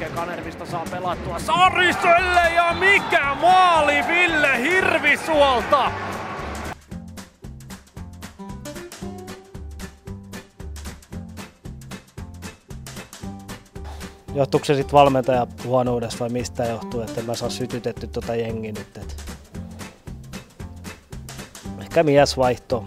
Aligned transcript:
hetken 0.00 0.16
Kanervista 0.16 0.66
saa 0.66 0.84
pelattua 0.90 1.38
Sariselle 1.38 2.40
ja 2.54 2.74
mikä 2.80 3.34
maali 3.34 3.94
Ville 4.08 4.58
Hirvisuolta! 4.62 5.90
Johtuuko 14.34 14.64
se 14.64 14.74
sitten 14.74 14.92
valmentaja 14.92 15.46
huonoudesta 15.64 16.20
vai 16.20 16.28
mistä 16.28 16.64
johtuu, 16.64 17.00
että 17.00 17.22
mä 17.22 17.34
saa 17.34 17.50
sytytetty 17.50 18.06
tota 18.06 18.34
jengi 18.34 18.72
nyt? 18.72 18.96
Et... 18.96 19.16
Ehkä 21.80 22.02
mies 22.02 22.36
vaihto. 22.36 22.84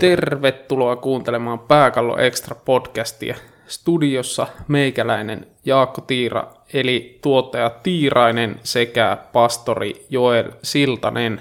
Tervetuloa 0.00 0.96
kuuntelemaan 0.96 1.58
Pääkallo 1.58 2.18
Extra 2.18 2.56
podcastia. 2.64 3.36
Studiossa 3.66 4.46
meikäläinen 4.68 5.46
Jaakko 5.64 6.00
Tiira, 6.00 6.46
eli 6.72 7.18
tuottaja 7.22 7.70
Tiirainen 7.70 8.60
sekä 8.62 9.18
pastori 9.32 10.06
Joel 10.10 10.50
Siltanen. 10.62 11.40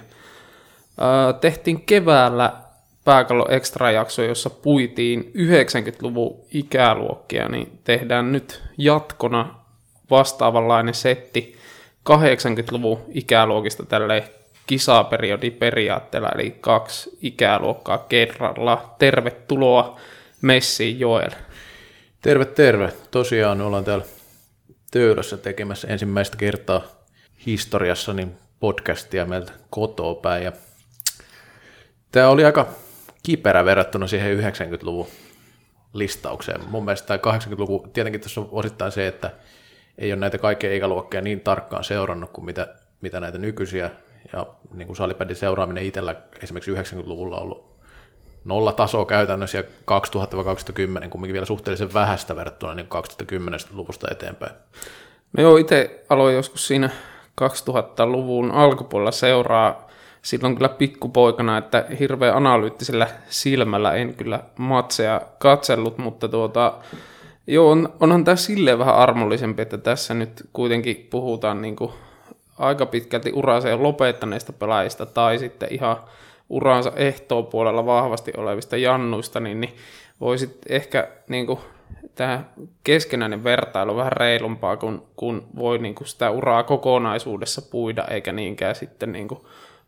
tehtiin 1.41 1.81
keväällä 1.81 2.53
Pääkallo 3.05 3.45
Extra 3.49 3.91
jakso, 3.91 4.23
jossa 4.23 4.49
puitiin 4.49 5.31
90-luvun 5.35 6.39
ikäluokkia, 6.53 7.47
niin 7.47 7.79
tehdään 7.83 8.31
nyt 8.31 8.61
jatkona 8.77 9.55
vastaavanlainen 10.09 10.93
setti 10.93 11.55
80-luvun 12.09 12.99
ikäluokista 13.13 13.85
tälle 13.85 14.23
kisaperiodi 14.69 15.51
periaatteella, 15.51 16.29
eli 16.35 16.57
kaksi 16.61 17.17
ikäluokkaa 17.21 17.97
kerralla. 17.97 18.95
Tervetuloa 18.99 19.99
Messi 20.41 20.99
Joel. 20.99 21.31
Terve, 22.21 22.45
terve. 22.45 22.93
Tosiaan 23.11 23.61
ollaan 23.61 23.83
täällä 23.83 24.05
Töölössä 24.91 25.37
tekemässä 25.37 25.87
ensimmäistä 25.87 26.37
kertaa 26.37 26.81
historiassa 27.45 28.13
niin 28.13 28.37
podcastia 28.59 29.25
meiltä 29.25 29.51
kotoa 29.69 30.15
päin. 30.15 30.43
Ja 30.43 30.51
tämä 32.11 32.29
oli 32.29 32.45
aika 32.45 32.67
kiperä 33.23 33.65
verrattuna 33.65 34.07
siihen 34.07 34.39
90-luvun 34.39 35.07
listaukseen. 35.93 36.69
Mun 36.69 36.85
mielestä 36.85 37.19
tämä 37.19 37.37
80-luku, 37.37 37.87
tietenkin 37.93 38.21
tässä 38.21 38.41
on 38.41 38.49
osittain 38.51 38.91
se, 38.91 39.07
että 39.07 39.31
ei 39.97 40.13
ole 40.13 40.19
näitä 40.19 40.37
kaikkia 40.37 40.73
ikäluokkia 40.73 41.21
niin 41.21 41.41
tarkkaan 41.41 41.83
seurannut 41.83 42.29
kuin 42.31 42.45
mitä, 42.45 42.75
mitä 43.01 43.19
näitä 43.19 43.37
nykyisiä 43.37 43.91
ja 44.33 44.45
niin 44.73 44.87
kuin 44.87 44.97
salipädin 44.97 45.35
seuraaminen 45.35 45.85
itsellä 45.85 46.15
esimerkiksi 46.43 46.95
90-luvulla 46.95 47.37
on 47.37 47.43
ollut 47.43 47.69
nolla 48.45 48.71
tasoa 48.71 49.05
käytännössä 49.05 49.57
ja 49.57 49.63
2000-2010 49.63 51.09
kumminkin 51.09 51.33
vielä 51.33 51.45
suhteellisen 51.45 51.93
vähäistä 51.93 52.35
verrattuna 52.35 52.73
niin 52.75 52.87
2010-luvusta 52.87 54.07
eteenpäin. 54.11 54.51
No 55.37 55.43
joo, 55.43 55.57
itse 55.57 56.03
aloin 56.09 56.35
joskus 56.35 56.67
siinä 56.67 56.89
2000-luvun 57.41 58.51
alkupuolella 58.51 59.11
seuraa 59.11 59.89
silloin 60.21 60.55
kyllä 60.55 60.69
pikkupoikana, 60.69 61.57
että 61.57 61.85
hirveän 61.99 62.35
analyyttisellä 62.35 63.07
silmällä 63.29 63.93
en 63.93 64.13
kyllä 64.13 64.39
matseja 64.57 65.21
katsellut, 65.39 65.97
mutta 65.97 66.27
tuota, 66.27 66.73
joo, 67.47 67.71
on, 67.71 67.93
onhan 67.99 68.23
tämä 68.23 68.35
silleen 68.35 68.79
vähän 68.79 68.95
armollisempi, 68.95 69.61
että 69.61 69.77
tässä 69.77 70.13
nyt 70.13 70.49
kuitenkin 70.53 71.07
puhutaan 71.09 71.61
niin 71.61 71.75
kuin 71.75 71.91
aika 72.59 72.85
pitkälti 72.85 73.31
uransa 73.33 73.69
jo 73.69 73.83
lopettaneista 73.83 74.53
pelaajista 74.53 75.05
tai 75.05 75.37
sitten 75.37 75.73
ihan 75.73 75.97
ehtoon 76.95 77.47
puolella 77.47 77.85
vahvasti 77.85 78.33
olevista 78.37 78.77
jannuista, 78.77 79.39
niin, 79.39 79.61
niin 79.61 79.75
voisit 80.21 80.57
ehkä 80.69 81.07
niin 81.27 81.47
kuin, 81.47 81.59
tämä 82.15 82.43
keskenäinen 82.83 83.43
vertailu 83.43 83.95
vähän 83.95 84.11
reilumpaa, 84.11 84.77
kun, 84.77 85.07
kun 85.15 85.47
voi 85.55 85.77
niin 85.77 85.95
kuin 85.95 86.07
sitä 86.07 86.29
uraa 86.29 86.63
kokonaisuudessa 86.63 87.61
puida, 87.61 88.05
eikä 88.05 88.31
niinkään 88.31 88.75
sitten 88.75 89.11
niin 89.11 89.27
kuin 89.27 89.41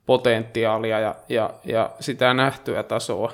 potentiaalia 0.06 1.00
ja, 1.00 1.16
ja, 1.30 1.54
ja 1.66 1.90
sitä 2.00 2.34
nähtyä 2.34 2.84
tasoa. 2.84 3.34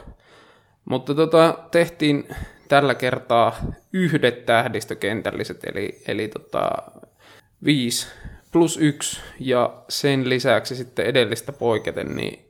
Mutta 0.85 1.15
tota, 1.15 1.57
tehtiin 1.71 2.27
tällä 2.67 2.95
kertaa 2.95 3.55
yhdet 3.93 4.45
tähdistökentälliset, 4.45 5.63
eli, 5.63 6.01
eli 6.07 6.27
tota, 6.27 6.71
viisi 7.65 8.07
plus 8.57 8.77
yksi 8.77 9.21
ja 9.39 9.73
sen 9.89 10.29
lisäksi 10.29 10.75
sitten 10.75 11.05
edellistä 11.05 11.51
poiketen, 11.51 12.15
niin 12.15 12.49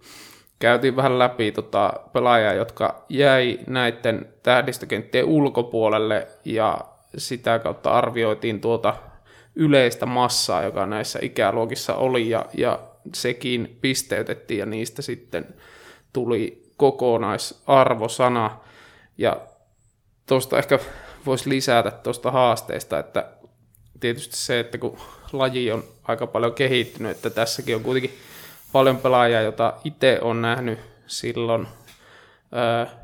käytiin 0.60 0.96
vähän 0.96 1.20
läpi 1.20 1.52
tota 1.52 1.94
pelaajia, 2.14 2.54
jotka 2.54 3.06
jäi 3.10 3.60
näiden 3.68 4.34
tähdistökenttien 4.44 5.26
ulkopuolelle 5.26 6.28
ja 6.46 6.82
sitä 7.18 7.60
kautta 7.60 7.92
arvioitiin 7.92 8.62
tuota 8.62 8.96
yleistä 9.56 10.06
massaa, 10.06 10.64
joka 10.64 10.86
näissä 10.86 11.20
ikäluokissa 11.22 11.96
oli 11.96 12.30
ja, 12.30 12.46
ja 12.58 12.80
sekin 13.14 13.78
pisteytettiin 13.82 14.60
ja 14.60 14.66
niistä 14.66 15.02
sitten 15.02 15.46
tuli 16.14 16.72
kokonaisarvosana. 16.78 18.60
Ja 19.18 19.42
tuosta 20.28 20.58
ehkä 20.58 20.80
voisi 21.26 21.50
lisätä 21.50 21.92
tuosta 21.92 22.32
haasteesta, 22.32 23.00
että 23.00 23.32
tietysti 24.00 24.38
se, 24.38 24.60
että 24.60 24.78
kun 24.78 24.98
laji 25.34 25.72
on 25.72 25.84
aika 26.04 26.28
paljon 26.28 26.54
kehittynyt, 26.54 27.12
että 27.12 27.30
tässäkin 27.30 27.76
on 27.76 27.84
kuitenkin 27.84 28.18
paljon 28.72 28.98
pelaajia, 28.98 29.42
jota 29.42 29.74
itse 29.84 30.20
on 30.22 30.42
nähnyt 30.42 30.80
silloin 31.08 31.68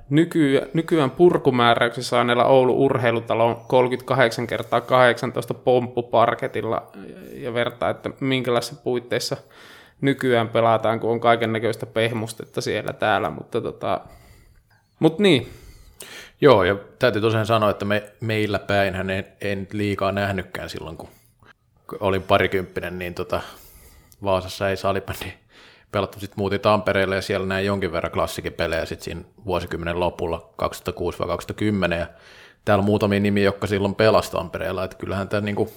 nykyään, 0.09 0.67
nykyään 0.73 1.11
purkumääräyksessä 1.11 2.09
saaneella 2.09 2.45
Oulu 2.45 2.85
urheilutalon 2.85 3.57
38 3.67 4.47
kertaa 4.47 4.81
18 4.81 5.53
pomppuparketilla 5.53 6.91
ja 7.33 7.53
vertaa, 7.53 7.89
että 7.89 8.09
minkälaisissa 8.19 8.81
puitteissa 8.83 9.37
nykyään 10.01 10.49
pelataan, 10.49 10.99
kun 10.99 11.11
on 11.11 11.19
kaiken 11.19 11.53
näköistä 11.53 11.85
pehmustetta 11.85 12.61
siellä 12.61 12.93
täällä, 12.93 13.29
mutta 13.29 13.61
tota, 13.61 14.01
mut 14.99 15.19
niin. 15.19 15.49
Joo, 16.41 16.63
ja 16.63 16.75
täytyy 16.99 17.21
tosiaan 17.21 17.45
sanoa, 17.45 17.69
että 17.69 17.85
me, 17.85 18.03
meillä 18.19 18.59
päin 18.59 18.95
hän 18.95 19.09
en, 19.09 19.25
en 19.41 19.67
liikaa 19.73 20.11
nähnytkään 20.11 20.69
silloin, 20.69 20.97
kun 20.97 21.09
olin 21.99 22.23
parikymppinen, 22.23 22.99
niin 22.99 23.13
tota, 23.13 23.41
Vaasassa 24.23 24.69
ei 24.69 24.77
salibändi 24.77 25.33
pelattu. 25.91 26.19
Sitten 26.19 26.39
muutin 26.39 26.61
Tampereelle 26.61 27.15
ja 27.15 27.21
siellä 27.21 27.47
näin 27.47 27.65
jonkin 27.65 27.91
verran 27.91 28.11
klassikipelejä 28.11 28.85
sitten 28.85 29.05
siinä 29.05 29.21
vuosikymmenen 29.45 29.99
lopulla 29.99 30.49
2006-2010 31.91 31.93
ja 31.99 32.07
täällä 32.65 32.83
muutamia 32.83 33.19
nimiä, 33.19 33.43
jotka 33.43 33.67
silloin 33.67 33.95
pelasi 33.95 34.31
Tampereella, 34.31 34.83
että 34.83 34.97
kyllähän 34.97 35.29
tämä 35.29 35.41
niin 35.41 35.69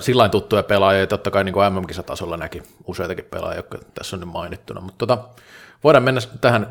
sillä 0.00 0.28
tuttuja 0.28 0.62
pelaajia, 0.62 1.06
totta 1.06 1.30
kai 1.30 1.44
niin 1.44 1.54
MM-kisatasolla 1.70 2.36
näki 2.36 2.62
useitakin 2.86 3.24
pelaajia, 3.24 3.58
jotka 3.58 3.78
tässä 3.94 4.16
on 4.16 4.20
nyt 4.20 4.28
mainittuna, 4.28 4.80
mutta 4.80 5.06
tota, 5.06 5.28
voidaan 5.84 6.04
mennä 6.04 6.20
tähän 6.40 6.66
80-81 6.66 6.70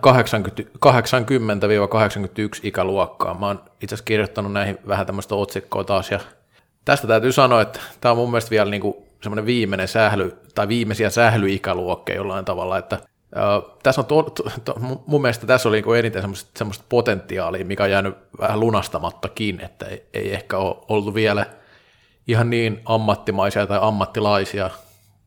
ikäluokkaan. 2.64 3.40
Mä 3.40 3.48
oon 3.48 3.64
itse 3.82 3.96
asiassa 3.96 4.06
kirjoittanut 4.06 4.54
näihin 4.54 4.78
vähän 4.88 5.06
tämmöistä 5.06 5.36
otsikkoa 5.36 5.84
taas, 5.84 6.12
ja 6.12 6.20
tästä 6.88 7.08
täytyy 7.08 7.32
sanoa, 7.32 7.62
että 7.62 7.80
tämä 8.02 8.12
on 8.12 8.18
mun 8.18 8.32
mielestä 8.32 8.50
vielä 8.50 8.72
niin 8.72 8.94
semmoinen 9.24 9.46
viimeinen 9.46 9.88
sähly, 9.88 10.38
tai 10.56 10.68
viimeisiä 10.68 11.10
sählyikäluokkeja 11.10 12.18
jollain 12.18 12.46
tavalla, 12.46 12.78
että 12.78 13.00
Uh, 13.36 13.78
tässä 13.84 14.02
on 14.02 14.06
to, 14.06 14.24
to, 14.24 14.44
to, 14.66 14.76
mun 15.08 15.22
mielestä 15.22 15.48
tässä 15.48 15.70
oli 15.70 15.82
niin 15.82 15.98
eniten 15.98 16.22
semmoista, 16.22 16.52
semmoista 16.58 16.86
potentiaalia, 16.90 17.66
mikä 17.66 17.84
on 17.84 17.92
jäänyt 17.92 18.16
vähän 18.40 18.60
lunastamattakin, 18.60 19.62
että 19.62 19.86
ei, 19.86 20.08
ei 20.14 20.34
ehkä 20.34 20.58
ole 20.58 20.76
ollut 20.90 21.14
vielä 21.14 21.46
ihan 22.28 22.50
niin 22.50 22.82
ammattimaisia 22.86 23.68
tai 23.68 23.80
ammattilaisia 23.82 24.70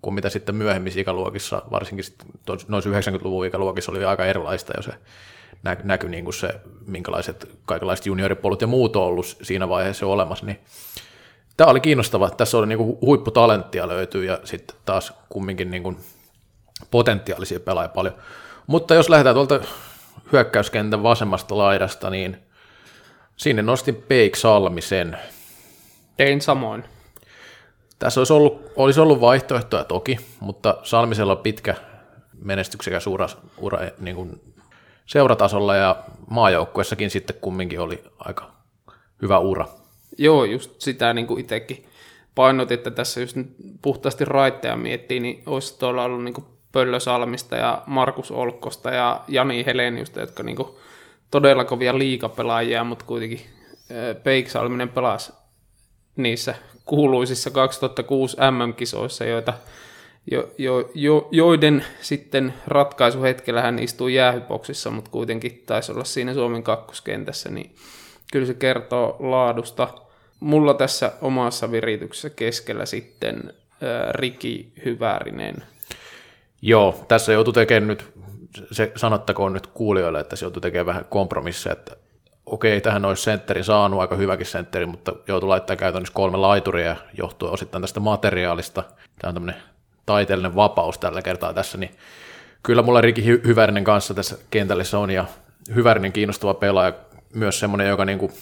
kuin 0.03 0.15
mitä 0.15 0.29
sitten 0.29 0.55
myöhemmissä 0.55 1.01
ikäluokissa, 1.01 1.63
varsinkin 1.71 2.05
noissa 2.69 2.91
90-luvun 2.91 3.47
ikäluokissa 3.47 3.93
oli 3.93 4.05
aika 4.05 4.27
erilaista 4.27 4.73
jo 4.77 4.83
se 4.83 4.93
nä, 5.63 5.99
niin 6.09 6.25
kuin 6.25 6.35
se, 6.35 6.61
minkälaiset 6.87 7.49
kaikenlaiset 7.65 8.07
junioripolut 8.07 8.61
ja 8.61 8.67
muut 8.67 8.97
on 8.97 9.03
ollut 9.03 9.37
siinä 9.43 9.69
vaiheessa 9.69 10.07
olemassa, 10.07 10.47
niin 10.47 10.61
tämä 11.61 11.71
oli 11.71 11.81
kiinnostava. 11.81 12.31
Tässä 12.31 12.59
oli 12.59 12.67
niin 12.67 12.79
kuin 12.79 12.99
huipputalenttia 13.01 13.89
löytyy 13.89 14.25
ja 14.25 14.41
sitten 14.45 14.77
taas 14.85 15.13
kumminkin 15.29 15.71
niin 15.71 15.83
kuin 15.83 15.97
potentiaalisia 16.91 17.61
pelaajia 17.61 17.89
paljon. 17.89 18.15
Mutta 18.67 18.95
jos 18.95 19.09
lähdetään 19.09 19.35
tuolta 19.35 19.61
hyökkäyskentän 20.33 21.03
vasemmasta 21.03 21.59
laidasta, 21.59 22.11
niin 22.11 22.37
sinne 23.37 23.63
nostin 23.63 23.95
Peik 23.95 24.37
Salmisen. 24.37 25.19
Tein 26.17 26.41
samoin. 26.41 26.85
Tässä 27.99 28.21
olisi 28.21 28.33
ollut, 28.33 28.73
olisi 28.77 29.01
ollut 29.01 29.21
vaihtoehtoja 29.21 29.85
toki, 29.85 30.17
mutta 30.41 30.77
Salmisella 30.83 31.33
on 31.33 31.39
pitkä 31.39 31.75
menestyksekäs 32.45 33.07
ura, 33.07 33.29
ura 33.59 33.79
niin 33.99 34.17
kuin 34.17 34.55
seuratasolla 35.07 35.77
ja 35.77 35.97
maajoukkuessakin 36.31 37.11
sitten 37.11 37.37
kumminkin 37.41 37.81
oli 37.81 38.05
aika 38.19 38.51
hyvä 39.23 39.39
ura. 39.39 39.80
Joo, 40.19 40.45
just 40.45 40.81
sitä 40.81 41.15
niin 41.15 41.27
kuin 41.27 41.41
itsekin 41.41 41.87
painotin, 42.35 42.75
että 42.75 42.91
tässä 42.91 43.21
just 43.21 43.37
puhtaasti 43.83 44.25
raitteja 44.25 44.77
miettii, 44.77 45.21
niin 45.21 45.43
olisi 45.47 45.79
tuolla 45.79 46.05
ollut 46.05 46.25
niin 46.25 46.35
kuin 46.35 46.45
Pöllösalmista 46.73 47.57
ja 47.57 47.83
Markus 47.87 48.31
Olkkosta 48.31 48.91
ja 48.91 49.21
Jani 49.29 49.67
Heleniusta, 49.67 50.21
jotka 50.21 50.43
niinku 50.43 50.79
todella 51.31 51.65
kovia 51.65 51.99
liikapelaajia, 51.99 52.85
mutta 52.85 53.05
kuitenkin 53.05 53.41
Peik 54.23 54.51
Salminen 54.51 54.89
pelasi 54.89 55.33
niissä 56.17 56.55
kuuluisissa 56.85 57.51
2006 57.51 58.37
MM-kisoissa, 58.37 59.25
joita, 59.25 59.53
jo, 60.31 60.51
jo, 60.59 60.91
jo, 60.95 61.29
joiden 61.31 61.85
sitten 62.01 62.55
ratkaisuhetkellä 62.67 63.63
hän 63.63 63.79
istui 63.79 64.15
jäähyboksissa, 64.15 64.91
mutta 64.91 65.11
kuitenkin 65.11 65.63
taisi 65.67 65.93
olla 65.93 66.05
siinä 66.05 66.35
Suomen 66.35 66.63
kakkoskentässä, 66.63 67.51
niin 67.51 67.75
kyllä 68.33 68.47
se 68.47 68.55
kertoo 68.55 69.17
laadusta. 69.19 69.89
Mulla 70.41 70.75
tässä 70.75 71.13
omassa 71.21 71.71
virityksessä 71.71 72.31
keskellä 72.31 72.87
sitten 72.87 73.55
ää, 73.83 74.13
Riki 74.13 74.73
Hyvärinen. 74.85 75.57
Joo, 76.63 77.05
tässä 77.09 77.33
joutuu 77.33 77.53
tekemään 77.53 77.89
nyt, 77.89 78.13
se 78.73 78.93
sanottakoon 78.97 79.53
nyt 79.53 79.67
kuulijoille, 79.67 80.21
että 80.21 80.37
se 80.37 80.45
joutuu 80.45 80.61
tekemään 80.61 80.87
vähän 80.87 81.05
kompromisseja, 81.05 81.73
että 81.73 81.97
okei, 82.47 82.81
tähän 82.81 83.05
olisi 83.05 83.23
sentteri 83.23 83.65
saanut, 83.65 84.01
aika 84.01 84.17
hyväkin 84.17 84.47
sentteri, 84.47 84.87
mutta 84.87 85.13
joutuu 85.29 85.49
laittaa 85.49 85.77
käytännössä 85.77 86.15
kolme 86.15 86.37
laituria 86.37 86.97
johtuen 87.19 87.53
osittain 87.53 87.83
tästä 87.83 88.01
materiaalista. 88.01 88.83
Tämä 89.19 89.29
on 89.29 89.35
tämmöinen 89.35 89.63
taiteellinen 90.07 90.55
vapaus 90.55 90.99
tällä 90.99 91.23
kertaa 91.23 91.55
tässä, 91.55 91.79
niin 91.79 91.91
kyllä 92.63 92.83
mulla 92.83 93.01
Riki 93.01 93.25
Hyvärinen 93.25 93.85
kanssa 93.85 94.15
tässä 94.15 94.39
kentällä 94.51 94.99
on, 94.99 95.11
ja 95.11 95.25
Hyvärinen 95.75 96.13
kiinnostava 96.13 96.55
pelaaja, 96.55 96.93
myös 97.35 97.61
semmoinen, 97.61 97.89
joka 97.89 98.05
niin 98.05 98.19
kuin, 98.19 98.33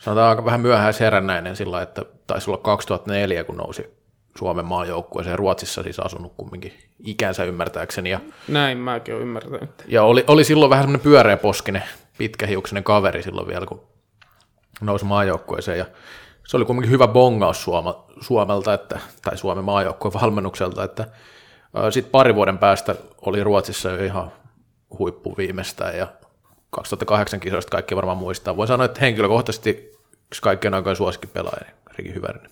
sanotaan 0.00 0.28
aika 0.28 0.44
vähän 0.44 0.60
myöhäisherännäinen 0.60 1.56
sillä 1.56 1.82
että 1.82 2.02
taisi 2.26 2.50
olla 2.50 2.60
2004, 2.62 3.44
kun 3.44 3.56
nousi 3.56 3.98
Suomen 4.38 4.64
maajoukkueeseen 4.64 5.38
Ruotsissa 5.38 5.82
siis 5.82 6.00
asunut 6.00 6.32
kumminkin 6.36 6.72
ikänsä 7.04 7.44
ymmärtääkseni. 7.44 8.10
Ja, 8.10 8.20
Näin 8.48 8.78
mäkin 8.78 9.14
olen 9.14 9.26
ymmärtänyt. 9.26 9.70
ja 9.86 10.02
oli, 10.02 10.24
oli 10.26 10.44
silloin 10.44 10.70
vähän 10.70 10.82
semmoinen 10.84 11.04
pyöreäposkinen, 11.04 11.82
pitkähiuksinen 12.18 12.84
kaveri 12.84 13.22
silloin 13.22 13.48
vielä, 13.48 13.66
kun 13.66 13.80
nousi 14.80 15.04
maajoukkueeseen. 15.04 15.78
Ja 15.78 15.86
se 16.46 16.56
oli 16.56 16.64
kumminkin 16.64 16.92
hyvä 16.92 17.08
bongaus 17.08 17.62
Suoma, 17.64 18.04
Suomelta, 18.20 18.74
että, 18.74 19.00
tai 19.22 19.38
Suomen 19.38 19.64
maajoukkueen 19.64 20.20
valmennukselta, 20.22 20.84
että 20.84 21.06
sitten 21.90 22.10
pari 22.10 22.34
vuoden 22.34 22.58
päästä 22.58 22.94
oli 23.26 23.44
Ruotsissa 23.44 23.90
jo 23.90 24.04
ihan 24.04 24.32
huippu 24.98 25.34
viimeistään 25.38 25.96
ja 25.96 26.06
2008 26.70 27.40
kisoista 27.40 27.70
kaikki 27.70 27.96
varmaan 27.96 28.18
muistaa. 28.18 28.56
Voin 28.56 28.68
sanoa, 28.68 28.84
että 28.84 29.00
henkilökohtaisesti 29.00 29.98
yksi 30.26 30.42
kaikkein 30.42 30.74
aikojen 30.74 30.96
suosikki 30.96 31.26
pelaaja, 31.26 31.60
niin 31.64 31.74
Riki 31.96 32.14
Hyvärinen. 32.14 32.50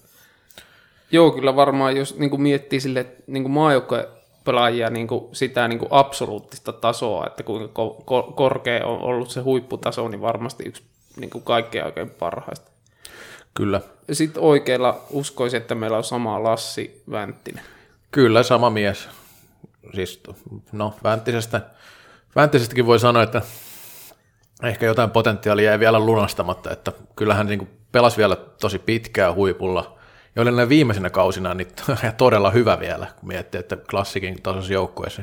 Joo, 1.10 1.30
kyllä 1.30 1.56
varmaan, 1.56 1.96
jos 1.96 2.18
niin 2.18 2.30
kuin 2.30 2.42
miettii 2.42 2.80
sille 2.80 3.06
niin 3.26 3.50
maajoukkojen 3.50 4.06
pelaajia 4.44 4.90
niin 4.90 5.06
kuin 5.06 5.24
sitä 5.32 5.68
niin 5.68 5.78
kuin 5.78 5.88
absoluuttista 5.90 6.72
tasoa, 6.72 7.26
että 7.26 7.42
kuinka 7.42 7.82
ko- 7.82 8.00
ko- 8.00 8.32
korkea 8.32 8.86
on 8.86 9.00
ollut 9.00 9.30
se 9.30 9.40
huipputaso, 9.40 10.08
niin 10.08 10.20
varmasti 10.20 10.64
yksi 10.64 10.82
niin 11.16 11.30
kuin 11.30 11.44
kaikkein 11.44 11.84
oikein 11.84 12.10
parhaista. 12.10 12.70
Kyllä. 13.54 13.80
Sitten 14.12 14.42
oikealla 14.42 15.00
uskoisin, 15.10 15.56
että 15.56 15.74
meillä 15.74 15.96
on 15.96 16.04
sama 16.04 16.42
Lassi 16.42 17.02
Vänttinen. 17.10 17.64
Kyllä, 18.10 18.42
sama 18.42 18.70
mies. 18.70 19.08
Siis, 19.94 20.22
no, 20.72 20.94
Vänttisestä, 21.04 21.60
Vänttisestäkin 22.36 22.86
voi 22.86 22.98
sanoa, 22.98 23.22
että 23.22 23.42
ehkä 24.62 24.86
jotain 24.86 25.10
potentiaalia 25.10 25.70
jäi 25.70 25.78
vielä 25.78 25.98
lunastamatta, 25.98 26.70
että 26.70 26.92
kyllähän 27.16 27.46
niin 27.46 27.70
pelasi 27.92 28.16
vielä 28.16 28.36
tosi 28.36 28.78
pitkää 28.78 29.34
huipulla, 29.34 29.98
ja 30.36 30.42
oli 30.42 30.52
näin 30.52 30.68
viimeisenä 30.68 31.10
kausina 31.10 31.54
niin 31.54 31.68
todella 32.16 32.50
hyvä 32.50 32.80
vielä, 32.80 33.06
kun 33.20 33.28
miettii, 33.28 33.60
että 33.60 33.76
klassikin 33.76 34.42
tasoisessa 34.42 34.72
joukkueessa 34.74 35.22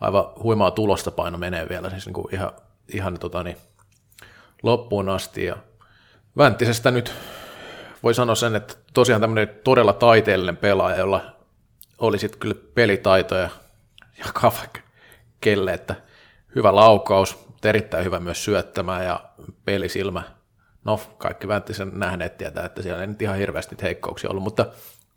aivan 0.00 0.24
huimaa 0.42 0.70
tulosta 0.70 1.10
paino 1.10 1.38
menee 1.38 1.68
vielä, 1.68 1.90
siis 1.90 2.06
niin 2.06 2.14
kuin 2.14 2.34
ihan, 2.34 2.50
ihan 2.88 3.18
tota 3.18 3.42
niin, 3.42 3.56
loppuun 4.62 5.08
asti, 5.08 5.44
ja 5.44 5.56
Vänttisestä 6.36 6.90
nyt 6.90 7.12
voi 8.02 8.14
sanoa 8.14 8.34
sen, 8.34 8.56
että 8.56 8.74
tosiaan 8.94 9.20
tämmöinen 9.20 9.48
todella 9.64 9.92
taiteellinen 9.92 10.56
pelaaja, 10.56 10.98
jolla 10.98 11.20
oli 11.98 12.18
sitten 12.18 12.40
kyllä 12.40 12.54
pelitaitoja 12.74 13.48
ja 14.18 14.24
kavak 14.34 14.78
kelle, 15.40 15.72
että 15.72 15.94
hyvä 16.54 16.74
laukaus, 16.74 17.49
mutta 17.60 17.68
erittäin 17.68 18.04
hyvä 18.04 18.20
myös 18.20 18.44
syöttämään 18.44 19.04
ja 19.04 19.20
pelisilmä. 19.64 20.22
No, 20.84 21.00
kaikki 21.18 21.48
Vänttisen 21.48 21.90
nähneet 21.94 22.36
tietää, 22.36 22.66
että 22.66 22.82
siellä 22.82 23.00
ei 23.00 23.06
nyt 23.06 23.22
ihan 23.22 23.36
hirveästi 23.36 23.76
heikkouksia 23.82 24.30
ollut, 24.30 24.44
mutta 24.44 24.66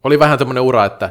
oli 0.04 0.20
vähän 0.20 0.40
tämmöinen 0.40 0.64
ura, 0.64 0.86
että 0.86 1.10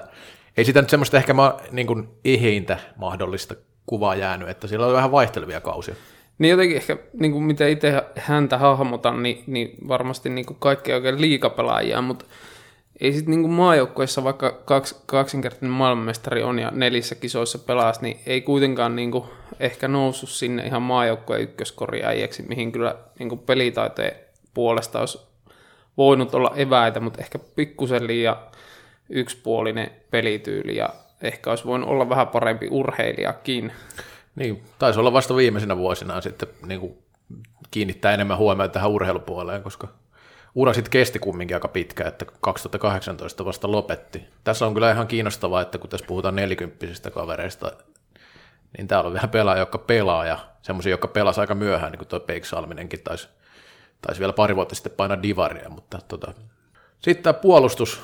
ei 0.56 0.64
sitä 0.64 0.80
nyt 0.80 0.90
semmoista 0.90 1.16
ehkä 1.16 1.34
ma, 1.34 1.56
niin 1.70 1.86
kuin 1.86 2.08
eheintä 2.24 2.78
mahdollista 2.96 3.54
kuvaa 3.86 4.14
jäänyt, 4.14 4.48
että 4.48 4.66
siellä 4.66 4.86
oli 4.86 4.94
vähän 4.94 5.12
vaihtelevia 5.12 5.60
kausia. 5.60 5.94
Niin 6.38 6.50
jotenkin 6.50 6.76
ehkä, 6.76 6.96
niin 7.12 7.32
kuin 7.32 7.44
miten 7.44 7.70
itse 7.70 8.04
häntä 8.16 8.58
hahmotan, 8.58 9.22
niin, 9.22 9.44
niin 9.46 9.76
varmasti 9.88 10.28
niin 10.28 10.46
kuin 10.46 10.56
kaikki 10.60 10.92
oikein 10.92 11.20
liikapelaajia, 11.20 12.02
mutta 12.02 12.24
ei 13.00 13.12
sitten 13.12 13.30
niin 13.30 13.50
maajoukkoissa, 13.50 14.24
vaikka 14.24 14.52
kaksi, 14.64 14.96
kaksinkertainen 15.06 15.70
maailmanmestari 15.70 16.42
on 16.42 16.58
ja 16.58 16.70
nelissä 16.70 17.14
kisoissa 17.14 17.58
pelas, 17.58 18.00
niin 18.00 18.20
ei 18.26 18.40
kuitenkaan 18.40 18.96
niin 18.96 19.10
kuin 19.10 19.24
ehkä 19.60 19.88
noussut 19.88 20.28
sinne 20.28 20.66
ihan 20.66 20.82
maajoukkojen 20.82 21.42
ykköskorjaajieksi, 21.42 22.42
mihin 22.42 22.72
kyllä 22.72 22.96
niin 23.18 23.28
kuin 23.28 23.38
pelitaiteen 23.38 24.12
puolesta 24.54 25.00
olisi 25.00 25.18
voinut 25.96 26.34
olla 26.34 26.52
eväitä, 26.56 27.00
mutta 27.00 27.20
ehkä 27.20 27.38
pikkusen 27.38 28.06
liian 28.06 28.36
yksipuolinen 29.08 29.90
pelityyli 30.10 30.76
ja 30.76 30.88
ehkä 31.22 31.50
olisi 31.50 31.64
voinut 31.64 31.88
olla 31.88 32.08
vähän 32.08 32.28
parempi 32.28 32.68
urheilijakin. 32.70 33.72
Niin, 34.36 34.62
taisi 34.78 35.00
olla 35.00 35.12
vasta 35.12 35.36
viimeisenä 35.36 35.76
vuosina 35.76 36.20
sitten 36.20 36.48
niin 36.66 36.80
kuin 36.80 36.98
kiinnittää 37.70 38.14
enemmän 38.14 38.38
huomiota 38.38 38.72
tähän 38.72 38.90
urheilupuoleen, 38.90 39.62
koska 39.62 39.88
ura 40.54 40.72
sitten 40.72 40.90
kesti 40.90 41.18
kumminkin 41.18 41.56
aika 41.56 41.68
pitkä, 41.68 42.04
että 42.08 42.26
2018 42.40 43.44
vasta 43.44 43.72
lopetti. 43.72 44.24
Tässä 44.44 44.66
on 44.66 44.74
kyllä 44.74 44.92
ihan 44.92 45.06
kiinnostavaa, 45.06 45.62
että 45.62 45.78
kun 45.78 45.90
tässä 45.90 46.06
puhutaan 46.06 46.36
nelikymppisistä 46.36 47.10
kavereista, 47.10 47.72
niin 48.78 48.88
täällä 48.88 49.08
on 49.08 49.14
vielä 49.14 49.28
pelaaja, 49.28 49.60
joka 49.60 49.78
pelaa 49.78 50.26
ja 50.26 50.38
semmoisia, 50.62 50.90
jotka 50.90 51.08
pelasi 51.08 51.40
aika 51.40 51.54
myöhään, 51.54 51.92
niin 51.92 51.98
kuin 51.98 52.08
tuo 52.08 52.20
Peik 52.20 52.44
Salminenkin 52.44 53.00
taisi, 53.00 53.28
taisi 54.02 54.20
vielä 54.20 54.32
pari 54.32 54.56
vuotta 54.56 54.74
sitten 54.74 54.92
painaa 54.92 55.22
divaria, 55.22 55.68
mutta 55.68 55.98
tota. 56.08 56.32
sitten 56.98 57.22
tämä 57.22 57.40
puolustus, 57.40 58.00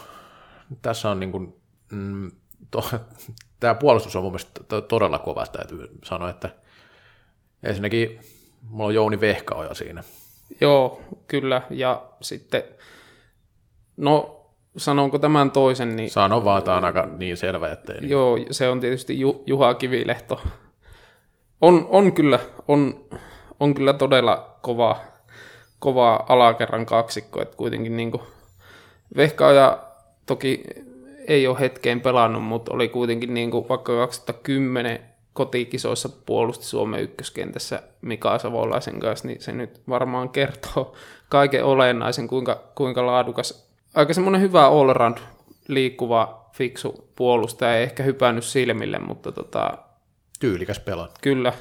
tässä 0.83 1.11
on 1.11 1.21
niin 1.21 1.33
kuin, 1.33 1.56
mm, 1.93 2.31
to, 2.71 2.91
tämä 3.61 3.75
puolustus 3.75 4.17
on 4.17 4.23
mun 4.23 4.33
mielestä 4.33 4.81
todella 4.83 5.19
kova, 5.19 5.47
täytyy 5.47 5.88
sanoa, 6.05 6.31
että 6.31 6.50
ensinnäkin 7.62 8.21
mulla 8.62 8.85
on 8.85 8.95
Jouni 8.95 9.21
Vehkaoja 9.21 9.75
siinä. 9.75 10.05
Joo, 10.61 11.00
kyllä, 11.26 11.62
ja 11.71 12.02
sitten, 12.21 12.62
no 13.97 14.45
sanonko 14.76 15.19
tämän 15.19 15.50
toisen, 15.50 15.97
niin... 15.97 16.11
Sano 16.11 16.45
vaan, 16.45 16.62
tämä 16.62 16.76
on 16.76 16.85
aika 16.85 17.09
niin 17.19 17.37
selvä, 17.37 17.73
ettei... 17.73 18.00
Niin. 18.00 18.11
Joo, 18.11 18.38
se 18.50 18.69
on 18.69 18.81
tietysti 18.81 19.21
Ju, 19.21 19.43
Juha 19.47 19.75
Kivilehto. 19.75 20.40
On, 21.61 21.87
on, 21.90 22.12
kyllä, 22.12 22.38
on, 22.69 23.05
on 23.61 23.75
kyllä 23.75 23.93
todella 23.93 24.59
kova, 24.62 24.97
kova 25.78 26.25
alakerran 26.28 26.87
kaksikko, 26.87 27.43
että 27.43 27.57
kuitenkin 27.57 27.97
niin 27.97 28.11
kuin 28.11 28.23
Vehkaoja 29.17 29.78
toki 30.26 30.64
ei 31.28 31.47
ole 31.47 31.61
hetkeen 31.61 32.00
pelannut, 32.00 32.45
mutta 32.45 32.75
oli 32.75 32.88
kuitenkin 32.88 33.35
niin 33.35 33.50
kuin 33.50 33.69
vaikka 33.69 33.97
2010 33.97 35.00
kotikisoissa 35.38 36.09
puolusti 36.09 36.64
Suomen 36.64 37.02
ykköskentässä 37.02 37.83
Mika 38.02 38.38
Savolaisen 38.38 39.00
kanssa, 39.00 39.28
niin 39.28 39.40
se 39.40 39.52
nyt 39.52 39.80
varmaan 39.88 40.28
kertoo 40.28 40.97
kaiken 41.28 41.64
olennaisen, 41.64 42.28
kuinka, 42.28 42.62
kuinka 42.75 43.07
laadukas, 43.07 43.68
aika 43.95 44.14
semmoinen 44.14 44.40
hyvä 44.40 44.66
all-round 44.66 45.18
liikkuva, 45.68 46.50
fiksu 46.52 47.11
puolustaja, 47.16 47.76
ei 47.76 47.83
ehkä 47.83 48.02
hypännyt 48.02 48.45
silmille, 48.45 48.99
mutta 48.99 49.33
tota, 49.33 49.78
Tyylikäs 50.40 50.80
pelaa. 50.80 51.09
Kyllä. 51.21 51.52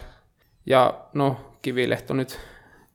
Ja 0.65 0.93
no, 1.13 1.37
Kivilehto 1.61 2.13
nyt 2.13 2.39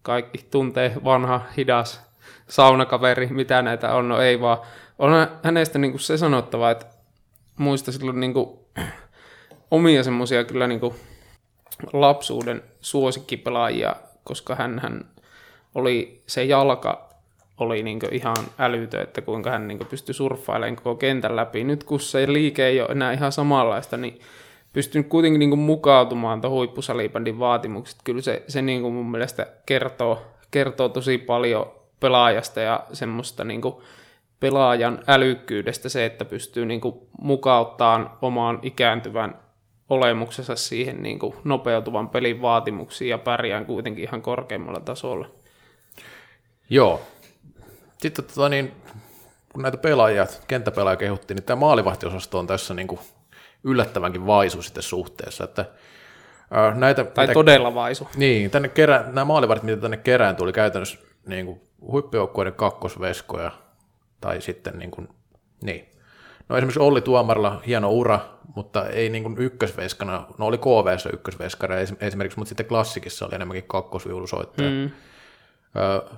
kaikki 0.03 0.47
tuntee 0.51 0.93
vanha, 1.05 1.41
hidas 1.57 2.01
saunakaveri, 2.49 3.27
mitä 3.27 3.63
näitä 3.63 3.95
on, 3.95 4.09
no 4.09 4.21
ei 4.21 4.41
vaan. 4.41 4.59
On 4.99 5.29
hänestä 5.43 5.79
niin 5.79 5.93
kuin 5.93 6.01
se 6.01 6.19
sanottava, 6.19 6.71
että 6.71 6.87
muista 7.57 7.93
silloin 7.93 8.21
niin 8.21 8.35
kuin 8.35 8.59
omia 9.73 10.03
semmoisia 10.03 10.45
kyllä 10.45 10.67
niin 10.67 10.81
kuin 10.81 10.95
lapsuuden 11.93 12.63
suosikkipelaajia, 12.81 13.97
koska 14.25 14.55
hän, 14.55 14.79
hän 14.79 15.05
oli, 15.75 16.23
se 16.27 16.45
jalka 16.45 17.09
oli 17.59 17.83
niin 17.83 18.01
ihan 18.11 18.37
älytö, 18.59 19.03
että 19.03 19.21
kuinka 19.21 19.51
hän 19.51 19.69
niin 19.69 19.79
pystyi 19.91 20.15
surffailemaan 20.15 20.77
koko 20.77 20.95
kentän 20.95 21.37
läpi. 21.37 21.65
Nyt 21.65 21.85
kun 21.85 22.01
se 22.01 22.33
liike 22.33 22.67
ei 22.67 22.81
ole 22.81 22.89
enää 22.89 23.13
ihan 23.13 23.33
samanlaista, 23.33 23.97
niin 23.97 24.21
pystynyt 24.73 25.09
kuitenkin 25.09 25.39
niin 25.39 25.59
mukautumaan 25.59 26.41
tuon 26.41 26.53
huippusalibändin 26.53 27.39
vaatimukset. 27.39 27.99
Kyllä 28.05 28.21
se, 28.21 28.43
se 28.49 28.63
niin 28.63 28.83
kuin 28.83 28.95
mun 28.95 29.11
mielestä 29.11 29.47
kertoo, 29.67 30.23
kertoo 30.51 30.89
tosi 30.89 31.19
paljon 31.19 31.73
pelaajasta 32.01 32.61
ja 32.61 32.87
semmoista 32.93 33.45
niin 33.45 33.61
kuin 33.61 33.75
pelaajan 34.41 34.99
älykkyydestä 35.07 35.89
se, 35.89 36.05
että 36.05 36.25
pystyy 36.25 36.67
niin 36.67 36.81
kuin 36.81 36.95
mukauttaan 37.21 38.11
omaan 38.23 38.59
ikääntyvän 38.63 39.42
olemuksessa 39.93 40.57
siihen 40.57 41.03
niin 41.03 41.19
kuin 41.19 41.35
nopeutuvan 41.45 42.09
pelin 42.09 42.43
vaatimuksiin 42.43 43.09
ja 43.09 43.19
pärjään 43.19 43.67
kuitenkin 43.67 44.05
ihan 44.05 44.23
korkeammalla 44.23 44.81
tasolla. 44.81 45.31
Joo. 46.71 47.01
Sitten 47.99 48.25
tota 48.25 48.49
niin, 48.49 48.73
kun 49.53 49.63
näitä 49.63 49.77
pelaajia, 49.79 50.27
kenttäpelaajia 50.49 50.97
kehuttiin, 50.97 51.37
niin 51.37 51.45
tämä 51.45 51.61
maalivahtiosasto 51.61 52.39
on 52.39 52.47
tässä 52.47 52.75
niin 52.75 52.89
kuin 52.89 53.01
yllättävänkin 53.65 54.27
vaisu 54.27 54.63
sitten 54.63 54.83
suhteessa, 54.83 55.45
että 55.45 55.65
ää, 56.51 56.75
näitä, 56.75 57.05
Tai 57.05 57.25
mitä, 57.25 57.35
todella 57.35 57.75
vaisu. 57.75 58.09
niin, 58.17 58.51
tänne 58.51 58.69
kerä, 58.69 59.05
nämä 59.07 59.25
maalivahdit, 59.25 59.63
mitä 59.63 59.81
tänne 59.81 59.97
kerään 59.97 60.37
tuli 60.37 60.53
käytännössä 60.53 60.99
niin 61.27 61.47
kuin 61.47 61.61
huippujoukkueiden 61.81 62.55
kakkosveskoja, 62.55 63.51
tai 64.21 64.41
sitten 64.41 64.79
niin 64.79 64.91
kuin, 64.91 65.09
niin. 65.63 65.92
No 66.53 66.59
esimerkiksi 66.59 66.81
Olli 66.81 67.01
Tuomarilla 67.01 67.61
hieno 67.67 67.91
ura, 67.91 68.21
mutta 68.55 68.87
ei 68.89 69.09
niin 69.09 69.23
kuin 69.23 69.39
ykkösveskana, 69.39 70.27
no 70.39 70.47
oli 70.47 70.59
KVssä 70.59 71.11
ykkösveskari 71.13 71.77
esimerkiksi, 72.01 72.39
mutta 72.39 72.49
sitten 72.49 72.67
klassikissa 72.67 73.27
oli 73.27 73.35
enemmänkin 73.35 73.65
kakkosviulusoittaja. 73.69 74.71
Mm. 74.71 74.91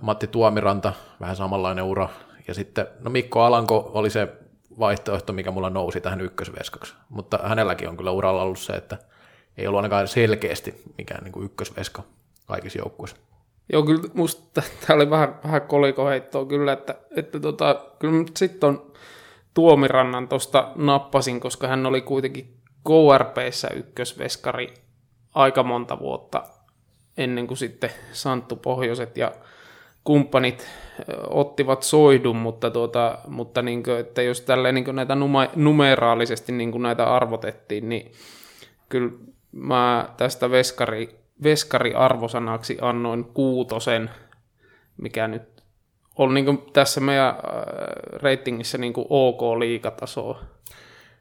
Matti 0.00 0.26
Tuomiranta, 0.26 0.92
vähän 1.20 1.36
samanlainen 1.36 1.84
ura, 1.84 2.08
ja 2.48 2.54
sitten, 2.54 2.86
no 3.00 3.10
Mikko 3.10 3.42
Alanko 3.42 3.90
oli 3.94 4.10
se 4.10 4.28
vaihtoehto, 4.78 5.32
mikä 5.32 5.50
mulla 5.50 5.70
nousi 5.70 6.00
tähän 6.00 6.20
ykkösveskaksi, 6.20 6.94
mutta 7.08 7.38
hänelläkin 7.42 7.88
on 7.88 7.96
kyllä 7.96 8.10
uralla 8.10 8.42
ollut 8.42 8.58
se, 8.58 8.72
että 8.72 8.98
ei 9.56 9.66
ollut 9.66 9.78
ainakaan 9.78 10.08
selkeästi 10.08 10.82
mikään 10.98 11.24
niin 11.24 11.32
kuin 11.32 11.44
ykkösveska 11.44 12.02
kaikissa 12.46 12.78
joukkueissa. 12.78 13.16
Joo, 13.72 13.82
kyllä 13.82 14.02
musta 14.14 14.62
tämä 14.86 14.96
oli 14.96 15.10
vähän, 15.10 15.38
vähän 15.44 15.62
kolikoheittoa 15.62 16.46
kyllä, 16.46 16.72
että, 16.72 16.94
että 17.16 17.40
tota, 17.40 17.84
kyllä 17.98 18.24
sitten 18.36 18.68
on 18.68 18.93
Tuomirannan 19.54 20.28
tuosta 20.28 20.72
nappasin, 20.74 21.40
koska 21.40 21.68
hän 21.68 21.86
oli 21.86 22.00
kuitenkin 22.00 22.56
KRPssä 22.84 23.68
ykkösveskari 23.74 24.74
aika 25.34 25.62
monta 25.62 25.98
vuotta 25.98 26.42
ennen 27.16 27.46
kuin 27.46 27.58
sitten 27.58 27.90
Santtu 28.12 28.56
Pohjoiset 28.56 29.16
ja 29.16 29.32
kumppanit 30.04 30.66
ottivat 31.30 31.82
soidun, 31.82 32.36
mutta, 32.36 32.70
tuota, 32.70 33.18
mutta 33.28 33.62
niin 33.62 33.82
kuin, 33.82 33.98
että 33.98 34.22
jos 34.22 34.40
tälleen 34.40 34.74
niin 34.74 34.96
näitä 34.96 35.16
numeraalisesti 35.56 36.52
niin 36.52 36.82
näitä 36.82 37.14
arvotettiin, 37.14 37.88
niin 37.88 38.12
kyllä 38.88 39.12
mä 39.52 40.08
tästä 40.16 40.50
veskari, 40.50 41.18
veskari-arvosanaksi 41.42 42.78
annoin 42.80 43.24
kuutosen, 43.24 44.10
mikä 44.96 45.28
nyt 45.28 45.53
on 46.16 46.34
niin 46.34 46.66
tässä 46.72 47.00
meidän 47.00 47.34
ratingissä 48.22 48.78
niin 48.78 48.92
ok 49.08 49.40
liikatasoa. 49.58 50.40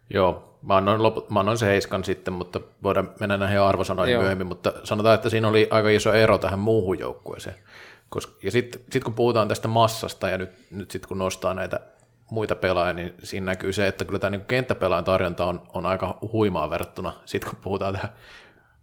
Joo, 0.09 0.57
mä 0.61 0.77
annoin, 0.77 1.03
loput, 1.03 1.29
mä 1.29 1.39
annoin 1.39 1.57
se 1.57 1.65
heiskan 1.65 2.03
sitten, 2.03 2.33
mutta 2.33 2.59
voidaan 2.83 3.11
mennä 3.19 3.37
näihin 3.37 3.59
arvosanoihin 3.59 4.19
myöhemmin, 4.19 4.47
mutta 4.47 4.73
sanotaan, 4.83 5.15
että 5.15 5.29
siinä 5.29 5.47
oli 5.47 5.67
aika 5.71 5.89
iso 5.89 6.13
ero 6.13 6.37
tähän 6.37 6.59
muuhun 6.59 6.99
joukkueeseen. 6.99 7.55
Koska, 8.09 8.33
ja 8.43 8.51
sitten 8.51 8.81
sit 8.91 9.03
kun 9.03 9.13
puhutaan 9.13 9.47
tästä 9.47 9.67
massasta 9.67 10.29
ja 10.29 10.37
nyt, 10.37 10.49
nyt 10.71 10.91
sitten 10.91 11.07
kun 11.07 11.17
nostaa 11.17 11.53
näitä 11.53 11.79
muita 12.31 12.55
pelaajia, 12.55 12.93
niin 12.93 13.13
siinä 13.23 13.45
näkyy 13.45 13.73
se, 13.73 13.87
että 13.87 14.05
kyllä 14.05 14.19
tämä 14.19 14.29
niin 14.29 14.45
kenttäpelaajan 14.45 15.03
tarjonta 15.03 15.45
on, 15.45 15.61
on 15.73 15.85
aika 15.85 16.17
huimaa 16.33 16.69
verrattuna 16.69 17.13
sitten 17.25 17.49
kun 17.49 17.59
puhutaan 17.63 17.93
tähän 17.93 18.09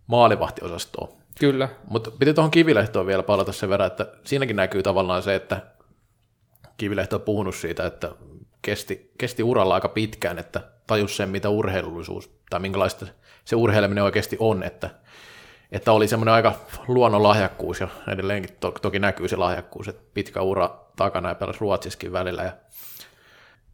maalivahtiosastoon. 0.06 1.08
Kyllä. 1.40 1.68
Mutta 1.88 2.10
piti 2.10 2.34
tuohon 2.34 2.50
kivilehtoon 2.50 3.06
vielä 3.06 3.22
palata 3.22 3.52
sen 3.52 3.68
verran, 3.68 3.86
että 3.86 4.06
siinäkin 4.24 4.56
näkyy 4.56 4.82
tavallaan 4.82 5.22
se, 5.22 5.34
että 5.34 5.60
Kivilehto 6.80 7.16
on 7.16 7.22
puhunut 7.22 7.54
siitä, 7.54 7.86
että 7.86 8.12
kesti, 8.62 9.12
kesti 9.18 9.42
uralla 9.42 9.74
aika 9.74 9.88
pitkään, 9.88 10.38
että 10.38 10.60
tajus 10.86 11.16
sen, 11.16 11.28
mitä 11.28 11.48
urheilullisuus 11.48 12.30
tai 12.50 12.60
minkälaista 12.60 13.06
se 13.44 13.56
urheileminen 13.56 14.04
oikeasti 14.04 14.36
on, 14.38 14.62
että 14.62 14.90
että 15.72 15.92
oli 15.92 16.08
semmoinen 16.08 16.34
aika 16.34 16.54
luonnon 16.88 17.22
lahjakkuus 17.22 17.80
ja 17.80 17.88
edelleenkin 18.08 18.56
to, 18.60 18.70
toki 18.70 18.98
näkyy 18.98 19.28
se 19.28 19.36
lahjakkuus, 19.36 19.88
että 19.88 20.02
pitkä 20.14 20.42
ura 20.42 20.70
takana 20.96 21.28
ja 21.28 21.34
pelasi 21.34 21.60
Ruotsiskin 21.60 22.12
välillä. 22.12 22.42
Ja, 22.42 22.52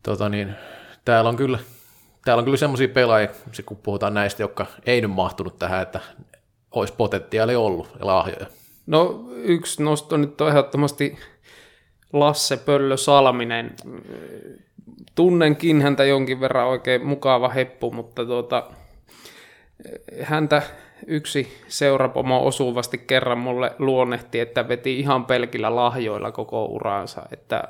tota 0.02 0.28
niin, 0.28 0.54
täällä 1.04 1.30
on 1.30 1.36
kyllä, 1.36 1.58
täällä 2.24 2.40
on 2.40 2.44
kyllä 2.44 2.56
semmoisia 2.56 2.88
pelaajia, 2.88 3.28
kun 3.66 3.76
puhutaan 3.76 4.14
näistä, 4.14 4.42
jotka 4.42 4.66
ei 4.86 5.00
nyt 5.00 5.10
mahtunut 5.10 5.58
tähän, 5.58 5.82
että 5.82 6.00
olisi 6.70 6.94
potentiaali 6.96 7.56
ollut 7.56 7.88
ja 7.98 8.06
lahjoja. 8.06 8.46
No 8.86 9.24
yksi 9.36 9.82
nosto 9.82 10.16
nyt 10.16 10.40
on 10.40 10.48
ehdottomasti 10.48 11.18
Lasse 12.12 12.56
Pöllö 12.56 12.96
Salminen. 12.96 13.74
Tunnenkin 15.14 15.82
häntä 15.82 16.04
jonkin 16.04 16.40
verran 16.40 16.66
oikein 16.66 17.06
mukava 17.06 17.48
heppu, 17.48 17.90
mutta 17.90 18.24
tuota, 18.24 18.64
häntä 20.22 20.62
yksi 21.06 21.48
seurapomo 21.68 22.46
osuvasti 22.46 22.98
kerran 22.98 23.38
mulle 23.38 23.72
luonnehti, 23.78 24.40
että 24.40 24.68
veti 24.68 24.98
ihan 24.98 25.24
pelkillä 25.24 25.76
lahjoilla 25.76 26.32
koko 26.32 26.64
uraansa, 26.64 27.22
että 27.32 27.64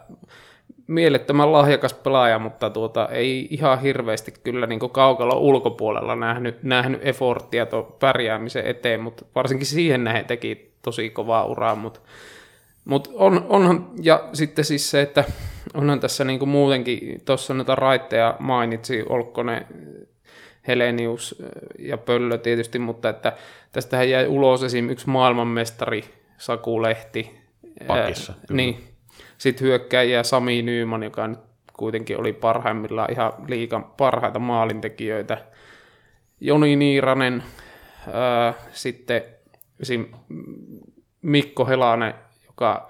mielettömän 0.86 1.52
lahjakas 1.52 1.94
pelaaja, 1.94 2.38
mutta 2.38 2.70
tuota, 2.70 3.08
ei 3.08 3.48
ihan 3.50 3.80
hirveästi 3.80 4.34
kyllä 4.44 4.66
niin 4.66 4.90
kaukalla 4.92 5.36
ulkopuolella 5.36 6.16
nähnyt, 6.16 6.62
nähnyt 6.62 7.00
efforttia 7.06 7.66
tuon 7.66 7.94
pärjäämisen 7.98 8.66
eteen, 8.66 9.00
mutta 9.00 9.24
varsinkin 9.34 9.66
siihen 9.66 10.04
nähden 10.04 10.24
teki 10.24 10.70
tosi 10.82 11.10
kovaa 11.10 11.44
uraa, 11.44 11.74
mutta 11.74 12.00
mut 12.86 13.10
on, 13.14 13.46
onhan, 13.48 13.90
ja 14.02 14.28
sitten 14.32 14.64
siis 14.64 14.90
se, 14.90 15.02
että 15.02 15.24
onhan 15.74 16.00
tässä 16.00 16.24
niin 16.24 16.38
kuin 16.38 16.48
muutenkin, 16.48 17.20
tuossa 17.24 17.54
noita 17.54 17.74
raitteja 17.74 18.36
mainitsi 18.38 19.04
Olkkonen 19.08 19.66
Helenius 20.68 21.42
äh, 21.44 21.48
ja 21.78 21.98
Pöllö 21.98 22.38
tietysti, 22.38 22.78
mutta 22.78 23.08
että 23.08 23.32
tästähän 23.72 24.10
jäi 24.10 24.26
ulos 24.26 24.62
esim. 24.62 24.90
yksi 24.90 25.08
maailmanmestari 25.08 26.04
Saku 26.38 26.82
Lehti. 26.82 27.38
Pakissa. 27.86 28.32
Ää, 28.32 28.40
niin. 28.50 28.84
Sitten 29.38 29.66
hyökkäjä 29.66 30.22
Sami 30.22 30.62
Nyyman, 30.62 31.02
joka 31.02 31.28
nyt 31.28 31.38
kuitenkin 31.72 32.20
oli 32.20 32.32
parhaimmillaan 32.32 33.12
ihan 33.12 33.32
liikan 33.48 33.84
parhaita 33.84 34.38
maalintekijöitä. 34.38 35.38
Joni 36.40 36.76
Niiranen, 36.76 37.42
ää, 38.12 38.54
sitten 38.72 39.22
esim. 39.80 40.06
Mikko 41.22 41.66
Helanen, 41.66 42.14
joka 42.56 42.88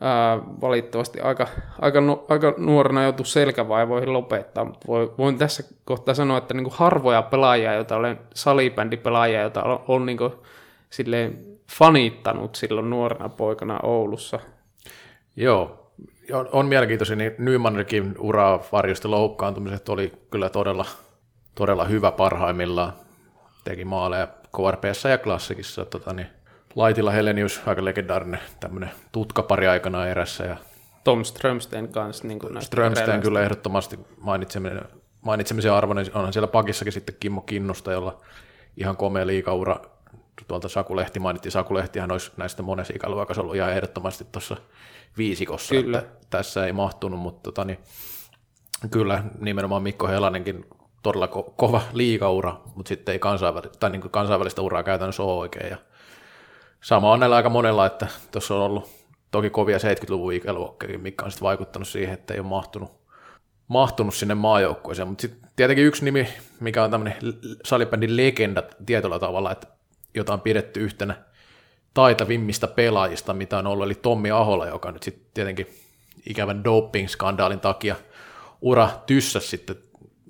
ää, 0.00 0.38
valitettavasti 0.60 1.20
aika, 1.20 1.46
aika, 1.80 2.00
nu, 2.00 2.24
aika 2.28 2.54
nuorena 2.56 3.02
joutui 3.02 3.26
selkävaivoihin 3.26 4.12
lopettaa, 4.12 4.64
mutta 4.64 4.86
voi, 4.88 5.14
voin 5.18 5.38
tässä 5.38 5.62
kohtaa 5.84 6.14
sanoa, 6.14 6.38
että 6.38 6.54
niin 6.54 6.66
harvoja 6.70 7.22
pelaajia, 7.22 7.74
joita 7.74 7.96
olen 7.96 8.18
salibändipelaajia, 8.34 9.40
joita 9.40 9.62
olen, 9.62 9.78
olen 9.88 10.06
niin 10.06 10.18
silleen 10.90 11.44
fanittanut 11.72 12.54
silloin 12.54 12.90
nuorena 12.90 13.28
poikana 13.28 13.80
Oulussa. 13.82 14.40
Joo, 15.36 15.92
on, 16.32 16.48
on 16.52 16.66
mielenkiintoisia, 16.66 17.16
niin 17.16 17.32
Nymanrikin 17.38 18.14
uraa 18.18 18.60
varjosta 18.72 19.10
loukkaantumiset 19.10 19.88
oli 19.88 20.12
kyllä 20.30 20.48
todella, 20.48 20.84
todella 21.54 21.84
hyvä 21.84 22.10
parhaimmillaan. 22.12 22.92
Teki 23.64 23.84
maaleja 23.84 24.28
KRPssä 24.56 25.08
ja 25.08 25.18
klassikissa. 25.18 25.84
Tota, 25.84 26.12
niin 26.12 26.26
Laitilla 26.78 27.10
Helenius, 27.10 27.60
aika 27.66 27.84
legendaarinen 27.84 28.40
tämmöinen 28.60 28.90
tutkapari 29.12 29.66
aikana 29.66 30.06
erässä. 30.06 30.44
Ja 30.44 30.56
Tom 31.04 31.24
Strömsten 31.24 31.88
kanssa. 31.88 32.28
Niin 32.28 32.38
kuin 32.38 32.62
Strömsten 32.62 33.20
kyllä 33.20 33.42
ehdottomasti 33.42 33.98
mainitsemisen, 34.20 34.82
mainitsemisen 35.20 35.72
arvoinen. 35.72 36.06
Onhan 36.14 36.32
siellä 36.32 36.46
pakissakin 36.46 36.92
sitten 36.92 37.14
Kimmo 37.20 37.40
Kinnusta, 37.40 37.92
jolla 37.92 38.20
ihan 38.76 38.96
komea 38.96 39.26
liikaura. 39.26 39.80
Tuolta 40.48 40.68
Sakulehti 40.68 41.20
mainittiin. 41.20 41.52
Sakulehtihan 41.52 42.12
olisi 42.12 42.32
näistä 42.36 42.62
monessa 42.62 42.92
ikäluokassa 42.96 43.42
ollut 43.42 43.56
ihan 43.56 43.72
ehdottomasti 43.72 44.26
tuossa 44.32 44.56
viisikossa. 45.16 45.74
Kyllä. 45.74 45.98
Että 45.98 46.26
tässä 46.30 46.66
ei 46.66 46.72
mahtunut, 46.72 47.20
mutta 47.20 47.42
tota, 47.42 47.64
niin, 47.64 47.78
kyllä 48.90 49.24
nimenomaan 49.38 49.82
Mikko 49.82 50.08
Helanenkin 50.08 50.64
todella 51.02 51.26
ko- 51.26 51.52
kova 51.56 51.82
liikaura, 51.92 52.60
mutta 52.74 52.88
sitten 52.88 53.12
ei 53.12 53.18
kansainvälistä, 53.18 53.78
tai 53.78 53.90
niin 53.90 54.10
kansainvälistä 54.10 54.62
uraa 54.62 54.82
käytännössä 54.82 55.22
ole 55.22 55.38
oikein. 55.38 55.70
Ja 55.70 55.76
sama 56.80 57.12
on 57.12 57.20
näillä 57.20 57.36
aika 57.36 57.48
monella, 57.48 57.86
että 57.86 58.06
tuossa 58.30 58.54
on 58.54 58.60
ollut 58.60 58.90
toki 59.30 59.50
kovia 59.50 59.78
70-luvun 59.78 60.32
ikäluokkia, 60.32 60.98
mikä 60.98 61.24
on 61.24 61.30
sitten 61.30 61.46
vaikuttanut 61.46 61.88
siihen, 61.88 62.14
että 62.14 62.34
ei 62.34 62.40
ole 62.40 62.48
mahtunut, 62.48 62.92
mahtunut 63.68 64.14
sinne 64.14 64.34
maajoukkueeseen. 64.34 65.08
Mutta 65.08 65.22
sitten 65.22 65.50
tietenkin 65.56 65.84
yksi 65.84 66.04
nimi, 66.04 66.28
mikä 66.60 66.84
on 66.84 66.90
tämmöinen 66.90 67.16
salibändin 67.64 68.16
legenda 68.16 68.62
tietyllä 68.86 69.18
tavalla, 69.18 69.52
että 69.52 69.66
jota 70.14 70.32
on 70.32 70.40
pidetty 70.40 70.80
yhtenä 70.80 71.14
taitavimmista 71.94 72.66
pelaajista, 72.66 73.34
mitä 73.34 73.58
on 73.58 73.66
ollut, 73.66 73.86
eli 73.86 73.94
Tommi 73.94 74.30
Ahola, 74.30 74.66
joka 74.66 74.92
nyt 74.92 75.02
sitten 75.02 75.26
tietenkin 75.34 75.66
ikävän 76.26 76.62
doping-skandaalin 76.64 77.60
takia 77.60 77.96
ura 78.60 78.90
tyssäs 79.06 79.50
sitten, 79.50 79.76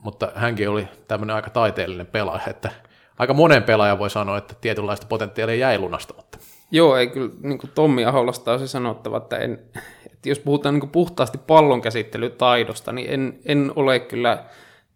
mutta 0.03 0.33
hänkin 0.35 0.69
oli 0.69 0.89
tämmöinen 1.09 1.37
aika 1.37 1.51
taiteellinen 1.51 2.07
pelaaja, 2.07 2.47
että 2.47 2.71
aika 3.19 3.35
monen 3.35 3.63
pelaaja 3.63 3.99
voi 3.99 4.11
sanoa, 4.11 4.39
että 4.39 4.55
tietynlaista 4.61 5.07
potentiaalia 5.07 5.57
jäi 5.57 5.79
lunastamatta. 5.79 6.28
Joo, 6.71 6.97
ei 6.97 7.07
kyllä 7.07 7.31
niin 7.43 7.59
kuin 7.59 7.71
Tommi 7.75 8.05
Aholasta 8.05 8.59
se 8.59 8.67
sanottava, 8.67 9.17
että, 9.17 9.37
en, 9.37 9.59
että 10.13 10.29
jos 10.29 10.39
puhutaan 10.39 10.75
niin 10.75 10.81
kuin 10.81 10.91
puhtaasti 10.91 11.39
pallonkäsittelytaidosta, 11.39 12.93
niin 12.93 13.11
en, 13.11 13.39
en 13.45 13.73
ole 13.77 14.01
kyllä 14.01 14.45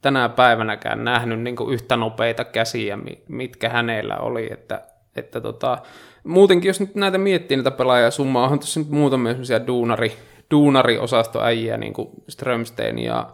tänä 0.02 0.28
päivänäkään 0.28 1.04
nähnyt 1.04 1.40
niin 1.40 1.56
kuin 1.56 1.74
yhtä 1.74 1.96
nopeita 1.96 2.44
käsiä, 2.44 2.98
mitkä 3.28 3.68
hänellä 3.68 4.16
oli, 4.16 4.52
että, 4.52 4.82
että 5.16 5.40
tota, 5.40 5.78
muutenkin 6.24 6.68
jos 6.68 6.80
nyt 6.80 6.94
näitä 6.94 7.18
miettii 7.18 7.56
näitä 7.56 7.70
pelaajia 7.70 8.10
summaa, 8.10 8.44
onhan 8.44 8.58
tuossa 8.58 8.80
nyt 8.80 8.90
muutamia 8.90 9.34
duunari, 9.66 10.12
duunariosastoäjiä, 10.50 11.76
niin 11.76 11.92
kuin 11.92 12.08
Strömstein 12.28 12.98
ja 12.98 13.30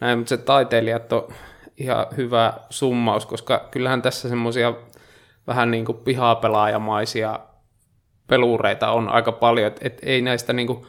näin, 0.00 0.18
mutta 0.18 0.28
se 0.28 0.36
taiteilijat 0.36 1.12
on 1.12 1.28
ihan 1.78 2.06
hyvä 2.16 2.52
summaus, 2.70 3.26
koska 3.26 3.68
kyllähän 3.70 4.02
tässä 4.02 4.28
semmoisia 4.28 4.74
vähän 5.46 5.70
niin 5.70 5.84
kuin 5.84 5.98
pihapelaajamaisia 5.98 7.40
pelureita 8.26 8.90
on 8.90 9.08
aika 9.08 9.32
paljon, 9.32 9.66
että 9.66 9.80
et 9.84 9.98
ei 10.02 10.22
näistä 10.22 10.52
niin 10.52 10.66
kuin, 10.66 10.86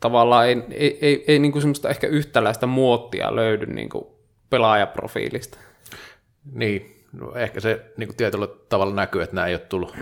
tavallaan 0.00 0.46
ei, 0.48 0.62
ei, 0.70 0.98
ei, 1.00 1.24
ei 1.28 1.38
niin 1.38 1.52
kuin 1.52 1.62
semmoista 1.62 1.88
ehkä 1.88 2.06
yhtäläistä 2.06 2.66
muottia 2.66 3.36
löydy 3.36 3.66
niin 3.66 3.88
kuin 3.88 4.04
pelaajaprofiilista. 4.50 5.58
Niin, 6.52 7.04
no 7.12 7.34
ehkä 7.34 7.60
se 7.60 7.92
niin 7.96 8.08
kuin 8.08 8.16
tietyllä 8.16 8.48
tavalla 8.68 8.94
näkyy, 8.94 9.22
että 9.22 9.34
nämä 9.34 9.46
ei 9.46 9.54
ole 9.54 9.60
tullut, 9.60 9.96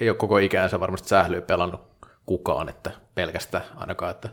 ei 0.00 0.08
ole 0.10 0.16
koko 0.16 0.38
ikäänsä 0.38 0.80
varmasti 0.80 1.08
sählyä 1.08 1.40
pelannut 1.40 1.80
kukaan, 2.26 2.68
että 2.68 2.90
pelkästään 3.14 3.64
ainakaan, 3.76 4.10
että 4.10 4.28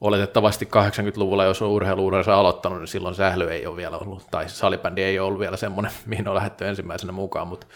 oletettavasti 0.00 0.64
80-luvulla, 0.64 1.44
jos 1.44 1.62
on 1.62 1.68
urheiluuransa 1.68 2.34
aloittanut, 2.34 2.78
niin 2.78 2.88
silloin 2.88 3.14
sähly 3.14 3.50
ei 3.50 3.66
ole 3.66 3.76
vielä 3.76 3.98
ollut, 3.98 4.26
tai 4.30 4.48
salibändi 4.48 5.02
ei 5.02 5.18
ole 5.18 5.26
ollut 5.26 5.40
vielä 5.40 5.56
semmoinen, 5.56 5.92
mihin 6.06 6.28
on 6.28 6.34
lähdetty 6.34 6.66
ensimmäisenä 6.66 7.12
mukaan, 7.12 7.48
mutta 7.48 7.66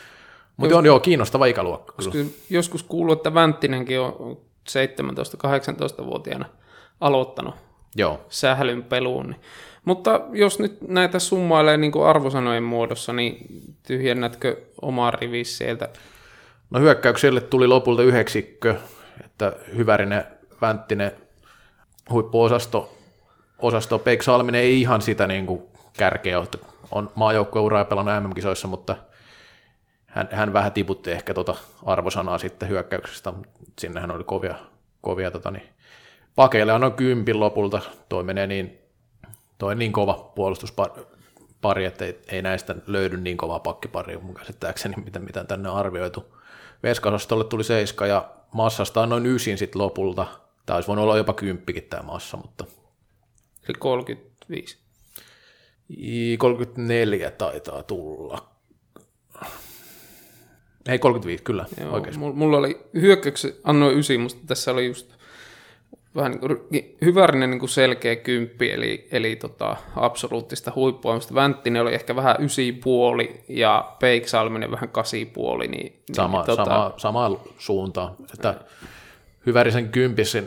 mutta 0.56 0.78
on 0.78 0.86
joo 0.86 1.00
kiinnostava 1.00 1.46
ikäluokka. 1.46 1.94
Kyllä. 2.12 2.30
Joskus 2.50 2.82
kuuluu, 2.82 3.12
että 3.12 3.34
Vänttinenkin 3.34 4.00
on 4.00 4.36
17-18-vuotiaana 4.70 6.46
aloittanut 7.00 7.54
joo. 7.96 8.20
sählyn 8.28 8.82
peluun. 8.82 9.26
Niin. 9.26 9.40
Mutta 9.84 10.20
jos 10.32 10.58
nyt 10.58 10.88
näitä 10.88 11.18
summailee 11.18 11.76
niin 11.76 11.92
kuin 11.92 12.06
arvosanojen 12.06 12.62
muodossa, 12.62 13.12
niin 13.12 13.46
tyhjennätkö 13.86 14.56
omaa 14.82 15.10
rivissä 15.10 15.58
sieltä? 15.58 15.88
No 16.70 16.80
hyökkäykselle 16.80 17.40
tuli 17.40 17.66
lopulta 17.66 18.02
yhdeksikkö, 18.02 18.74
että 19.24 19.52
Hyvärinen, 19.76 20.24
Vänttinen, 20.60 21.12
huippuosasto, 22.10 22.96
osasto 23.58 23.98
Peik 23.98 24.22
Salminen 24.22 24.60
ei 24.60 24.80
ihan 24.80 25.02
sitä 25.02 25.26
niin 25.26 25.46
kuin 25.46 25.62
kärkeä 25.98 26.38
ole. 26.38 26.48
On 26.90 27.10
maajoukkueuraa 27.14 27.84
pelannut 27.84 28.24
MM-kisoissa, 28.24 28.68
mutta 28.68 28.96
hän, 30.14 30.28
hän 30.32 30.52
vähän 30.52 30.72
tiputti 30.72 31.10
ehkä 31.10 31.34
tota 31.34 31.54
arvosanaa 31.84 32.38
sitten 32.38 32.68
hyökkäyksestä. 32.68 33.32
Sinnehän 33.78 34.10
oli 34.10 34.24
kovia, 34.24 34.54
kovia 35.00 35.30
tota, 35.30 35.50
niin, 35.50 35.68
pakeille 36.34 36.72
on 36.72 36.92
kympin 36.92 37.40
lopulta. 37.40 37.80
Toi 38.08 38.24
menee 38.24 38.46
niin, 38.46 38.78
toi 39.58 39.74
niin 39.74 39.92
kova 39.92 40.32
puolustuspari, 40.34 41.84
että 41.84 42.04
ei, 42.04 42.20
ei, 42.28 42.42
näistä 42.42 42.74
löydy 42.86 43.16
niin 43.16 43.36
kovaa 43.36 43.60
pakkipari 43.60 44.16
mun 44.16 44.34
käsittääkseni, 44.34 44.94
mitä, 45.04 45.18
mitä 45.18 45.44
tänne 45.44 45.68
on 45.68 45.76
arvioitu. 45.76 46.34
Veskasostolle 46.82 47.44
tuli 47.44 47.64
seiska 47.64 48.06
ja 48.06 48.28
massasta 48.52 49.00
on 49.00 49.08
noin 49.08 49.26
ysin 49.26 49.58
sitten 49.58 49.82
lopulta– 49.82 50.26
Tämä 50.66 50.74
olisi 50.74 50.86
voinut 50.86 51.02
olla 51.02 51.16
jopa 51.16 51.32
kymppikin 51.32 51.82
tämä 51.82 52.02
massa, 52.02 52.36
mutta... 52.36 52.64
Eli 53.68 53.74
35. 53.78 54.78
I 55.88 56.36
34 56.36 57.30
taitaa 57.30 57.82
tulla. 57.82 58.53
Ei 60.88 60.98
35, 60.98 61.42
kyllä, 61.42 61.66
Joo, 61.80 61.94
oikeasti. 61.94 62.20
Mulla 62.20 62.56
oli 62.56 62.80
hyökkäyksi 62.94 63.60
annoin 63.64 63.98
ysi, 63.98 64.18
mutta 64.18 64.38
tässä 64.46 64.72
oli 64.72 64.86
just 64.86 65.14
vähän 66.16 66.32
niin 66.32 66.40
kuin 66.40 66.58
hyvärinen 67.04 67.50
niin 67.50 67.58
kuin 67.58 67.70
selkeä 67.70 68.16
kymppi, 68.16 68.70
eli, 68.70 69.08
eli 69.12 69.36
tota, 69.36 69.76
absoluuttista 69.96 70.72
huippua. 70.74 71.18
Vänttinen 71.34 71.82
oli 71.82 71.94
ehkä 71.94 72.16
vähän 72.16 72.36
ysi 72.38 72.72
puoli 72.72 73.44
ja 73.48 73.94
Peiksalminen 73.98 74.70
vähän 74.70 74.88
kasi 74.88 75.24
puoli. 75.24 75.68
Niin, 75.68 76.02
sama, 76.12 76.38
niin, 76.38 76.46
tota... 76.46 76.64
sama, 76.64 76.94
sama 76.96 77.40
suuntaan. 77.58 78.16
Että 78.34 78.54
Hyvärisen 79.46 79.88
kympissä 79.88 80.42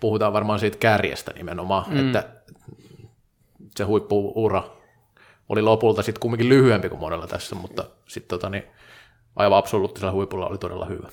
puhutaan 0.00 0.32
varmaan 0.32 0.58
siitä 0.58 0.78
kärjestä 0.78 1.32
nimenomaan, 1.32 1.84
mm. 1.90 2.06
että 2.06 2.24
se 3.76 3.84
huippuura 3.84 4.62
oli 5.48 5.62
lopulta 5.62 6.02
sitten 6.02 6.20
kumminkin 6.20 6.48
lyhyempi 6.48 6.88
kuin 6.88 7.00
monella 7.00 7.26
tässä, 7.26 7.54
mutta 7.56 7.84
sitten 8.08 8.28
tota, 8.38 8.50
niin, 8.50 8.64
aivan 9.38 9.58
absoluuttisella 9.58 10.12
huipulla 10.12 10.46
oli 10.46 10.58
todella 10.58 10.86
hyvä. 10.86 11.08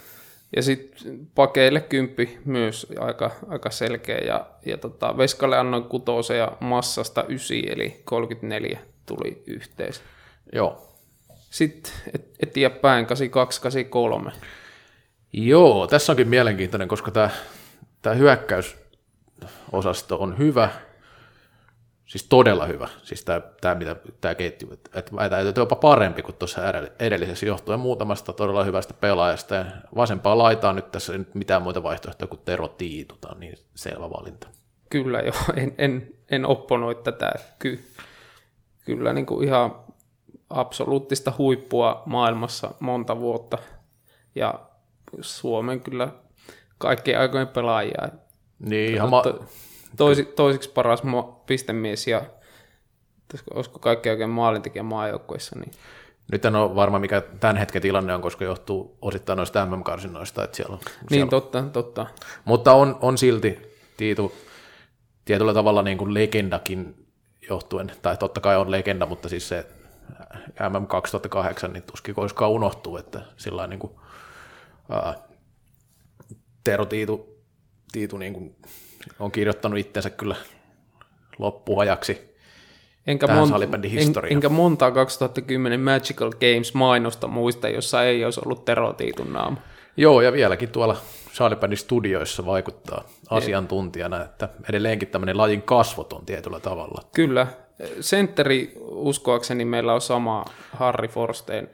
Ja 0.55 0.61
sitten 0.61 1.27
pakeille 1.35 1.81
kymppi 1.81 2.37
myös 2.45 2.87
aika, 2.99 3.31
aika 3.47 3.69
selkeä, 3.69 4.17
ja, 4.17 4.45
ja 4.65 4.77
tota, 4.77 5.17
Veskalle 5.17 5.57
annoin 5.57 5.83
kutosen 5.83 6.37
ja 6.37 6.51
massasta 6.59 7.23
ysi, 7.29 7.71
eli 7.71 8.01
34 8.03 8.79
tuli 9.05 9.43
yhteensä. 9.47 10.01
Joo. 10.53 10.81
Sitten 11.49 11.93
et, 12.13 12.35
eteenpäin 12.39 13.05
82, 13.05 13.61
83. 13.61 14.31
Joo, 15.33 15.87
tässä 15.87 16.11
onkin 16.11 16.27
mielenkiintoinen, 16.27 16.87
koska 16.87 17.11
tämä 17.11 17.29
tämä 18.05 18.15
hyökkäysosasto 18.15 20.17
on 20.19 20.37
hyvä, 20.37 20.69
siis 22.05 22.23
todella 22.23 22.65
hyvä, 22.65 22.87
siis 23.03 23.25
tämä, 23.25 23.41
tämä 23.61 23.75
mitä 23.75 23.95
tämä 24.21 24.35
ketju, 24.35 24.73
että 24.73 25.01
tämä 25.01 25.21
on 25.21 25.53
jopa 25.55 25.75
parempi 25.75 26.21
kuin 26.21 26.35
tuossa 26.35 26.61
edellisessä 26.99 27.45
johtuen 27.45 27.79
muutamasta 27.79 28.33
todella 28.33 28.63
hyvästä 28.63 28.93
pelaajasta, 28.93 29.55
ja 29.55 29.65
vasempaa 29.95 30.37
laitaa 30.37 30.73
nyt 30.73 30.91
tässä 30.91 31.13
ei 31.13 31.19
mitään 31.33 31.61
muita 31.61 31.83
vaihtoehtoja 31.83 32.27
kuin 32.27 32.41
Tero 32.45 32.67
Tiitu, 32.67 33.17
tämä 33.21 33.31
on 33.31 33.39
niin 33.39 33.57
selvä 33.75 34.09
valinta. 34.09 34.47
Kyllä 34.89 35.19
joo, 35.19 35.35
en, 35.55 35.75
en, 35.77 36.13
en 36.31 36.45
opponoi 36.45 36.95
tätä, 36.95 37.31
Ky, 37.59 37.83
kyllä 38.85 39.13
niin 39.13 39.25
kuin 39.25 39.47
ihan 39.47 39.75
absoluuttista 40.49 41.33
huippua 41.37 42.03
maailmassa 42.05 42.71
monta 42.79 43.19
vuotta, 43.19 43.57
ja 44.35 44.59
Suomen 45.21 45.81
kyllä 45.81 46.09
kaikkien 46.77 47.19
aikojen 47.19 47.47
pelaajia. 47.47 48.09
Niin, 48.59 48.93
ihan 48.93 49.09
ma- 49.09 49.23
toisi, 49.97 50.25
toisiksi 50.25 50.69
paras 50.69 51.01
pistemies 51.45 52.07
ja 52.07 52.21
olisiko 53.53 53.79
kaikki 53.79 54.09
oikein 54.09 54.29
maalintekijä 54.29 54.83
maajoukkoissa. 54.83 55.59
Niin. 55.59 55.71
Nyt 56.31 56.45
en 56.45 56.55
ole 56.55 56.75
varma, 56.75 56.99
mikä 56.99 57.21
tämän 57.39 57.57
hetken 57.57 57.81
tilanne 57.81 58.15
on, 58.15 58.21
koska 58.21 58.45
johtuu 58.45 58.97
osittain 59.01 59.37
noista 59.37 59.65
MM-karsinnoista. 59.65 60.43
Että 60.43 60.57
siellä 60.57 60.73
on, 60.73 60.79
niin, 60.79 61.07
siellä... 61.09 61.29
totta, 61.29 61.63
totta. 61.73 62.05
Mutta 62.45 62.73
on, 62.73 62.97
on 63.01 63.17
silti 63.17 63.75
Tiitu 63.97 64.35
tietyllä 65.25 65.53
tavalla 65.53 65.81
niin 65.81 65.97
kuin 65.97 66.13
legendakin 66.13 67.07
johtuen, 67.49 67.91
tai 68.01 68.17
totta 68.17 68.41
kai 68.41 68.57
on 68.57 68.71
legenda, 68.71 69.05
mutta 69.05 69.29
siis 69.29 69.49
se 69.49 69.67
MM 70.69 70.87
2008, 70.87 71.73
niin 71.73 71.83
tuskin 71.83 72.15
koskaan 72.15 72.51
unohtuu, 72.51 72.97
että 72.97 73.21
sillä 73.37 73.67
niin 73.67 73.79
kuin, 73.79 73.93
ää, 74.89 75.15
Tero 76.63 76.85
Tiitu, 76.85 77.43
Tiitu 77.91 78.17
niin 78.17 78.33
kuin 78.33 78.55
on 79.19 79.31
kirjoittanut 79.31 79.79
itsensä 79.79 80.09
kyllä 80.09 80.35
loppuajaksi 81.39 82.35
enkä, 83.07 83.27
mon- 83.27 83.63
en, 83.83 84.31
enkä 84.31 84.49
montaa 84.49 84.91
2010 84.91 85.79
Magical 85.79 86.31
Games 86.31 86.73
mainosta 86.73 87.27
muista, 87.27 87.69
jossa 87.69 88.03
ei 88.03 88.25
olisi 88.25 88.41
ollut 88.45 88.65
Tero 88.65 88.93
Tiitun 88.93 89.33
naama. 89.33 89.57
Joo, 89.97 90.21
ja 90.21 90.31
vieläkin 90.31 90.69
tuolla 90.69 90.97
Salibandin 91.33 91.77
studioissa 91.77 92.45
vaikuttaa 92.45 93.03
asiantuntijana, 93.29 94.21
että 94.21 94.49
edelleenkin 94.69 95.07
tämmöinen 95.07 95.37
lajin 95.37 95.61
kasvot 95.61 96.13
on 96.13 96.25
tietyllä 96.25 96.59
tavalla. 96.59 97.01
Kyllä. 97.15 97.47
Sentteri 97.99 98.73
uskoakseni 98.81 99.65
meillä 99.65 99.93
on 99.93 100.01
sama 100.01 100.45
Harry 100.71 101.07
Forstein 101.07 101.69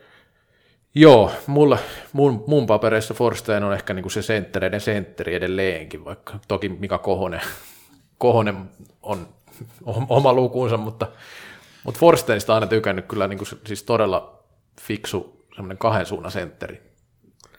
Joo, 0.96 1.32
mulla, 1.48 1.78
mun, 2.14 2.44
mun 2.48 2.68
papereissa 2.68 3.14
Forstein 3.14 3.64
on 3.64 3.74
ehkä 3.74 3.94
niinku 3.94 4.10
se 4.10 4.22
senttereiden 4.22 4.82
sentteri 4.82 5.36
edelleenkin, 5.36 6.06
vaikka 6.06 6.40
toki 6.48 6.70
Mika 6.70 6.98
Kohonen, 6.98 7.42
Kohonen 8.18 8.70
on 9.02 9.28
oma 10.10 10.34
lukuunsa, 10.34 10.78
mutta, 10.78 11.08
mutta 11.84 12.00
Forsteinista 12.00 12.54
aina 12.54 12.68
tykännyt 12.68 13.06
kyllä 13.06 13.28
niinku, 13.28 13.46
siis 13.46 13.84
todella 13.84 14.44
fiksu 14.82 15.46
semmoinen 15.56 15.78
kahden 15.78 16.06
suunnan 16.06 16.32
sentteri. 16.32 16.82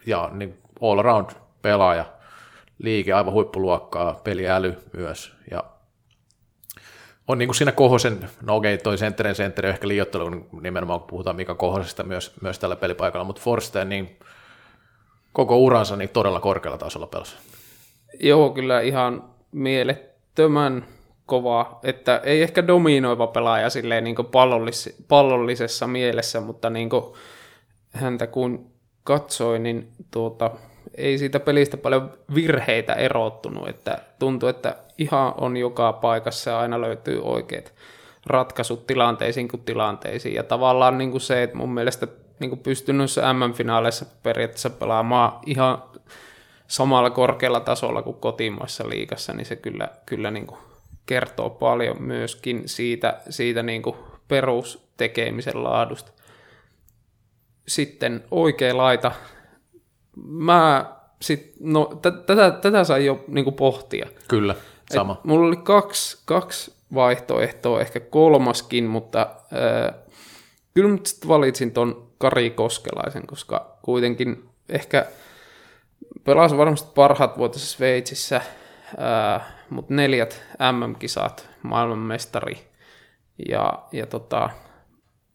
Ja 0.06 0.30
niin 0.32 0.58
all 0.82 0.98
around 0.98 1.30
pelaaja, 1.62 2.04
liike 2.78 3.12
aivan 3.12 3.32
huippuluokkaa, 3.32 4.20
peliäly 4.24 4.76
myös 4.92 5.34
ja 5.50 5.64
on 7.28 7.38
niin 7.38 7.48
kuin 7.48 7.56
siinä 7.56 7.72
Kohosen, 7.72 8.30
no 8.42 8.56
okei, 8.56 8.78
toi 8.78 8.98
sentterin 8.98 9.34
sentteri 9.34 9.68
ehkä 9.68 9.88
liioittelu, 9.88 10.30
nimenomaan 10.62 11.00
kun 11.00 11.08
puhutaan 11.08 11.36
Mika 11.36 11.54
Kohosesta 11.54 12.02
myös, 12.02 12.32
myös 12.42 12.58
tällä 12.58 12.76
pelipaikalla, 12.76 13.24
mutta 13.24 13.42
Forsten 13.42 13.88
niin 13.88 14.18
koko 15.32 15.56
uransa 15.56 15.96
niin 15.96 16.08
todella 16.08 16.40
korkealla 16.40 16.78
tasolla 16.78 17.06
pelasi. 17.06 17.36
Joo, 18.20 18.50
kyllä 18.50 18.80
ihan 18.80 19.24
mielettömän 19.52 20.84
kova, 21.26 21.78
että 21.82 22.20
ei 22.24 22.42
ehkä 22.42 22.66
dominoiva 22.66 23.26
pelaaja 23.26 23.70
silleen 23.70 24.04
niin 24.04 24.16
pallollis, 24.32 24.96
pallollisessa 25.08 25.86
mielessä, 25.86 26.40
mutta 26.40 26.70
niin 26.70 26.90
häntä 27.92 28.26
kun 28.26 28.72
katsoin, 29.04 29.62
niin 29.62 29.88
tuota, 30.10 30.50
ei 30.94 31.18
siitä 31.18 31.40
pelistä 31.40 31.76
paljon 31.76 32.12
virheitä 32.34 32.94
erottunut, 32.94 33.68
että 33.68 33.98
tuntuu, 34.18 34.48
että 34.48 34.76
ihan 35.02 35.34
on 35.40 35.56
joka 35.56 35.92
paikassa 35.92 36.50
ja 36.50 36.58
aina 36.60 36.80
löytyy 36.80 37.20
oikeat, 37.22 37.72
ratkaisut 38.26 38.86
tilanteisiin 38.86 39.48
kuin 39.48 39.62
tilanteisiin. 39.62 40.34
Ja 40.34 40.42
tavallaan 40.42 40.98
niin 40.98 41.10
kuin 41.10 41.20
se, 41.20 41.42
että 41.42 41.56
mun 41.56 41.74
mielestä 41.74 42.08
niin 42.38 42.50
kuin 42.50 42.60
pystyn 42.60 42.98
noissa 42.98 43.32
MM-finaaleissa 43.32 44.06
periaatteessa 44.22 44.70
pelaamaan 44.70 45.32
ihan 45.46 45.82
samalla 46.66 47.10
korkealla 47.10 47.60
tasolla 47.60 48.02
kuin 48.02 48.16
kotimaassa 48.16 48.88
liigassa, 48.88 49.32
niin 49.32 49.46
se 49.46 49.56
kyllä, 49.56 49.88
kyllä 50.06 50.30
niin 50.30 50.46
kuin 50.46 50.58
kertoo 51.06 51.50
paljon 51.50 52.02
myöskin 52.02 52.62
siitä, 52.66 53.20
siitä 53.30 53.62
niin 53.62 53.82
kuin 53.82 53.96
perustekemisen 54.28 55.64
laadusta. 55.64 56.12
Sitten 57.68 58.24
oikea 58.30 58.76
laita. 58.76 59.12
Mä 60.26 60.92
sit, 61.22 61.52
no, 61.60 61.98
tätä, 62.02 62.50
tätä 62.50 62.84
sai 62.84 63.06
jo 63.06 63.24
niin 63.28 63.44
kuin 63.44 63.56
pohtia. 63.56 64.06
Kyllä, 64.28 64.54
sama. 64.94 65.12
Et 65.12 65.24
mulla 65.24 65.46
oli 65.46 65.56
kaksi, 65.56 66.22
kaksi 66.24 66.74
vaihtoehtoa, 66.94 67.80
ehkä 67.80 68.00
kolmaskin, 68.00 68.84
mutta 68.84 69.20
äh, 69.20 69.94
kyllä 70.74 70.88
mä 70.88 70.98
valitsin 71.28 71.72
ton 71.72 72.08
Kari 72.18 72.50
Koskelaisen, 72.50 73.26
koska 73.26 73.78
kuitenkin 73.82 74.48
ehkä 74.68 75.06
pelasi 76.24 76.56
varmasti 76.56 76.90
parhaat 76.94 77.38
vuotisessa 77.38 77.76
Sveitsissä, 77.76 78.36
äh, 78.36 79.42
mutta 79.70 79.94
neljät 79.94 80.42
MM-kisat, 80.72 81.48
maailmanmestari 81.62 82.72
ja, 83.48 83.82
ja 83.92 84.06
tota, 84.06 84.50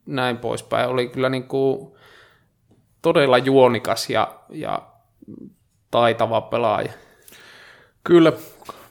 näin 0.05 0.37
poispäin. 0.37 0.89
Oli 0.89 1.07
kyllä 1.07 1.29
niin 1.29 1.47
kuin 1.47 1.91
todella 3.01 3.37
juonikas 3.37 4.09
ja, 4.09 4.39
ja 4.49 4.81
taitava 5.91 6.41
pelaaja. 6.41 6.93
Kyllä, 8.03 8.33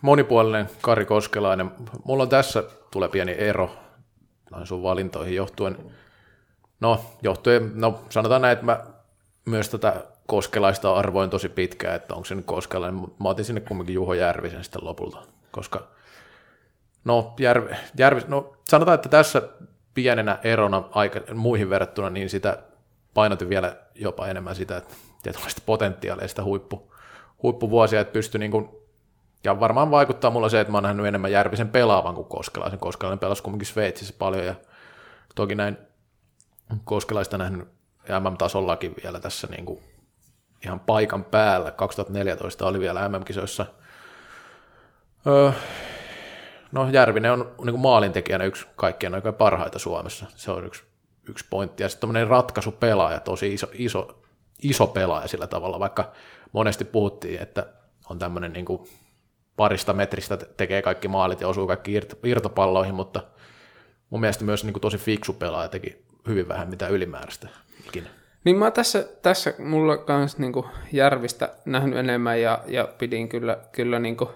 monipuolinen 0.06 0.68
Kari 0.80 1.04
Koskelainen. 1.04 1.70
Mulla 2.04 2.22
on 2.22 2.28
tässä 2.28 2.64
tulee 2.90 3.08
pieni 3.08 3.34
ero 3.38 3.70
noin 4.50 4.66
sun 4.66 4.82
valintoihin 4.82 5.34
johtuen. 5.34 5.76
No, 6.80 7.00
johtuen, 7.22 7.72
no 7.74 8.00
sanotaan 8.10 8.42
näin, 8.42 8.52
että 8.52 8.64
mä 8.64 8.80
myös 9.44 9.68
tätä 9.68 10.04
Koskelaista 10.26 10.94
arvoin 10.94 11.30
tosi 11.30 11.48
pitkään, 11.48 11.96
että 11.96 12.14
onko 12.14 12.24
se 12.24 12.34
nyt 12.34 12.44
Koskelainen, 12.44 13.00
mutta 13.00 13.22
mä 13.22 13.28
otin 13.28 13.44
sinne 13.44 13.60
kumminkin 13.60 13.94
Juho 13.94 14.14
Järvisen 14.14 14.64
sitten 14.64 14.84
lopulta, 14.84 15.18
koska 15.50 15.86
no, 17.04 17.34
Järvi, 17.40 17.74
Järvi, 17.98 18.20
no 18.28 18.56
sanotaan, 18.68 18.94
että 18.94 19.08
tässä 19.08 19.42
pienenä 19.94 20.38
erona 20.44 20.84
aika, 20.90 21.20
muihin 21.34 21.70
verrattuna, 21.70 22.10
niin 22.10 22.30
sitä 22.30 22.62
painotin 23.14 23.48
vielä 23.48 23.76
jopa 23.94 24.26
enemmän 24.26 24.54
sitä, 24.54 24.76
että 24.76 24.94
tietynlaista 25.22 25.62
potentiaalia, 25.66 26.28
sitä 26.28 26.44
huippu, 26.44 26.92
huippuvuosia, 27.42 28.00
että 28.00 28.12
pystyi 28.12 28.38
niin 28.38 28.50
kuin, 28.50 28.68
ja 29.46 29.60
varmaan 29.60 29.90
vaikuttaa 29.90 30.30
mulla 30.30 30.48
se, 30.48 30.60
että 30.60 30.70
mä 30.70 30.76
oon 30.76 30.82
nähnyt 30.82 31.06
enemmän 31.06 31.32
Järvisen 31.32 31.68
pelaavan 31.68 32.14
kuin 32.14 32.28
Koskelaisen. 32.28 32.78
Koskelainen 32.78 33.18
pelasi 33.18 33.42
kumminkin 33.42 33.66
Sveitsissä 33.66 34.14
paljon 34.18 34.44
ja 34.44 34.54
toki 35.34 35.54
näin 35.54 35.78
Koskelaista 36.84 37.38
nähnyt 37.38 37.68
MM-tasollakin 38.20 38.94
vielä 39.02 39.20
tässä 39.20 39.46
niin 39.50 39.64
kuin 39.64 39.80
ihan 40.64 40.80
paikan 40.80 41.24
päällä. 41.24 41.70
2014 41.70 42.66
oli 42.66 42.80
vielä 42.80 43.08
MM-kisoissa. 43.08 43.66
Öö, 45.26 45.52
no 46.72 46.88
Järvinen 46.88 47.32
on 47.32 47.54
niin 47.64 47.72
kuin 47.72 47.80
maalintekijänä 47.80 48.44
yksi 48.44 48.66
kaikkien 48.76 49.14
aikojen 49.14 49.34
parhaita 49.34 49.78
Suomessa. 49.78 50.26
Se 50.36 50.50
on 50.50 50.66
yksi, 50.66 50.84
yksi 51.28 51.46
pointti. 51.50 51.82
Ja 51.82 51.88
sitten 51.88 52.00
tämmöinen 52.00 52.28
ratkaisupelaaja, 52.28 53.20
tosi 53.20 53.54
iso, 53.54 53.66
iso, 53.72 54.22
iso 54.62 54.86
pelaaja 54.86 55.28
sillä 55.28 55.46
tavalla, 55.46 55.80
vaikka 55.80 56.12
monesti 56.52 56.84
puhuttiin, 56.84 57.42
että 57.42 57.66
on 58.10 58.18
tämmöinen 58.18 58.52
niin 58.52 58.64
kuin 58.64 58.88
parista 59.56 59.92
metristä 59.92 60.36
tekee 60.36 60.82
kaikki 60.82 61.08
maalit 61.08 61.40
ja 61.40 61.48
osuu 61.48 61.66
kaikki 61.66 62.00
irtopalloihin, 62.24 62.94
mutta 62.94 63.22
mun 64.10 64.20
mielestä 64.20 64.44
myös 64.44 64.64
niin 64.64 64.72
kuin 64.72 64.80
tosi 64.80 64.98
fiksu 64.98 65.32
pelaaja 65.32 65.68
teki 65.68 65.96
hyvin 66.28 66.48
vähän 66.48 66.68
mitä 66.68 66.88
ylimääräistä. 66.88 67.48
Niin 68.44 68.56
mä 68.56 68.70
tässä, 68.70 69.08
tässä 69.22 69.54
mulla 69.58 69.96
kans 69.96 70.38
niinku 70.38 70.66
Järvistä 70.92 71.48
nähnyt 71.64 71.98
enemmän 71.98 72.40
ja, 72.40 72.62
ja 72.66 72.88
pidin 72.98 73.28
kyllä, 73.28 73.58
kyllä 73.72 73.98
niinku, 73.98 74.30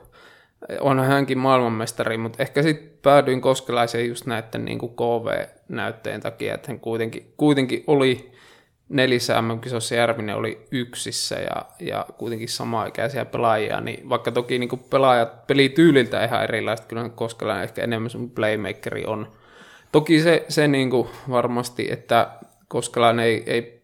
onhan 0.80 1.06
hänkin 1.06 1.38
maailmanmestari, 1.38 2.16
mutta 2.16 2.42
ehkä 2.42 2.62
sitten 2.62 2.98
päädyin 3.02 3.40
Koskelaiseen 3.40 4.08
just 4.08 4.26
näiden 4.26 4.64
niinku 4.64 4.88
KV-näytteen 4.88 6.20
takia, 6.20 6.54
että 6.54 6.68
hän 6.68 6.80
kuitenkin, 6.80 7.32
kuitenkin 7.36 7.84
oli 7.86 8.32
nelissä 8.90 9.42
MM-kisossa 9.42 9.94
Järvinen 9.94 10.36
oli 10.36 10.66
yksissä 10.70 11.34
ja, 11.34 11.66
ja 11.80 12.06
kuitenkin 12.18 12.48
sama-ikäisiä 12.48 13.24
pelaajia, 13.24 13.80
niin 13.80 14.08
vaikka 14.08 14.32
toki 14.32 14.58
niin 14.58 14.68
kuin 14.68 14.84
pelaajat 14.90 15.46
pelityyliltä 15.46 16.24
ihan 16.24 16.44
erilaiset, 16.44 16.86
kyllä 16.86 17.08
Koskelainen 17.08 17.64
ehkä 17.64 17.82
enemmän 17.82 18.10
sun 18.10 18.30
playmakeri 18.30 19.04
on. 19.06 19.32
Toki 19.92 20.22
se, 20.22 20.44
se 20.48 20.68
niin 20.68 20.90
kuin 20.90 21.08
varmasti, 21.30 21.92
että 21.92 22.30
Koskelainen 22.68 23.24
ei, 23.24 23.42
ei 23.46 23.82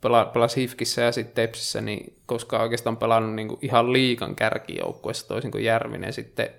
pela, 0.00 0.24
pelasi 0.24 0.60
Hifkissä 0.60 1.02
ja 1.02 1.12
sitten 1.12 1.34
Tepsissä, 1.34 1.80
niin 1.80 2.16
koska 2.26 2.58
oikeastaan 2.58 2.96
pelannut 2.96 3.34
niin 3.34 3.48
kuin 3.48 3.58
ihan 3.62 3.92
liikan 3.92 4.34
kärkijoukkueessa 4.34 5.28
toisin 5.28 5.50
kuin 5.50 5.64
Järvinen 5.64 6.12
sitten 6.12 6.50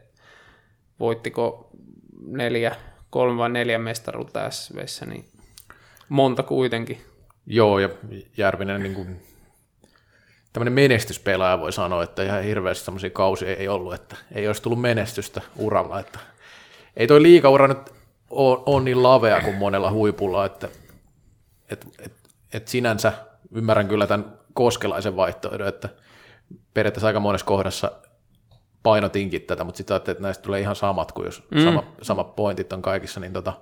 voittiko 1.00 1.70
neljä, 2.26 2.76
kolme 3.10 3.38
vai 3.38 3.50
neljä 3.50 3.80
mestaruutta 3.80 4.50
SVssä, 4.50 5.06
niin 5.06 5.26
monta 6.10 6.44
kuitenkin. 6.44 7.02
Joo, 7.52 7.80
ja 7.80 7.90
Järvinen 8.38 8.84
niin 8.84 8.96
kuin, 8.96 9.22
tämmöinen 10.54 10.74
menestyspelaaja 10.74 11.60
voi 11.60 11.74
sanoa, 11.74 12.04
että 12.04 12.24
ihan 12.24 12.44
hirveästi 12.44 12.86
semmoisia 12.86 13.10
kausia 13.10 13.56
ei 13.56 13.68
ollut, 13.68 13.94
että 13.94 14.16
ei 14.32 14.48
olisi 14.48 14.62
tullut 14.62 14.82
menestystä 14.82 15.42
uralla, 15.56 16.00
että 16.00 16.20
ei 16.98 17.08
toi 17.08 17.22
liikaura 17.22 17.68
nyt 17.68 17.94
ole, 18.30 18.60
ole 18.66 18.84
niin 18.84 19.04
lavea 19.04 19.42
kuin 19.42 19.56
monella 19.56 19.92
huipulla, 19.92 20.46
että 20.46 20.70
et, 21.70 21.88
et, 22.00 22.14
et 22.54 22.68
sinänsä 22.68 23.14
ymmärrän 23.52 23.88
kyllä 23.88 24.08
tämän 24.08 24.40
koskelaisen 24.54 25.16
vaihtoehdon, 25.16 25.68
että 25.68 25.90
periaatteessa 26.74 27.08
aika 27.08 27.20
monessa 27.20 27.46
kohdassa 27.46 27.92
painotinkin 28.84 29.42
tätä, 29.42 29.64
mutta 29.64 29.78
sitten 29.78 29.98
että 29.98 30.16
näistä 30.20 30.44
tulee 30.44 30.60
ihan 30.60 30.76
samat 30.76 31.12
kuin 31.12 31.26
jos 31.26 31.44
mm. 31.52 31.64
sama, 31.64 31.84
samat 32.02 32.36
pointit 32.36 32.74
on 32.74 32.82
kaikissa, 32.82 33.20
niin 33.20 33.34
tota, 33.34 33.54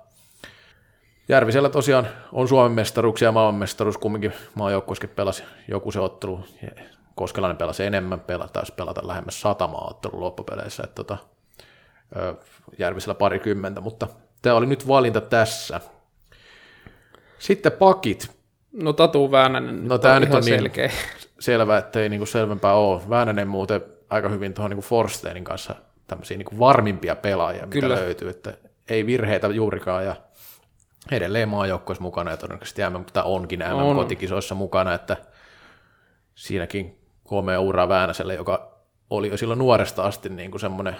Järvisellä 1.28 1.68
tosiaan 1.68 2.08
on 2.32 2.48
Suomen 2.48 2.72
mestaruuksia 2.72 3.28
ja 3.28 3.32
maailmanmestaruus, 3.32 3.98
kumminkin 3.98 4.32
maajoukkuissakin 4.54 5.10
pelasi 5.16 5.44
joku 5.68 5.92
se 5.92 6.00
ottelu, 6.00 6.44
Koskelainen 7.14 7.56
pelasi 7.56 7.84
enemmän, 7.84 8.20
pelata, 8.20 8.52
taisi 8.52 8.72
pelata 8.72 9.08
lähemmäs 9.08 9.40
sata 9.40 9.66
maaottelun 9.66 10.20
loppupeleissä, 10.20 10.82
että 10.82 10.94
tota, 10.94 11.16
Järvisellä 12.78 13.14
parikymmentä, 13.14 13.80
mutta 13.80 14.06
tämä 14.42 14.56
oli 14.56 14.66
nyt 14.66 14.88
valinta 14.88 15.20
tässä. 15.20 15.80
Sitten 17.38 17.72
pakit. 17.72 18.30
No 18.72 18.92
Tatu 18.92 19.30
Väänänen 19.30 19.88
no, 19.88 19.98
tämä 19.98 20.20
nyt 20.20 20.34
on 20.34 20.42
niin 20.42 20.58
selkeä. 20.58 20.90
Selvä, 21.40 21.78
että 21.78 22.00
ei 22.00 22.08
niinku 22.08 22.26
selvempää 22.26 22.74
ole. 22.74 23.00
Väänänen 23.08 23.48
muuten 23.48 23.80
aika 24.10 24.28
hyvin 24.28 24.54
tuohon 24.54 24.70
niinku 24.70 24.82
Forsteinin 24.82 25.44
kanssa 25.44 25.74
tämmöisiä 26.06 26.36
niinku 26.36 26.58
varmimpia 26.58 27.16
pelaajia, 27.16 27.66
mitä 27.66 27.80
Kyllä. 27.80 27.94
löytyy, 27.94 28.28
että 28.28 28.54
ei 28.88 29.06
virheitä 29.06 29.46
juurikaan 29.46 30.04
ja 30.04 30.16
edelleen 31.12 31.48
maajoukkoissa 31.48 32.02
mukana 32.02 32.30
ja 32.30 32.36
todennäköisesti 32.36 32.82
MM, 32.90 32.98
mutta 32.98 33.22
onkin 33.22 33.60
MM-kotikisoissa 33.60 34.54
mukana, 34.54 34.94
että 34.94 35.16
siinäkin 36.34 36.98
komea 37.24 37.60
ura 37.60 37.88
Väänäselle, 37.88 38.34
joka 38.34 38.78
oli 39.10 39.28
jo 39.28 39.36
silloin 39.36 39.58
nuoresta 39.58 40.02
asti 40.02 40.28
niin 40.28 40.50
kuin 40.50 40.60
semmoinen, 40.60 40.96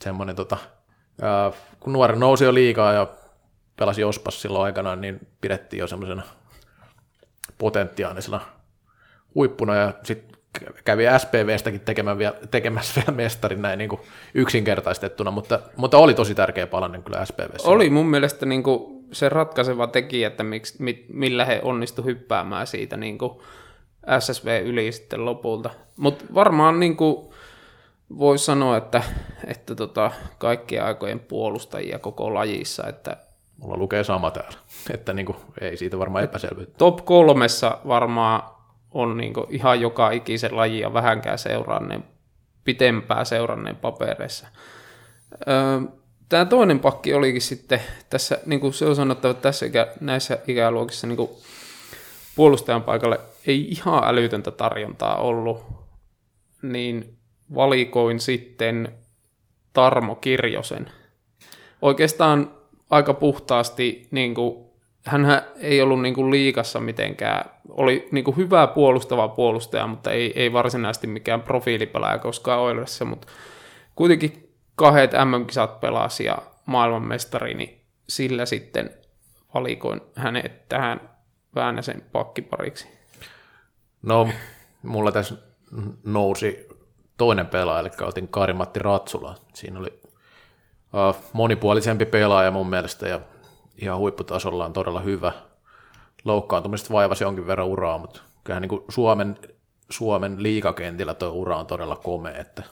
semmoinen 0.00 0.36
tota, 0.36 0.56
ää, 1.22 1.52
kun 1.80 1.92
nuori 1.92 2.18
nousi 2.18 2.44
jo 2.44 2.54
liikaa 2.54 2.92
ja 2.92 3.06
pelasi 3.76 4.04
Ospas 4.04 4.42
silloin 4.42 4.64
aikanaan, 4.64 5.00
niin 5.00 5.26
pidettiin 5.40 5.80
jo 5.80 5.86
semmoisena 5.86 6.22
potentiaalisena 7.58 8.40
huippuna 9.34 9.74
ja 9.74 9.92
sitten 10.02 10.40
kävi 10.84 11.04
SPVstäkin 11.18 11.80
tekemään 11.80 12.18
vielä, 12.18 12.34
tekemässä 12.50 13.00
vielä 13.00 13.16
mestarin 13.16 13.62
näin 13.62 13.78
niin 13.78 13.88
kuin 13.88 14.00
yksinkertaistettuna, 14.34 15.30
mutta, 15.30 15.60
mutta 15.76 15.98
oli 15.98 16.14
tosi 16.14 16.34
tärkeä 16.34 16.66
palanen 16.66 17.02
kyllä 17.02 17.24
SPVssä. 17.24 17.68
Oli 17.68 17.90
mun 17.90 18.06
mielestä 18.06 18.46
niin 18.46 18.62
kuin 18.62 18.99
se 19.12 19.28
ratkaiseva 19.28 19.86
tekijä, 19.86 20.26
että 20.26 20.44
miksi, 20.44 21.06
millä 21.08 21.44
he 21.44 21.60
onnistu 21.64 22.02
hyppäämään 22.02 22.66
siitä 22.66 22.96
niin 22.96 23.18
kuin 23.18 23.32
SSV 24.18 24.62
yli 24.64 24.92
sitten 24.92 25.24
lopulta. 25.24 25.70
Mutta 25.96 26.24
varmaan 26.34 26.80
niin 26.80 26.96
kuin 26.96 27.30
voi 28.18 28.38
sanoa, 28.38 28.76
että, 28.76 29.02
että 29.46 29.74
tota, 29.74 30.10
kaikkien 30.38 30.84
aikojen 30.84 31.20
puolustajia 31.20 31.98
koko 31.98 32.34
lajissa. 32.34 32.86
Että 32.86 33.16
Mulla 33.60 33.76
lukee 33.76 34.04
sama 34.04 34.30
täällä, 34.30 34.58
että 34.90 35.12
niin 35.12 35.26
kuin, 35.26 35.36
ei 35.60 35.76
siitä 35.76 35.98
varmaan 35.98 36.24
epäselvyyttä. 36.24 36.78
Top 36.78 37.04
kolmessa 37.04 37.78
varmaan 37.88 38.42
on 38.90 39.16
niin 39.16 39.32
kuin 39.32 39.46
ihan 39.50 39.80
joka 39.80 40.10
ikisen 40.10 40.56
lajia 40.56 40.92
vähänkään 40.92 41.38
seuranneen, 41.38 42.04
pitempää 42.64 43.24
seuranneen 43.24 43.76
papereissa. 43.76 44.46
Öö, 45.48 45.80
Tämä 46.30 46.44
toinen 46.44 46.80
pakki 46.80 47.14
olikin 47.14 47.40
sitten 47.42 47.80
tässä, 48.10 48.38
niin 48.46 48.60
kuin 48.60 48.72
se 48.72 48.86
on 48.86 48.96
sanottava, 48.96 49.30
että 49.30 49.42
tässä 49.42 49.66
ikä, 49.66 49.86
näissä 50.00 50.38
ikäluokissa 50.46 51.06
niin 51.06 51.16
kuin 51.16 51.30
puolustajan 52.36 52.82
paikalle 52.82 53.20
ei 53.46 53.68
ihan 53.70 54.04
älytöntä 54.04 54.50
tarjontaa 54.50 55.16
ollut, 55.16 55.64
niin 56.62 57.16
valikoin 57.54 58.20
sitten 58.20 58.92
Tarmo 59.72 60.14
Kirjosen. 60.14 60.90
Oikeastaan 61.82 62.50
aika 62.90 63.14
puhtaasti, 63.14 64.08
niin 64.10 64.34
kuin, 64.34 64.64
hänhän 65.04 65.42
ei 65.56 65.82
ollut 65.82 66.02
niin 66.02 66.14
kuin 66.14 66.30
liikassa 66.30 66.80
mitenkään, 66.80 67.50
oli 67.68 68.08
niin 68.10 68.24
kuin 68.24 68.36
hyvä 68.36 68.66
puolustava 68.66 69.28
puolustaja, 69.28 69.86
mutta 69.86 70.10
ei, 70.10 70.32
ei 70.36 70.52
varsinaisesti 70.52 71.06
mikään 71.06 71.42
profiilipelaaja 71.42 72.18
koskaan 72.18 72.60
Oilersissa, 72.60 73.04
mutta 73.04 73.26
kuitenkin 73.94 74.49
kahdet 74.80 75.12
MM-kisat 75.12 75.80
pelasi 75.80 76.24
ja 76.24 76.38
maailmanmestari, 76.66 77.54
niin 77.54 77.80
sillä 78.08 78.46
sitten 78.46 78.90
valikoin 79.54 80.00
hänet 80.14 80.68
tähän 80.68 81.10
Väänäsen 81.54 82.02
pakkipariksi. 82.12 82.88
No, 84.02 84.28
mulla 84.82 85.12
tässä 85.12 85.34
nousi 86.04 86.68
toinen 87.16 87.46
pelaaja, 87.46 87.80
eli 87.80 87.90
otin 88.00 88.28
Kari-Matti 88.28 88.80
Ratsula. 88.80 89.34
Siinä 89.54 89.78
oli 89.78 90.00
uh, 90.92 91.16
monipuolisempi 91.32 92.06
pelaaja 92.06 92.50
mun 92.50 92.70
mielestä 92.70 93.08
ja 93.08 93.20
ihan 93.82 93.98
huipputasolla 93.98 94.64
on 94.64 94.72
todella 94.72 95.00
hyvä. 95.00 95.32
Loukkaantumisesta 96.24 96.92
vaivasi 96.92 97.24
jonkin 97.24 97.46
verran 97.46 97.66
uraa, 97.66 97.98
mutta 97.98 98.20
kyllähän 98.44 98.62
niin 98.62 98.84
Suomen, 98.88 99.38
Suomen 99.90 100.42
liikakentillä 100.42 101.14
tuo 101.14 101.28
ura 101.28 101.56
on 101.56 101.66
todella 101.66 101.96
komea, 101.96 102.38
että 102.38 102.62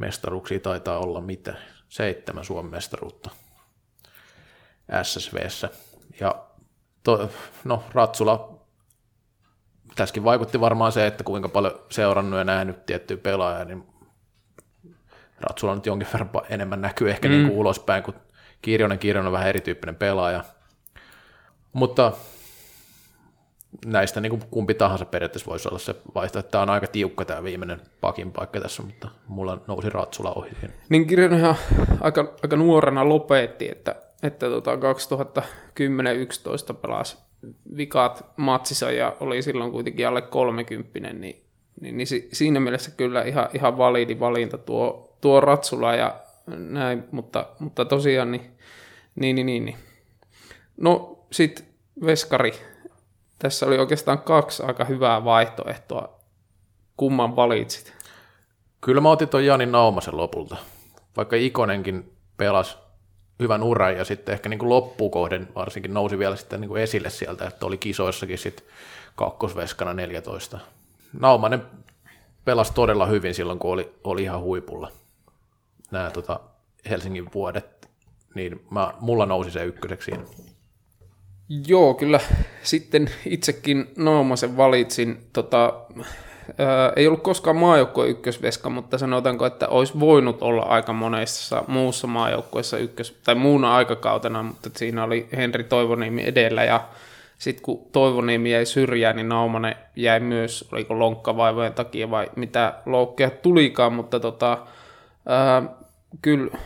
mestaruuksia 0.00 0.60
taitaa 0.60 0.98
olla 0.98 1.20
mitä? 1.20 1.54
Seitsemän 1.88 2.44
Suomen 2.44 2.70
mestaruutta 2.70 3.30
SSVssä. 5.02 5.68
Ja 6.20 6.34
to, 7.02 7.30
no, 7.64 7.84
Ratsula, 7.92 8.60
tässäkin 9.94 10.24
vaikutti 10.24 10.60
varmaan 10.60 10.92
se, 10.92 11.06
että 11.06 11.24
kuinka 11.24 11.48
paljon 11.48 11.80
seurannut 11.90 12.38
ja 12.38 12.44
nähnyt 12.44 12.86
tiettyä 12.86 13.16
pelaajaa, 13.16 13.64
niin 13.64 13.86
Ratsula 15.40 15.74
nyt 15.74 15.86
jonkin 15.86 16.08
verran 16.12 16.30
enemmän 16.48 16.80
näkyy 16.80 17.10
ehkä 17.10 17.28
mm. 17.28 17.32
niin 17.32 17.46
kuin 17.48 17.58
ulospäin, 17.58 18.02
kun 18.02 18.14
Kirjonen, 18.62 18.98
Kirjonen 18.98 19.26
on 19.26 19.32
vähän 19.32 19.48
erityyppinen 19.48 19.96
pelaaja. 19.96 20.44
Mutta 21.72 22.12
näistä 23.86 24.20
niin 24.20 24.30
kuin 24.30 24.42
kumpi 24.50 24.74
tahansa 24.74 25.04
periaatteessa 25.04 25.50
voisi 25.50 25.68
olla 25.68 25.78
se 25.78 25.94
vaihtoehto. 26.14 26.50
Tämä 26.50 26.62
on 26.62 26.70
aika 26.70 26.86
tiukka 26.86 27.24
tämä 27.24 27.44
viimeinen 27.44 27.80
pakin 28.00 28.32
paikka 28.32 28.60
tässä, 28.60 28.82
mutta 28.82 29.08
mulla 29.28 29.60
nousi 29.66 29.90
Ratsula 29.90 30.32
ohi. 30.32 30.50
Niin 30.88 31.06
Kirjonenhan 31.06 31.54
aika, 32.00 32.34
aika 32.42 32.56
nuorena 32.56 33.08
lopetti, 33.08 33.70
että, 33.70 33.96
että 34.22 34.46
tota 34.46 34.70
2010-2011 34.74 34.78
pelasi 36.74 37.16
vikat 37.76 38.26
matsissa 38.36 38.90
ja 38.90 39.16
oli 39.20 39.42
silloin 39.42 39.72
kuitenkin 39.72 40.08
alle 40.08 40.22
30, 40.22 40.98
niin, 41.00 41.44
niin, 41.80 41.96
niin 41.96 42.06
siinä 42.32 42.60
mielessä 42.60 42.90
kyllä 42.90 43.22
ihan, 43.22 43.48
ihan 43.54 43.78
validi 43.78 44.20
valinta 44.20 44.58
tuo, 44.58 45.16
tuo 45.20 45.40
Ratsula 45.40 45.94
ja 45.94 46.20
näin, 46.46 47.04
mutta, 47.12 47.46
mutta 47.58 47.84
tosiaan 47.84 48.30
niin, 48.30 48.42
niin, 49.14 49.36
niin, 49.36 49.46
niin. 49.46 49.64
niin. 49.64 49.76
No 50.76 51.18
sitten 51.30 51.66
Veskari, 52.06 52.52
tässä 53.40 53.66
oli 53.66 53.78
oikeastaan 53.78 54.18
kaksi 54.18 54.62
aika 54.62 54.84
hyvää 54.84 55.24
vaihtoehtoa. 55.24 56.20
Kumman 56.96 57.36
valitsit? 57.36 57.92
Kyllä 58.80 59.00
mä 59.00 59.10
otin 59.10 59.28
tuon 59.28 59.46
Jani 59.46 59.66
Naumasen 59.66 60.16
lopulta. 60.16 60.56
Vaikka 61.16 61.36
Ikonenkin 61.36 62.12
pelasi 62.36 62.76
hyvän 63.38 63.62
uran 63.62 63.96
ja 63.96 64.04
sitten 64.04 64.32
ehkä 64.32 64.48
niin 64.48 64.58
kuin 64.58 64.68
loppukohden 64.68 65.48
varsinkin 65.54 65.94
nousi 65.94 66.18
vielä 66.18 66.36
sitten 66.36 66.60
niin 66.60 66.68
kuin 66.68 66.82
esille 66.82 67.10
sieltä, 67.10 67.46
että 67.46 67.66
oli 67.66 67.78
kisoissakin 67.78 68.38
sitten 68.38 68.66
kakkosveskana 69.16 69.94
14. 69.94 70.58
Naumanen 71.20 71.62
pelasi 72.44 72.72
todella 72.74 73.06
hyvin 73.06 73.34
silloin, 73.34 73.58
kun 73.58 73.72
oli, 73.72 73.94
oli 74.04 74.22
ihan 74.22 74.40
huipulla 74.40 74.92
nämä 75.90 76.10
tota, 76.10 76.40
Helsingin 76.90 77.30
vuodet, 77.34 77.88
niin 78.34 78.66
mä, 78.70 78.94
mulla 79.00 79.26
nousi 79.26 79.50
se 79.50 79.64
ykköseksi 79.64 80.10
siinä. 80.10 80.24
Joo, 81.66 81.94
kyllä 81.94 82.20
sitten 82.62 83.10
itsekin 83.26 83.90
Naumasen 83.96 84.56
valitsin. 84.56 85.18
Tota, 85.32 85.72
ää, 86.58 86.92
ei 86.96 87.06
ollut 87.06 87.22
koskaan 87.22 87.56
maajoukkojen 87.56 88.10
ykkösveska, 88.10 88.70
mutta 88.70 88.98
sanotaanko, 88.98 89.46
että 89.46 89.68
olisi 89.68 90.00
voinut 90.00 90.42
olla 90.42 90.62
aika 90.62 90.92
monessa 90.92 91.64
muussa 91.68 92.06
maajoukkueessa 92.06 92.78
ykkös, 92.78 93.18
tai 93.24 93.34
muuna 93.34 93.74
aikakautena, 93.74 94.42
mutta 94.42 94.70
siinä 94.76 95.04
oli 95.04 95.28
Henri 95.36 95.64
Toivoniemi 95.64 96.22
edellä 96.26 96.64
ja 96.64 96.88
sitten 97.38 97.62
kun 97.62 97.86
Toivoniemi 97.92 98.50
jäi 98.50 98.66
syrjään, 98.66 99.16
niin 99.16 99.28
Naumanen 99.28 99.76
jäi 99.96 100.20
myös, 100.20 100.68
oliko 100.72 100.98
lonkkavaivojen 100.98 101.74
takia 101.74 102.10
vai 102.10 102.30
mitä 102.36 102.74
loukkeja 102.86 103.30
tulikaan, 103.30 103.92
mutta 103.92 104.20
tota, 104.20 104.58
ää, 105.26 105.62
kyllä 106.22 106.58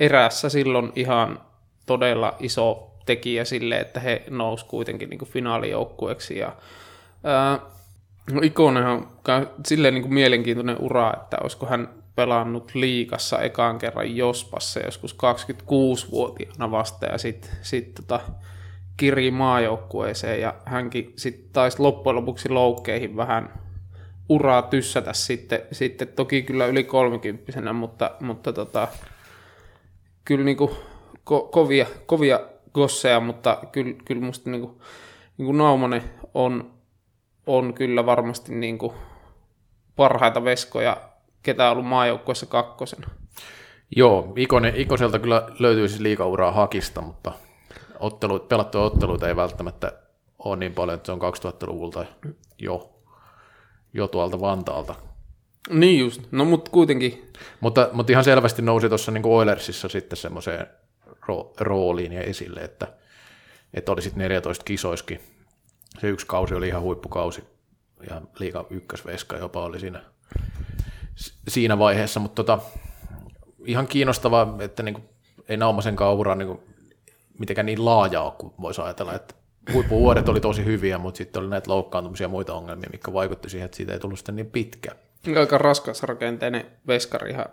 erässä 0.00 0.48
silloin 0.48 0.92
ihan 0.96 1.40
todella 1.86 2.34
iso 2.38 2.89
tekijä 3.10 3.44
sille, 3.44 3.78
että 3.78 4.00
he 4.00 4.22
nousi 4.30 4.66
kuitenkin 4.66 5.10
niin 5.10 5.18
kuin 5.18 5.28
finaalijoukkueeksi. 5.28 6.38
Ja, 6.38 6.52
ää, 7.24 7.58
no 8.32 8.40
Ikonen 8.42 8.86
on 8.86 9.08
silleen 9.66 9.94
niin 9.94 10.02
kuin 10.02 10.14
mielenkiintoinen 10.14 10.76
ura, 10.80 11.12
että 11.22 11.36
olisiko 11.42 11.66
hän 11.66 11.88
pelannut 12.14 12.74
liikassa 12.74 13.40
ekaan 13.40 13.78
kerran 13.78 14.16
Jospassa 14.16 14.80
joskus 14.80 15.16
26-vuotiaana 15.16 16.70
vasta 16.70 17.06
ja 17.06 17.18
sitten 17.18 17.50
sit 17.62 17.94
tota, 17.94 18.20
kirji 18.96 19.30
maajoukkueeseen 19.30 20.40
ja 20.40 20.54
hänkin 20.66 21.12
sitten 21.16 21.50
taisi 21.52 21.80
loppujen 21.80 22.16
lopuksi 22.16 22.48
loukkeihin 22.48 23.16
vähän 23.16 23.52
uraa 24.28 24.62
tyssätä 24.62 25.12
sitten, 25.12 25.60
sitten 25.72 26.08
toki 26.08 26.42
kyllä 26.42 26.66
yli 26.66 26.84
kolmikymppisenä, 26.84 27.72
mutta, 27.72 28.10
mutta 28.20 28.52
tota, 28.52 28.88
kyllä 30.24 30.44
niin 30.44 30.56
kuin 30.56 30.70
ko, 31.24 31.40
kovia, 31.52 31.86
kovia 32.06 32.40
gosseja, 32.74 33.20
mutta 33.20 33.58
kyllä, 33.72 33.94
kyllä 34.04 34.22
musta 34.22 34.50
niin 34.50 34.60
kuin, 34.60 34.80
niin 35.38 35.46
kuin 35.46 35.58
Naumanen 35.58 36.02
on, 36.34 36.70
on 37.46 37.74
kyllä 37.74 38.06
varmasti 38.06 38.54
niin 38.54 38.78
kuin 38.78 38.92
parhaita 39.96 40.44
veskoja, 40.44 40.96
ketä 41.42 41.66
on 41.66 41.72
ollut 41.72 41.86
maajoukkueessa 41.86 42.46
kakkosena. 42.46 43.10
Joo, 43.96 44.32
Ikonen, 44.36 44.76
Ikoselta 44.76 45.18
kyllä 45.18 45.48
löytyy 45.58 45.88
siis 45.88 46.00
liikauraa 46.00 46.52
hakista, 46.52 47.00
mutta 47.00 47.32
ottelut, 48.00 48.48
pelattuja 48.48 48.84
otteluita 48.84 49.28
ei 49.28 49.36
välttämättä 49.36 49.92
ole 50.38 50.56
niin 50.56 50.74
paljon, 50.74 50.94
että 50.94 51.06
se 51.06 51.12
on 51.12 51.20
2000-luvulta 51.20 52.04
jo, 52.58 52.90
jo 53.94 54.08
tuolta 54.08 54.40
Vantaalta. 54.40 54.94
Niin 55.70 56.00
just, 56.00 56.22
no 56.30 56.44
mutta 56.44 56.70
kuitenkin. 56.70 57.32
Mutta, 57.60 57.88
mutta 57.92 58.12
ihan 58.12 58.24
selvästi 58.24 58.62
nousi 58.62 58.88
tuossa 58.88 59.12
niin 59.12 59.26
Oilersissa 59.26 59.88
sitten 59.88 60.16
semmoiseen 60.16 60.66
rooliin 61.60 62.12
ja 62.12 62.22
esille, 62.22 62.60
että, 62.60 62.86
että 63.74 63.92
oli 63.92 64.02
sitten 64.02 64.22
14 64.22 64.64
kisoiskin. 64.64 65.20
Se 66.00 66.08
yksi 66.08 66.26
kausi 66.26 66.54
oli 66.54 66.68
ihan 66.68 66.82
huippukausi 66.82 67.44
ja 68.10 68.22
liiga 68.38 68.66
ykkösveska 68.70 69.36
jopa 69.36 69.64
oli 69.64 69.80
siinä, 69.80 70.02
siinä 71.48 71.78
vaiheessa, 71.78 72.20
mutta 72.20 72.44
tota, 72.44 72.58
ihan 73.66 73.86
kiinnostavaa, 73.86 74.56
että 74.60 74.82
niin 74.82 74.94
kuin, 74.94 75.04
ei 75.48 75.56
Naumasen 75.56 75.96
kaura 75.96 76.34
niin 76.34 76.48
kuin, 76.48 76.60
mitenkään 77.38 77.66
niin 77.66 77.84
laaja 77.84 78.22
ole 78.22 78.32
kuin 78.38 78.52
voisi 78.60 78.80
ajatella, 78.80 79.14
että 79.14 79.34
huippuvuodet 79.72 80.28
oli 80.28 80.40
tosi 80.40 80.64
hyviä, 80.64 80.98
mutta 80.98 81.18
sitten 81.18 81.42
oli 81.42 81.50
näitä 81.50 81.70
loukkaantumisia 81.70 82.24
ja 82.24 82.28
muita 82.28 82.54
ongelmia, 82.54 82.90
mikä 82.92 83.12
vaikutti 83.12 83.48
siihen, 83.48 83.64
että 83.64 83.76
siitä 83.76 83.92
ei 83.92 83.98
tullut 83.98 84.18
sitten 84.18 84.36
niin 84.36 84.50
pitkä. 84.50 84.90
Aika 85.38 85.58
raskas 85.58 86.02
rakenteinen 86.02 86.66
veskarihan 86.86 87.46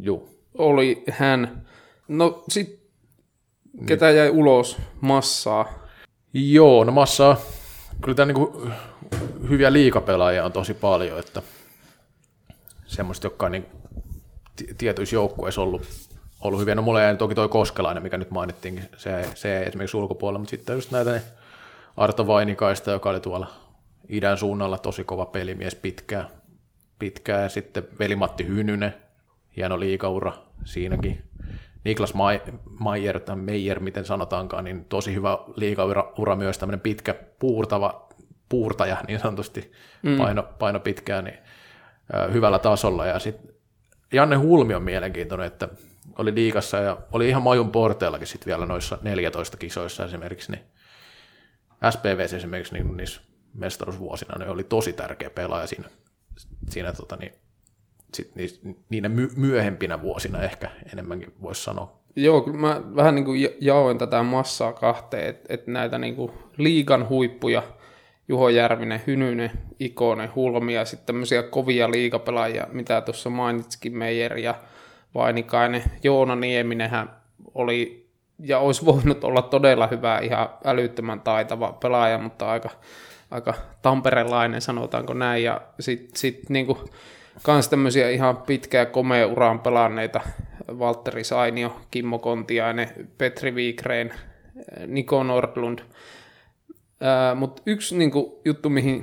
Joo. 0.00 0.28
oli 0.58 1.04
hän. 1.10 1.66
No 2.08 2.44
sitten 2.48 2.79
Ketä 3.86 4.10
jäi 4.10 4.30
ulos? 4.30 4.76
Massaa. 5.00 5.68
Joo, 6.34 6.84
no 6.84 6.92
massaa. 6.92 7.36
Kyllä 8.02 8.14
tämä 8.14 8.26
niinku 8.26 8.70
hyviä 9.48 9.72
liikapelaajia 9.72 10.44
on 10.44 10.52
tosi 10.52 10.74
paljon, 10.74 11.18
että 11.18 11.42
semmoista, 12.86 13.26
jotka 13.26 13.46
on 13.46 13.52
niin 13.52 13.66
tietyissä 14.78 15.16
joukkueissa 15.16 15.62
ollut, 15.62 15.82
ollut 16.40 16.60
hyviä. 16.60 16.74
No 16.74 16.82
mulla 16.82 17.00
jäi 17.00 17.16
toki 17.16 17.34
toi 17.34 17.48
Koskelainen, 17.48 18.02
mikä 18.02 18.18
nyt 18.18 18.30
mainittiin, 18.30 18.82
se, 18.96 19.28
se 19.34 19.58
ei 19.58 19.68
esimerkiksi 19.68 19.96
ulkopuolella, 19.96 20.38
mutta 20.38 20.50
sitten 20.50 20.74
just 20.74 20.90
näitä 20.90 21.10
ne 21.12 21.22
Arto 21.96 22.26
Vainikaista, 22.26 22.90
joka 22.90 23.10
oli 23.10 23.20
tuolla 23.20 23.46
idän 24.08 24.38
suunnalla 24.38 24.78
tosi 24.78 25.04
kova 25.04 25.26
pelimies 25.26 25.74
pitkään. 25.74 26.26
pitkään. 26.98 27.42
Ja 27.42 27.48
sitten 27.48 27.88
veli-Matti 27.98 28.46
Hynynen, 28.46 28.94
hieno 29.56 29.80
liikaura 29.80 30.32
siinäkin. 30.64 31.29
Niklas 31.84 32.14
Maier 32.78 33.20
tai 33.20 33.36
Meijer, 33.36 33.80
miten 33.80 34.04
sanotaankaan, 34.04 34.64
niin 34.64 34.84
tosi 34.84 35.14
hyvä 35.14 35.38
liigaura 35.56 36.12
ura 36.18 36.36
myös, 36.36 36.58
tämmöinen 36.58 36.80
pitkä 36.80 37.14
puurtava 37.38 38.08
puurtaja 38.48 38.96
niin 39.08 39.20
sanotusti, 39.20 39.72
mm. 40.02 40.16
paino, 40.16 40.42
paino 40.42 40.80
pitkään, 40.80 41.24
niin 41.24 41.38
ö, 42.14 42.32
hyvällä 42.32 42.58
tasolla. 42.58 43.06
Ja 43.06 43.18
sitten 43.18 43.54
Janne 44.12 44.36
Hulmi 44.36 44.74
on 44.74 44.82
mielenkiintoinen, 44.82 45.46
että 45.46 45.68
oli 46.18 46.34
liikassa 46.34 46.76
ja 46.76 46.96
oli 47.12 47.28
ihan 47.28 47.42
majun 47.42 47.70
porteellakin 47.70 48.26
sitten 48.26 48.46
vielä 48.46 48.66
noissa 48.66 48.98
14 49.02 49.56
kisoissa 49.56 50.04
esimerkiksi, 50.04 50.52
niin 50.52 50.62
SPV 51.90 52.20
esimerkiksi 52.34 52.74
niin 52.74 52.96
niissä 52.96 53.20
mestaruusvuosina 53.54 54.38
ne 54.38 54.50
oli 54.50 54.64
tosi 54.64 54.92
tärkeä 54.92 55.30
pelaaja 55.30 55.66
siinä, 55.66 55.88
siinä 56.70 56.92
tota, 56.92 57.16
niin, 57.16 57.32
sit 58.14 58.32
niinä 58.88 59.08
my- 59.08 59.30
myöhempinä 59.36 60.02
vuosina 60.02 60.42
ehkä 60.42 60.70
enemmänkin 60.92 61.32
voisi 61.42 61.64
sanoa. 61.64 62.00
Joo, 62.16 62.40
kyllä 62.40 62.58
mä 62.58 62.82
vähän 62.96 63.14
niin 63.14 63.24
kuin 63.24 63.48
jaoin 63.60 63.98
tätä 63.98 64.22
massaa 64.22 64.72
kahteen, 64.72 65.28
että 65.28 65.54
et 65.54 65.66
näitä 65.66 65.98
niin 65.98 66.16
kuin 66.16 66.32
liigan 66.56 67.08
huippuja, 67.08 67.62
Juho 68.28 68.48
Järvinen, 68.48 69.00
Hynynen, 69.06 69.50
Ikonen, 69.80 70.34
Hulmi 70.34 70.74
ja 70.74 70.84
sitten 70.84 71.06
tämmöisiä 71.06 71.42
kovia 71.42 71.90
liigapelaajia, 71.90 72.66
mitä 72.72 73.00
tuossa 73.00 73.30
mainitsikin 73.30 73.98
Meijer 73.98 74.38
ja 74.38 74.54
Vainikainen. 75.14 75.82
Joona 76.02 76.36
Nieminenhän 76.36 77.10
oli 77.54 78.10
ja 78.38 78.58
olisi 78.58 78.84
voinut 78.84 79.24
olla 79.24 79.42
todella 79.42 79.86
hyvä, 79.86 80.18
ihan 80.18 80.48
älyttömän 80.64 81.20
taitava 81.20 81.72
pelaaja, 81.72 82.18
mutta 82.18 82.50
aika, 82.50 82.70
aika 83.30 83.54
tamperelainen, 83.82 84.60
sanotaanko 84.60 85.14
näin. 85.14 85.44
Ja 85.44 85.60
sitten 85.80 86.16
sit, 86.16 86.50
niinku, 86.50 86.78
kans 87.42 87.68
tämmöisiä 87.68 88.10
ihan 88.10 88.36
pitkää 88.36 88.86
komea 88.86 89.26
uraan 89.26 89.60
pelanneita, 89.60 90.20
Valtteri 90.78 91.24
Sainio, 91.24 91.80
Kimmo 91.90 92.18
Kontiainen, 92.18 92.88
Petri 93.18 93.54
Viikreen, 93.54 94.14
Niko 94.86 95.22
Nordlund. 95.22 95.78
Mutta 97.34 97.62
yksi 97.66 97.96
niinku, 97.96 98.40
juttu, 98.44 98.70
mihin 98.70 99.02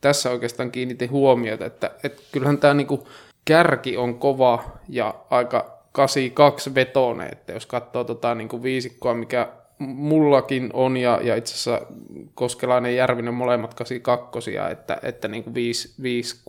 tässä 0.00 0.30
oikeastaan 0.30 0.72
kiinnitin 0.72 1.10
huomiota, 1.10 1.66
että 1.66 1.90
et 2.04 2.22
kyllähän 2.32 2.58
tämä 2.58 2.74
niinku, 2.74 3.08
kärki 3.44 3.96
on 3.96 4.18
kova 4.18 4.64
ja 4.88 5.14
aika 5.30 5.78
82 5.92 6.74
vetone, 6.74 7.26
että 7.26 7.52
jos 7.52 7.66
katsoo 7.66 8.04
tota 8.04 8.34
niin 8.34 8.48
kuin 8.48 8.62
viisikkoa, 8.62 9.14
mikä 9.14 9.48
mullakin 9.78 10.70
on, 10.72 10.96
ja, 10.96 11.20
ja 11.22 11.36
itse 11.36 11.54
asiassa 11.54 11.86
Koskelainen 12.34 12.96
Järvinen 12.96 13.34
molemmat 13.34 13.74
82, 13.74 14.56
että, 14.70 14.98
että 15.02 15.28
niin 15.28 15.44
kuin 15.44 15.54
5, 15.54 15.94
5 16.02 16.42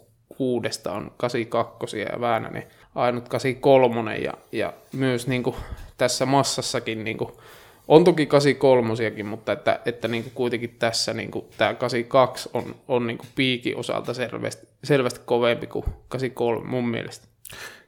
kuudesta 0.44 0.92
on 0.92 1.12
82 1.18 2.00
ja 2.00 2.22
Väänänen 2.22 2.64
ainut 2.96 3.30
83, 3.30 4.18
ja, 4.18 4.34
ja 4.52 4.74
myös 4.94 5.28
niin 5.28 5.44
kuin 5.44 5.56
tässä 5.98 6.26
massassakin 6.26 7.04
niin 7.04 7.18
kuin, 7.18 7.32
on 7.88 8.04
toki 8.04 8.26
83 8.26 9.24
mutta 9.24 9.52
että, 9.52 9.80
että 9.86 10.08
niin 10.08 10.24
kuin 10.24 10.34
kuitenkin 10.36 10.76
tässä 10.80 11.14
niin 11.14 11.32
kuin 11.32 11.46
tämä 11.58 11.74
82 11.74 12.50
on, 12.54 12.76
on 12.88 13.08
niin 13.08 13.18
kuin 13.18 13.28
piikin 13.36 13.78
osalta 13.78 14.14
selvästi, 14.14 14.68
selvästi 14.84 15.20
kovempi 15.26 15.68
kuin 15.68 15.86
83 16.10 16.70
mun 16.70 16.88
mielestä. 16.88 17.28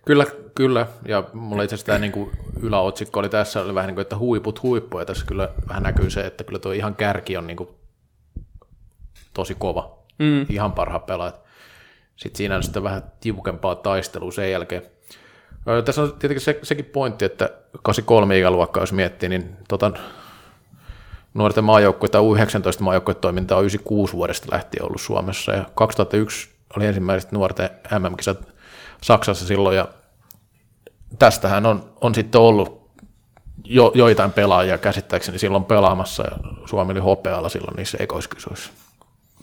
Kyllä, 0.05 0.25
kyllä. 0.55 0.87
Ja 1.07 1.23
mulla 1.33 1.63
itse 1.63 1.75
asiassa 1.75 1.85
tämä 1.85 1.99
niin 1.99 2.31
yläotsikko 2.61 3.19
oli 3.19 3.29
tässä, 3.29 3.61
oli 3.61 3.75
vähän 3.75 3.87
niin 3.87 3.95
kuin, 3.95 4.01
että 4.01 4.17
huiput 4.17 4.63
huippuja. 4.63 5.05
Tässä 5.05 5.25
kyllä 5.25 5.49
vähän 5.67 5.83
näkyy 5.83 6.09
se, 6.09 6.25
että 6.25 6.43
kyllä 6.43 6.59
tuo 6.59 6.71
ihan 6.71 6.95
kärki 6.95 7.37
on 7.37 7.47
niin 7.47 7.57
kuin 7.57 7.69
tosi 9.33 9.55
kova. 9.59 9.99
Mm. 10.19 10.45
Ihan 10.49 10.71
parhaat 10.71 11.05
pelaajat. 11.05 11.44
Sitten 12.15 12.37
siinä 12.37 12.55
on 12.55 12.63
sitten 12.63 12.83
vähän 12.83 13.03
tiukempaa 13.19 13.75
taistelua 13.75 14.31
sen 14.31 14.51
jälkeen. 14.51 14.81
Tässä 15.85 16.01
on 16.01 16.13
tietenkin 16.19 16.41
se, 16.41 16.59
sekin 16.63 16.85
pointti, 16.85 17.25
että 17.25 17.49
83 17.83 18.39
ikäluokkaa, 18.39 18.83
jos 18.83 18.93
miettii, 18.93 19.29
niin 19.29 19.57
tota, 19.67 19.91
nuorten 21.33 21.63
maajoukkoja 21.63 22.09
tai 22.09 22.21
U19 22.21 22.83
maajoukkojen 22.83 23.21
toiminta 23.21 23.55
on 23.55 23.61
96 23.61 24.13
vuodesta 24.13 24.47
lähtien 24.51 24.85
ollut 24.85 25.01
Suomessa, 25.01 25.51
ja 25.51 25.65
2001 25.75 26.49
oli 26.77 26.85
ensimmäiset 26.85 27.31
nuorten 27.31 27.69
MM-kisat 27.99 28.47
Saksassa 29.01 29.47
silloin, 29.47 29.77
ja 29.77 29.87
tästähän 31.19 31.65
on, 31.65 31.93
on 32.01 32.15
sitten 32.15 32.41
ollut 32.41 32.89
jo, 33.63 33.91
joitain 33.95 34.31
pelaajia 34.31 34.77
käsittääkseni 34.77 35.39
silloin 35.39 35.65
pelaamassa, 35.65 36.23
ja 36.23 36.37
Suomi 36.65 36.91
oli 36.91 36.99
hopealla 36.99 37.49
silloin 37.49 37.75
niissä 37.75 37.97
ekoiskisoissa. 38.01 38.71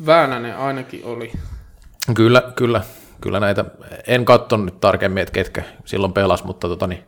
Väänänen 0.06 0.56
ainakin 0.56 1.04
oli. 1.04 1.32
Kyllä, 2.14 2.52
kyllä, 2.56 2.80
kyllä 3.20 3.40
näitä, 3.40 3.64
en 4.06 4.24
katsonut 4.24 4.66
nyt 4.66 4.80
tarkemmin, 4.80 5.22
että 5.22 5.32
ketkä 5.32 5.62
silloin 5.84 6.12
pelas, 6.12 6.44
mutta 6.44 6.68
tota 6.68 6.86
niin, 6.86 7.02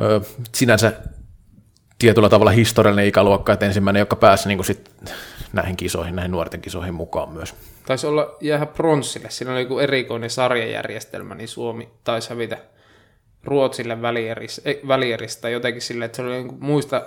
ö, 0.00 0.20
sinänsä 0.54 0.92
tietyllä 1.98 2.28
tavalla 2.28 2.50
historiallinen 2.50 3.06
ikäluokka, 3.06 3.52
että 3.52 3.66
ensimmäinen, 3.66 4.00
joka 4.00 4.16
pääsi 4.16 4.48
niin 4.48 4.64
sit 4.64 4.90
näihin 5.52 5.76
kisoihin, 5.76 6.16
näihin 6.16 6.30
nuorten 6.30 6.60
kisoihin 6.60 6.94
mukaan 6.94 7.28
myös. 7.32 7.54
Taisi 7.86 8.06
olla 8.06 8.36
jäädä 8.40 8.66
pronssille, 8.66 9.30
siinä 9.30 9.52
oli 9.52 9.60
joku 9.60 9.78
erikoinen 9.78 10.30
sarjajärjestelmä, 10.30 11.34
niin 11.34 11.48
Suomi 11.48 11.88
taisi 12.04 12.30
hävitä 12.30 12.58
Ruotsille 13.44 14.02
välieristä, 14.02 14.70
välieristä 14.88 15.48
jotenkin 15.48 15.82
silleen, 15.82 16.06
että 16.06 16.16
se 16.16 16.22
oli 16.22 16.42
niin 16.42 16.56
muista 16.60 17.02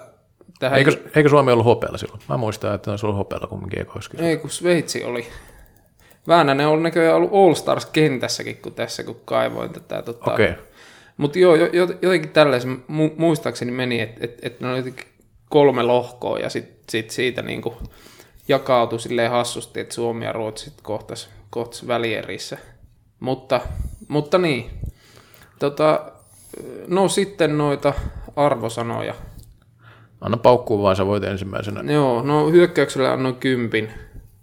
tähän... 0.59 0.77
Eikö, 0.77 0.97
eikö 1.15 1.29
Suomi 1.29 1.51
ollut 1.51 1.65
hopealla 1.65 1.97
silloin? 1.97 2.21
Mä 2.29 2.37
muistan, 2.37 2.75
että 2.75 2.97
se 2.97 3.05
oli 3.05 3.15
hopealla 3.15 3.47
kumminkin 3.47 3.81
ekoiskin. 3.81 4.19
Ei, 4.19 4.37
kun 4.37 4.49
Sveitsi 4.49 5.03
oli. 5.03 5.27
Väänänen 6.27 6.67
on 6.67 6.83
näköjään 6.83 7.15
ollut 7.15 7.33
All 7.33 7.53
Stars 7.53 7.85
kentässäkin, 7.85 8.57
kun 8.57 8.73
tässä 8.73 9.03
kun 9.03 9.21
kaivoin 9.25 9.73
tätä. 9.73 10.01
Tota. 10.01 10.33
Okay. 10.33 10.53
Mutta 11.17 11.39
joo, 11.39 11.55
jotenkin 12.01 12.29
tällaisen 12.29 12.83
muistaakseni 13.17 13.71
meni, 13.71 14.01
että 14.01 14.19
et, 14.25 14.39
et 14.41 14.59
ne 14.61 14.73
oli 14.73 14.93
kolme 15.49 15.83
lohkoa 15.83 16.39
ja 16.39 16.49
sitten 16.49 16.83
sit 16.89 17.09
siitä 17.09 17.41
niinku 17.41 17.77
jakautui 18.47 18.99
silleen 18.99 19.31
hassusti, 19.31 19.79
että 19.79 19.95
Suomi 19.95 20.25
ja 20.25 20.31
Ruotsi 20.31 20.73
kohtas, 20.81 21.29
kohtas 21.49 21.87
välierissä. 21.87 22.57
Mutta, 23.19 23.61
mutta 24.07 24.37
niin, 24.37 24.69
tota, 25.59 26.11
no 26.87 27.07
sitten 27.07 27.57
noita 27.57 27.93
arvosanoja. 28.35 29.15
Anna 30.21 30.37
paukkuun 30.37 30.81
vaan, 30.81 30.95
sä 30.95 31.05
voit 31.05 31.23
ensimmäisenä. 31.23 31.93
Joo, 31.93 32.21
no 32.21 32.49
hyökkäyksellä 32.49 33.13
annoin 33.13 33.35
kympin 33.35 33.91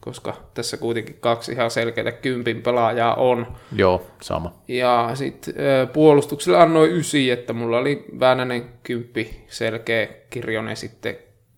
koska 0.07 0.37
tässä 0.55 0.77
kuitenkin 0.77 1.16
kaksi 1.21 1.53
ihan 1.53 1.71
selkeää 1.71 2.12
kympin 2.12 2.62
pelaajaa 2.62 3.14
on. 3.14 3.47
Joo, 3.77 4.07
sama. 4.23 4.53
Ja 4.69 5.11
sitten 5.14 5.55
puolustuksella 5.92 6.62
annoin 6.62 6.92
ysi, 6.92 7.31
että 7.31 7.53
mulla 7.53 7.79
oli 7.79 8.05
Väänänen 8.21 8.64
kymppi, 8.83 9.45
selkeä 9.49 10.09
Kirjonen 10.31 10.77
sitten 10.77 11.16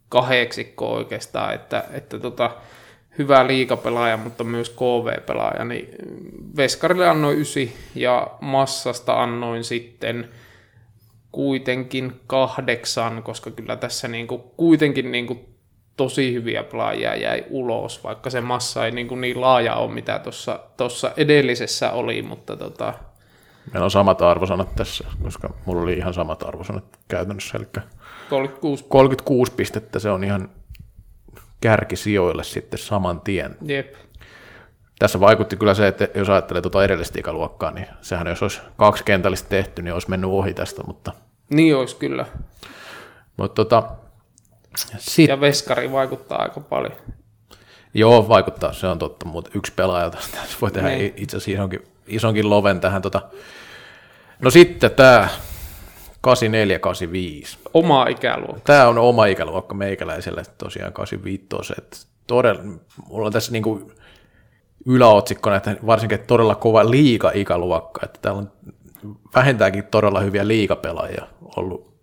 kahdeksikko 0.08 0.92
oikeastaan, 0.92 1.54
että, 1.54 1.84
että 1.92 2.18
tota, 2.18 2.50
hyvä 3.18 3.46
liikapelaaja, 3.46 4.16
mutta 4.16 4.44
myös 4.44 4.70
KV-pelaaja, 4.70 5.64
niin 5.64 5.88
Veskarille 6.56 7.08
annoin 7.08 7.38
ysi 7.38 7.74
ja 7.94 8.30
Massasta 8.40 9.22
annoin 9.22 9.64
sitten 9.64 10.28
kuitenkin 11.32 12.20
kahdeksan, 12.26 13.22
koska 13.22 13.50
kyllä 13.50 13.76
tässä 13.76 14.08
niinku, 14.08 14.38
kuitenkin 14.38 15.12
niinku 15.12 15.57
tosi 15.98 16.32
hyviä 16.32 16.64
pelaajia 16.64 17.16
jäi 17.16 17.44
ulos, 17.50 18.04
vaikka 18.04 18.30
se 18.30 18.40
massa 18.40 18.84
ei 18.84 18.90
niin, 18.90 19.08
kuin 19.08 19.20
niin 19.20 19.40
laaja 19.40 19.74
ole, 19.74 19.92
mitä 19.92 20.20
tuossa 20.76 21.10
edellisessä 21.16 21.92
oli, 21.92 22.22
mutta 22.22 22.56
tota... 22.56 22.94
Meillä 23.72 23.84
on 23.84 23.90
samat 23.90 24.22
arvosanat 24.22 24.74
tässä, 24.74 25.04
koska 25.22 25.50
mulla 25.64 25.82
oli 25.82 25.92
ihan 25.92 26.14
samat 26.14 26.42
arvosanat 26.42 26.84
käytännössä, 27.08 27.58
eli 27.58 27.66
36, 28.30 28.84
36 28.88 29.52
pistettä, 29.52 29.98
se 29.98 30.10
on 30.10 30.24
ihan 30.24 30.48
kärkisijoille 31.60 32.44
sitten 32.44 32.78
saman 32.78 33.20
tien. 33.20 33.56
Jep. 33.62 33.94
Tässä 34.98 35.20
vaikutti 35.20 35.56
kyllä 35.56 35.74
se, 35.74 35.88
että 35.88 36.08
jos 36.14 36.28
ajattelee 36.28 36.62
tuota 36.62 36.84
edellistä 36.84 37.20
ikäluokkaa, 37.20 37.70
niin 37.70 37.86
sehän 38.00 38.26
jos 38.26 38.42
olisi 38.42 38.60
kaksi 38.76 39.04
kentällistä 39.04 39.48
tehty, 39.48 39.82
niin 39.82 39.94
olisi 39.94 40.10
mennyt 40.10 40.30
ohi 40.30 40.54
tästä, 40.54 40.82
mutta... 40.86 41.12
Niin 41.50 41.76
olisi 41.76 41.96
kyllä. 41.96 42.26
Mutta 43.36 43.54
tota, 43.54 43.82
Sit... 44.98 45.28
Ja 45.28 45.40
veskari 45.40 45.92
vaikuttaa 45.92 46.42
aika 46.42 46.60
paljon. 46.60 46.92
Joo, 47.94 48.28
vaikuttaa, 48.28 48.72
se 48.72 48.86
on 48.86 48.98
totta, 48.98 49.26
mutta 49.26 49.50
yksi 49.54 49.72
pelaaja 49.76 50.10
tässä 50.10 50.56
voi 50.60 50.70
tehdä 50.70 50.88
niin. 50.88 51.14
itse 51.16 51.36
asiassa 51.36 51.50
isonkin, 51.50 51.82
isonkin 52.06 52.50
loven 52.50 52.80
tähän. 52.80 53.02
Tota. 53.02 53.22
No 54.42 54.50
sitten 54.50 54.90
tämä 54.90 55.28
84-85. 56.26 57.58
Oma 57.74 58.06
ikäluokka. 58.06 58.60
Tämä 58.64 58.88
on 58.88 58.98
oma 58.98 59.26
ikäluokka 59.26 59.74
meikäläiselle 59.74 60.42
tosiaan 60.58 60.92
85. 60.92 61.74
Että 61.78 61.96
todella, 62.26 62.62
mulla 63.08 63.26
on 63.26 63.32
tässä 63.32 63.52
niinku 63.52 63.92
yläotsikkona, 64.86 65.56
että 65.56 65.76
varsinkin 65.86 66.18
todella 66.26 66.54
kova 66.54 66.90
liiga-ikäluokka, 66.90 68.00
että 68.04 68.18
täällä 68.22 68.38
on 68.38 68.52
vähintäänkin 69.34 69.84
todella 69.84 70.20
hyviä 70.20 70.48
liigapelaajia 70.48 71.26
ollut 71.56 71.94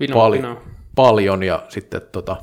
Vino, 0.00 0.14
paljon. 0.14 0.42
Vino 0.42 0.79
paljon 0.94 1.42
ja 1.42 1.62
sitten 1.68 2.02
tota, 2.12 2.36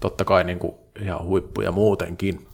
totta 0.00 0.24
kai 0.24 0.44
niin 0.44 0.58
kuin 0.58 0.74
ihan 1.00 1.24
huippuja 1.24 1.72
muutenkin. 1.72 2.48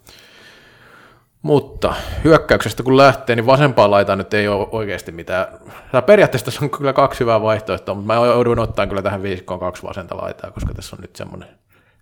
Mutta 1.42 1.94
hyökkäyksestä 2.24 2.82
kun 2.82 2.96
lähtee, 2.96 3.36
niin 3.36 3.46
vasempaan 3.46 3.90
laitaan 3.90 4.18
nyt 4.18 4.34
ei 4.34 4.48
ole 4.48 4.68
oikeasti 4.72 5.12
mitään. 5.12 5.46
Tämä 5.90 6.02
periaatteessa 6.02 6.44
tässä 6.44 6.64
on 6.64 6.70
kyllä 6.70 6.92
kaksi 6.92 7.20
hyvää 7.20 7.42
vaihtoehtoa, 7.42 7.94
mutta 7.94 8.06
mä 8.06 8.26
joudun 8.26 8.58
ottaa 8.58 8.86
kyllä 8.86 9.02
tähän 9.02 9.22
viisikkoon 9.22 9.60
kaksi 9.60 9.82
vasenta 9.82 10.16
laitaa, 10.16 10.50
koska 10.50 10.74
tässä 10.74 10.96
on 10.96 11.02
nyt 11.02 11.16
semmoinen 11.16 11.48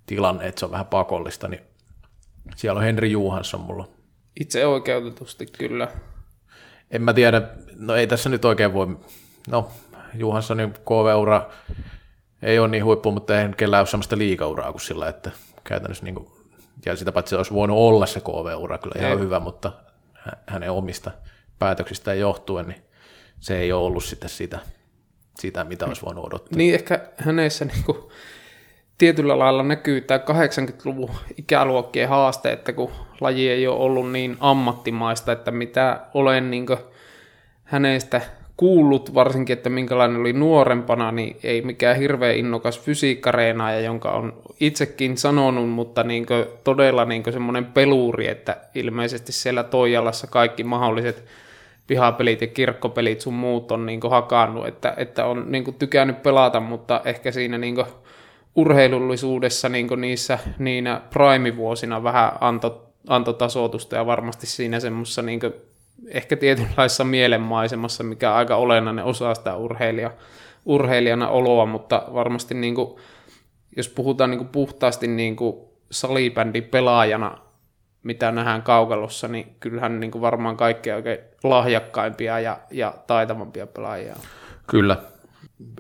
tilanne, 0.06 0.46
että 0.46 0.58
se 0.58 0.64
on 0.64 0.72
vähän 0.72 0.86
pakollista, 0.86 1.48
niin 1.48 1.60
siellä 2.56 2.78
on 2.78 2.84
Henri 2.84 3.10
Juhansson 3.10 3.60
mulla. 3.60 3.88
Itse 4.40 4.66
oikeutetusti 4.66 5.46
kyllä. 5.46 5.88
En 6.90 7.02
mä 7.02 7.12
tiedä, 7.12 7.42
no 7.76 7.94
ei 7.94 8.06
tässä 8.06 8.28
nyt 8.28 8.44
oikein 8.44 8.72
voi, 8.72 8.96
no 9.48 9.70
Juhanssonin 10.14 10.72
KV-ura 10.72 11.50
ei 12.42 12.58
ole 12.58 12.68
niin 12.68 12.84
huippu, 12.84 13.12
mutta 13.12 13.40
ei 13.40 13.48
kellään 13.56 13.80
ole 13.80 13.86
sellaista 13.86 14.18
liikauraa 14.18 14.72
kuin 14.72 14.80
sillä, 14.80 15.08
että 15.08 15.30
käytännössä 15.64 16.04
niin 16.04 16.14
kuin, 16.14 16.28
ja 16.86 16.96
sitä 16.96 17.12
paitsi 17.12 17.36
olisi 17.36 17.54
voinut 17.54 17.78
olla 17.78 18.06
se 18.06 18.20
KV-ura 18.20 18.78
kyllä 18.78 18.94
ihan 18.98 19.12
ei. 19.12 19.18
hyvä, 19.18 19.40
mutta 19.40 19.72
hänen 20.46 20.70
omista 20.70 21.10
päätöksistään 21.58 22.18
johtuen, 22.18 22.68
niin 22.68 22.82
se 23.40 23.58
ei 23.58 23.72
ole 23.72 23.86
ollut 23.86 24.04
sitten 24.04 24.30
sitä. 24.30 24.58
sitä, 25.40 25.64
mitä 25.64 25.86
olisi 25.86 26.02
voinut 26.02 26.24
odottaa. 26.24 26.56
Niin 26.56 26.74
ehkä 26.74 27.00
hänessä 27.16 27.64
niin 27.64 27.84
kuin, 27.84 27.98
tietyllä 28.98 29.38
lailla 29.38 29.62
näkyy 29.62 30.00
tämä 30.00 30.18
80-luvun 30.18 31.10
ikäluokkien 31.38 32.08
haaste, 32.08 32.52
että 32.52 32.72
kun 32.72 32.90
laji 33.20 33.50
ei 33.50 33.66
ole 33.66 33.78
ollut 33.80 34.12
niin 34.12 34.36
ammattimaista, 34.40 35.32
että 35.32 35.50
mitä 35.50 36.00
olen 36.14 36.50
niin 36.50 36.66
kuin, 36.66 36.78
hänestä 37.64 38.20
kuullut, 38.60 39.14
varsinkin, 39.14 39.52
että 39.52 39.70
minkälainen 39.70 40.20
oli 40.20 40.32
nuorempana, 40.32 41.12
niin 41.12 41.36
ei 41.42 41.62
mikään 41.62 41.96
hirveän 41.96 42.36
innokas 42.36 42.80
fysiikkareenaaja, 42.80 43.80
jonka 43.80 44.10
on 44.10 44.42
itsekin 44.60 45.18
sanonut, 45.18 45.68
mutta 45.70 46.02
niin 46.02 46.26
todella 46.64 47.04
niin 47.04 47.22
semmoinen 47.30 47.64
peluuri, 47.64 48.28
että 48.28 48.56
ilmeisesti 48.74 49.32
siellä 49.32 49.62
Toijalassa 49.62 50.26
kaikki 50.26 50.64
mahdolliset 50.64 51.24
pihapelit 51.86 52.40
ja 52.40 52.46
kirkkopelit 52.46 53.20
sun 53.20 53.34
muut 53.34 53.72
on 53.72 53.86
niin 53.86 54.00
hakannut, 54.10 54.66
että, 54.66 54.94
että 54.96 55.26
on 55.26 55.44
niin 55.48 55.74
tykännyt 55.78 56.22
pelata, 56.22 56.60
mutta 56.60 57.00
ehkä 57.04 57.32
siinä 57.32 57.58
niin 57.58 57.84
urheilullisuudessa 58.54 59.68
niin 59.68 59.88
niissä 59.96 60.38
niinä 60.58 61.00
prime-vuosina 61.10 62.02
vähän 62.02 62.32
antoi 62.40 62.80
anto 63.08 63.32
tasoitusta 63.32 63.96
ja 63.96 64.06
varmasti 64.06 64.46
siinä 64.46 64.80
semmoisessa 64.80 65.22
niin 65.22 65.40
ehkä 66.08 66.36
tietynlaisessa 66.36 67.04
mielenmaisemassa, 67.04 68.04
mikä 68.04 68.30
on 68.30 68.36
aika 68.36 68.56
olennainen 68.56 69.04
osa 69.04 69.34
sitä 69.34 69.56
urheilija, 69.56 70.10
urheilijana 70.64 71.28
oloa, 71.28 71.66
mutta 71.66 72.02
varmasti 72.14 72.54
niin 72.54 72.74
kuin, 72.74 73.00
jos 73.76 73.88
puhutaan 73.88 74.30
niin 74.30 74.38
kuin 74.38 74.48
puhtaasti 74.48 75.06
niin 75.06 75.36
kuin 75.36 75.56
salibändin 75.90 76.64
pelaajana, 76.64 77.38
mitä 78.02 78.32
nähdään 78.32 78.62
kaukalossa, 78.62 79.28
niin 79.28 79.56
kyllähän 79.60 80.00
niin 80.00 80.10
kuin 80.10 80.22
varmaan 80.22 80.56
kaikkein 80.56 80.96
oikein 80.96 81.18
lahjakkaimpia 81.44 82.40
ja, 82.40 82.60
ja 82.70 82.94
taitavampia 83.06 83.66
pelaajia 83.66 84.16
Kyllä. 84.66 84.96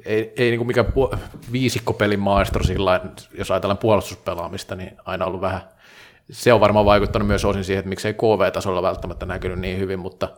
Ei, 0.04 0.32
ei 0.36 0.50
niin 0.50 0.58
kuin 0.58 0.66
mikään 0.66 0.86
pu- 0.86 1.16
viisikkopelin 1.52 2.20
maestro 2.20 2.64
sillä 2.64 3.00
jos 3.38 3.50
ajatellaan 3.50 3.78
puolustuspelaamista, 3.78 4.76
niin 4.76 4.96
aina 5.04 5.24
ollut 5.24 5.40
vähän– 5.40 5.60
se 6.30 6.52
on 6.52 6.60
varmaan 6.60 6.86
vaikuttanut 6.86 7.28
myös 7.28 7.44
osin 7.44 7.64
siihen, 7.64 7.78
että 7.78 7.88
miksei 7.88 8.14
KV-tasolla 8.14 8.82
välttämättä 8.82 9.26
näkynyt 9.26 9.58
niin 9.58 9.78
hyvin, 9.78 9.98
mutta 9.98 10.28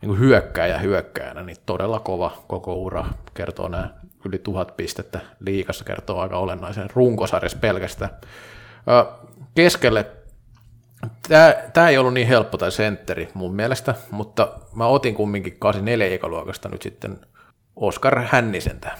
niin 0.00 0.08
kuin 0.08 0.18
hyökkääjä 0.18 0.78
hyökkääjänä, 0.78 1.42
niin 1.42 1.56
todella 1.66 2.00
kova 2.00 2.32
koko 2.46 2.74
ura 2.74 3.04
kertoo 3.34 3.68
nämä 3.68 3.90
yli 4.24 4.38
tuhat 4.38 4.76
pistettä 4.76 5.20
liikassa, 5.40 5.84
kertoo 5.84 6.20
aika 6.20 6.38
olennaisen 6.38 6.90
runkosarjassa 6.94 7.58
pelkästään. 7.58 8.10
Keskelle, 9.54 10.06
tämä 11.72 11.88
ei 11.88 11.98
ollut 11.98 12.14
niin 12.14 12.26
helppo 12.28 12.58
tai 12.58 12.72
sentteri 12.72 13.28
mun 13.34 13.54
mielestä, 13.54 13.94
mutta 14.10 14.48
mä 14.74 14.86
otin 14.86 15.14
kumminkin 15.14 15.56
84 15.58 16.14
ikäluokasta 16.14 16.68
nyt 16.68 16.82
sitten 16.82 17.20
Oskar 17.76 18.22
Hännisen 18.22 18.80
tähän. 18.80 18.98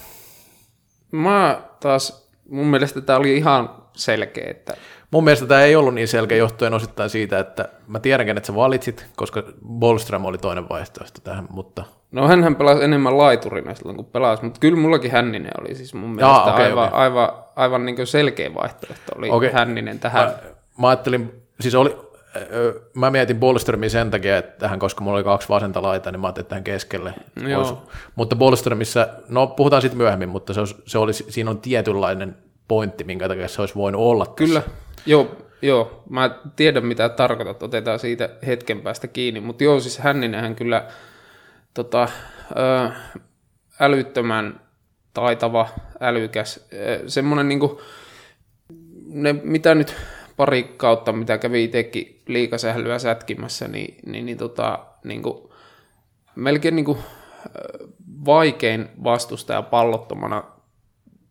Mä 1.12 1.60
taas, 1.80 2.30
mun 2.48 2.66
mielestä 2.66 3.00
tämä 3.00 3.18
oli 3.18 3.36
ihan 3.36 3.70
selkeä, 3.92 4.50
että 4.50 4.76
Mun 5.10 5.24
mielestä 5.24 5.46
tämä 5.46 5.62
ei 5.62 5.76
ollut 5.76 5.94
niin 5.94 6.08
selkeä 6.08 6.38
johtuen 6.38 6.74
osittain 6.74 7.10
siitä, 7.10 7.38
että 7.38 7.68
mä 7.86 8.00
tiedän, 8.00 8.28
että 8.28 8.46
sä 8.46 8.54
valitsit, 8.54 9.06
koska 9.16 9.42
Bolström 9.68 10.24
oli 10.24 10.38
toinen 10.38 10.68
vaihtoehto 10.68 11.20
tähän, 11.24 11.46
mutta... 11.50 11.84
No 12.12 12.28
hän 12.28 12.56
pelasi 12.56 12.84
enemmän 12.84 13.18
laiturina 13.18 13.74
silloin 13.74 13.96
kuin 13.96 14.06
pelasi, 14.06 14.44
mutta 14.44 14.60
kyllä 14.60 14.78
mullakin 14.78 15.10
Hänninen 15.10 15.52
oli 15.60 15.74
siis 15.74 15.94
mun 15.94 16.10
mielestä 16.10 16.36
Jaa, 16.36 16.54
okay, 16.54 16.64
aivan, 16.64 16.88
okay. 16.88 17.00
aivan, 17.00 17.28
aivan 17.56 17.86
niin 17.86 18.06
selkeä 18.06 18.54
vaihtoehto 18.54 19.12
oli 19.18 19.30
okay. 19.30 19.50
Hänninen 19.50 19.98
tähän. 19.98 20.26
Mä, 20.26 20.34
mä 20.78 20.88
ajattelin, 20.88 21.42
siis 21.60 21.74
oli, 21.74 21.96
mä 22.94 23.10
mietin 23.10 23.40
Bolströmin 23.40 23.90
sen 23.90 24.10
takia, 24.10 24.38
että 24.38 24.58
tähän, 24.58 24.78
koska 24.78 25.04
mulla 25.04 25.16
oli 25.16 25.24
kaksi 25.24 25.48
vasenta 25.48 25.82
laita, 25.82 26.12
niin 26.12 26.20
mä 26.20 26.26
ajattelin, 26.26 26.44
että 26.44 26.48
tähän 26.48 26.64
keskelle. 26.64 27.14
Olisi. 27.56 27.74
Mutta 28.14 28.36
Bolströmissä, 28.36 29.08
no 29.28 29.46
puhutaan 29.46 29.82
siitä 29.82 29.96
myöhemmin, 29.96 30.28
mutta 30.28 30.54
se, 30.54 30.60
olisi, 30.60 30.76
se 30.86 30.98
oli, 30.98 31.12
siinä 31.12 31.50
on 31.50 31.58
tietynlainen 31.58 32.36
pointti, 32.68 33.04
minkä 33.04 33.28
takia 33.28 33.48
se 33.48 33.62
olisi 33.62 33.74
voinut 33.74 34.00
olla 34.00 34.26
Kyllä, 34.26 34.60
tässä. 34.60 34.76
Joo, 35.06 35.36
joo, 35.62 36.02
mä 36.10 36.30
tiedän 36.56 36.86
mitä 36.86 37.08
tarkoitat, 37.08 37.62
otetaan 37.62 37.98
siitä 37.98 38.28
hetken 38.46 38.80
päästä 38.80 39.06
kiinni, 39.06 39.40
mutta 39.40 39.64
joo, 39.64 39.80
siis 39.80 39.98
Hänninenhän 39.98 40.56
kyllä 40.56 40.88
tota, 41.74 42.08
ö, 42.50 42.90
älyttömän 43.80 44.60
taitava, 45.14 45.68
älykäs, 46.00 46.68
semmoinen 47.06 47.48
niinku, 47.48 47.80
ne, 49.06 49.32
mitä 49.32 49.74
nyt 49.74 49.96
pari 50.36 50.62
kautta, 50.76 51.12
mitä 51.12 51.38
kävi 51.38 51.64
itsekin 51.64 52.22
liikasählyä 52.26 52.98
sätkimässä, 52.98 53.68
niin, 53.68 53.96
niin, 54.06 54.26
niin, 54.26 54.38
tota, 54.38 54.78
niin 55.04 55.22
kuin, 55.22 55.48
melkein 56.34 56.76
niin 56.76 56.84
kuin, 56.84 56.98
vaikein 58.26 58.88
vastustaja 59.04 59.62
pallottomana 59.62 60.44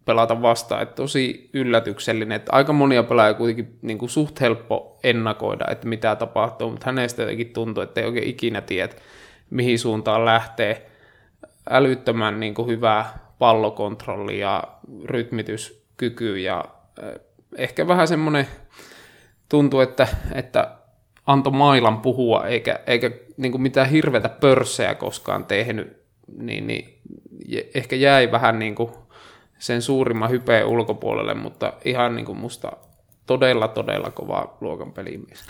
pelata 0.05 0.41
vastaan, 0.41 0.81
että 0.81 0.95
tosi 0.95 1.49
yllätyksellinen, 1.53 2.35
että 2.35 2.51
aika 2.51 2.73
monia 2.73 3.03
pelaajia 3.03 3.33
kuitenkin 3.33 3.79
niin 3.81 3.97
kuin 3.97 4.09
suht 4.09 4.41
helppo 4.41 4.99
ennakoida, 5.03 5.65
että 5.71 5.87
mitä 5.87 6.15
tapahtuu, 6.15 6.69
mutta 6.69 6.85
hänestä 6.85 7.21
jotenkin 7.21 7.53
tuntuu, 7.53 7.83
että 7.83 8.01
ei 8.01 8.07
oikein 8.07 8.27
ikinä 8.27 8.61
tiedä, 8.61 8.93
mihin 9.49 9.79
suuntaan 9.79 10.25
lähtee. 10.25 10.89
Älyttömän 11.69 12.39
niin 12.39 12.53
kuin 12.53 12.67
hyvää 12.67 13.19
pallokontrolli 13.39 14.39
ja 14.39 14.63
rytmityskyky 15.05 16.39
ja 16.39 16.65
eh, 17.03 17.19
ehkä 17.57 17.87
vähän 17.87 18.07
semmoinen 18.07 18.47
tuntuu, 19.49 19.79
että, 19.79 20.07
että 20.33 20.71
antoi 21.27 21.53
mailan 21.53 22.01
puhua 22.01 22.45
eikä, 22.45 22.79
eikä 22.87 23.11
niin 23.37 23.51
kuin 23.51 23.61
mitään 23.61 23.89
hirveätä 23.89 24.29
pörssejä 24.29 24.95
koskaan 24.95 25.45
tehnyt, 25.45 25.97
niin, 26.37 26.67
niin 26.67 27.01
ehkä 27.75 27.95
jäi 27.95 28.31
vähän 28.31 28.59
niin 28.59 28.75
kuin 28.75 28.91
sen 29.59 29.81
suurimman 29.81 30.29
hypeen 30.29 30.65
ulkopuolelle, 30.65 31.33
mutta 31.33 31.73
ihan 31.85 32.15
niin 32.15 32.25
kuin 32.25 32.37
musta 32.37 32.71
todella, 33.25 33.67
todella 33.67 34.11
kova 34.11 34.57
luokan 34.61 34.91
pelimies. 34.91 35.45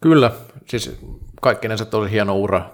Kyllä, 0.00 0.30
siis 0.66 1.00
kaikkinensa 1.40 1.84
tosi 1.84 2.10
hieno 2.10 2.36
ura, 2.36 2.70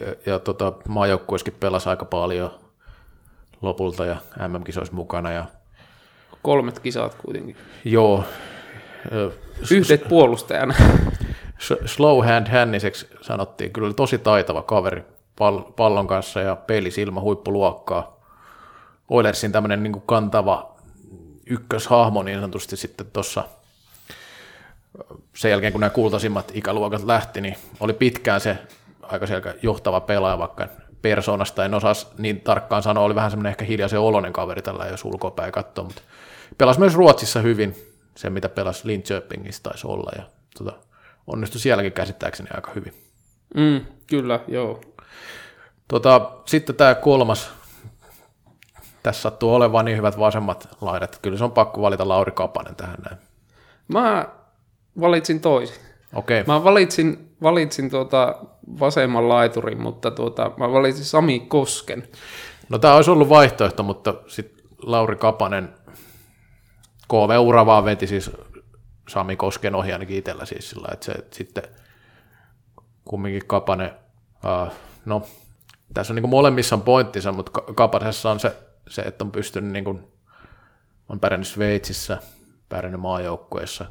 ja, 0.00 0.14
ja 0.26 0.38
tota, 0.38 0.72
maajoukkuissakin 0.88 1.54
pelasi 1.60 1.88
aika 1.88 2.04
paljon 2.04 2.50
lopulta, 3.62 4.06
ja 4.06 4.16
MM-kisoissa 4.48 4.94
mukana. 4.94 5.32
Ja... 5.32 5.44
Kolmet 6.42 6.78
kisat 6.78 7.14
kuitenkin. 7.14 7.56
Joo. 7.84 8.24
Yhdet 9.70 10.08
puolustajana. 10.08 10.74
Slow 11.84 12.26
hand 12.26 12.46
hänniseksi 12.48 13.06
sanottiin, 13.20 13.72
kyllä 13.72 13.94
tosi 13.94 14.18
taitava 14.18 14.62
kaveri 14.62 15.02
pallon 15.76 16.06
kanssa 16.06 16.40
ja 16.40 16.56
pelisilmä 16.56 17.20
huippuluokkaa 17.20 18.15
Oilersin 19.08 19.52
tämmöinen 19.52 19.82
niin 19.82 20.02
kantava 20.06 20.76
ykköshahmo 21.46 22.22
niin 22.22 22.38
sanotusti 22.38 22.76
sitten 22.76 23.06
tuossa 23.12 23.44
sen 25.34 25.50
jälkeen, 25.50 25.72
kun 25.72 25.80
nämä 25.80 25.90
kultaisimmat 25.90 26.52
ikäluokat 26.54 27.04
lähti, 27.04 27.40
niin 27.40 27.56
oli 27.80 27.92
pitkään 27.92 28.40
se 28.40 28.58
aika 29.02 29.26
selkä 29.26 29.54
johtava 29.62 30.00
pelaaja, 30.00 30.38
vaikka 30.38 30.68
persoonasta 31.02 31.64
en 31.64 31.74
osaa 31.74 31.92
niin 32.18 32.40
tarkkaan 32.40 32.82
sanoa, 32.82 33.04
oli 33.04 33.14
vähän 33.14 33.30
semmoinen 33.30 33.50
ehkä 33.50 33.64
hiljaisen 33.64 34.00
oloinen 34.00 34.32
kaveri 34.32 34.62
tällä, 34.62 34.86
jos 34.86 35.04
ulkopäin 35.04 35.52
katsoo, 35.52 35.84
mutta 35.84 36.02
pelasi 36.58 36.80
myös 36.80 36.94
Ruotsissa 36.94 37.40
hyvin, 37.40 37.76
se 38.14 38.30
mitä 38.30 38.48
pelasi 38.48 38.86
Linköpingissä 38.86 39.62
taisi 39.62 39.86
olla, 39.86 40.12
ja 40.16 40.22
tota, 40.58 40.72
onnistui 41.26 41.60
sielläkin 41.60 41.92
käsittääkseni 41.92 42.48
aika 42.54 42.72
hyvin. 42.74 42.92
Mm, 43.54 43.80
kyllä, 44.06 44.40
joo. 44.48 44.80
Tota, 45.88 46.30
sitten 46.46 46.76
tämä 46.76 46.94
kolmas 46.94 47.50
tässä 49.06 49.22
sattuu 49.22 49.54
olemaan 49.54 49.84
niin 49.84 49.96
hyvät 49.96 50.18
vasemmat 50.18 50.68
laidat. 50.80 51.18
Kyllä 51.22 51.38
se 51.38 51.44
on 51.44 51.52
pakko 51.52 51.82
valita 51.82 52.08
Lauri 52.08 52.32
Kapanen 52.32 52.76
tähän 52.76 52.96
näin. 53.10 53.16
Mä 53.88 54.28
valitsin 55.00 55.40
toisin. 55.40 55.76
Okei. 56.14 56.40
Okay. 56.40 56.54
Mä 56.54 56.64
valitsin, 56.64 57.36
valitsin 57.42 57.90
tuota 57.90 58.34
vasemman 58.80 59.28
laiturin, 59.28 59.82
mutta 59.82 60.10
tuota, 60.10 60.50
mä 60.56 60.72
valitsin 60.72 61.04
Sami 61.04 61.40
Kosken. 61.40 62.08
No 62.68 62.78
tämä 62.78 62.94
olisi 62.94 63.10
ollut 63.10 63.28
vaihtoehto, 63.28 63.82
mutta 63.82 64.14
sitten 64.26 64.64
Lauri 64.82 65.16
Kapanen 65.16 65.74
KV-ura 67.08 67.66
vaan 67.66 67.84
veti 67.84 68.06
siis 68.06 68.30
Sami 69.08 69.36
Kosken 69.36 69.74
ohi 69.74 69.92
ainakin 69.92 70.18
itsellä 70.18 70.44
siis 70.44 70.70
sillä, 70.70 70.88
että 70.92 71.06
se 71.06 71.12
että 71.12 71.36
sitten 71.36 71.64
kumminkin 73.04 73.46
Kapanen, 73.46 73.90
uh, 74.44 74.72
no 75.04 75.22
tässä 75.94 76.12
on 76.12 76.16
niin 76.16 76.28
molemmissa 76.28 76.76
on 76.76 76.82
pointtinsa, 76.82 77.32
mutta 77.32 77.60
Kapanesessa 77.74 78.30
on 78.30 78.40
se 78.40 78.65
se, 78.88 79.02
että 79.02 79.24
on 79.24 79.32
pystynyt, 79.32 79.72
niin 79.72 79.84
kuin, 79.84 80.12
on 81.08 81.20
pärjännyt 81.20 81.48
Sveitsissä, 81.48 82.18
pärjännyt 82.68 83.00
maajoukkueessa, 83.00 83.84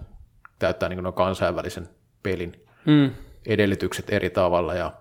täyttää 0.59 0.89
niin 0.89 1.03
kuin 1.03 1.13
kansainvälisen 1.13 1.89
pelin 2.23 2.65
mm. 2.85 3.11
edellytykset 3.45 4.09
eri 4.09 4.29
tavalla 4.29 4.73
ja 4.73 4.93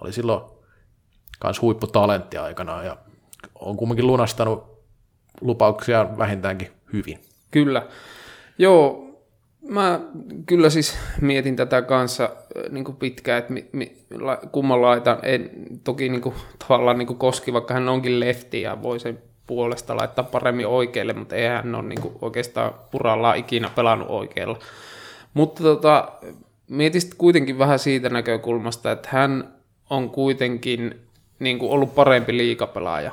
oli 0.00 0.12
silloin 0.12 0.40
myös 1.44 1.62
huipputalentti 1.62 2.38
aikanaan 2.38 2.86
ja 2.86 2.96
on 3.54 3.76
kumminkin 3.76 4.06
lunastanut 4.06 4.84
lupauksia 5.40 6.18
vähintäänkin 6.18 6.72
hyvin. 6.92 7.22
Kyllä. 7.50 7.86
Joo, 8.58 9.04
Mä 9.68 10.00
kyllä 10.46 10.70
siis 10.70 10.96
mietin 11.20 11.56
tätä 11.56 11.82
kanssa 11.82 12.30
niin 12.70 12.84
kuin 12.84 12.96
pitkään, 12.96 13.38
että 13.38 13.52
mi, 13.52 13.66
mi, 13.72 13.96
la, 14.10 14.36
kumman 14.36 14.82
laitan. 14.82 15.18
En, 15.22 15.50
toki 15.84 16.08
niin 16.08 16.20
kuin, 16.20 16.34
tavallaan 16.58 16.98
niin 16.98 17.06
kuin 17.06 17.18
Koski, 17.18 17.52
vaikka 17.52 17.74
hän 17.74 17.88
onkin 17.88 18.20
lefti 18.20 18.62
ja 18.62 18.82
voi 18.82 19.00
sen 19.00 19.18
puolesta 19.46 19.96
laittaa 19.96 20.24
paremmin 20.24 20.66
oikealle, 20.66 21.12
mutta 21.12 21.36
ei 21.36 21.48
hän 21.48 21.74
ole 21.74 21.82
niin 21.82 22.00
kuin, 22.00 22.14
oikeastaan 22.22 22.74
purallaan 22.90 23.36
ikinä 23.36 23.70
pelannut 23.74 24.10
oikealla. 24.10 24.58
Mutta 25.34 25.62
tota, 25.62 26.08
mietin 26.68 27.02
kuitenkin 27.18 27.58
vähän 27.58 27.78
siitä 27.78 28.08
näkökulmasta, 28.08 28.92
että 28.92 29.08
hän 29.12 29.54
on 29.90 30.10
kuitenkin 30.10 31.00
niin 31.38 31.58
kuin 31.58 31.72
ollut 31.72 31.94
parempi 31.94 32.36
liikapelaaja 32.36 33.12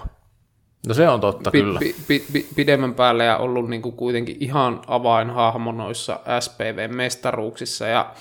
No 0.88 0.94
se 0.94 1.10
on 1.10 1.22
totta, 1.22 1.52
pi, 1.52 1.62
kyllä. 1.62 1.80
Pi, 1.80 1.96
pi, 2.08 2.26
pi, 2.34 2.48
pidemmän 2.56 2.94
päälle 2.94 3.26
ja 3.26 3.38
ollut 3.38 3.70
niin 3.70 3.82
kuin 3.82 3.96
kuitenkin 3.96 4.38
ihan 4.40 4.82
avainhahmo 4.88 5.72
noissa 5.72 6.20
SPV-mestaruuksissa. 6.40 7.88
Ja 7.88 8.14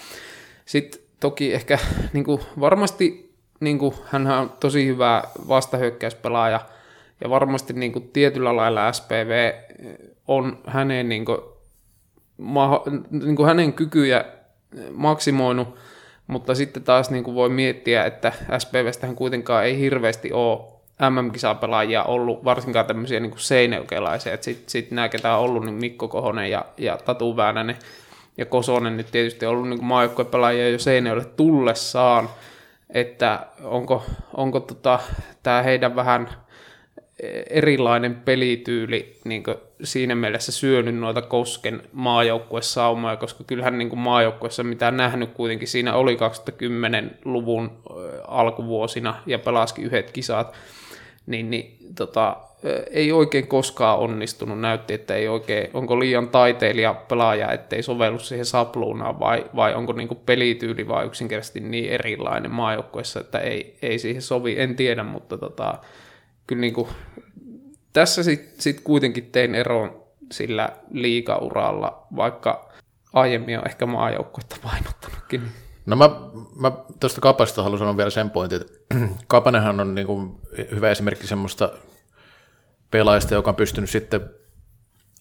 sitten 0.67 1.01
toki 1.21 1.55
ehkä 1.55 1.79
niin 2.13 2.25
kuin 2.25 2.41
varmasti 2.61 3.35
niin 3.61 3.79
kuin, 3.79 3.95
hän 4.05 4.27
on 4.27 4.53
tosi 4.61 4.87
hyvä 4.87 5.23
vastahyökkäyspelaaja 5.49 6.61
ja 7.21 7.31
varmasti 7.31 7.73
niin 7.73 7.93
kuin 7.93 8.11
tietyllä 8.13 8.57
lailla 8.57 8.93
SPV 8.93 9.53
on 10.29 10.59
hänen, 10.67 11.09
niin 11.09 11.25
kuin, 11.25 11.39
ma, 12.39 12.83
niin 13.11 13.37
kuin 13.37 13.47
hänen 13.47 13.73
kykyjä 13.73 14.25
maksimoinut, 14.93 15.77
mutta 16.27 16.55
sitten 16.55 16.83
taas 16.83 17.11
niin 17.11 17.25
kuin 17.25 17.35
voi 17.35 17.49
miettiä, 17.49 18.05
että 18.05 18.33
SPVstähän 18.59 19.17
kuitenkaan 19.17 19.65
ei 19.65 19.79
hirveästi 19.79 20.33
ole 20.33 20.80
MM-kisapelaajia 21.11 22.03
ollut, 22.03 22.45
varsinkaan 22.45 22.87
tämmöisiä 22.87 23.21
niin 23.21 23.33
seinäjokelaisia, 23.37 24.39
sitten 24.41 24.71
sit 24.71 24.91
nämä, 24.91 25.09
ketä 25.09 25.37
on 25.37 25.41
ollut, 25.41 25.65
niin 25.65 25.75
Mikko 25.75 26.09
Kohonen 26.09 26.51
ja, 26.51 26.65
ja 26.79 26.97
Tatu 26.97 27.37
Väänänen 27.37 27.77
ja 28.37 28.47
Kosonen 28.47 28.97
nyt 28.97 29.11
tietysti 29.13 29.47
on 29.47 29.53
ollut 29.53 29.69
niin 29.69 29.85
maajoukkuepelaajia 29.85 30.69
jo 30.69 30.79
Seinäjoelle 30.79 31.25
tullessaan, 31.25 32.29
että 32.91 33.47
onko, 33.65 34.05
onko 34.35 34.61
tota, 34.61 34.99
tämä 35.43 35.63
heidän 35.63 35.97
vähän 35.97 36.29
erilainen 37.51 38.15
pelityyli 38.15 39.17
niin 39.25 39.45
siinä 39.85 40.15
mielessä 40.15 40.53
syönyt 40.53 40.97
noita 40.97 41.23
Kosken 41.23 41.83
maajoukkuesaumoja, 41.93 43.17
koska 43.17 43.45
kyllähän 43.45 43.79
niin 43.79 43.99
maajoukkuessa 43.99 44.63
mitä 44.63 44.91
nähnyt 44.91 45.31
kuitenkin 45.31 45.69
siinä 45.69 45.95
oli 45.95 46.17
2010-luvun 46.17 47.71
alkuvuosina 48.29 49.15
ja 49.27 49.39
pelaskin 49.39 49.85
yhdet 49.85 50.11
kisat, 50.11 50.55
niin, 51.31 51.51
niin 51.51 51.79
tota, 51.95 52.37
ei 52.91 53.13
oikein 53.13 53.47
koskaan 53.47 53.99
onnistunut. 53.99 54.61
Näytti, 54.61 54.95
että 54.95 55.15
ei 55.15 55.29
oikein, 55.29 55.71
onko 55.75 56.01
liian 56.01 56.29
taiteilija 56.29 56.95
pelaaja, 56.95 57.53
ettei 57.53 57.83
sovellu 57.83 58.19
siihen 58.19 58.47
sapluunaan, 58.47 59.21
vai, 59.21 59.47
vai 59.57 59.75
onko 59.75 59.93
niin 59.93 60.09
pelityyli 60.27 60.89
vai 60.89 61.07
yksinkertaisesti 61.07 61.61
niin 61.61 61.91
erilainen 61.91 62.51
maajoukkueessa, 62.51 63.21
että 63.21 63.39
ei, 63.39 63.79
ei 63.83 63.99
siihen 63.99 64.23
sovi. 64.23 64.61
En 64.61 64.77
tiedä, 64.77 65.03
mutta 65.03 65.39
tota, 65.39 65.79
kyllä 66.47 66.61
niin 66.61 66.75
kuin, 66.75 66.89
tässä 67.93 68.23
sitten 68.23 68.61
sit 68.61 68.81
kuitenkin 68.81 69.29
tein 69.33 69.55
eron 69.55 70.03
sillä 70.33 70.69
liikauralla, 70.91 72.07
vaikka 72.17 72.71
aiemmin 73.13 73.59
on 73.59 73.67
ehkä 73.67 73.87
maajoukkuetta 73.87 74.57
painottanutkin. 74.63 75.43
No 75.91 75.97
mä, 75.97 76.11
mä 76.57 76.73
tuosta 77.01 77.21
Kapasta 77.21 77.63
haluan 77.63 77.79
sanoa 77.79 77.97
vielä 77.97 78.11
sen 78.11 78.31
pointin, 78.31 78.61
että 78.61 78.97
Kapanenhan 79.27 79.81
on 79.81 79.95
niin 79.95 80.07
kuin 80.07 80.41
hyvä 80.71 80.91
esimerkki 80.91 81.27
semmoista 81.27 81.71
pelaajista, 82.91 83.35
joka 83.35 83.51
on 83.51 83.57
pystynyt 83.57 83.91
sitten 83.91 84.31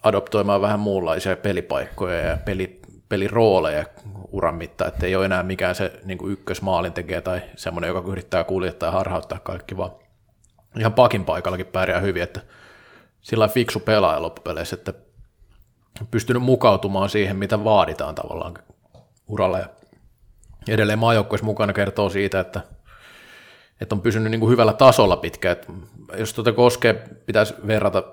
adoptoimaan 0.04 0.62
vähän 0.62 0.80
muunlaisia 0.80 1.38
pelipaikkoja 1.38 2.20
ja 2.20 2.38
peli, 2.38 2.80
pelirooleja 3.10 3.86
uran 4.32 4.56
mittaan, 4.56 4.88
että 4.88 5.06
ei 5.06 5.16
ole 5.16 5.26
enää 5.26 5.44
mikään 5.44 5.76
se 5.76 6.00
niin 6.06 6.18
kuin 6.18 6.32
ykkösmaalintekijä 6.32 7.22
tai 7.22 7.42
semmoinen, 7.56 7.88
joka 7.88 8.12
yrittää 8.12 8.44
kuljettaa 8.44 8.88
ja 8.88 8.92
harhauttaa 8.92 9.40
kaikki, 9.40 9.78
vaan 9.78 9.92
ihan 10.80 10.94
pakin 10.94 11.26
paikallakin 11.26 11.66
pärjää 11.66 12.00
hyvin, 12.00 12.24
että 12.24 12.42
sillä 13.22 13.48
fiksu 13.48 13.80
pelaaja 13.80 14.22
loppupeleissä, 14.22 14.76
että 14.76 14.94
pystynyt 16.12 16.44
mukautumaan 16.44 17.10
siihen, 17.10 17.36
mitä 17.36 17.64
vaaditaan 17.64 18.16
tavallaan 18.16 18.54
uralla 19.28 19.60
ja 19.60 19.70
edelleen 20.68 21.00
maajoukkueessa 21.00 21.46
mukana 21.46 21.74
kertoo 21.74 22.10
siitä, 22.10 22.40
että, 22.40 22.62
että 23.82 23.96
on 23.96 24.02
pysynyt 24.02 24.32
niin 24.32 24.40
kuin 24.40 24.52
hyvällä 24.52 24.74
tasolla 24.74 25.18
pitkään. 25.18 25.52
Että 25.52 25.74
jos 26.18 26.34
tuota 26.34 26.52
Koskee 26.52 26.94
pitäisi 27.26 27.54
verrata, 27.68 28.04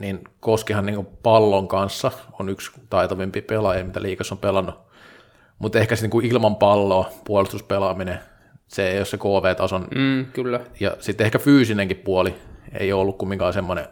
niin 0.00 0.20
Koskihan 0.40 0.86
niin 0.86 0.96
kuin 0.96 1.08
pallon 1.22 1.68
kanssa 1.68 2.10
on 2.38 2.48
yksi 2.48 2.72
taitavimpi 2.90 3.42
pelaaja, 3.42 3.84
mitä 3.84 4.02
liikassa 4.02 4.34
on 4.34 4.38
pelannut. 4.38 4.74
Mutta 5.58 5.78
ehkä 5.78 5.96
se 5.96 6.02
niin 6.02 6.10
kuin 6.10 6.26
ilman 6.26 6.56
palloa, 6.56 7.10
puolustuspelaaminen, 7.24 8.18
se 8.68 8.90
ei 8.90 8.98
ole 8.98 9.04
se 9.04 9.18
KV-tason. 9.18 9.88
Mm, 9.94 10.24
kyllä. 10.32 10.60
Ja 10.80 10.96
sitten 11.00 11.24
ehkä 11.24 11.38
fyysinenkin 11.38 11.96
puoli 11.96 12.34
ei 12.78 12.92
ole 12.92 13.00
ollut 13.00 13.18
kumminkaan 13.18 13.52
semmoinen, 13.52 13.86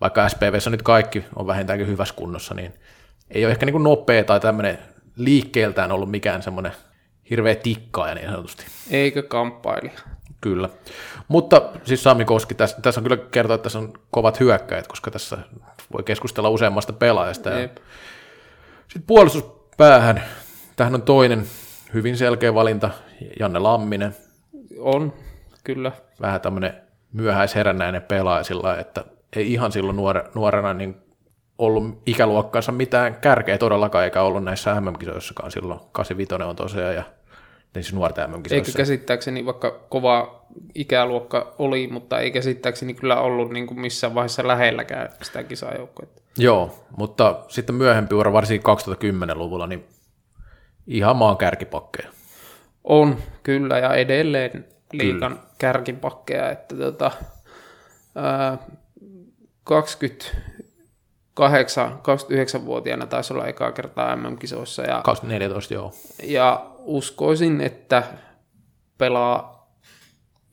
vaikka 0.00 0.28
SPVssä 0.28 0.70
nyt 0.70 0.82
kaikki 0.82 1.24
on 1.36 1.46
vähintäänkin 1.46 1.86
hyvässä 1.86 2.14
kunnossa, 2.14 2.54
niin 2.54 2.74
ei 3.30 3.44
ole 3.44 3.52
ehkä 3.52 3.66
niin 3.66 3.72
kuin 3.72 3.84
nopea 3.84 4.24
tai 4.24 4.40
tämmöinen 4.40 4.78
liikkeeltään 5.16 5.92
ollut 5.92 6.10
mikään 6.10 6.42
semmoinen 6.42 6.72
hirveä 7.30 7.54
tikkaaja 7.54 8.14
niin 8.14 8.30
sanotusti. 8.30 8.66
Eikö 8.90 9.22
kamppailija? 9.22 10.00
Kyllä. 10.40 10.68
Mutta 11.28 11.62
siis 11.84 12.02
Sami 12.02 12.24
Koski, 12.24 12.54
tässä, 12.54 12.76
tässä 12.82 13.00
on 13.00 13.04
kyllä 13.04 13.16
kertoa, 13.16 13.54
että 13.54 13.62
tässä 13.62 13.78
on 13.78 13.92
kovat 14.10 14.40
hyökkäjät, 14.40 14.86
koska 14.86 15.10
tässä 15.10 15.38
voi 15.92 16.02
keskustella 16.02 16.48
useammasta 16.48 16.92
pelaajasta. 16.92 17.50
Ja 17.50 17.68
sitten 18.78 19.02
puolustuspäähän, 19.06 20.22
tähän 20.76 20.94
on 20.94 21.02
toinen 21.02 21.44
hyvin 21.94 22.16
selkeä 22.16 22.54
valinta, 22.54 22.90
Janne 23.40 23.58
Lamminen. 23.58 24.16
On, 24.78 25.12
kyllä. 25.64 25.92
Vähän 26.20 26.40
tämmöinen 26.40 26.74
myöhäisherännäinen 27.12 28.02
pelaaja 28.02 28.44
sillä 28.44 28.76
että 28.76 29.04
ei 29.36 29.52
ihan 29.52 29.72
silloin 29.72 29.96
nuore, 29.96 30.24
nuorena 30.34 30.74
niin 30.74 30.96
ollut 31.58 32.02
ikäluokkaansa 32.06 32.72
mitään 32.72 33.14
kärkeä 33.14 33.58
todellakaan, 33.58 34.04
eikä 34.04 34.22
ollut 34.22 34.44
näissä 34.44 34.80
MM-kisoissakaan 34.80 35.50
silloin. 35.50 35.80
85 35.92 36.34
on 36.44 36.56
tosiaan, 36.56 36.94
ja 36.94 37.04
siis 37.74 37.92
nuorten 37.92 38.30
mm 38.30 38.42
Eikö 38.50 38.72
käsittääkseni, 38.76 39.46
vaikka 39.46 39.70
kova 39.88 40.44
ikäluokka 40.74 41.54
oli, 41.58 41.88
mutta 41.88 42.18
ei 42.20 42.30
käsittääkseni 42.30 42.94
kyllä 42.94 43.20
ollut 43.20 43.50
niin 43.50 43.66
kuin 43.66 43.80
missään 43.80 44.14
vaiheessa 44.14 44.48
lähelläkään 44.48 45.08
sitä 45.22 45.42
kisajoukkoa. 45.42 46.06
Joo, 46.38 46.84
mutta 46.96 47.40
sitten 47.48 47.74
myöhempi 47.74 48.14
ura, 48.14 48.32
varsinkin 48.32 48.72
2010-luvulla, 49.32 49.66
niin 49.66 49.84
ihan 50.86 51.16
maan 51.16 51.36
kärkipakkeja. 51.36 52.08
On, 52.84 53.16
kyllä, 53.42 53.78
ja 53.78 53.94
edelleen 53.94 54.64
liikan 54.92 55.32
kyllä. 55.32 55.46
kärkipakkeja, 55.58 56.50
että 56.50 56.76
tota, 56.76 57.10
ää, 58.14 58.58
20 59.64 60.26
8, 61.34 61.92
29-vuotiaana 61.92 63.06
taisi 63.06 63.32
olla 63.32 63.46
ekaa 63.46 63.72
kertaa 63.72 64.16
MM-kisoissa. 64.16 64.82
Ja, 64.82 65.00
2014, 65.04 65.74
joo. 65.74 65.92
Ja 66.22 66.69
uskoisin, 66.84 67.60
että 67.60 68.02
pelaa 68.98 69.60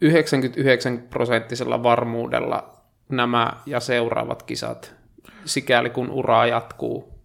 99 0.01 0.97
prosenttisella 1.09 1.83
varmuudella 1.83 2.73
nämä 3.09 3.53
ja 3.65 3.79
seuraavat 3.79 4.43
kisat, 4.43 4.95
sikäli 5.45 5.89
kun 5.89 6.09
uraa 6.09 6.45
jatkuu. 6.45 7.17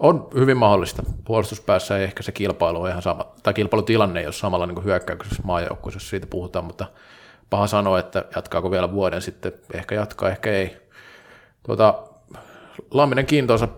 On 0.00 0.28
hyvin 0.34 0.56
mahdollista. 0.56 1.02
Puolustuspäässä 1.24 1.98
ei 1.98 2.04
ehkä 2.04 2.22
se 2.22 2.32
kilpailu 2.32 2.86
ihan 2.86 3.02
sama, 3.02 3.32
tai 3.42 3.54
kilpailutilanne 3.54 4.20
ei 4.20 4.26
ole 4.26 4.32
samalla 4.32 4.66
niin 4.66 4.84
hyökkäyksessä 4.84 5.42
maajoukkueessa, 5.44 6.08
siitä 6.10 6.26
puhutaan, 6.26 6.64
mutta 6.64 6.86
paha 7.50 7.66
sanoa, 7.66 7.98
että 7.98 8.24
jatkaako 8.36 8.70
vielä 8.70 8.92
vuoden 8.92 9.22
sitten, 9.22 9.52
ehkä 9.74 9.94
jatkaa, 9.94 10.30
ehkä 10.30 10.50
ei. 10.50 10.76
Tuota, 11.62 12.02
Lamminen 12.90 13.26
kiintoisa 13.26 13.68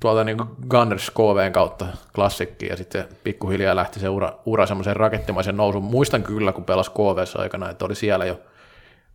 tuolta 0.00 0.24
niin 0.24 0.36
Gunners 0.68 1.10
KVn 1.10 1.52
kautta 1.52 1.86
klassikki 2.14 2.66
ja 2.66 2.76
sitten 2.76 3.08
pikkuhiljaa 3.24 3.76
lähti 3.76 4.00
se 4.00 4.08
ura, 4.08 4.32
ura 4.46 4.66
semmoisen 4.66 4.96
rakettimaisen 4.96 5.56
nousun. 5.56 5.84
Muistan 5.84 6.22
kyllä, 6.22 6.52
kun 6.52 6.64
pelasi 6.64 6.90
KVssa 6.90 7.42
aikana, 7.42 7.70
että 7.70 7.84
oli 7.84 7.94
siellä 7.94 8.24
jo 8.24 8.40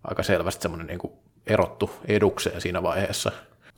aika 0.04 0.24
selvästi 0.24 0.62
semmoinen 0.62 0.88
niin 0.88 1.14
erottu 1.48 1.92
edukseen 2.08 2.62
siinä 2.62 2.84
vaiheessa 2.84 3.32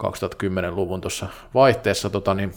2010-luvun 0.03 1.01
tuossa 1.01 1.27
vaihteessa. 1.53 2.09
Tota, 2.09 2.33
niin, 2.33 2.53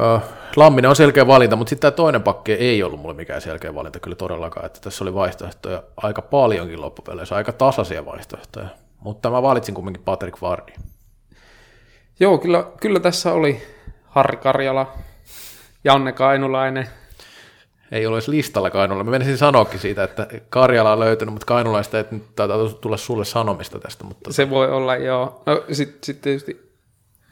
äh, 0.00 0.22
Lamminen 0.56 0.88
on 0.88 0.96
selkeä 0.96 1.26
valinta, 1.26 1.56
mutta 1.56 1.70
sitten 1.70 1.92
tämä 1.92 1.96
toinen 1.96 2.22
pakki 2.22 2.52
ei 2.52 2.82
ollut 2.82 3.00
mulle 3.00 3.14
mikään 3.14 3.40
selkeä 3.40 3.74
valinta 3.74 4.00
kyllä 4.00 4.16
todellakaan, 4.16 4.66
että 4.66 4.80
tässä 4.80 5.04
oli 5.04 5.14
vaihtoehtoja 5.14 5.82
aika 5.96 6.22
paljonkin 6.22 6.80
loppupeleissä, 6.80 7.36
aika 7.36 7.52
tasaisia 7.52 8.04
vaihtoehtoja, 8.04 8.66
mutta 9.00 9.30
mä 9.30 9.42
valitsin 9.42 9.74
kumminkin 9.74 10.04
Patrick 10.04 10.42
Vardin. 10.42 10.91
Joo, 12.22 12.38
kyllä, 12.38 12.64
kyllä 12.80 13.00
tässä 13.00 13.32
oli 13.32 13.62
Harri 14.04 14.36
Karjala, 14.36 14.92
Janne 15.84 16.12
Kainulainen. 16.12 16.88
Ei 17.92 18.06
ole 18.06 18.16
edes 18.16 18.28
listalla 18.28 18.70
Kainulla. 18.70 19.04
Mä 19.04 19.10
menisin 19.10 19.38
sanoakin 19.38 19.80
siitä, 19.80 20.04
että 20.04 20.26
Karjala 20.48 20.92
on 20.92 21.00
löytynyt, 21.00 21.32
mutta 21.32 21.46
Kainulaista 21.46 21.98
ei 21.98 22.04
taitaa 22.36 22.68
tulla 22.68 22.96
sulle 22.96 23.24
sanomista 23.24 23.78
tästä. 23.78 24.04
Mutta... 24.04 24.32
Se 24.32 24.50
voi 24.50 24.70
olla, 24.70 24.96
joo. 24.96 25.42
No 25.46 25.64
sitten 25.72 25.98
sit 26.02 26.20
tietysti 26.20 26.72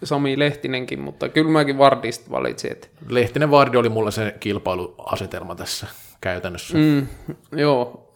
Sami 0.04 0.38
Lehtinenkin, 0.38 1.00
mutta 1.00 1.28
kyllä 1.28 1.50
mäkin 1.50 1.78
Vardista 1.78 2.30
valitsin. 2.30 2.72
Että... 2.72 2.88
Lehtinen 3.08 3.50
Vardi 3.50 3.76
oli 3.76 3.88
mulla 3.88 4.10
se 4.10 4.34
kilpailuasetelma 4.40 5.54
tässä 5.54 5.86
käytännössä. 6.20 6.78
Mm, 6.78 7.06
joo. 7.52 8.12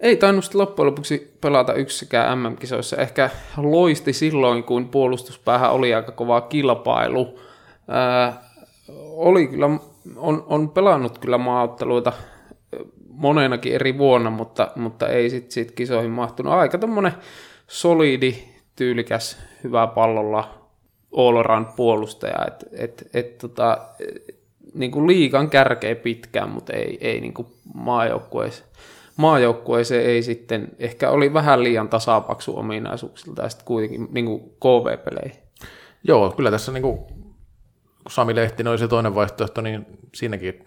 Ei 0.00 0.16
tainnut 0.16 0.54
loppujen 0.54 0.86
lopuksi 0.86 1.36
pelata 1.40 1.74
yksikään 1.74 2.38
MM-kisoissa. 2.38 2.96
Ehkä 2.96 3.30
loisti 3.56 4.12
silloin, 4.12 4.64
kun 4.64 4.88
puolustuspäähän 4.88 5.72
oli 5.72 5.94
aika 5.94 6.12
kova 6.12 6.40
kilpailu. 6.40 7.38
Ö, 7.88 8.32
oli 8.98 9.46
kyllä, 9.46 9.66
on, 10.16 10.44
on 10.46 10.70
pelannut 10.70 11.18
kyllä 11.18 11.38
maaotteluita 11.38 12.12
monenakin 13.08 13.74
eri 13.74 13.98
vuonna, 13.98 14.30
mutta, 14.30 14.70
mutta 14.76 15.08
ei 15.08 15.30
sitten 15.30 15.52
sit 15.52 15.72
kisoihin 15.72 16.10
mahtunut. 16.10 16.52
Aika 16.52 16.78
tämmöinen 16.78 17.12
solidi, 17.66 18.34
tyylikäs, 18.76 19.38
hyvä 19.64 19.86
pallolla 19.86 20.54
all 21.16 21.64
puolustaja. 21.76 22.46
Et, 22.46 22.64
et, 22.72 23.08
et, 23.14 23.38
tota, 23.38 23.78
niin 24.74 24.90
kuin 24.90 25.06
liikan 25.06 25.50
kärkeä 25.50 25.94
pitkään, 25.94 26.50
mutta 26.50 26.72
ei, 26.72 26.98
ei 27.00 27.20
niin 27.20 27.34
kuin 27.34 27.48
maajoukkueeseen. 27.74 28.68
Maajoukkueeseen 29.20 30.06
ei 30.06 30.22
sitten, 30.22 30.68
ehkä 30.78 31.10
oli 31.10 31.32
vähän 31.32 31.62
liian 31.62 31.88
tasapaksu 31.88 32.58
ominaisuuksilta 32.58 33.42
ja 33.42 33.48
sitten 33.48 33.66
kuitenkin 33.66 34.08
niin 34.10 34.26
kuin 34.26 34.40
KV-peleihin. 34.40 35.38
Joo, 36.04 36.30
kyllä 36.30 36.50
tässä 36.50 36.72
niin 36.72 36.82
kuin, 36.82 36.96
kun 36.96 37.32
Sami 38.08 38.34
Lehtinen 38.34 38.70
oli 38.70 38.78
se 38.78 38.88
toinen 38.88 39.14
vaihtoehto, 39.14 39.60
niin 39.60 39.86
siinäkin 40.14 40.64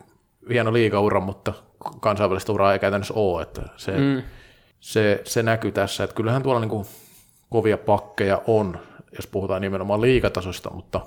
hieno 0.50 0.74
liikaura, 0.74 1.20
mutta 1.20 1.54
kansainvälistä 2.00 2.52
uraa 2.52 2.74
ei 2.74 2.80
käytännössä 2.80 3.14
ole, 3.14 3.42
että 3.42 3.62
se, 3.78 3.92
mm. 3.92 4.22
se, 4.80 5.22
se 5.24 5.44
näkyy 5.44 5.72
tässä, 5.72 6.04
että 6.04 6.16
kyllähän 6.16 6.44
tuolla 6.44 6.60
niin 6.60 6.70
kuin 6.70 6.86
kovia 7.50 7.78
pakkeja 7.78 8.42
on, 8.48 8.80
jos 9.16 9.28
puhutaan 9.28 9.62
nimenomaan 9.62 10.02
liikatasosta, 10.02 10.70
mutta 10.70 11.02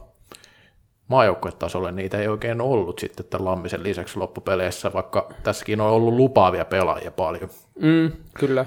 maajoukkuetasolle 1.09 1.93
niitä 1.93 2.19
ei 2.19 2.29
oikein 2.29 2.61
ollut 2.61 2.99
sitten 2.99 3.27
tämän 3.27 3.45
Lammisen 3.45 3.83
lisäksi 3.83 4.19
loppupeleissä, 4.19 4.93
vaikka 4.93 5.33
tässäkin 5.43 5.81
on 5.81 5.91
ollut 5.91 6.15
lupaavia 6.15 6.65
pelaajia 6.65 7.11
paljon. 7.11 7.51
Mm, 7.81 8.13
kyllä. 8.35 8.67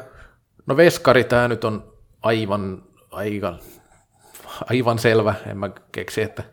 No 0.65 0.77
Veskari, 0.77 1.23
tämä 1.23 1.47
nyt 1.47 1.63
on 1.63 1.93
aivan, 2.21 2.83
aivan, 3.11 3.59
aivan 4.69 4.99
selvä, 4.99 5.35
en 5.47 5.57
mä 5.57 5.69
keksi, 5.91 6.21
että 6.21 6.43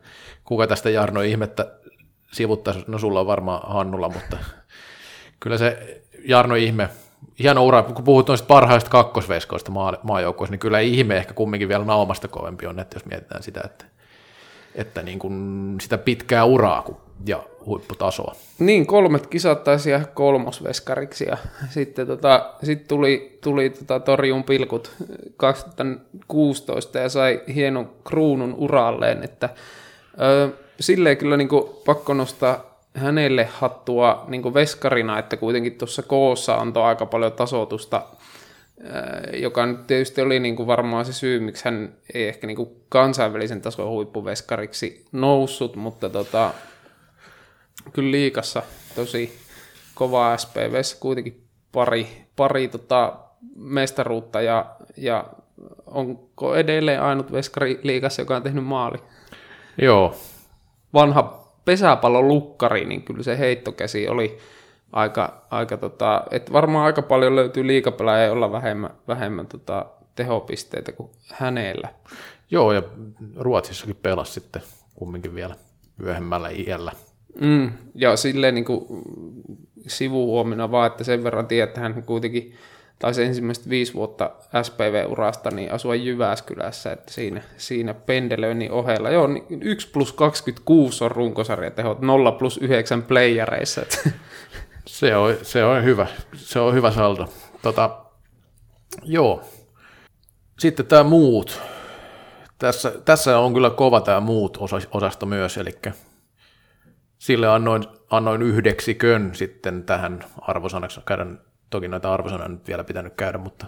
kuka 0.44 0.66
tästä 0.66 0.90
Jarno 0.90 1.20
ihmettä 1.20 1.72
sivuttaisi, 2.32 2.84
no 2.86 2.98
sulla 2.98 3.20
on 3.20 3.26
varmaan 3.26 3.60
Hannulla, 3.72 4.08
mutta 4.08 4.36
kyllä 5.40 5.58
se 5.58 6.02
Jarno 6.24 6.54
ihme, 6.54 6.88
hieno 7.38 7.64
ura, 7.64 7.82
kun 7.82 8.04
puhut 8.04 8.28
noista 8.28 8.46
parhaista 8.46 8.90
kakkosveskoista 8.90 9.70
maa, 9.70 9.96
maajoukkoista, 10.02 10.50
niin 10.50 10.60
kyllä 10.60 10.80
ihme 10.80 11.16
ehkä 11.16 11.34
kumminkin 11.34 11.68
vielä 11.68 11.84
naumasta 11.84 12.28
kovempi 12.28 12.66
on, 12.66 12.80
että 12.80 12.96
jos 12.96 13.04
mietitään 13.04 13.42
sitä, 13.42 13.60
että, 13.64 13.84
että 14.76 15.02
niin 15.02 15.18
kuin 15.18 15.76
sitä 15.80 15.98
pitkää 15.98 16.44
uraa 16.44 16.84
ja 17.26 17.42
huipputasoa. 17.66 18.34
Niin, 18.58 18.86
kolmet 18.86 19.26
kisat 19.26 19.64
taisi 19.64 19.90
kolmosveskariksi 20.14 21.24
ja 21.28 21.36
sitten 21.70 22.06
tota, 22.06 22.50
sit 22.62 22.88
tuli, 22.88 23.38
tuli 23.40 23.70
tota 23.70 24.00
Torjun 24.00 24.44
pilkut 24.44 24.90
2016 25.36 26.98
ja 26.98 27.08
sai 27.08 27.40
hienon 27.54 27.90
kruunun 28.04 28.54
uralleen, 28.54 29.24
että 29.24 29.48
ö, 30.20 30.48
silleen 30.80 31.16
kyllä 31.16 31.36
niin 31.36 31.48
kuin, 31.48 31.64
pakko 31.86 32.14
nostaa 32.14 32.76
hänelle 32.94 33.44
hattua 33.44 34.24
niin 34.28 34.54
veskarina, 34.54 35.18
että 35.18 35.36
kuitenkin 35.36 35.78
tuossa 35.78 36.02
koossa 36.02 36.54
antoi 36.54 36.82
aika 36.82 37.06
paljon 37.06 37.32
tasotusta, 37.32 38.02
joka 39.32 39.66
nyt 39.66 39.86
tietysti 39.86 40.20
oli 40.20 40.40
niin 40.40 40.56
kuin 40.56 40.66
varmaan 40.66 41.04
se 41.04 41.12
syy, 41.12 41.40
miksi 41.40 41.64
hän 41.64 41.94
ei 42.14 42.28
ehkä 42.28 42.46
niin 42.46 42.56
kuin 42.56 42.68
kansainvälisen 42.88 43.60
tason 43.60 43.88
huippuveskariksi 43.88 45.04
noussut, 45.12 45.76
mutta 45.76 46.10
tota, 46.10 46.50
kyllä 47.92 48.10
liikassa 48.10 48.62
tosi 48.94 49.38
kova 49.94 50.36
SPV, 50.36 50.80
kuitenkin 51.00 51.46
pari, 51.72 52.06
pari 52.36 52.68
tota 52.68 53.16
mestaruutta 53.56 54.40
ja, 54.40 54.76
ja 54.96 55.24
onko 55.86 56.56
edelleen 56.56 57.02
ainut 57.02 57.32
veskari 57.32 57.80
liikassa, 57.82 58.22
joka 58.22 58.36
on 58.36 58.42
tehnyt 58.42 58.64
maali? 58.64 58.98
Joo. 59.82 60.14
Vanha 60.94 61.46
pesäpallon 61.64 62.28
lukkari, 62.28 62.84
niin 62.84 63.02
kyllä 63.02 63.22
se 63.22 63.38
heittokäsi 63.38 64.08
oli 64.08 64.38
aika, 64.92 65.46
aika 65.50 65.76
tota, 65.76 66.22
että 66.30 66.52
varmaan 66.52 66.86
aika 66.86 67.02
paljon 67.02 67.36
löytyy 67.36 67.66
liikapelaajia, 67.66 68.32
olla 68.32 68.52
vähemmän, 68.52 68.90
vähemmän 69.08 69.46
tota, 69.46 69.86
tehopisteitä 70.14 70.92
kuin 70.92 71.10
hänellä. 71.32 71.88
Joo, 72.50 72.72
ja 72.72 72.82
Ruotsissakin 73.36 73.96
pelasi 74.02 74.32
sitten 74.32 74.62
kumminkin 74.94 75.34
vielä 75.34 75.54
myöhemmällä 75.96 76.48
iällä. 76.48 76.92
Mm, 77.40 77.72
ja 77.94 78.16
silleen 78.16 78.54
niin 78.54 78.64
kuin 78.64 78.86
sivuhuomina 79.86 80.70
vaan, 80.70 80.86
että 80.86 81.04
sen 81.04 81.24
verran 81.24 81.46
tiedät, 81.46 81.68
että 81.68 81.80
hän 81.80 82.02
kuitenkin 82.02 82.54
taisi 82.98 83.22
ensimmäiset 83.22 83.68
viisi 83.68 83.94
vuotta 83.94 84.30
SPV-urasta 84.62 85.50
niin 85.50 85.72
asua 85.72 85.94
Jyväskylässä, 85.94 86.92
että 86.92 87.12
siinä, 87.12 87.42
siinä 87.56 87.94
pendelöinnin 87.94 88.72
ohella. 88.72 89.10
Joo, 89.10 89.26
niin 89.26 89.62
1 89.62 89.90
plus 89.90 90.12
26 90.12 91.04
on 91.04 91.10
runkosarjatehot, 91.10 92.00
0 92.00 92.32
plus 92.32 92.58
9 92.58 93.02
playereissa. 93.02 93.82
Se 94.96 95.16
on, 95.16 95.36
se 95.42 95.64
on 95.64 95.84
hyvä, 95.84 96.06
se 96.34 96.60
on 96.60 96.74
hyvä 96.74 96.90
saldo. 96.90 97.28
Tota, 97.62 98.04
joo. 99.02 99.42
Sitten 100.58 100.86
tämä 100.86 101.02
muut. 101.02 101.62
Tässä, 102.58 102.92
tässä 103.04 103.38
on 103.38 103.54
kyllä 103.54 103.70
kova 103.70 104.00
tämä 104.00 104.20
muut 104.20 104.58
osasto 104.90 105.26
myös, 105.26 105.56
eli 105.56 105.70
sille 107.18 107.48
annoin, 107.48 107.84
annoin 108.10 108.42
yhdeksikön 108.42 109.34
sitten 109.34 109.82
tähän 109.82 110.24
arvosanaksi 110.40 111.00
käydän 111.06 111.40
Toki 111.70 111.88
noita 111.88 112.14
arvosanoja 112.14 112.48
nyt 112.48 112.68
vielä 112.68 112.84
pitänyt 112.84 113.14
käydä, 113.14 113.38
mutta 113.38 113.66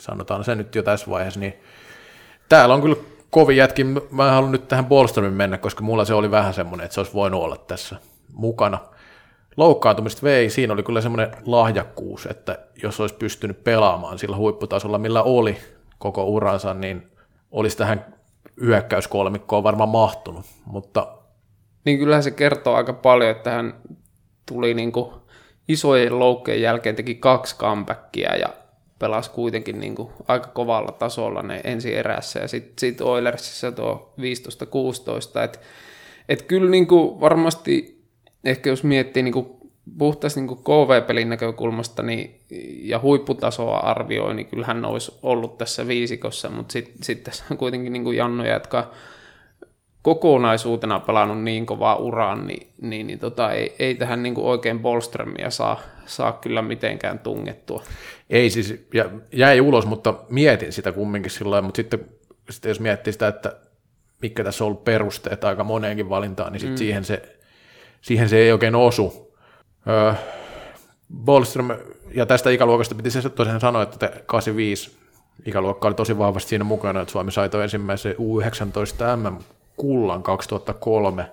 sanotaan 0.00 0.44
se 0.44 0.54
nyt 0.54 0.74
jo 0.74 0.82
tässä 0.82 1.10
vaiheessa, 1.10 1.40
niin 1.40 1.54
täällä 2.48 2.74
on 2.74 2.82
kyllä 2.82 2.96
kovin 3.30 3.56
jätki. 3.56 3.84
Mä 3.84 4.26
en 4.26 4.34
halua 4.34 4.50
nyt 4.50 4.68
tähän 4.68 4.86
Bolströmin 4.86 5.32
mennä, 5.32 5.58
koska 5.58 5.84
mulla 5.84 6.04
se 6.04 6.14
oli 6.14 6.30
vähän 6.30 6.54
semmoinen, 6.54 6.84
että 6.84 6.94
se 6.94 7.00
olisi 7.00 7.14
voinut 7.14 7.42
olla 7.42 7.56
tässä 7.56 7.96
mukana. 8.32 8.93
Loukkaantumista 9.56 10.22
vei, 10.22 10.50
siinä 10.50 10.72
oli 10.72 10.82
kyllä 10.82 11.00
semmoinen 11.00 11.30
lahjakkuus, 11.46 12.26
että 12.26 12.58
jos 12.82 13.00
olisi 13.00 13.14
pystynyt 13.14 13.64
pelaamaan 13.64 14.18
sillä 14.18 14.36
huipputasolla, 14.36 14.98
millä 14.98 15.22
oli 15.22 15.56
koko 15.98 16.24
uransa, 16.24 16.74
niin 16.74 17.02
olisi 17.50 17.76
tähän 17.76 18.14
hyökkäyskolmikkoon 18.60 19.62
varmaan 19.62 19.88
mahtunut, 19.88 20.46
mutta... 20.66 21.08
Niin 21.84 21.98
kyllähän 21.98 22.22
se 22.22 22.30
kertoo 22.30 22.74
aika 22.74 22.92
paljon, 22.92 23.30
että 23.30 23.50
hän 23.50 23.74
tuli 24.46 24.74
niin 24.74 24.92
kuin 24.92 25.10
isojen 25.68 26.18
loukkeen 26.18 26.62
jälkeen 26.62 26.96
teki 26.96 27.14
kaksi 27.14 27.56
comebackia 27.56 28.36
ja 28.36 28.48
pelasi 28.98 29.30
kuitenkin 29.30 29.80
niin 29.80 29.94
kuin 29.94 30.12
aika 30.28 30.46
kovalla 30.46 30.92
tasolla 30.92 31.42
ne 31.42 31.60
ensi 31.64 31.96
erässä. 31.96 32.40
Ja 32.40 32.48
sitten 32.48 32.74
sit 32.78 33.00
Oilersissa 33.00 33.72
tuo 33.72 34.14
15-16, 34.20 35.42
että 35.44 35.58
et 36.28 36.42
kyllä 36.42 36.70
niin 36.70 36.86
kuin 36.86 37.20
varmasti 37.20 37.93
ehkä 38.44 38.70
jos 38.70 38.84
miettii 38.84 39.22
niin 39.22 39.32
kuin 39.32 39.46
puhtaasti 39.98 40.40
niin 40.40 40.56
KV-pelin 40.56 41.28
näkökulmasta 41.28 42.02
niin, 42.02 42.40
ja 42.82 42.98
huipputasoa 42.98 43.78
arvioi, 43.78 44.34
niin 44.34 44.46
kyllähän 44.46 44.84
olisi 44.84 45.18
ollut 45.22 45.58
tässä 45.58 45.86
viisikossa, 45.86 46.50
mutta 46.50 46.72
sitten 46.72 46.96
sit 47.02 47.24
tässä 47.24 47.44
on 47.50 47.56
kuitenkin 47.56 47.92
niin 47.92 48.04
kuin 48.04 48.16
Janno, 48.16 48.46
jotka 48.46 48.90
kokonaisuutena 50.02 51.00
pelannut 51.00 51.42
niin 51.42 51.66
kovaa 51.66 51.96
uraa, 51.96 52.36
niin, 52.36 52.66
niin, 52.80 53.06
niin 53.06 53.18
tota, 53.18 53.52
ei, 53.52 53.74
ei 53.78 53.94
tähän 53.94 54.22
niin 54.22 54.34
kuin 54.34 54.46
oikein 54.46 54.80
Bolströmiä 54.80 55.50
saa, 55.50 55.80
saa 56.06 56.32
kyllä 56.32 56.62
mitenkään 56.62 57.18
tungettua. 57.18 57.82
Ei 58.30 58.50
siis, 58.50 58.86
ja 58.94 59.10
jäi 59.32 59.60
ulos, 59.60 59.86
mutta 59.86 60.14
mietin 60.30 60.72
sitä 60.72 60.92
kumminkin 60.92 61.30
sillä 61.30 61.62
mutta 61.62 61.76
sitten, 61.76 62.04
sitten 62.50 62.68
jos 62.68 62.80
miettii 62.80 63.12
sitä, 63.12 63.28
että 63.28 63.56
mikä 64.22 64.44
tässä 64.44 64.64
on 64.64 64.66
ollut 64.66 64.84
perusteet 64.84 65.44
aika 65.44 65.64
moneenkin 65.64 66.08
valintaan, 66.08 66.52
niin 66.52 66.60
sitten 66.60 66.74
mm. 66.74 66.78
siihen, 66.78 67.04
se, 67.04 67.33
siihen 68.04 68.28
se 68.28 68.36
ei 68.36 68.52
oikein 68.52 68.74
osu. 68.74 69.34
Öö, 69.88 70.14
Bolström, 71.14 71.68
ja 72.14 72.26
tästä 72.26 72.50
ikäluokasta 72.50 72.94
piti 72.94 73.10
se 73.10 73.30
tosiaan 73.30 73.60
sanoa, 73.60 73.82
että 73.82 74.10
85 74.26 74.96
ikäluokka 75.46 75.88
oli 75.88 75.94
tosi 75.94 76.18
vahvasti 76.18 76.48
siinä 76.48 76.64
mukana, 76.64 77.00
että 77.00 77.12
Suomi 77.12 77.32
sai 77.32 77.50
ensimmäisen 77.62 78.14
U19 78.14 79.16
MM 79.16 79.36
kullan 79.76 80.22
2003. 80.22 81.30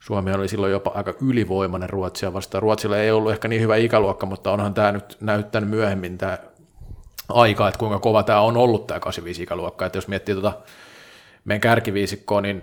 Suomi 0.00 0.32
oli 0.32 0.48
silloin 0.48 0.72
jopa 0.72 0.92
aika 0.94 1.14
ylivoimainen 1.22 1.90
Ruotsia 1.90 2.32
vastaan. 2.32 2.62
Ruotsilla 2.62 2.98
ei 2.98 3.10
ollut 3.10 3.32
ehkä 3.32 3.48
niin 3.48 3.62
hyvä 3.62 3.76
ikäluokka, 3.76 4.26
mutta 4.26 4.52
onhan 4.52 4.74
tämä 4.74 4.92
nyt 4.92 5.16
näyttänyt 5.20 5.70
myöhemmin 5.70 6.18
tämä 6.18 6.38
aika, 7.28 7.68
että 7.68 7.78
kuinka 7.78 7.98
kova 7.98 8.22
tämä 8.22 8.40
on 8.40 8.56
ollut 8.56 8.86
tämä 8.86 9.00
85 9.00 9.42
ikäluokka. 9.42 9.86
Että 9.86 9.98
jos 9.98 10.08
miettii 10.08 10.34
tuota 10.34 10.52
meidän 11.44 11.60
kärkiviisikkoa, 11.60 12.40
niin 12.40 12.62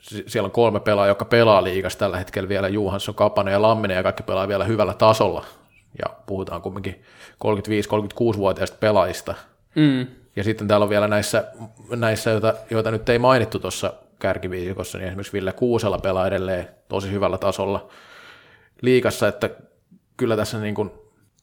siellä 0.00 0.46
on 0.46 0.50
kolme 0.50 0.80
pelaajaa, 0.80 1.10
jotka 1.10 1.24
pelaa 1.24 1.64
liigassa 1.64 1.98
tällä 1.98 2.18
hetkellä 2.18 2.48
vielä, 2.48 2.68
Juhansson, 2.68 3.14
Kapanen 3.14 3.52
ja 3.52 3.62
Lamminen, 3.62 3.96
ja 3.96 4.02
kaikki 4.02 4.22
pelaa 4.22 4.48
vielä 4.48 4.64
hyvällä 4.64 4.94
tasolla. 4.94 5.44
Ja 5.98 6.14
puhutaan 6.26 6.62
kumminkin 6.62 7.02
35-36-vuotiaista 7.44 8.76
pelaajista. 8.80 9.34
Mm. 9.74 10.06
Ja 10.36 10.44
sitten 10.44 10.68
täällä 10.68 10.84
on 10.84 10.90
vielä 10.90 11.08
näissä, 11.08 11.44
näissä 11.96 12.30
joita, 12.30 12.54
joita 12.70 12.90
nyt 12.90 13.08
ei 13.08 13.18
mainittu 13.18 13.58
tuossa 13.58 13.92
kärkiviisikossa, 14.18 14.98
niin 14.98 15.08
esimerkiksi 15.08 15.32
Ville 15.32 15.52
Kuusela 15.52 15.98
pelaa 15.98 16.26
edelleen 16.26 16.68
tosi 16.88 17.10
hyvällä 17.10 17.38
tasolla 17.38 17.88
liikassa, 18.82 19.28
että 19.28 19.50
kyllä 20.16 20.36
tässä 20.36 20.58
niin 20.58 20.74
kuin 20.74 20.90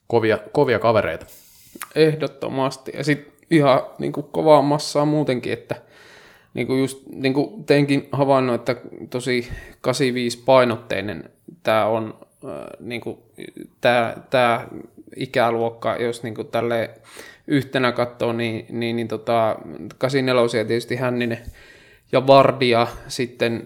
kovia, 0.07 0.37
kovia 0.51 0.79
kavereita. 0.79 1.25
Ehdottomasti. 1.95 2.91
Ja 2.97 3.03
sitten 3.03 3.33
ihan 3.51 3.81
niin 3.99 4.13
kuin 4.13 4.27
kovaa 4.31 4.61
massaa 4.61 5.05
muutenkin, 5.05 5.53
että 5.53 5.75
niin 6.59 6.67
kuin 6.67 6.79
just 6.79 7.03
niin 7.15 7.33
kuin 7.33 7.63
teinkin 7.63 8.07
havainnut, 8.11 8.55
että 8.55 8.75
tosi 9.09 9.49
85 9.81 10.43
painotteinen 10.45 11.29
tämä 11.63 11.85
on 11.85 12.19
niin 12.79 13.01
kuin, 13.01 13.17
tämä, 13.81 14.15
tämä 14.29 14.67
ikäluokka, 15.15 15.95
jos 15.95 16.23
niin 16.23 16.35
kuin 16.35 16.47
tälle 16.47 16.89
yhtenä 17.47 17.91
katsoo, 17.91 18.33
niin, 18.33 18.65
niin, 18.69 18.95
niin 18.95 19.07
tota, 19.07 19.55
84 19.97 20.65
tietysti 20.65 20.95
Hänninen 20.95 21.39
ja 22.11 22.27
Vardia, 22.27 22.87
sitten 23.07 23.63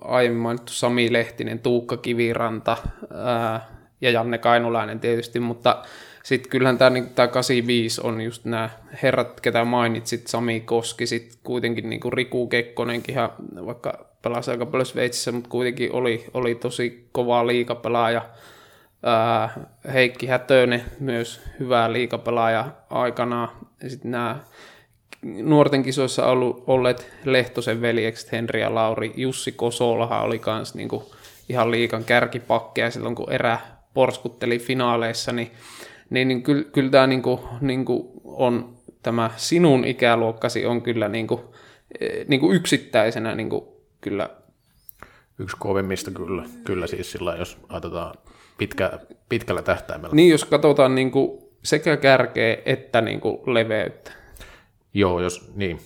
aiemmin 0.00 0.42
mainittu 0.42 0.72
Sami 0.72 1.12
Lehtinen, 1.12 1.58
Tuukka 1.58 1.96
Kiviranta 1.96 2.76
ää, 3.14 3.68
ja 4.00 4.10
Janne 4.10 4.38
Kainulainen 4.38 5.00
tietysti, 5.00 5.40
mutta 5.40 5.82
sitten 6.30 6.50
kyllähän 6.50 6.78
tämä 6.78 6.90
niin, 6.90 7.10
85 7.30 8.00
on 8.04 8.20
just 8.20 8.44
nämä 8.44 8.70
herrat, 9.02 9.40
ketä 9.40 9.64
mainitsit, 9.64 10.26
Sami 10.26 10.60
Koski, 10.60 11.06
sitten 11.06 11.38
kuitenkin 11.44 11.90
niin 11.90 12.00
kuin 12.00 12.12
Riku 12.12 12.46
Kekkonenkin, 12.46 13.14
vaikka 13.66 14.06
pelasi 14.22 14.50
aika 14.50 14.66
paljon 14.66 14.86
Sveitsissä, 14.86 15.32
mutta 15.32 15.50
kuitenkin 15.50 15.92
oli, 15.92 16.24
oli 16.34 16.54
tosi 16.54 17.08
kova 17.12 17.46
liikapelaaja. 17.46 18.22
Ää, 19.02 19.50
Heikki 19.92 20.26
Hätönen 20.26 20.82
myös 21.00 21.40
hyvä 21.60 21.92
liikapelaaja 21.92 22.70
aikanaan. 22.90 23.48
Ja 23.82 23.90
sitten 23.90 24.10
nämä 24.10 24.38
nuorten 25.22 25.82
kisoissa 25.82 26.26
ollut, 26.26 26.64
olleet 26.66 27.12
Lehtosen 27.24 27.80
veljekset 27.80 28.32
Henri 28.32 28.60
ja 28.60 28.74
Lauri. 28.74 29.12
Jussi 29.16 29.52
Kosolahan 29.52 30.22
oli 30.22 30.38
kans 30.38 30.74
niinku 30.74 31.12
ihan 31.48 31.70
liikan 31.70 32.04
kärkipakkeja 32.04 32.90
silloin, 32.90 33.14
kun 33.14 33.32
erä 33.32 33.58
porskutteli 33.94 34.58
finaaleissa, 34.58 35.32
niin, 35.32 35.50
niin, 36.10 36.28
niin 36.28 36.42
kyllä, 36.42 36.64
kyllä 36.64 36.90
tämä 36.90 37.06
niinku, 37.06 37.48
niinku 37.60 38.22
on, 38.24 38.76
tämä 39.02 39.30
sinun 39.36 39.84
ikäluokkasi 39.84 40.66
on 40.66 40.82
kyllä 40.82 41.08
niinku, 41.08 41.54
niinku 42.28 42.52
yksittäisenä 42.52 43.34
niinku 43.34 43.86
kyllä 44.00 44.30
Yksi 45.40 45.56
kovimmista 45.58 46.10
kyllä, 46.10 46.44
kyllä 46.64 46.86
siis 46.86 47.12
sillä 47.12 47.36
jos 47.36 47.58
ajatellaan 47.68 48.14
pitkä, 48.58 48.98
pitkällä 49.28 49.62
tähtäimellä. 49.62 50.14
Niin, 50.14 50.30
jos 50.30 50.44
katsotaan 50.44 50.94
niinku 50.94 51.50
sekä 51.62 51.96
kärkeä 51.96 52.56
että 52.64 53.00
niinku 53.00 53.42
leveyttä. 53.46 54.12
Joo, 54.94 55.20
jos 55.20 55.52
niin. 55.54 55.80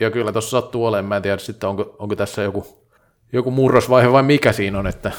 Ja 0.00 0.10
kyllä 0.10 0.32
tuossa 0.32 0.60
sattuu 0.60 0.86
olemaan, 0.86 1.08
mä 1.08 1.16
en 1.16 1.22
tiedä 1.22 1.38
sitten 1.38 1.68
onko, 1.68 1.96
onko 1.98 2.16
tässä 2.16 2.42
joku, 2.42 2.86
joku 3.32 3.50
murrosvaihe 3.50 4.12
vai 4.12 4.22
mikä 4.22 4.52
siinä 4.52 4.78
on, 4.78 4.86
että 4.86 5.12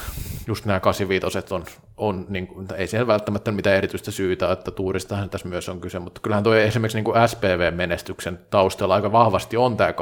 just 0.52 0.66
nämä 0.66 0.80
85 0.80 1.54
on, 1.54 1.66
on 1.98 2.26
niin 2.30 2.48
kuin, 2.48 2.68
ei 2.78 2.88
siihen 2.88 3.08
välttämättä 3.08 3.52
mitään 3.52 3.76
erityistä 3.76 4.12
syytä, 4.12 4.52
että 4.52 4.72
tuuristahan 4.72 5.30
tässä 5.30 5.48
myös 5.48 5.70
on 5.70 5.82
kyse, 5.82 6.00
mutta 6.00 6.22
kyllähän 6.22 6.44
tuo 6.44 6.56
esimerkiksi 6.56 6.98
niin 6.98 7.06
kuin 7.06 7.30
SPV-menestyksen 7.30 8.40
taustalla 8.50 8.96
aika 8.96 9.12
vahvasti 9.12 9.58
on 9.58 9.78
tämä 9.78 9.92
85-84 9.92 9.94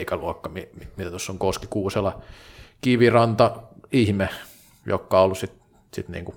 ikäluokka, 0.00 0.50
mitä 0.96 1.10
tuossa 1.10 1.32
on 1.32 1.38
Koski 1.38 1.66
Kuusela, 1.70 2.22
Kiviranta, 2.80 3.62
Ihme, 3.92 4.28
joka 4.86 5.18
on 5.18 5.24
ollut 5.24 5.38
sitten 5.38 5.60
sit 5.94 6.08
niin 6.08 6.24
kuin 6.24 6.36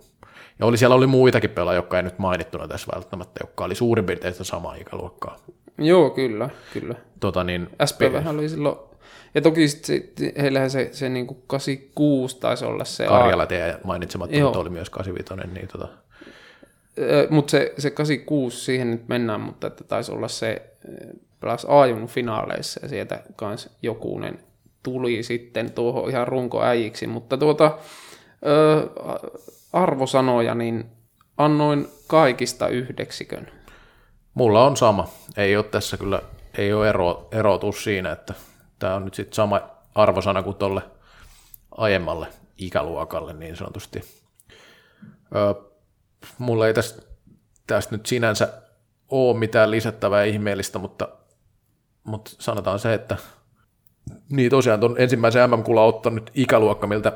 ja 0.60 0.66
oli, 0.66 0.78
siellä 0.78 0.96
oli 0.96 1.08
muitakin 1.08 1.50
pelaajia, 1.50 1.78
jotka 1.78 1.98
ei 1.98 2.04
nyt 2.04 2.20
mainittuna 2.20 2.68
tässä 2.68 2.92
välttämättä, 2.96 3.40
jotka 3.44 3.64
oli 3.64 3.76
suurin 3.76 4.06
piirtein 4.06 4.34
sitä 4.34 4.44
samaa 4.44 4.76
ikäluokkaa. 4.76 5.38
Joo, 5.78 6.10
kyllä, 6.10 6.50
kyllä. 6.74 6.96
Tota 7.20 7.44
niin, 7.44 7.70
SPV 7.86 8.28
oli 8.28 8.50
silloin, 8.50 8.89
ja 9.36 9.42
toki 9.42 9.68
sit 9.68 9.86
se, 9.86 10.04
heillähän 10.42 10.70
se, 10.70 10.90
se 10.92 11.10
niin 11.10 11.28
kuin 11.28 11.44
86 11.48 12.40
taisi 12.40 12.66
olla 12.66 12.86
se. 12.86 13.06
Karjala 13.06 13.46
teidän 13.46 13.80
mainitsematta, 13.84 14.60
oli 14.60 14.70
myös 14.70 14.90
85, 14.90 15.54
niin 15.54 15.68
tota. 15.68 15.88
Mutta 17.30 17.52
se, 17.52 17.74
se 17.78 17.90
86, 17.92 18.58
siihen 18.58 18.92
nyt 18.92 19.08
mennään, 19.08 19.42
mutta 19.42 19.68
että 19.68 19.84
taisi 19.84 20.12
olla 20.12 20.28
se, 20.28 20.62
pelas 21.40 21.66
Aajun 21.70 22.08
finaaleissa 22.08 22.80
ja 22.84 22.90
sieltä 22.90 23.24
kans 23.36 23.70
jokunen 23.82 24.40
tuli 24.84 25.24
sitten 25.24 25.72
tuohon 25.72 26.10
ihan 26.10 26.28
runkoäijiksi, 26.28 27.08
mutta 27.08 27.38
tuota, 27.38 27.78
ö, 28.46 28.88
arvosanoja, 29.74 30.56
niin 30.56 30.86
annoin 31.38 31.88
kaikista 32.08 32.68
yhdeksikön. 32.68 33.48
Mulla 34.34 34.66
on 34.66 34.78
sama. 34.78 35.08
Ei 35.38 35.58
ole 35.58 35.64
tässä 35.64 35.98
kyllä, 35.98 36.22
ei 36.58 36.74
ole 36.74 36.90
ero, 36.90 37.28
erotus 37.32 37.84
siinä, 37.84 38.12
että 38.12 38.34
tämä 38.80 38.96
on 38.96 39.06
nyt 39.06 39.14
sitten 39.14 39.36
sama 39.36 39.62
arvosana 39.96 40.44
kuin 40.44 40.56
tuolle 40.56 40.82
aiemmalle 41.72 42.28
ikäluokalle 42.58 43.34
niin 43.34 43.56
sanotusti. 43.56 44.02
Öö, 45.36 45.54
mulla 46.38 46.68
ei 46.68 46.74
tästä, 46.74 47.02
tästä 47.68 47.96
nyt 47.96 48.06
sinänsä 48.06 48.54
ole 49.10 49.38
mitään 49.38 49.72
lisättävää 49.72 50.24
ihmeellistä, 50.24 50.80
mutta, 50.80 51.08
mutta 52.04 52.32
sanotaan 52.40 52.80
se, 52.80 52.94
että 52.94 53.18
niin 54.30 54.50
tosiaan 54.50 54.80
tuon 54.80 54.96
ensimmäisen 54.98 55.50
MM-kulla 55.50 55.84
ottanut 55.84 56.32
ikäluokka, 56.34 56.88
miltä 56.88 57.12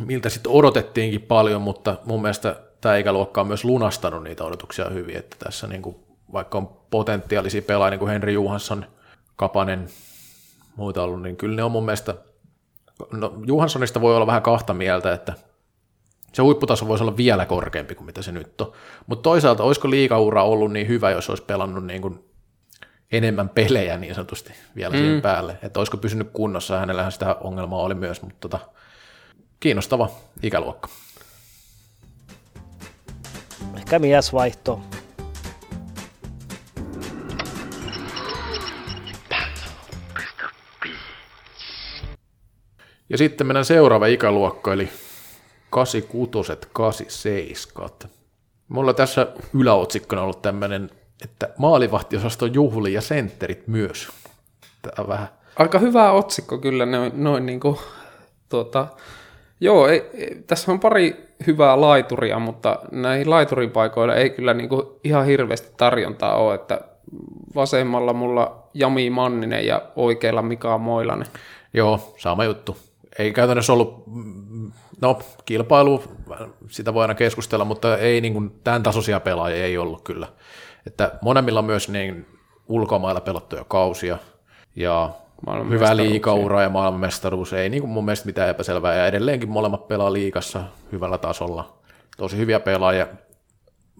miltä 0.00 0.28
sitten 0.28 0.52
odotettiinkin 0.52 1.22
paljon, 1.22 1.62
mutta 1.62 1.96
mun 2.04 2.22
mielestä 2.22 2.56
tämä 2.80 2.96
ikäluokka 2.96 3.40
on 3.40 3.46
myös 3.46 3.64
lunastanut 3.64 4.22
niitä 4.22 4.44
odotuksia 4.44 4.90
hyvin, 4.90 5.16
että 5.16 5.36
tässä 5.38 5.66
niin 5.66 5.82
vaikka 6.32 6.58
on 6.58 6.68
potentiaalisia 6.90 7.62
pelaajia, 7.62 7.90
niin 7.90 7.98
kuin 7.98 8.10
Henri 8.10 8.34
Juhansson, 8.34 8.86
Kapanen, 9.36 9.88
muita 10.76 11.02
ollut, 11.02 11.22
niin 11.22 11.36
kyllä 11.36 11.56
ne 11.56 11.62
on 11.62 11.72
mun 11.72 11.84
mielestä, 11.84 12.14
no 13.12 13.34
Juhanssonista 13.46 14.00
voi 14.00 14.16
olla 14.16 14.26
vähän 14.26 14.42
kahta 14.42 14.74
mieltä, 14.74 15.12
että 15.12 15.32
se 16.32 16.42
huipputaso 16.42 16.88
voisi 16.88 17.04
olla 17.04 17.16
vielä 17.16 17.46
korkeampi 17.46 17.94
kuin 17.94 18.06
mitä 18.06 18.22
se 18.22 18.32
nyt 18.32 18.60
on. 18.60 18.72
Mutta 19.06 19.22
toisaalta, 19.22 19.62
olisiko 19.62 19.90
liikaura 19.90 20.44
ollut 20.44 20.72
niin 20.72 20.88
hyvä, 20.88 21.10
jos 21.10 21.30
olisi 21.30 21.44
pelannut 21.44 21.86
niin 21.86 22.02
kuin 22.02 22.24
enemmän 23.12 23.48
pelejä 23.48 23.98
niin 23.98 24.14
sanotusti 24.14 24.52
vielä 24.76 24.92
mm. 24.92 24.98
siihen 24.98 25.22
päälle. 25.22 25.58
Että 25.62 25.80
olisiko 25.80 25.96
pysynyt 25.96 26.30
kunnossa, 26.32 26.78
hänellähän 26.78 27.12
sitä 27.12 27.36
ongelmaa 27.40 27.82
oli 27.82 27.94
myös, 27.94 28.22
mutta 28.22 28.36
tota, 28.40 28.58
kiinnostava 29.60 30.10
ikäluokka. 30.42 30.88
Ehkä 33.76 33.98
miesvaihto. 33.98 34.80
Ja 43.14 43.18
sitten 43.18 43.46
mennään 43.46 43.64
seuraava 43.64 44.06
ikäluokka, 44.06 44.72
eli 44.72 44.88
86 45.70 46.52
87 46.72 47.90
Mulla 48.68 48.94
tässä 48.94 49.26
yläotsikkona 49.58 50.22
ollut 50.22 50.42
tämmöinen, 50.42 50.90
että 51.24 51.48
maalivahtiosasto 51.58 52.46
juhli 52.46 52.92
ja 52.92 53.00
sentterit 53.00 53.68
myös. 53.68 54.08
On 54.98 55.08
vähän... 55.08 55.28
Aika 55.56 55.78
hyvä 55.78 56.10
otsikko 56.10 56.58
kyllä 56.58 56.86
noin, 56.86 57.12
noin 57.14 57.46
niin 57.46 57.60
kuin, 57.60 57.78
tuota, 58.48 58.86
Joo, 59.60 59.88
ei, 59.88 60.02
tässä 60.46 60.72
on 60.72 60.80
pari 60.80 61.16
hyvää 61.46 61.80
laituria, 61.80 62.38
mutta 62.38 62.78
näihin 62.92 63.30
laituripaikoille 63.30 64.14
ei 64.14 64.30
kyllä 64.30 64.54
niin 64.54 64.68
kuin 64.68 64.86
ihan 65.04 65.26
hirveästi 65.26 65.74
tarjontaa 65.76 66.36
ole, 66.36 66.54
että 66.54 66.80
vasemmalla 67.54 68.12
mulla 68.12 68.68
Jami 68.74 69.10
Manninen 69.10 69.66
ja 69.66 69.82
oikealla 69.96 70.42
Mika 70.42 70.78
Moilanen. 70.78 71.28
Joo, 71.74 72.14
sama 72.16 72.44
juttu. 72.44 72.76
Ei 73.18 73.32
käytännössä 73.32 73.72
ollut, 73.72 74.04
no 75.00 75.18
kilpailu, 75.44 76.02
sitä 76.68 76.94
voi 76.94 77.04
aina 77.04 77.14
keskustella, 77.14 77.64
mutta 77.64 77.98
ei 77.98 78.20
niin 78.20 78.32
kuin, 78.32 78.60
tämän 78.64 78.82
tasoisia 78.82 79.20
pelaajia 79.20 79.64
ei 79.64 79.78
ollut 79.78 80.02
kyllä. 80.02 80.28
Että 80.86 81.12
monemmilla 81.22 81.58
on 81.58 81.64
myös 81.64 81.88
niin 81.88 82.26
ulkomailla 82.68 83.20
pelattuja 83.20 83.64
kausia, 83.64 84.18
ja 84.76 85.10
hyvä 85.70 85.96
liikaura 85.96 86.62
ja 86.62 86.68
maailmanmestaruus, 86.68 87.52
ei 87.52 87.68
niin 87.68 87.82
kuin 87.82 87.90
mun 87.90 88.04
mielestä 88.04 88.26
mitään 88.26 88.48
epäselvää, 88.48 88.94
ja 88.94 89.06
edelleenkin 89.06 89.50
molemmat 89.50 89.88
pelaa 89.88 90.12
liikassa 90.12 90.64
hyvällä 90.92 91.18
tasolla. 91.18 91.78
Tosi 92.16 92.36
hyviä 92.36 92.60
pelaajia. 92.60 93.06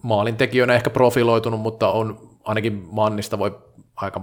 Maalintekijöinä 0.03 0.75
ehkä 0.75 0.91
profiloitunut, 0.91 1.61
mutta 1.61 1.89
on 1.89 2.31
ainakin 2.45 2.89
Mannista 2.91 3.39
voi 3.39 3.59
aika 3.97 4.21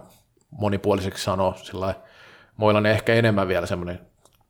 monipuoliseksi 0.51 1.23
sanoa, 1.23 1.53
sillä 1.53 1.93
Moilanen 2.57 2.91
ehkä 2.91 3.13
enemmän 3.13 3.47
vielä 3.47 3.65
semmoinen 3.65 3.99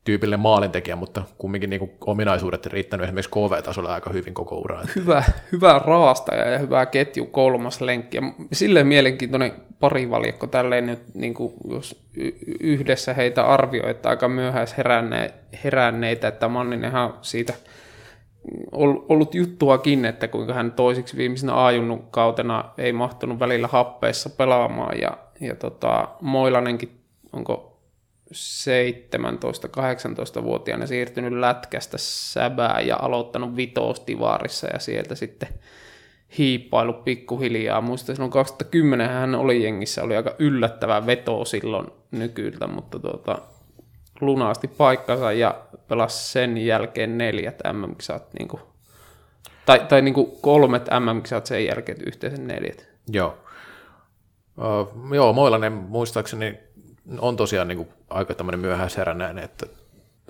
tyypillinen 0.04 0.40
maalintekijä, 0.40 0.96
mutta 0.96 1.22
kumminkin 1.38 1.70
niin 1.70 1.78
kuin 1.78 1.90
ominaisuudet 2.06 2.66
riittänyt 2.66 3.04
esimerkiksi 3.04 3.30
KV-tasolla 3.30 3.94
aika 3.94 4.10
hyvin 4.12 4.34
koko 4.34 4.58
ura. 4.58 4.82
Hyvä, 4.96 5.24
hyvä 5.52 5.80
raastaja 5.84 6.50
ja 6.50 6.58
hyvä 6.58 6.86
ketju 6.86 7.26
kolmas 7.26 7.80
lenkki. 7.80 8.18
Silleen 8.52 8.86
mielenkiintoinen 8.86 9.52
parivalikko 9.80 10.46
tälleen 10.46 10.86
nyt, 10.86 11.14
niin 11.14 11.34
kuin 11.34 11.52
jos 11.70 12.04
yhdessä 12.60 13.14
heitä 13.14 13.46
arvioi, 13.46 13.90
että 13.90 14.08
aika 14.08 14.28
myöhäis 14.28 14.76
heränne, 14.76 15.34
heränneitä, 15.64 16.28
että 16.28 16.48
Manninenhan 16.48 17.14
siitä 17.22 17.54
ollut 18.72 19.34
juttuakin, 19.34 20.04
että 20.04 20.28
kuinka 20.28 20.54
hän 20.54 20.72
toisiksi 20.72 21.16
viimeisenä 21.16 21.64
ajunnut 21.66 22.04
kautena 22.10 22.64
ei 22.78 22.92
mahtunut 22.92 23.38
välillä 23.38 23.68
happeessa 23.68 24.30
pelaamaan 24.30 25.00
ja, 25.00 25.16
ja 25.40 25.54
tota, 25.54 26.08
Moilanenkin 26.20 27.00
onko 27.32 27.71
17-18-vuotiaana 28.32 30.86
siirtynyt 30.86 31.32
lätkästä 31.32 31.98
säbää 31.98 32.80
ja 32.80 32.96
aloittanut 32.96 33.56
vitoostivaarissa 33.56 34.68
ja 34.72 34.78
sieltä 34.78 35.14
sitten 35.14 35.48
hiippailu 36.38 36.92
pikkuhiljaa. 36.92 37.80
Muistan 37.80 38.16
silloin 38.16 38.32
2010 38.32 39.08
hän 39.08 39.34
oli 39.34 39.64
jengissä, 39.64 40.02
oli 40.02 40.16
aika 40.16 40.34
yllättävä 40.38 41.06
veto 41.06 41.44
silloin 41.44 41.86
nykyltä, 42.10 42.66
mutta 42.66 42.98
tuota, 42.98 43.38
lunasti 44.20 44.68
paikkansa 44.68 45.32
ja 45.32 45.60
pelasi 45.88 46.32
sen 46.32 46.58
jälkeen 46.58 47.18
neljät 47.18 47.58
MM-kisat, 47.72 48.34
niin 48.38 48.48
tai, 49.66 49.86
tai 49.88 50.02
niin 50.02 50.14
kuin 50.14 50.30
kolmet 50.40 50.88
MM-kisat 51.00 51.46
sen 51.46 51.64
jälkeen 51.64 51.98
yhteensä 52.06 52.42
neljät. 52.42 52.88
Joo. 53.08 53.38
Uh, 54.58 55.14
joo, 55.14 55.32
Moilanen 55.32 55.72
muistaakseni 55.72 56.58
on 57.18 57.36
tosiaan 57.36 57.68
niin 57.68 57.76
kuin 57.76 57.88
aika 58.10 58.34
tämmöinen 58.34 58.60
myöhäisherännäinen, 58.60 59.44
että 59.44 59.66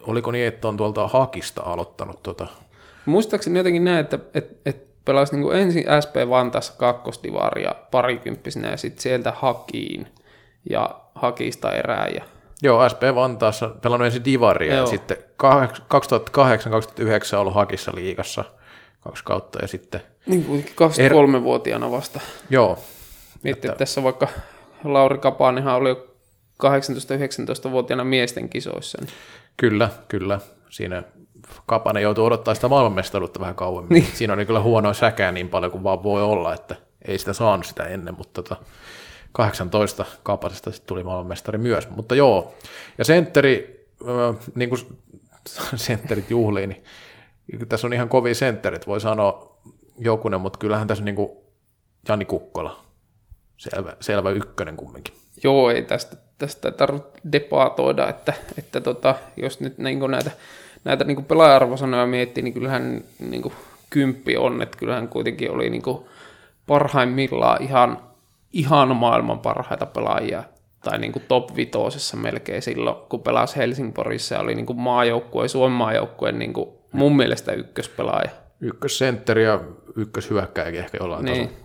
oliko 0.03 0.31
niin, 0.31 0.47
että 0.47 0.69
on 0.69 0.77
tuolta 0.77 1.09
Hakista 1.09 1.63
aloittanut 1.63 2.23
tuota? 2.23 2.47
Muistaakseni 3.07 3.59
jotenkin 3.59 3.85
näin, 3.85 3.99
että, 3.99 4.19
että, 4.35 4.55
että 4.67 4.93
pelasi 5.05 5.37
niin 5.37 5.43
kuin 5.43 5.59
ensin 5.59 5.85
SP 6.05 6.15
Vantaassa 6.29 6.73
kakkostivaria 6.77 7.75
parikymppisenä 7.91 8.71
ja 8.71 8.77
sitten 8.77 9.03
sieltä 9.03 9.33
Hakiin 9.37 10.07
ja 10.71 11.01
Hakista 11.15 11.73
erää. 11.73 12.09
Ja... 12.15 12.25
Joo, 12.63 12.89
SP 12.93 13.03
Vantaassa 13.15 13.69
pelannut 13.69 14.07
ensin 14.07 14.25
divaria 14.25 14.75
Joo. 14.75 14.81
ja 14.81 14.87
sitten 14.87 15.17
2008-2009 17.37 17.37
ollut 17.37 17.55
Hakissa 17.55 17.93
liigassa 17.95 18.45
kaksi 19.01 19.25
kautta 19.25 19.59
ja 19.63 19.69
sitten... 19.69 20.03
Niin 20.27 20.45
kuin 20.45 20.65
23-vuotiaana 20.65 21.91
vasta. 21.91 22.21
Joo. 22.51 22.79
Mietti, 23.43 23.69
että... 23.69 23.79
tässä 23.79 24.03
vaikka 24.03 24.29
Lauri 24.85 25.19
Kapanenhan 25.19 25.77
oli 25.77 25.89
jo 25.89 26.12
18-19-vuotiaana 26.65 28.05
miesten 28.05 28.49
kisoissa. 28.49 28.99
Niin. 29.01 29.11
Kyllä, 29.57 29.91
kyllä. 30.09 30.41
Siinä 30.71 31.03
Kapanen 31.67 32.03
joutuu 32.03 32.25
odottaa 32.25 32.55
sitä 32.55 32.69
maailmanmestaruutta 32.69 33.41
vähän 33.41 33.55
kauemmin. 33.55 33.95
Niin. 33.95 34.07
Siinä 34.15 34.33
oli 34.33 34.47
kyllä 34.47 34.61
huono 34.61 34.95
säkää 34.95 35.33
niin 35.33 35.49
paljon 35.49 35.73
kuin 35.73 35.85
vaan 35.85 36.03
voi 36.03 36.23
olla, 36.23 36.55
että 36.55 36.77
ei 37.09 37.19
sitä 37.19 37.33
saanut 37.33 37.67
sitä 37.67 37.85
ennen, 37.85 38.15
mutta 38.15 38.43
tota, 38.43 38.57
18 39.33 40.05
Kapasesta 40.23 40.71
sitten 40.71 40.87
tuli 40.87 41.05
maailmanmestari 41.05 41.59
myös. 41.59 41.91
Mutta 41.91 42.15
joo, 42.15 42.55
ja 42.99 43.05
sentteri, 43.05 43.87
äh, 44.03 44.37
niin 44.55 44.69
kuin 44.69 44.81
sentterit 45.75 46.31
juhliin, 46.31 46.69
niin 46.69 47.69
tässä 47.69 47.87
on 47.87 47.93
ihan 47.93 48.09
kovin 48.09 48.35
sentterit, 48.35 48.87
voi 48.87 49.01
sanoa 49.01 49.59
jokunen, 49.99 50.41
mutta 50.41 50.59
kyllähän 50.59 50.89
tässä 50.89 51.05
niin 51.05 51.17
kuin 51.17 51.31
Jani 52.09 52.25
Kukkola, 52.25 52.85
selvä, 53.57 53.97
selvä 54.01 54.31
ykkönen 54.31 54.77
kumminkin. 54.77 55.15
Joo, 55.45 55.71
ei 55.71 55.83
tästä, 55.83 56.17
tästä 56.39 56.71
tarvitse 56.71 57.09
debatoida, 57.33 58.09
että, 58.09 58.33
että 58.59 58.81
tota, 58.81 59.15
jos 59.37 59.61
nyt 59.61 59.79
niin 59.79 60.11
näitä 60.11 60.31
näitä 60.85 61.05
niin 61.05 61.25
pelaaja-arvosanoja 61.25 62.07
miettii, 62.07 62.43
niin 62.43 62.55
kyllähän 62.55 63.05
niin 63.19 63.43
kuin 63.43 63.55
kymppi 63.91 64.37
on, 64.37 64.63
että 64.63 64.79
kyllähän 64.79 65.09
kuitenkin 65.09 65.51
oli 65.51 65.71
niin 65.71 65.83
kuin 65.83 66.05
parhaimmillaan 66.67 67.63
ihan, 67.63 67.99
ihan 68.53 68.97
maailman 68.97 69.39
parhaita 69.39 69.87
pelaajia, 69.87 70.45
tai 70.85 70.99
niin 70.99 71.13
kuin 71.13 71.25
top 71.29 71.57
vitosessa 71.57 72.17
melkein 72.17 72.63
silloin, 72.63 72.97
kun 73.09 73.23
pelasi 73.23 73.57
Helsingborissa 73.57 74.35
ja 74.35 74.41
oli 74.41 74.55
niin 74.55 74.67
kuin 74.67 74.79
maajoukkue, 74.79 75.49
Suomen 75.49 75.77
maajoukkue 75.77 76.33
niin 76.33 76.53
kuin 76.53 76.71
mun 76.93 77.17
mielestä 77.17 77.53
ykköspelaaja. 77.53 78.31
Ykkössentteri 78.61 79.45
ja 79.45 79.61
ykköshyökkäjäkin 79.97 80.81
ehkä 80.81 80.99
jollain 81.01 81.25
niin. 81.25 81.49
tasolla. 81.49 81.63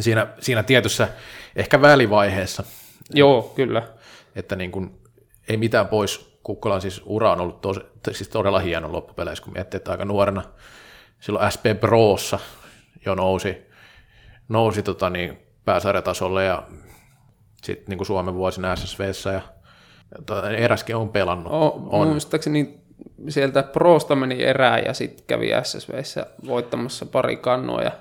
Siinä, 0.00 0.26
siinä 0.40 0.62
tietyssä 0.62 1.08
ehkä 1.56 1.80
välivaiheessa. 1.82 2.64
Joo, 3.10 3.42
kyllä. 3.42 3.82
Että 4.36 4.56
niin 4.56 4.72
kuin, 4.72 5.00
ei 5.48 5.56
mitään 5.56 5.88
pois 5.88 6.34
Kukkolan 6.42 6.80
siis 6.80 7.02
ura 7.06 7.32
on 7.32 7.40
ollut 7.40 7.60
tosi, 7.60 7.80
siis 8.10 8.28
todella 8.28 8.58
hieno 8.58 8.92
loppupeleissä, 8.92 9.44
kun 9.44 9.52
miettii, 9.52 9.76
että 9.76 9.90
aika 9.90 10.04
nuorena 10.04 10.42
silloin 11.20 11.52
SP 11.54 11.64
Prossa 11.80 12.38
jo 13.06 13.14
nousi, 13.14 13.66
nousi 14.48 14.82
tota 14.82 15.10
niin, 15.10 15.38
pääsarjatasolle 15.64 16.44
ja 16.44 16.62
sitten 17.62 17.84
niin 17.88 17.98
kuin 17.98 18.06
Suomen 18.06 18.34
vuosina 18.34 18.76
SSVssä 18.76 19.32
ja 19.32 19.40
tota, 20.26 20.50
eräskin 20.50 20.96
on 20.96 21.08
pelannut. 21.08 21.52
O, 21.52 21.88
on. 21.90 22.08
Muistaakseni 22.08 22.80
sieltä 23.28 23.62
Prosta 23.62 24.16
meni 24.16 24.42
erää 24.44 24.78
ja 24.78 24.94
sitten 24.94 25.24
kävi 25.26 25.50
SSVssä 25.62 26.26
voittamassa 26.46 27.06
pari 27.06 27.36
kannua 27.36 27.82
ja 27.82 27.92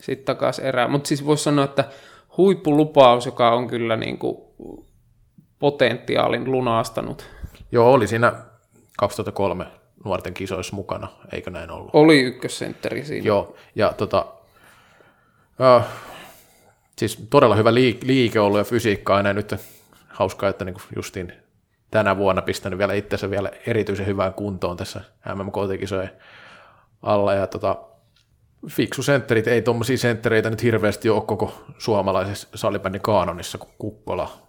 sitten 0.00 0.26
takaisin 0.26 0.64
erää. 0.64 0.88
Mutta 0.88 1.08
siis 1.08 1.26
voisi 1.26 1.44
sanoa, 1.44 1.64
että 1.64 1.84
huippulupaus, 2.36 3.26
joka 3.26 3.50
on 3.50 3.66
kyllä 3.68 3.96
niin 3.96 4.18
kuin 4.18 4.36
potentiaalin 5.58 6.52
lunastanut 6.52 7.36
Joo, 7.72 7.92
oli 7.92 8.06
siinä 8.06 8.32
2003 8.98 9.66
nuorten 10.04 10.34
kisoissa 10.34 10.76
mukana, 10.76 11.08
eikö 11.32 11.50
näin 11.50 11.70
ollut? 11.70 11.90
Oli 11.92 12.20
ykkössentteri 12.20 13.04
siinä. 13.04 13.26
Joo, 13.26 13.56
ja 13.74 13.92
tota, 13.92 14.26
äh, 15.60 15.86
siis 16.98 17.26
todella 17.30 17.56
hyvä 17.56 17.74
liike 17.74 18.40
ollut 18.40 18.58
ja 18.58 18.64
fysiikka 18.64 19.16
aina 19.16 19.32
nyt 19.32 19.54
hauskaa, 20.08 20.48
että 20.48 20.64
niin 20.64 20.76
justiin 20.96 21.32
tänä 21.90 22.16
vuonna 22.16 22.42
pistänyt 22.42 22.78
vielä 22.78 22.94
itsensä 22.94 23.30
vielä 23.30 23.50
erityisen 23.66 24.06
hyvään 24.06 24.34
kuntoon 24.34 24.76
tässä 24.76 25.00
MMK-kisojen 25.34 26.10
alla 27.02 27.34
ja 27.34 27.46
tota, 27.46 27.76
fiksu 28.68 29.02
sentterit, 29.02 29.46
ei 29.46 29.62
tuommoisia 29.62 29.98
senttereitä 29.98 30.50
nyt 30.50 30.62
hirveästi 30.62 31.08
ole 31.08 31.22
koko 31.22 31.64
suomalaisessa 31.78 32.48
salibändin 32.54 33.00
kaanonissa 33.00 33.58
kuin 33.58 33.74
Kukkola, 33.78 34.46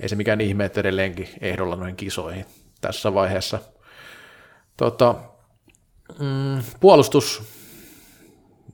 ei 0.00 0.08
se 0.08 0.16
mikään 0.16 0.40
ihme, 0.40 0.64
että 0.64 0.80
edelleenkin 0.80 1.28
ehdolla 1.40 1.76
noihin 1.76 1.96
kisoihin 1.96 2.46
tässä 2.80 3.14
vaiheessa. 3.14 3.58
Tota, 4.76 5.14
mm, 6.18 6.62
puolustus, 6.80 7.42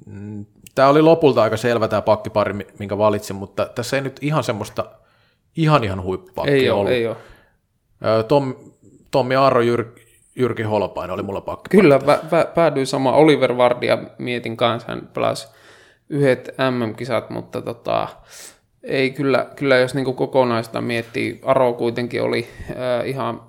mm, 0.07 0.47
tämä 0.75 0.89
oli 0.89 1.03
lopulta 1.03 1.43
aika 1.43 1.57
selvä 1.57 1.89
tämä 1.89 2.03
pakkipari, 2.03 2.55
minkä 2.79 2.99
valitsin, 2.99 3.37
mutta 3.37 3.67
tässä 3.67 3.97
ei 3.97 4.03
nyt 4.03 4.19
ihan 4.21 4.45
semmoista 4.45 4.91
ihan 5.57 5.85
ihan 5.85 6.03
huippupakkia 6.03 6.55
ei 6.55 6.71
ollut. 6.71 6.87
Ole, 6.87 6.95
ei 6.95 7.07
ole. 7.07 7.17
Tom, 8.29 8.55
Tommi 9.11 9.35
Aaro, 9.35 9.61
Jyr, 9.61 9.85
Jyrki 10.37 10.63
Holopainen 10.63 11.15
oli 11.15 11.23
mulla 11.23 11.41
pakki. 11.41 11.69
Kyllä, 11.77 11.99
pä, 11.99 12.21
pä, 12.31 12.45
päädyin 12.55 12.87
sama 12.87 13.13
Oliver 13.13 13.57
Vardia 13.57 13.99
mietin 14.19 14.57
kanssa, 14.57 14.93
hän 14.93 15.09
pelasi 15.15 15.49
yhdet 16.09 16.55
MM-kisat, 16.71 17.31
mutta 17.31 17.63
tota, 17.63 18.09
ei 18.83 19.11
kyllä, 19.11 19.47
kyllä 19.57 19.77
jos 19.77 19.95
niin 19.95 20.15
kokonaista 20.15 20.81
miettii, 20.81 21.41
Aro 21.43 21.73
kuitenkin 21.73 22.23
oli 22.23 22.49
äh, 22.71 23.09
ihan, 23.09 23.43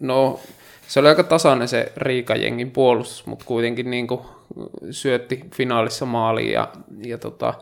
no 0.00 0.40
se 0.88 1.00
oli 1.00 1.08
aika 1.08 1.22
tasainen 1.22 1.68
se 1.68 1.92
Riikajengin 1.96 2.70
puolustus, 2.70 3.26
mutta 3.26 3.44
kuitenkin 3.44 3.90
niin 3.90 4.06
kuin 4.06 4.20
syötti 4.90 5.44
finaalissa 5.54 6.06
maaliin 6.06 6.52
ja, 6.52 6.68
ja 7.04 7.18
tota, 7.18 7.54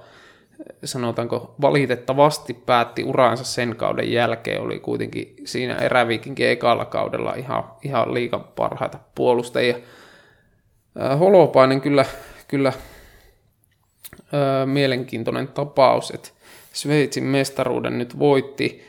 sanotaanko 0.85 1.55
valitettavasti 1.61 2.55
päätti 2.55 3.05
uraansa 3.05 3.45
sen 3.45 3.77
kauden 3.77 4.13
jälkeen, 4.13 4.61
oli 4.61 4.79
kuitenkin 4.79 5.35
siinä 5.45 5.75
eräviikinkin 5.75 6.49
ekalla 6.49 6.85
kaudella 6.85 7.35
ihan, 7.35 7.65
ihan 7.83 8.15
liikan 8.15 8.45
parhaita 8.45 8.99
puolustajia. 9.15 9.77
Äh, 11.03 11.19
Holopainen 11.19 11.81
kyllä, 11.81 12.05
kyllä 12.49 12.69
äh, 12.69 14.67
mielenkiintoinen 14.67 15.49
tapaus, 15.49 16.11
että 16.11 16.29
Sveitsin 16.73 17.25
mestaruuden 17.25 17.99
nyt 17.99 18.19
voitti 18.19 18.83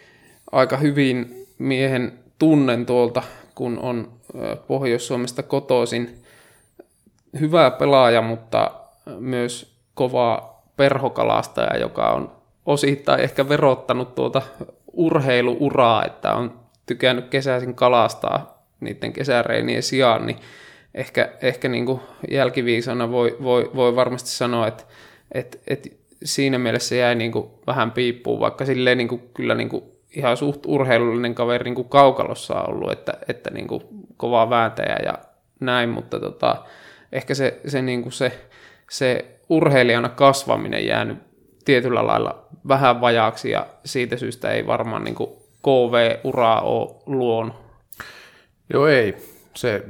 aika 0.52 0.78
hyvin 0.78 1.48
miehen 1.58 2.20
tunnen 2.40 2.86
tuolta, 2.86 3.24
kun 3.56 3.80
on 3.80 4.12
Pohjois-Suomesta 4.68 5.44
kotoisin. 5.44 6.24
Hyvä 7.40 7.72
pelaaja, 7.72 8.22
mutta 8.22 8.72
myös 9.20 9.76
kova 9.94 10.51
perhokalastaja, 10.82 11.78
joka 11.78 12.10
on 12.10 12.32
osittain 12.66 13.20
ehkä 13.20 13.50
verottanut 13.50 14.16
tuota 14.16 14.42
urheiluuraa, 14.94 16.06
että 16.06 16.34
on 16.34 16.60
tykännyt 16.86 17.30
kesäisin 17.30 17.76
kalastaa 17.76 18.64
niiden 18.80 19.14
kesäreinien 19.14 19.84
sijaan, 19.84 20.26
niin 20.26 20.38
ehkä, 20.96 21.30
ehkä 21.42 21.70
niin 21.70 21.86
kuin 21.86 22.02
jälkiviisana 22.32 23.12
voi, 23.12 23.38
voi, 23.44 23.72
voi 23.76 23.96
varmasti 23.96 24.30
sanoa, 24.30 24.68
että, 24.68 24.84
että, 25.32 25.58
että 25.68 25.90
siinä 26.24 26.60
mielessä 26.60 26.96
jäi 26.96 27.16
niin 27.16 27.32
kuin 27.32 27.50
vähän 27.68 27.92
piippuun, 27.92 28.40
vaikka 28.40 28.66
silleen 28.66 28.98
niin 28.98 29.08
kuin, 29.08 29.22
kyllä 29.34 29.56
niin 29.56 29.70
kuin 29.70 29.84
ihan 30.16 30.38
suht 30.38 30.66
urheilullinen 30.66 31.36
kaveri 31.36 31.64
niin 31.64 31.76
kuin 31.76 31.90
kaukalossa 31.90 32.62
on 32.62 32.70
ollut, 32.70 32.92
että, 32.92 33.14
että 33.28 33.50
niin 33.50 33.68
kuin 33.68 33.84
kovaa 34.18 34.50
vääntäjä 34.50 34.98
ja 35.06 35.14
näin, 35.60 35.90
mutta 35.90 36.20
tota, 36.20 36.56
ehkä 37.12 37.34
se, 37.34 37.60
se, 37.68 37.82
niin 37.82 38.04
kuin 38.04 38.14
se, 38.14 38.32
se 38.92 39.26
urheilijana 39.52 40.10
kasvaminen 40.10 40.86
jäänyt 40.86 41.18
tietyllä 41.66 42.08
lailla 42.08 42.46
vähän 42.68 43.02
vajaaksi 43.02 43.52
ja 43.52 43.68
siitä 43.86 44.18
syystä 44.18 44.52
ei 44.52 44.68
varmaan 44.68 45.04
niin 45.04 45.16
KV-uraa 45.64 46.62
ole 46.62 46.96
luonut. 47.06 47.56
Joo 48.74 48.88
ei, 48.88 49.18
se 49.54 49.84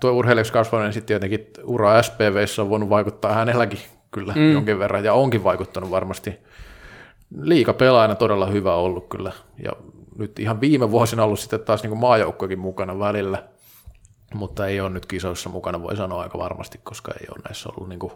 tuo 0.00 0.10
urheilijaksi 0.10 0.52
kasvaminen 0.52 0.92
sitten 0.92 1.06
tietenkin 1.06 1.46
ura 1.64 2.02
SPVssä 2.02 2.62
on 2.62 2.70
voinut 2.70 2.90
vaikuttaa 2.90 3.32
hänelläkin 3.32 3.78
kyllä 4.10 4.32
mm. 4.36 4.52
jonkin 4.52 4.78
verran, 4.78 5.04
ja 5.04 5.14
onkin 5.14 5.44
vaikuttanut 5.44 5.90
varmasti. 5.90 6.38
Liika 7.40 7.72
pelaajana 7.72 8.14
todella 8.14 8.46
hyvä 8.46 8.74
ollut 8.74 9.08
kyllä, 9.08 9.32
ja 9.64 9.72
nyt 10.18 10.38
ihan 10.38 10.60
viime 10.60 10.90
vuosina 10.90 11.24
ollut 11.24 11.40
sitten 11.40 11.60
taas 11.60 11.82
niin 11.82 11.98
maajoukkokin 11.98 12.58
mukana 12.58 12.98
välillä, 12.98 13.44
mutta 14.34 14.66
ei 14.66 14.80
ole 14.80 14.90
nyt 14.90 15.06
kisoissa 15.06 15.48
mukana, 15.48 15.82
voi 15.82 15.96
sanoa 15.96 16.22
aika 16.22 16.38
varmasti, 16.38 16.80
koska 16.82 17.12
ei 17.20 17.26
ole 17.30 17.42
näissä 17.44 17.68
ollut 17.68 17.88
niin 17.88 17.98
kuin 17.98 18.12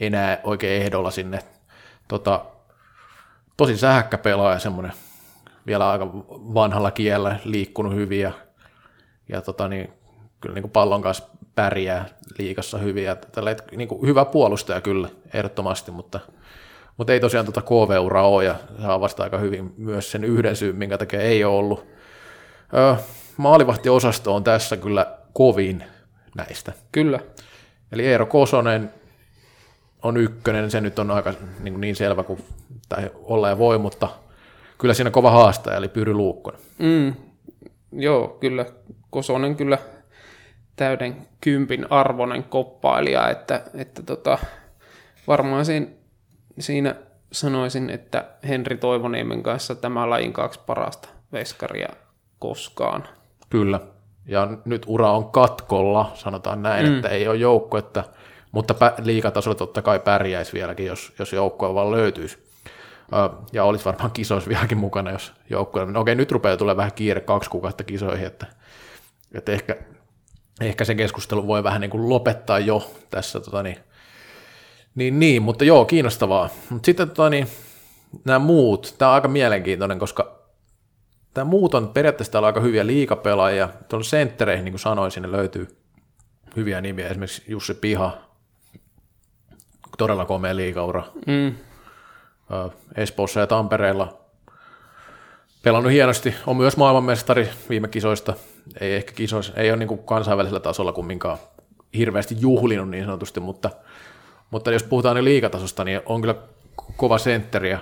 enää 0.00 0.40
oikein 0.42 0.82
ehdolla 0.82 1.10
sinne. 1.10 1.38
Tota, 2.08 2.44
tosi 3.56 3.76
sähäkkä 3.76 4.18
pelaaja, 4.18 4.58
semmoinen 4.58 4.92
vielä 5.66 5.90
aika 5.90 6.12
vanhalla 6.30 6.90
kielellä 6.90 7.36
liikkunut 7.44 7.94
hyvin 7.94 8.20
ja, 8.20 8.32
ja 9.28 9.42
tota 9.42 9.68
niin, 9.68 9.92
kyllä 10.40 10.54
niin 10.54 10.62
kuin 10.62 10.72
pallon 10.72 11.02
kanssa 11.02 11.24
pärjää 11.54 12.08
liikassa 12.38 12.78
hyvin. 12.78 13.04
Ja 13.04 13.16
tällä, 13.16 13.56
niin 13.76 13.88
kuin 13.88 14.06
hyvä 14.06 14.24
puolustaja 14.24 14.80
kyllä, 14.80 15.08
ehdottomasti, 15.34 15.90
mutta, 15.90 16.20
mutta 16.96 17.12
ei 17.12 17.20
tosiaan 17.20 17.46
tuota 17.46 17.62
KV-uraa 17.62 18.28
ole 18.28 18.44
ja 18.44 18.54
saa 18.82 19.00
vasta 19.00 19.22
aika 19.22 19.38
hyvin 19.38 19.74
myös 19.76 20.10
sen 20.10 20.24
yhden 20.24 20.56
syyn, 20.56 20.76
minkä 20.76 20.98
takia 20.98 21.20
ei 21.20 21.44
ole 21.44 21.56
ollut. 21.56 21.86
Öö, 22.74 22.94
maalivahtiosasto 23.36 24.34
on 24.34 24.44
tässä 24.44 24.76
kyllä 24.76 25.06
kovin 25.32 25.84
näistä. 26.36 26.72
Kyllä. 26.92 27.20
Eli 27.92 28.06
Eero 28.06 28.26
Kosonen 28.26 28.92
on 30.02 30.16
ykkönen, 30.16 30.70
se 30.70 30.80
nyt 30.80 30.98
on 30.98 31.10
aika 31.10 31.34
niin, 31.60 31.80
niin 31.80 31.96
selvä 31.96 32.22
kuin 32.22 32.44
tai 32.88 33.10
olla 33.14 33.48
ja 33.48 33.58
voi, 33.58 33.78
mutta 33.78 34.08
kyllä 34.78 34.94
siinä 34.94 35.10
kova 35.10 35.30
haastaja, 35.30 35.76
eli 35.76 35.88
Pyry 35.88 36.14
Luukkonen. 36.14 36.60
Mm, 36.78 37.14
joo, 37.92 38.28
kyllä. 38.28 38.66
Kosonen 39.10 39.56
kyllä 39.56 39.78
täyden 40.76 41.16
kympin 41.40 41.86
arvoinen 41.90 42.44
koppailija, 42.44 43.30
että, 43.30 43.62
että 43.74 44.02
tota, 44.02 44.38
varmaan 45.26 45.64
siinä, 45.64 45.86
siinä 46.58 46.94
sanoisin, 47.32 47.90
että 47.90 48.24
Henri 48.48 48.76
Toivoniemen 48.76 49.42
kanssa 49.42 49.74
tämä 49.74 50.10
lajin 50.10 50.32
kaksi 50.32 50.60
parasta 50.66 51.08
veskaria 51.32 51.88
koskaan. 52.38 53.08
Kyllä, 53.50 53.80
ja 54.26 54.48
nyt 54.64 54.82
ura 54.86 55.12
on 55.12 55.30
katkolla, 55.30 56.10
sanotaan 56.14 56.62
näin, 56.62 56.86
mm. 56.86 56.96
että 56.96 57.08
ei 57.08 57.28
ole 57.28 57.36
joukkuetta, 57.36 58.04
mutta 58.52 58.74
liikatasolla 59.02 59.54
totta 59.54 59.82
kai 59.82 60.00
pärjäisi 60.00 60.52
vieläkin, 60.52 60.86
jos, 60.86 61.12
jos 61.18 61.32
joukkue 61.32 61.74
vaan 61.74 61.90
löytyisi. 61.90 62.38
Ja 63.52 63.64
olisi 63.64 63.84
varmaan 63.84 64.10
kisoissa 64.10 64.48
vieläkin 64.48 64.78
mukana, 64.78 65.10
jos 65.10 65.32
joukkue... 65.50 65.86
No 65.86 66.00
okei, 66.00 66.14
nyt 66.14 66.32
rupeaa 66.32 66.56
tulee 66.56 66.76
vähän 66.76 66.92
kiire 66.92 67.20
kaksi 67.20 67.50
kuukautta 67.50 67.84
kisoihin, 67.84 68.26
että, 68.26 68.46
että 69.34 69.52
ehkä, 69.52 69.76
ehkä 70.60 70.84
se 70.84 70.94
keskustelu 70.94 71.46
voi 71.46 71.64
vähän 71.64 71.80
niin 71.80 71.90
kuin 71.90 72.08
lopettaa 72.08 72.58
jo 72.58 72.90
tässä. 73.10 73.40
Tota 73.40 73.62
niin, 73.62 73.76
niin, 74.94 75.18
niin, 75.18 75.42
mutta 75.42 75.64
joo, 75.64 75.84
kiinnostavaa. 75.84 76.48
Mutta 76.70 76.86
sitten 76.86 77.08
tota 77.08 77.30
niin, 77.30 77.48
nämä 78.24 78.38
muut, 78.38 78.94
tämä 78.98 79.08
on 79.10 79.14
aika 79.14 79.28
mielenkiintoinen, 79.28 79.98
koska 79.98 80.40
tämä 81.34 81.44
muut 81.44 81.74
on 81.74 81.88
periaatteessa 81.88 82.32
täällä 82.32 82.46
aika 82.46 82.60
hyviä 82.60 82.86
liikapelaajia. 82.86 83.68
Tuolla 83.88 84.04
senttereihin, 84.04 84.64
niin 84.64 84.72
kuin 84.72 84.80
sanoin, 84.80 85.10
sinne 85.10 85.32
löytyy 85.32 85.76
hyviä 86.56 86.80
nimiä, 86.80 87.08
esimerkiksi 87.08 87.42
Jussi 87.48 87.74
Piha, 87.74 88.29
todella 90.00 90.24
komea 90.24 90.56
liikaura. 90.56 91.02
Mm. 91.26 91.54
Espoossa 92.96 93.40
ja 93.40 93.46
Tampereella 93.46 94.18
pelannut 95.62 95.92
hienosti. 95.92 96.34
On 96.46 96.56
myös 96.56 96.76
maailmanmestari 96.76 97.48
viime 97.68 97.88
kisoista. 97.88 98.34
Ei 98.80 98.94
ehkä 98.94 99.12
kisoissa, 99.12 99.52
ei 99.56 99.70
ole 99.70 99.76
niin 99.76 99.88
kuin 99.88 100.02
kansainvälisellä 100.02 100.60
tasolla 100.60 100.92
kumminkaan 100.92 101.38
hirveästi 101.96 102.36
juhlinut 102.40 102.88
niin 102.88 103.04
sanotusti, 103.04 103.40
mutta, 103.40 103.70
mutta 104.50 104.72
jos 104.72 104.82
puhutaan 104.82 105.16
niin 105.16 105.24
liikatasosta, 105.24 105.84
niin 105.84 106.00
on 106.06 106.20
kyllä 106.20 106.34
kova 106.96 107.18
sentteri 107.18 107.70
ja 107.70 107.78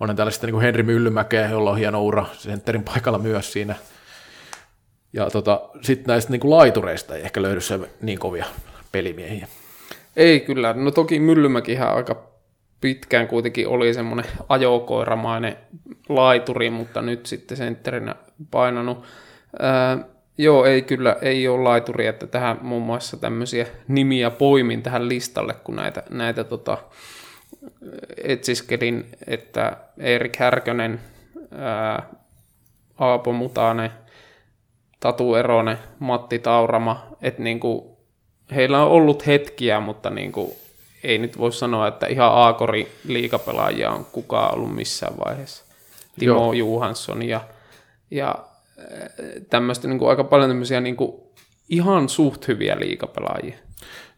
onhan 0.00 0.16
täällä 0.16 0.30
sitten 0.30 0.48
niin 0.48 0.54
kuin 0.54 0.62
Henri 0.62 0.82
Myllymäkeä, 0.82 1.50
jolla 1.50 1.70
on 1.70 1.78
hieno 1.78 2.02
ura 2.02 2.26
sentterin 2.32 2.84
paikalla 2.84 3.18
myös 3.18 3.52
siinä. 3.52 3.74
Ja 5.12 5.30
tota, 5.30 5.60
sitten 5.82 6.06
näistä 6.06 6.30
niin 6.30 6.40
kuin 6.40 6.50
laitureista 6.50 7.14
ei 7.14 7.22
ehkä 7.22 7.42
löydy 7.42 7.60
se 7.60 7.80
niin 8.02 8.18
kovia 8.18 8.46
pelimiehiä. 8.92 9.48
Ei 10.16 10.40
kyllä, 10.40 10.72
no 10.72 10.90
toki 10.90 11.20
Myllymäkihän 11.20 11.94
aika 11.94 12.32
pitkään 12.80 13.28
kuitenkin 13.28 13.68
oli 13.68 13.94
semmoinen 13.94 14.26
ajokoiramainen 14.48 15.56
laituri, 16.08 16.70
mutta 16.70 17.02
nyt 17.02 17.26
sitten 17.26 17.56
sentterinä 17.56 18.14
painanut. 18.50 19.04
Ää, 19.58 19.98
joo, 20.38 20.64
ei 20.64 20.82
kyllä, 20.82 21.16
ei 21.22 21.48
ole 21.48 21.62
laituri, 21.62 22.06
että 22.06 22.26
tähän 22.26 22.58
muun 22.62 22.82
muassa 22.82 23.16
tämmöisiä 23.16 23.66
nimiä 23.88 24.30
poimin 24.30 24.82
tähän 24.82 25.08
listalle, 25.08 25.54
kun 25.54 25.76
näitä, 25.76 26.02
näitä 26.10 26.44
tota, 26.44 26.78
etsiskelin, 28.24 29.06
että 29.26 29.76
Erik 29.98 30.36
Härkönen, 30.36 31.00
ää, 31.58 32.02
Aapo 32.98 33.32
Mutane, 33.32 33.90
Tatu 35.00 35.34
Eronen, 35.34 35.78
Matti 35.98 36.38
Taurama, 36.38 37.06
että 37.22 37.42
niinku, 37.42 37.91
heillä 38.54 38.82
on 38.82 38.90
ollut 38.90 39.26
hetkiä, 39.26 39.80
mutta 39.80 40.10
niinku, 40.10 40.56
ei 41.04 41.18
nyt 41.18 41.38
voi 41.38 41.52
sanoa, 41.52 41.88
että 41.88 42.06
ihan 42.06 42.32
Aakori 42.32 42.92
liikapelaajia 43.04 43.90
on 43.90 44.04
kukaan 44.04 44.54
ollut 44.54 44.74
missään 44.74 45.14
vaiheessa. 45.24 45.64
Timo 46.18 46.34
Joo. 46.34 46.52
Juhansson 46.52 47.22
ja, 47.22 47.40
ja 48.10 48.34
äh, 48.78 48.86
tämmöistä 49.50 49.88
niin 49.88 49.98
kuin 49.98 50.10
aika 50.10 50.24
paljon 50.24 50.50
tämmöisiä 50.50 50.80
niin 50.80 50.96
kuin 50.96 51.12
ihan 51.68 52.08
suht 52.08 52.48
hyviä 52.48 52.76
liikapelaajia. 52.80 53.54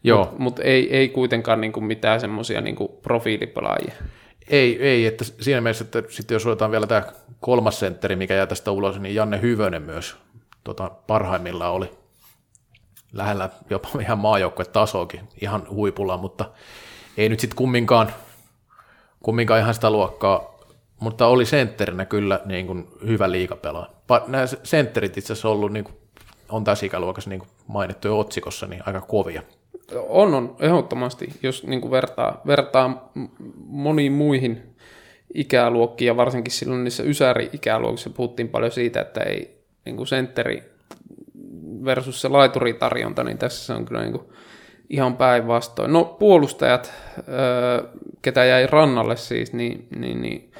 Joo. 0.03 0.17
Mutta 0.17 0.37
mut 0.39 0.59
ei, 0.59 0.95
ei 0.97 1.09
kuitenkaan 1.09 1.61
niin 1.61 1.71
kuin 1.71 1.83
mitään 1.83 2.21
semmoisia 2.21 2.61
niin 2.61 2.75
profiilipelaajia. 3.01 3.93
Ei, 4.49 4.83
ei, 4.83 5.05
että 5.05 5.23
siinä 5.23 5.61
mielessä, 5.61 5.83
että 5.83 6.03
sitten 6.09 6.35
jos 6.35 6.45
otetaan 6.45 6.71
vielä 6.71 6.87
tämä 6.87 7.03
kolmas 7.39 7.79
sentteri, 7.79 8.15
mikä 8.15 8.33
jää 8.33 8.47
tästä 8.47 8.71
ulos, 8.71 8.99
niin 8.99 9.15
Janne 9.15 9.41
Hyvönen 9.41 9.81
myös 9.81 10.15
tota, 10.63 10.91
parhaimmillaan 11.07 11.73
oli 11.73 11.89
lähellä 13.15 13.49
jopa 13.69 13.89
ihan 14.01 14.17
maajoukkuetasoakin, 14.17 15.21
ihan 15.41 15.67
huipulla, 15.69 16.17
mutta 16.17 16.45
ei 17.17 17.29
nyt 17.29 17.39
sitten 17.39 17.57
kumminkaan, 17.57 18.13
kumminkaan 19.23 19.59
ihan 19.59 19.73
sitä 19.73 19.89
luokkaa, 19.89 20.55
mutta 20.99 21.27
oli 21.27 21.45
sentterinä 21.45 22.05
kyllä 22.05 22.39
niin 22.45 22.67
kuin 22.67 22.87
hyvä 23.07 23.31
liikapelaa. 23.31 23.89
Nämä 24.27 24.45
sentterit 24.63 25.17
itse 25.17 25.33
asiassa 25.33 25.49
ollut, 25.49 25.73
niin 25.73 25.83
kuin, 25.83 25.95
on 26.49 26.63
tässä 26.63 26.85
ikäluokassa 26.85 27.29
niin 27.29 27.39
kuin 27.39 27.49
mainittu 27.67 28.07
jo 28.07 28.19
otsikossa, 28.19 28.67
niin 28.67 28.83
aika 28.85 29.01
kovia. 29.01 29.41
On, 30.07 30.33
on, 30.33 30.55
ehdottomasti, 30.59 31.29
jos 31.43 31.63
niin 31.63 31.81
kuin 31.81 31.91
vertaa, 31.91 32.41
vertaa 32.47 33.11
moniin 33.65 34.11
muihin 34.11 34.75
ikäluokkiin, 35.33 36.07
ja 36.07 36.17
varsinkin 36.17 36.53
silloin 36.53 36.83
niissä 36.83 37.03
ysäri-ikäluokissa 37.03 38.09
puhuttiin 38.09 38.49
paljon 38.49 38.71
siitä, 38.71 39.01
että 39.01 39.21
ei 39.21 39.65
niin 39.85 39.97
kuin 39.97 40.07
sentteri 40.07 40.74
versus 41.85 42.21
se 42.21 42.27
laituritarjonta, 42.27 43.23
niin 43.23 43.37
tässä 43.37 43.65
se 43.65 43.73
on 43.73 43.85
kyllä 43.85 44.01
niin 44.01 44.11
kuin 44.11 44.25
ihan 44.89 45.17
päinvastoin. 45.17 45.93
No 45.93 46.03
puolustajat, 46.05 46.93
ketä 48.21 48.45
jäi 48.45 48.67
rannalle 48.67 49.17
siis, 49.17 49.53
niin, 49.53 49.87
niin, 49.95 50.21
niin 50.21 50.51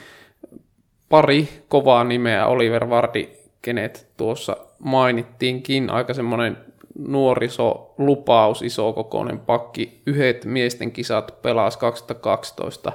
pari 1.09 1.49
kovaa 1.67 2.03
nimeä, 2.03 2.45
Oliver 2.45 2.89
Vardi, 2.89 3.29
kenet 3.61 4.07
tuossa 4.17 4.57
mainittiinkin, 4.79 5.89
aika 5.89 6.13
semmoinen 6.13 6.57
nuoriso-lupaus, 6.99 8.61
isokokoinen 8.61 9.39
pakki, 9.39 10.01
yhdet 10.05 10.45
miesten 10.45 10.91
kisat 10.91 11.41
pelasi 11.41 11.79
2012, 11.79 12.91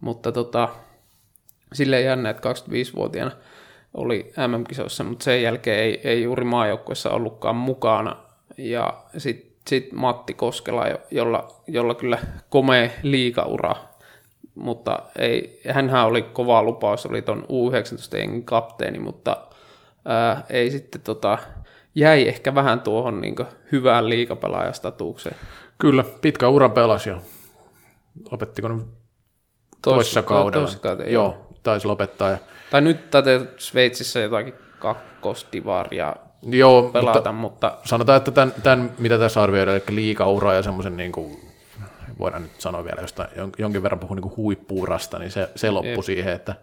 mutta 0.00 0.32
tota, 0.32 0.68
silleen 1.72 2.04
jännä, 2.04 2.30
että 2.30 2.52
25-vuotiaana 2.52 3.32
oli 3.96 4.32
MM-kisoissa, 4.48 5.04
mutta 5.04 5.24
sen 5.24 5.42
jälkeen 5.42 5.78
ei, 5.78 6.00
ei 6.04 6.22
juuri 6.22 6.44
maajoukkuessa 6.44 7.10
ollutkaan 7.10 7.56
mukana. 7.56 8.16
Ja 8.58 8.94
sitten 9.18 9.52
sit 9.68 9.92
Matti 9.92 10.34
Koskela, 10.34 10.84
jolla, 11.10 11.62
jolla 11.66 11.94
kyllä 11.94 12.18
komea 12.50 12.90
liikaura, 13.02 13.74
mutta 14.54 14.98
ei, 15.18 15.60
hänhän 15.70 16.06
oli 16.06 16.22
kova 16.22 16.62
lupaus, 16.62 17.06
oli 17.06 17.22
tuon 17.22 17.46
U19-jengin 17.48 18.44
kapteeni, 18.44 18.98
mutta 18.98 19.36
ää, 20.04 20.44
ei 20.50 20.70
sitten 20.70 21.00
tota, 21.00 21.38
jäi 21.94 22.28
ehkä 22.28 22.54
vähän 22.54 22.80
tuohon 22.80 23.20
niin 23.20 23.36
hyvään 23.72 24.08
liikapelaajastatuukseen. 24.08 25.36
Kyllä, 25.78 26.04
pitkä 26.20 26.48
ura 26.48 26.68
pelasi 26.68 27.10
ja 27.10 27.20
lopettiko 28.30 28.68
ne 28.68 28.84
toisessa 29.82 30.22
kaudella? 30.22 30.66
Toissa 30.66 30.78
kaudella, 30.78 31.10
joo, 31.10 31.36
taisi 31.62 31.86
lopettaa. 31.86 32.30
Ja 32.30 32.38
tai 32.76 32.80
nyt 32.80 33.10
tätä 33.10 33.30
Sveitsissä 33.58 34.20
jotakin 34.20 34.54
kakkostivaria 34.78 36.16
Joo, 36.42 36.82
pelata, 36.82 37.32
mutta, 37.32 37.32
mutta... 37.32 37.78
Sanotaan, 37.84 38.16
että 38.16 38.30
tämän, 38.30 38.54
tämän, 38.62 38.92
mitä 38.98 39.18
tässä 39.18 39.42
arvioidaan, 39.42 39.76
eli 39.76 39.96
liikaura 39.96 40.54
ja 40.54 40.62
semmoisen 40.62 40.96
niin 40.96 41.12
kuin, 41.12 41.40
voidaan 42.18 42.42
nyt 42.42 42.60
sanoa 42.60 42.84
vielä 42.84 43.00
jostain, 43.00 43.28
jonkin 43.58 43.82
verran 43.82 43.98
puhun 43.98 44.16
niin 44.16 44.36
huippuurasta, 44.36 45.18
niin 45.18 45.30
se, 45.30 45.50
se 45.56 45.70
loppui 45.70 46.04
siihen, 46.04 46.32
että 46.32 46.54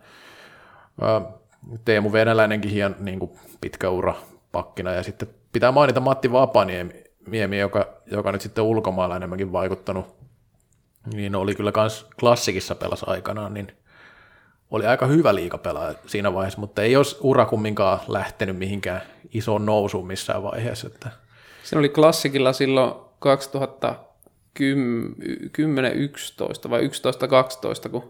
ä, 1.01 1.21
Teemu 1.85 2.11
Venäläinenkin 2.11 2.71
hien 2.71 2.95
niin 2.99 3.19
kuin 3.19 3.31
pitkä 3.61 3.89
ura 3.89 4.15
pakkina, 4.51 4.91
ja 4.91 5.03
sitten 5.03 5.27
pitää 5.53 5.71
mainita 5.71 5.99
Matti 5.99 6.31
Vapaniemi, 6.31 7.03
Miemi, 7.27 7.59
joka, 7.59 7.87
joka 8.05 8.31
nyt 8.31 8.41
sitten 8.41 8.63
ulkomailla 8.63 9.15
enemmänkin 9.15 9.51
vaikuttanut, 9.51 10.15
niin 11.13 11.35
oli 11.35 11.55
kyllä 11.55 11.71
myös 11.75 12.07
klassikissa 12.19 12.75
pelas 12.75 13.03
aikanaan, 13.07 13.53
niin 13.53 13.67
oli 14.73 14.85
aika 14.85 15.05
hyvä 15.05 15.35
liikapelaaja 15.35 15.95
siinä 16.05 16.33
vaiheessa, 16.33 16.59
mutta 16.59 16.81
ei 16.81 16.95
olisi 16.95 17.17
ura 17.21 17.45
kumminkaan 17.45 17.99
lähtenyt 18.07 18.57
mihinkään 18.57 19.01
isoon 19.33 19.65
nousuun 19.65 20.07
missään 20.07 20.43
vaiheessa. 20.43 20.87
Että. 20.87 21.09
Se 21.63 21.77
oli 21.77 21.89
klassikilla 21.89 22.53
silloin 22.53 22.93
2010-11 22.93 22.99
vai 26.69 26.81
11-12, 26.81 26.85
kun 27.89 28.09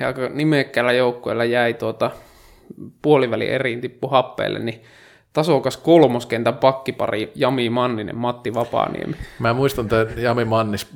he 0.00 0.06
aika 0.06 0.28
nimekkäällä 0.28 0.92
joukkueella 0.92 1.44
jäi 1.44 1.74
tuota 1.74 2.10
puoliväli 3.02 3.48
eriin 3.48 3.80
tippu 3.80 4.08
happeelle, 4.08 4.58
niin 4.58 4.82
tasokas 5.32 5.76
kolmoskentän 5.76 6.56
pakkipari 6.56 7.32
Jami 7.34 7.70
Manninen, 7.70 8.16
Matti 8.16 8.54
Vapaaniemi. 8.54 9.16
Mä 9.38 9.54
muistan 9.54 9.84
että 9.84 10.20
Jami, 10.20 10.44
Mannis, 10.44 10.88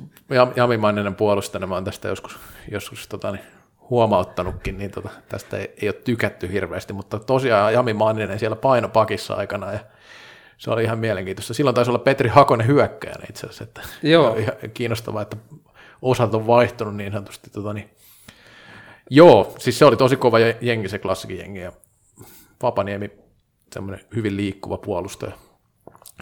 Jami 0.55 0.77
Manninen 0.77 1.15
puolustajana, 1.15 1.67
mä 1.67 1.75
oon 1.75 1.83
tästä 1.83 2.07
joskus, 2.07 2.39
joskus 2.71 3.07
tota, 3.07 3.31
niin, 3.31 3.43
huomauttanutkin, 3.89 4.77
niin 4.77 4.91
tota, 4.91 5.09
tästä 5.29 5.57
ei, 5.57 5.73
ei 5.81 5.89
ole 5.89 5.93
tykätty 5.93 6.51
hirveästi, 6.51 6.93
mutta 6.93 7.19
tosiaan 7.19 7.73
Jami 7.73 7.93
Manninen 7.93 8.39
siellä 8.39 8.55
painopakissa 8.55 9.33
aikana 9.33 9.73
ja 9.73 9.79
se 10.57 10.71
oli 10.71 10.83
ihan 10.83 10.99
mielenkiintoista. 10.99 11.53
Silloin 11.53 11.75
taisi 11.75 11.91
olla 11.91 11.99
Petri 11.99 12.29
Hakonen 12.29 12.67
hyökkäjänä 12.67 13.25
itse 13.29 13.47
asiassa, 13.47 13.63
että 13.63 13.81
Joo. 14.03 14.35
ihan 14.35 14.53
kiinnostavaa, 14.73 15.21
että 15.21 15.37
osat 16.01 16.33
on 16.33 16.47
vaihtunut 16.47 16.95
niin 16.95 17.11
sanotusti. 17.11 17.49
Tota, 17.49 17.73
niin. 17.73 17.89
Joo, 19.09 19.55
siis 19.59 19.79
se 19.79 19.85
oli 19.85 19.97
tosi 19.97 20.15
kova 20.15 20.39
jengi, 20.39 20.89
se 20.89 20.99
klassikin 20.99 21.37
jengi, 21.37 21.59
ja 21.59 21.71
Vapaniemi 22.63 23.11
semmoinen 23.73 24.05
hyvin 24.15 24.37
liikkuva 24.37 24.77
puolustaja, 24.77 25.31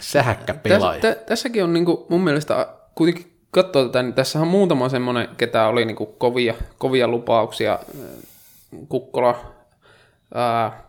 sähäkkä 0.00 0.54
pelaaja. 0.54 1.00
Täs, 1.00 1.16
tä, 1.16 1.24
tässäkin 1.24 1.64
on 1.64 1.72
niinku 1.72 2.06
mun 2.10 2.20
mielestä 2.20 2.68
kuitenkin 2.94 3.35
katsoa 3.50 3.84
tätä, 3.84 4.02
niin 4.02 4.14
tässä 4.14 4.40
on 4.40 4.48
muutama 4.48 4.88
semmoinen, 4.88 5.28
ketä 5.36 5.66
oli 5.66 5.84
niinku 5.84 6.06
kovia, 6.06 6.54
kovia 6.78 7.08
lupauksia. 7.08 7.78
Kukkola, 8.88 9.38
ää, 10.34 10.84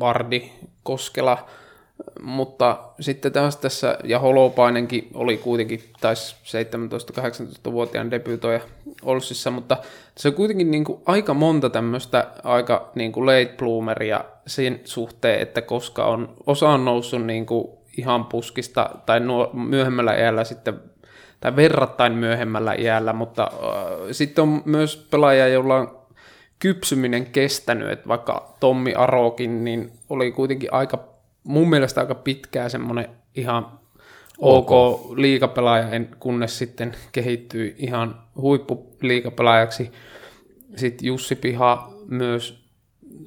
Vardi, 0.00 0.52
Koskela, 0.82 1.46
mutta 2.22 2.78
sitten 3.00 3.32
taas 3.32 3.56
tässä, 3.56 3.98
ja 4.04 4.18
Holopainenkin 4.18 5.10
oli 5.14 5.36
kuitenkin, 5.36 5.84
taisi 6.00 6.36
17-18-vuotiaan 6.44 8.10
debytoija 8.10 8.60
Olssissa, 9.02 9.50
mutta 9.50 9.76
se 10.16 10.28
on 10.28 10.34
kuitenkin 10.34 10.70
niin 10.70 10.84
kuin 10.84 11.02
aika 11.06 11.34
monta 11.34 11.70
tämmöistä 11.70 12.30
aika 12.44 12.90
niin 12.94 13.12
kuin 13.12 13.26
late 13.26 13.54
bloomeria 13.58 14.24
sen 14.46 14.80
suhteen, 14.84 15.40
että 15.40 15.62
koska 15.62 16.06
on, 16.06 16.34
osa 16.46 16.68
on 16.68 16.84
noussut 16.84 17.26
niin 17.26 17.46
kuin 17.46 17.68
ihan 17.98 18.24
puskista 18.24 18.90
tai 19.06 19.20
myöhemmällä 19.52 20.14
iällä 20.14 20.44
sitten 20.44 20.80
tai 21.46 21.56
verrattain 21.56 22.12
myöhemmällä 22.12 22.74
iällä, 22.74 23.12
mutta 23.12 23.42
äh, 23.42 24.08
sitten 24.12 24.42
on 24.42 24.62
myös 24.64 25.06
pelaajia, 25.10 25.48
joilla 25.48 25.76
on 25.76 25.98
kypsyminen 26.58 27.26
kestänyt, 27.26 27.90
että 27.90 28.08
vaikka 28.08 28.54
Tommi 28.60 28.94
Arokin, 28.94 29.64
niin 29.64 29.92
oli 30.08 30.32
kuitenkin 30.32 30.72
aika 30.72 31.04
mun 31.44 31.70
mielestä 31.70 32.00
aika 32.00 32.14
pitkää 32.14 32.68
semmoinen 32.68 33.08
ihan 33.36 33.66
ok, 34.38 34.70
ok 34.70 35.18
liikapelaaja, 35.18 35.84
kunnes 36.20 36.58
sitten 36.58 36.96
kehittyi 37.12 37.74
ihan 37.78 38.22
huippuliikapelaajaksi. 38.36 39.92
Sitten 40.76 41.06
Jussi 41.06 41.34
Piha 41.34 41.92
myös, 42.08 42.64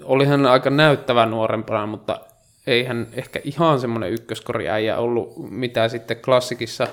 oli 0.04 0.26
hän 0.26 0.46
aika 0.46 0.70
näyttävä 0.70 1.26
nuorempana, 1.26 1.86
mutta 1.86 2.20
ei 2.68 2.84
hän 2.84 3.08
ehkä 3.14 3.40
ihan 3.44 3.80
semmoinen 3.80 4.12
ykköskoriäijä 4.12 4.98
ollut, 4.98 5.52
mitä 5.52 5.88
sitten 5.88 6.18
klassikissa 6.18 6.88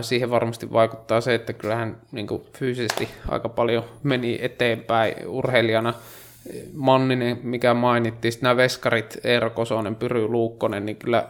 siihen 0.00 0.30
varmasti 0.30 0.72
vaikuttaa 0.72 1.20
se, 1.20 1.34
että 1.34 1.52
kyllähän 1.52 1.96
niin 2.12 2.26
fyysisesti 2.58 3.08
aika 3.28 3.48
paljon 3.48 3.84
meni 4.02 4.38
eteenpäin 4.42 5.26
urheilijana– 5.26 5.94
Manninen, 6.74 7.38
mikä 7.42 7.74
mainittiin, 7.74 8.32
sitten 8.32 8.46
nämä 8.46 8.56
veskarit, 8.56 9.18
Eero 9.24 9.50
Kosonen, 9.50 9.96
Pyry 9.96 10.28
Luukkonen, 10.28 10.86
niin 10.86 10.96
kyllä 10.96 11.28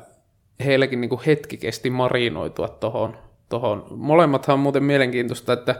heilläkin 0.64 1.00
niin 1.00 1.08
kuin 1.08 1.20
hetki 1.26 1.56
kesti 1.56 1.90
marinoitua 1.90 2.68
tuohon. 2.68 3.16
Tohon. 3.48 3.86
Molemmathan 3.90 4.54
on 4.54 4.60
muuten 4.60 4.84
mielenkiintoista, 4.84 5.52
että 5.52 5.74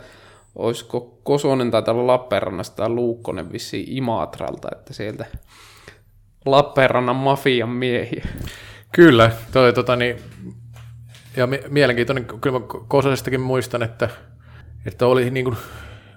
olisiko 0.55 1.19
Kosonen 1.23 1.71
tai 1.71 1.83
tällä 1.83 2.07
Lappeenrannasta 2.07 2.77
tai 2.77 2.89
Luukkonen 2.89 3.53
vissiin 3.53 3.97
Imatralta, 3.97 4.69
että 4.73 4.93
sieltä 4.93 5.27
Lappeenrannan 6.45 7.17
mafian 7.17 7.69
miehiä. 7.69 8.25
Kyllä, 8.93 9.31
toi, 9.53 9.73
tota, 9.73 9.97
niin, 9.97 10.17
ja 11.37 11.49
mielenkiintoinen, 11.69 12.25
kyllä 12.41 12.59
mä 12.59 12.67
Kososestakin 12.89 13.41
muistan, 13.41 13.83
että, 13.83 14.09
että 14.87 15.07
oli 15.07 15.31
niin 15.31 15.45
kuin 15.45 15.57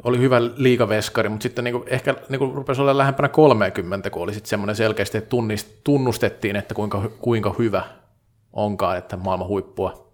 oli 0.03 0.19
hyvä 0.19 0.41
liikaveskari, 0.55 1.29
mutta 1.29 1.43
sitten 1.43 1.63
niinku, 1.63 1.85
ehkä 1.87 2.15
niinku 2.29 2.51
rupesi 2.55 2.81
olla 2.81 2.97
lähempänä 2.97 3.29
30, 3.29 4.09
kun 4.09 4.23
oli 4.23 4.33
sitten 4.33 4.49
semmoinen 4.49 4.75
selkeästi, 4.75 5.17
että 5.17 5.29
tunnist, 5.29 5.67
tunnustettiin, 5.83 6.55
että 6.55 6.73
kuinka, 6.73 7.09
kuinka 7.19 7.55
hyvä 7.59 7.83
onkaan, 8.53 8.97
että 8.97 9.17
maailman 9.17 9.47
huippua, 9.47 10.11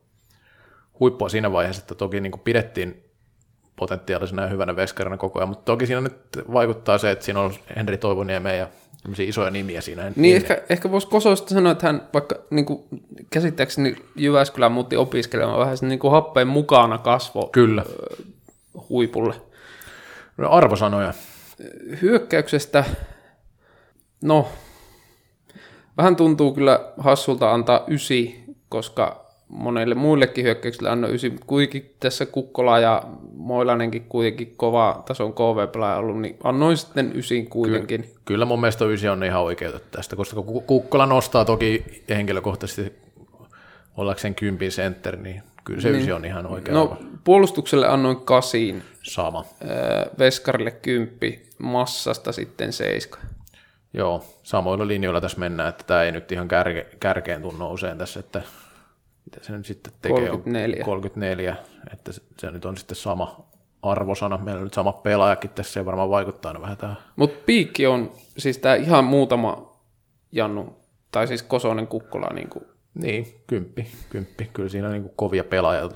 huippua 1.00 1.30
siinä 1.30 1.52
vaiheessa, 1.52 1.82
että 1.82 1.96
toki 1.96 2.22
niinku 2.22 2.38
pidettiin 2.38 3.04
potentiaalisena 3.76 4.42
ja 4.42 4.48
hyvänä 4.48 4.76
veskarina 4.76 5.18
koko 5.18 5.40
ajan, 5.40 5.50
mutta 5.50 5.66
toki 5.66 5.86
siinä 5.86 6.02
nyt 6.02 6.18
vaikuttaa 6.54 6.98
se, 6.98 7.12
että 7.12 7.26
siinä 7.26 7.40
on 7.40 7.54
Henri 7.76 7.98
Toivoniemen 7.98 8.58
ja 8.58 8.68
isoja 9.20 9.52
nimiä 9.52 9.82
siinä. 9.82 10.04
Niin, 10.04 10.14
niin 10.18 10.36
ehkä, 10.36 10.62
ehkä 10.70 10.92
voisi 10.92 11.08
Kosoista 11.08 11.54
sanoa, 11.54 11.72
että 11.72 11.88
hän 11.88 12.08
vaikka 12.14 12.36
niin 12.50 12.66
kuin, 12.66 12.84
käsittääkseni 13.30 13.96
Jyväskylän 14.16 14.72
muutti 14.72 14.96
opiskelemaan 14.96 15.60
vähän 15.60 15.78
niin 15.82 16.00
kuin 16.00 16.12
happeen 16.12 16.48
mukana 16.48 16.98
kasvo 16.98 17.50
Kyllä. 17.52 17.84
huipulle. 18.90 19.36
No 20.38 20.50
arvosanoja. 20.52 21.14
Hyökkäyksestä, 22.02 22.86
no, 24.22 24.48
vähän 25.98 26.16
tuntuu 26.16 26.54
kyllä 26.54 26.94
hassulta 26.98 27.54
antaa 27.54 27.84
ysi, 27.88 28.44
koska 28.70 29.26
monelle 29.48 29.96
muillekin 29.96 30.46
hyökkäyksille 30.46 30.90
annoin 30.90 31.16
ysi, 31.16 31.34
kuitenkin 31.48 31.96
tässä 32.00 32.26
Kukkola 32.26 32.80
ja 32.80 33.04
Moilanenkin 33.36 34.06
kuitenkin 34.10 34.54
kova 34.58 35.04
tason 35.08 35.34
KV-pelaaja 35.34 35.98
ollut, 35.98 36.22
niin 36.22 36.38
annoin 36.44 36.78
sitten 36.78 37.12
ysin 37.16 37.50
kuitenkin. 37.50 38.02
Kyllä, 38.02 38.20
kyllä 38.26 38.46
mun 38.46 38.62
mielestä 38.62 38.86
ysi 38.86 39.08
on 39.08 39.24
ihan 39.24 39.42
oikeutettu 39.42 39.88
tästä, 39.92 40.16
koska 40.16 40.42
Kukkola 40.42 41.06
nostaa 41.06 41.46
toki 41.46 41.86
henkilökohtaisesti 42.10 42.94
ollakseen 43.98 44.36
kympin 44.36 44.70
center, 44.70 45.16
niin 45.16 45.44
kyllä 45.64 45.82
se 45.82 45.90
niin. 45.92 46.02
ysi 46.02 46.12
on 46.12 46.26
ihan 46.26 46.46
oikea. 46.48 46.74
No 46.74 46.98
puolustukselle 47.24 47.88
annoin 47.88 48.18
kasiin. 48.18 48.84
Sama. 49.04 49.46
Veskarille 50.20 50.72
kymppi, 50.72 51.44
massasta 51.60 52.32
sitten 52.32 52.74
seiska. 52.74 53.20
Joo, 53.94 54.26
samoilla 54.44 54.88
linjoilla 54.88 55.22
tässä 55.22 55.40
mennään, 55.40 55.70
että 55.70 55.84
tämä 55.88 56.04
ei 56.04 56.12
nyt 56.12 56.32
ihan 56.32 56.48
kärke, 56.48 56.88
kärkeen 57.00 57.42
tunno 57.42 57.72
usein 57.72 57.98
tässä, 57.98 58.20
että 58.20 58.42
mitä 59.26 59.46
se 59.46 59.58
nyt 59.58 59.66
sitten 59.66 59.94
tekee? 60.02 60.18
34. 60.18 60.84
34, 60.84 61.56
että 61.96 62.12
se, 62.12 62.22
se 62.38 62.52
nyt 62.52 62.66
on 62.66 62.78
sitten 62.78 62.96
sama 62.96 63.46
arvosana. 63.82 64.38
Meillä 64.38 64.60
on 64.60 64.64
nyt 64.64 64.74
sama 64.74 64.94
pelaajakin 64.94 65.50
tässä 65.50 65.80
ja 65.80 65.86
varmaan 65.86 66.10
vaikuttaa 66.10 66.50
aina 66.50 66.62
vähän 66.62 66.78
tähän. 66.78 66.98
Mutta 67.16 67.44
piikki 67.46 67.88
on 67.88 68.12
siis 68.38 68.58
tämä 68.58 68.76
ihan 68.76 69.06
muutama 69.06 69.76
Jannu, 70.32 70.76
tai 71.12 71.28
siis 71.28 71.44
Kosonen 71.44 71.88
Kukkola 71.88 72.28
niin 72.34 72.50
kuin 72.50 72.66
niin, 72.94 73.42
kymppi, 73.48 73.88
kymppi. 74.10 74.50
Kyllä 74.54 74.70
siinä 74.70 74.88
on 74.88 74.94
niin 74.94 75.12
kovia 75.16 75.44
pelaajia. 75.44 75.90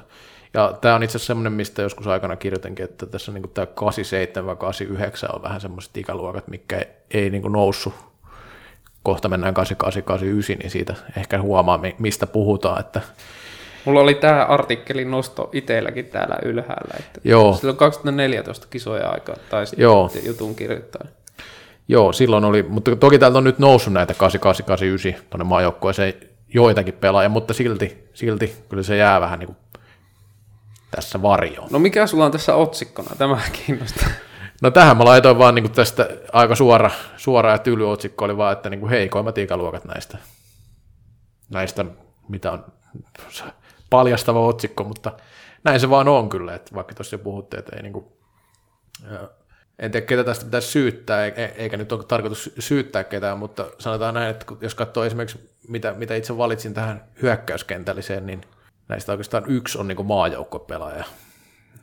Ja 0.53 0.77
tämä 0.81 0.95
on 0.95 1.03
itse 1.03 1.17
asiassa 1.17 1.27
semmoinen, 1.27 1.53
mistä 1.53 1.81
joskus 1.81 2.07
aikana 2.07 2.35
kirjoitinkin, 2.35 2.85
että 2.85 3.05
tässä 3.05 3.31
niin 3.31 3.49
tämä 3.53 3.65
87 3.65 4.57
89 4.57 5.35
on 5.35 5.43
vähän 5.43 5.61
semmoiset 5.61 5.97
ikäluokat, 5.97 6.47
mikä 6.47 6.77
ei, 6.77 6.88
ei 7.11 7.30
niin 7.30 7.51
noussut. 7.51 7.93
Kohta 9.03 9.30
mennään 9.30 9.53
88 9.53 10.03
89, 10.03 10.57
niin 10.57 10.71
siitä 10.71 10.95
ehkä 11.17 11.41
huomaa, 11.41 11.80
mistä 11.99 12.27
puhutaan. 12.27 12.80
Että 12.80 13.01
Mulla 13.85 13.99
oli 13.99 14.15
tämä 14.15 14.45
artikkelin 14.45 15.11
nosto 15.11 15.49
itselläkin 15.53 16.06
täällä 16.06 16.35
ylhäällä. 16.43 16.95
Että 16.99 17.22
Joo. 17.23 17.53
Silloin 17.53 17.77
2014 17.77 18.68
kisoja 18.69 19.10
aikaa 19.10 19.35
tai 19.49 19.65
Joo. 19.77 20.11
jutun 20.26 20.56
kirjoittaa. 20.56 21.06
Joo, 21.88 22.14
silloin 22.14 22.45
oli, 22.45 22.64
mutta 22.64 22.95
toki 22.95 23.19
täältä 23.19 23.38
on 23.38 23.43
nyt 23.43 23.60
noussut 23.60 23.93
näitä 23.93 24.14
88, 24.14 24.65
89 24.65 25.30
tuonne 25.30 25.43
maajoukkueeseen 25.43 26.14
joitakin 26.53 26.93
pelaajia, 26.93 27.30
mutta 27.30 27.53
silti, 27.53 28.10
silti 28.14 28.53
kyllä 28.69 28.84
se 28.84 28.97
jää 28.97 29.22
vähän 29.22 29.39
niin 29.39 29.47
kuin 29.47 29.57
tässä 30.91 31.22
varjoon. 31.22 31.68
No 31.72 31.80
mikä 31.80 32.07
sulla 32.07 32.26
on 32.26 32.31
tässä 32.31 32.56
otsikkona? 32.56 33.15
Tämä 33.18 33.39
kiinnostaa. 33.65 34.10
No 34.61 34.72
tähän 34.72 34.97
mä 34.97 35.06
laitoin 35.06 35.38
vaan 35.38 35.56
niin 35.56 35.64
kuin 35.64 35.73
tästä 35.73 36.10
aika 36.34 36.56
suora, 36.56 36.91
suora 37.18 37.51
ja 37.51 37.57
tyly 37.57 37.91
otsikko 37.91 38.26
oli 38.26 38.38
vaan, 38.38 38.53
että 38.53 38.69
niin 38.69 38.80
kuin 38.80 38.89
heikoimmat 38.89 39.38
ikäluokat 39.38 39.85
näistä, 39.85 40.18
näistä, 41.49 41.85
mitä 42.27 42.51
on 42.51 42.65
paljastava 43.89 44.39
otsikko, 44.39 44.83
mutta 44.83 45.11
näin 45.63 45.79
se 45.79 45.89
vaan 45.89 46.07
on 46.07 46.29
kyllä, 46.29 46.55
että 46.55 46.75
vaikka 46.75 46.95
tuossa 46.95 47.13
jo 47.13 47.19
puhutte, 47.19 47.57
että 47.57 47.75
ei 47.75 47.83
niin 47.83 47.93
kuin, 47.93 48.05
en 49.79 49.91
tiedä, 49.91 50.05
ketä 50.05 50.23
tästä 50.23 50.45
pitäisi 50.45 50.67
syyttää, 50.67 51.25
eikä 51.55 51.77
nyt 51.77 51.91
ole 51.91 52.03
tarkoitus 52.03 52.53
syyttää 52.59 53.03
ketään, 53.03 53.39
mutta 53.39 53.65
sanotaan 53.79 54.13
näin, 54.13 54.29
että 54.29 54.45
jos 54.61 54.75
katsoo 54.75 55.03
esimerkiksi, 55.03 55.49
mitä, 55.67 55.93
mitä 55.93 56.15
itse 56.15 56.37
valitsin 56.37 56.73
tähän 56.73 57.03
hyökkäyskentälliseen, 57.21 58.25
niin 58.25 58.41
näistä 58.87 59.11
oikeastaan 59.11 59.43
yksi 59.47 59.77
on 59.77 59.87
niin 59.87 60.05
maajoukkopelaaja, 60.05 61.03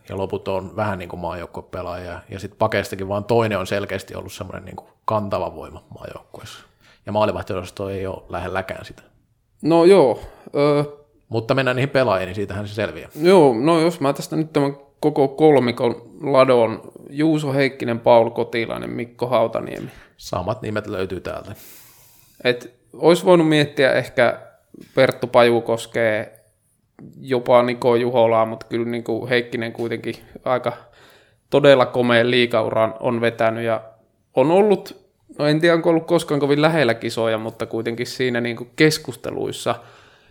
ja 0.08 0.16
loput 0.16 0.48
on 0.48 0.76
vähän 0.76 0.98
niin 0.98 1.08
kuin 1.08 1.20
maajoukkopelaaja, 1.20 2.20
ja 2.28 2.38
sitten 2.38 2.58
pakeistakin 2.58 3.08
vaan 3.08 3.24
toinen 3.24 3.58
on 3.58 3.66
selkeästi 3.66 4.14
ollut 4.14 4.32
semmoinen 4.32 4.64
niin 4.64 4.76
kantava 5.04 5.54
voima 5.54 5.84
maajoukkueessa. 5.98 6.64
Ja 7.06 7.12
maalivahtiosasto 7.12 7.88
ei 7.88 8.06
ole 8.06 8.22
lähelläkään 8.28 8.84
sitä. 8.84 9.02
No 9.62 9.84
joo, 9.84 10.20
öö, 10.54 10.84
Mutta 11.28 11.54
mennään 11.54 11.76
niihin 11.76 11.90
pelaajiin, 11.90 12.26
niin 12.26 12.34
siitähän 12.34 12.68
se 12.68 12.74
selviää. 12.74 13.08
joo, 13.22 13.54
no 13.54 13.80
jos 13.80 14.00
mä 14.00 14.12
tästä 14.12 14.36
nyt 14.36 14.52
tämän 14.52 14.76
koko 15.00 15.28
kolmikon 15.28 16.02
ladon, 16.22 16.82
Juuso 17.10 17.52
Heikkinen, 17.52 18.00
Paul 18.00 18.30
Kotilainen, 18.30 18.90
Mikko 18.90 19.26
Hautaniemi. 19.26 19.88
Samat 20.16 20.62
nimet 20.62 20.86
löytyy 20.86 21.20
täältä. 21.20 21.54
Et 22.44 22.74
olisi 22.92 23.24
voinut 23.24 23.48
miettiä 23.48 23.92
ehkä 23.92 24.40
Perttu 24.94 25.26
Pajukoskee, 25.26 26.40
jopa 27.20 27.62
Niko 27.62 27.96
Juholaa, 27.96 28.46
mutta 28.46 28.66
kyllä 28.66 28.86
niin 28.86 29.04
kuin 29.04 29.28
Heikkinen 29.28 29.72
kuitenkin 29.72 30.14
aika 30.44 30.72
todella 31.50 31.86
komea 31.86 32.30
liikauran 32.30 32.94
on 33.00 33.20
vetänyt 33.20 33.64
ja 33.64 33.80
on 34.34 34.50
ollut, 34.50 34.96
no 35.38 35.46
en 35.46 35.60
tiedä 35.60 35.74
onko 35.74 35.90
ollut 35.90 36.06
koskaan 36.06 36.40
kovin 36.40 36.62
lähellä 36.62 36.94
kisoja, 36.94 37.38
mutta 37.38 37.66
kuitenkin 37.66 38.06
siinä 38.06 38.40
niin 38.40 38.56
kuin 38.56 38.70
keskusteluissa 38.76 39.74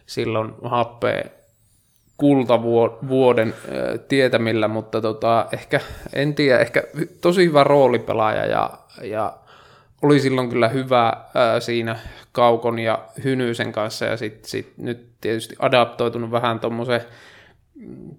silloin 0.06 0.54
happea 0.64 1.24
kultavuoden 2.18 3.54
tietämillä, 4.08 4.68
mutta 4.68 5.02
tota, 5.02 5.48
ehkä, 5.52 5.80
en 6.14 6.36
tiedä, 6.36 6.60
ehkä 6.60 6.84
tosi 7.22 7.46
hyvä 7.46 7.64
roolipelaaja 7.64 8.46
ja, 8.46 8.70
ja 9.02 9.38
oli 10.02 10.20
silloin 10.20 10.50
kyllä 10.50 10.68
hyvä 10.68 11.14
ää, 11.36 11.60
siinä 11.60 12.00
Kaukon 12.32 12.80
ja 12.80 13.06
Hynysen 13.24 13.72
kanssa 13.72 14.06
ja 14.06 14.18
sitten 14.18 14.50
sit 14.50 14.74
nyt 14.78 15.08
tietysti 15.22 15.56
adaptoitunut 15.60 16.32
vähän 16.32 16.60
tuommoiseen 16.60 17.02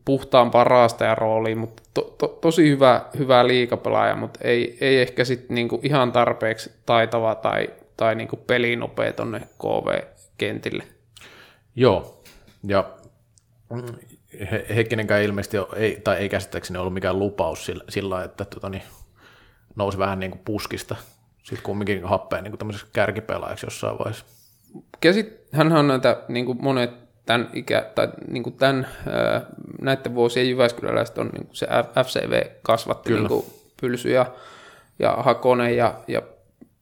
puhtaampaan 0.04 0.66
raastajan 0.66 1.18
rooliin, 1.18 1.58
mutta 1.58 1.82
to, 1.94 2.02
to, 2.18 2.28
tosi 2.28 2.70
hyvä, 2.70 3.00
hyvä 3.18 3.46
liikapelaaja, 3.46 4.16
mutta 4.16 4.40
ei, 4.42 4.78
ei 4.80 5.00
ehkä 5.00 5.24
sitten 5.24 5.54
niinku 5.54 5.80
ihan 5.82 6.12
tarpeeksi 6.12 6.72
taitava 6.86 7.34
tai, 7.34 7.70
tai 7.96 8.14
niinku 8.14 8.36
pelinopea 8.36 9.12
tonne 9.12 9.40
KV-kentille. 9.40 10.84
Joo, 11.77 12.23
ja 12.66 12.90
He- 14.51 14.66
Heikkinenkään 14.74 15.23
ilmeisesti 15.23 15.57
ei, 15.77 16.01
tai 16.05 16.16
ei 16.16 16.28
käsittääkseni 16.28 16.78
ollut 16.78 16.94
mikään 16.94 17.19
lupaus 17.19 17.66
sillä, 17.66 17.85
sillä 17.89 18.24
että 18.24 18.44
tota, 18.44 18.69
niin, 18.69 18.82
nousi 19.77 19.98
vähän 19.98 20.20
niin 20.20 20.31
kuin 20.31 20.43
puskista, 20.44 20.97
sitten 21.43 21.62
kumminkin 21.62 22.05
happeen 22.05 22.44
niin 22.44 22.59
tämmöiseksi 22.59 22.86
kärkipelaajaksi 22.93 23.66
jossain 23.66 23.98
vaiheessa. 23.98 24.24
Käsit, 25.01 25.40
hänhän 25.53 25.81
on 25.81 25.89
näitä 25.89 26.23
niin 26.28 26.47
kuin 26.47 26.59
monet 26.61 26.90
tämän 27.27 27.51
ikä, 27.53 27.90
tai 27.94 28.09
niin 28.28 28.43
kuin 28.43 28.57
tämän, 28.57 28.89
näiden 29.81 30.15
vuosien 30.15 30.51
Jyväskyläläiset 30.51 31.19
on 31.19 31.31
niin 31.32 31.47
kuin 31.47 31.57
se 31.57 31.66
FCV 32.05 32.47
kasvatti 32.62 33.09
Kyllä. 33.09 33.20
niin 33.20 33.28
kuin 33.28 33.47
Pylsy 33.81 34.11
ja, 34.11 34.27
ja 34.98 35.12
Hakonen 35.12 35.77
ja, 35.77 35.94
ja 36.09 36.23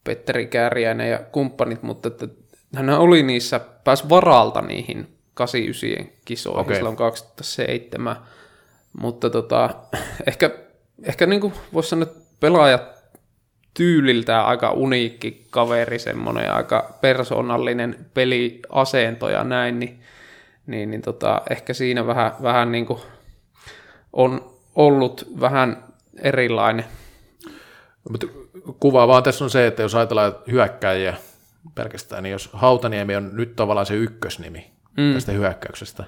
Petteri 0.04 0.46
Kääriäinen 0.46 1.10
ja 1.10 1.18
kumppanit, 1.18 1.82
mutta 1.82 2.08
että 2.08 2.28
hän 2.74 2.90
oli 2.90 3.22
niissä, 3.22 3.60
pääsi 3.84 4.08
varalta 4.08 4.60
niihin 4.62 5.18
89 5.34 6.12
kisoihin 6.24 6.60
Okei. 6.60 6.76
silloin 6.76 6.96
2007, 6.96 8.16
mutta 9.00 9.30
tota, 9.30 9.70
ehkä, 10.26 10.50
ehkä 11.02 11.26
niin 11.26 11.40
kuin 11.40 11.52
voisi 11.72 11.88
sanoa, 11.88 12.02
että 12.02 12.20
pelaajat 12.40 12.94
tyyliltään 13.74 14.46
aika 14.46 14.70
uniikki 14.70 15.46
kaveri, 15.50 15.98
semmoinen 15.98 16.52
aika 16.52 16.94
persoonallinen 17.00 18.06
peliasento 18.14 19.28
ja 19.28 19.44
näin, 19.44 19.78
niin, 19.78 20.00
niin, 20.66 20.90
niin 20.90 21.02
tota, 21.02 21.42
ehkä 21.50 21.74
siinä 21.74 22.06
vähän, 22.06 22.32
vähän 22.42 22.72
niin 22.72 22.86
kuin 22.86 23.00
on 24.12 24.54
ollut 24.74 25.28
vähän 25.40 25.84
erilainen. 26.22 26.84
Mutta 28.10 28.26
kuvaavaa 28.80 29.22
tässä 29.22 29.44
on 29.44 29.50
se, 29.50 29.66
että 29.66 29.82
jos 29.82 29.94
ajatellaan 29.94 30.34
hyökkäjiä 30.50 31.16
pelkästään, 31.74 32.22
niin 32.22 32.32
jos 32.32 32.50
Hautaniemi 32.52 33.16
on 33.16 33.30
nyt 33.32 33.56
tavallaan 33.56 33.86
se 33.86 33.94
ykkösnimi 33.94 34.70
mm. 34.96 35.14
tästä 35.14 35.32
hyökkäyksestä, 35.32 36.04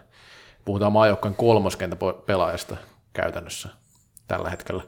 puhutaan 0.65 0.93
maajoukkojen 0.93 1.35
kolmoskentän 1.35 1.99
po- 1.99 2.23
pelaajasta 2.27 2.77
käytännössä 3.13 3.69
tällä 4.29 4.51
hetkellä. 4.51 4.83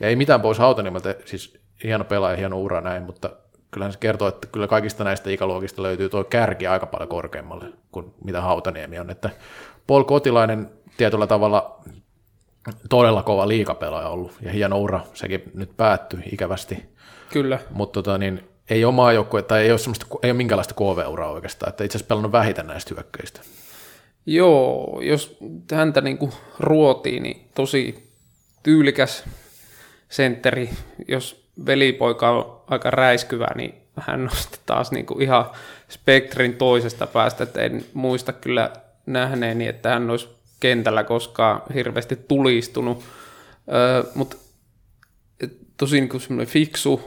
Ja 0.00 0.08
ei 0.08 0.16
mitään 0.16 0.40
pois 0.40 0.58
Hautaniemeltä, 0.58 1.14
siis 1.24 1.60
hieno 1.84 2.04
pelaaja, 2.04 2.36
hieno 2.36 2.60
ura 2.60 2.80
näin, 2.80 3.02
mutta 3.02 3.30
kyllähän 3.70 3.92
se 3.92 3.98
kertoo, 3.98 4.28
että 4.28 4.48
kyllä 4.52 4.66
kaikista 4.66 5.04
näistä 5.04 5.30
ikäluokista 5.30 5.82
löytyy 5.82 6.08
tuo 6.08 6.24
kärki 6.24 6.66
aika 6.66 6.86
paljon 6.86 7.08
korkeammalle 7.08 7.66
kuin 7.92 8.14
mitä 8.24 8.40
Hautaniemi 8.40 8.98
on. 8.98 9.10
Että 9.10 9.30
Paul 9.86 10.04
Kotilainen 10.04 10.70
tietyllä 10.96 11.26
tavalla 11.26 11.80
todella 12.88 13.22
kova 13.22 13.48
liikapelaaja 13.48 14.08
ollut 14.08 14.32
ja 14.42 14.52
hieno 14.52 14.78
ura, 14.78 15.00
sekin 15.14 15.42
nyt 15.54 15.76
päättyi 15.76 16.20
ikävästi, 16.32 16.88
Kyllä. 17.32 17.58
mutta 17.70 18.02
tota, 18.02 18.18
niin, 18.18 18.48
ei 18.70 18.84
ole 18.84 18.94
maajoukkue 18.94 19.42
tai 19.42 19.62
ei 19.62 19.70
ole, 19.70 19.78
semmoista, 19.78 20.06
ei 20.22 20.30
ole 20.30 20.36
minkäänlaista 20.36 20.74
KV-uraa 20.74 21.30
oikeastaan, 21.30 21.70
että 21.70 21.84
itse 21.84 21.98
asiassa 21.98 22.08
pelannut 22.08 22.32
vähiten 22.32 22.66
näistä 22.66 22.94
hyökkäistä. 22.94 23.40
Joo, 24.26 25.00
jos 25.02 25.36
häntä 25.72 26.00
niinku 26.00 26.32
ruotii, 26.58 27.20
niin 27.20 27.48
tosi 27.54 28.10
tyylikäs 28.62 29.24
sentteri. 30.08 30.70
Jos 31.08 31.44
velipoika 31.66 32.30
on 32.30 32.60
aika 32.66 32.90
räiskyvä, 32.90 33.46
niin 33.56 33.74
hän 33.96 34.24
nosti 34.24 34.58
taas 34.66 34.92
niinku 34.92 35.18
ihan 35.20 35.50
spektrin 35.88 36.54
toisesta 36.54 37.06
päästä, 37.06 37.44
että 37.44 37.60
en 37.60 37.84
muista 37.94 38.32
kyllä 38.32 38.70
nähneeni, 39.06 39.66
että 39.66 39.88
hän 39.88 40.10
olisi 40.10 40.28
kentällä 40.60 41.04
koskaan 41.04 41.62
hirveästi 41.74 42.16
tulistunut. 42.28 43.04
Öö, 43.72 44.02
Mutta 44.14 44.36
tosi 45.80 46.00
niin 46.00 46.20
semmoinen 46.20 46.52
fiksu, 46.52 47.00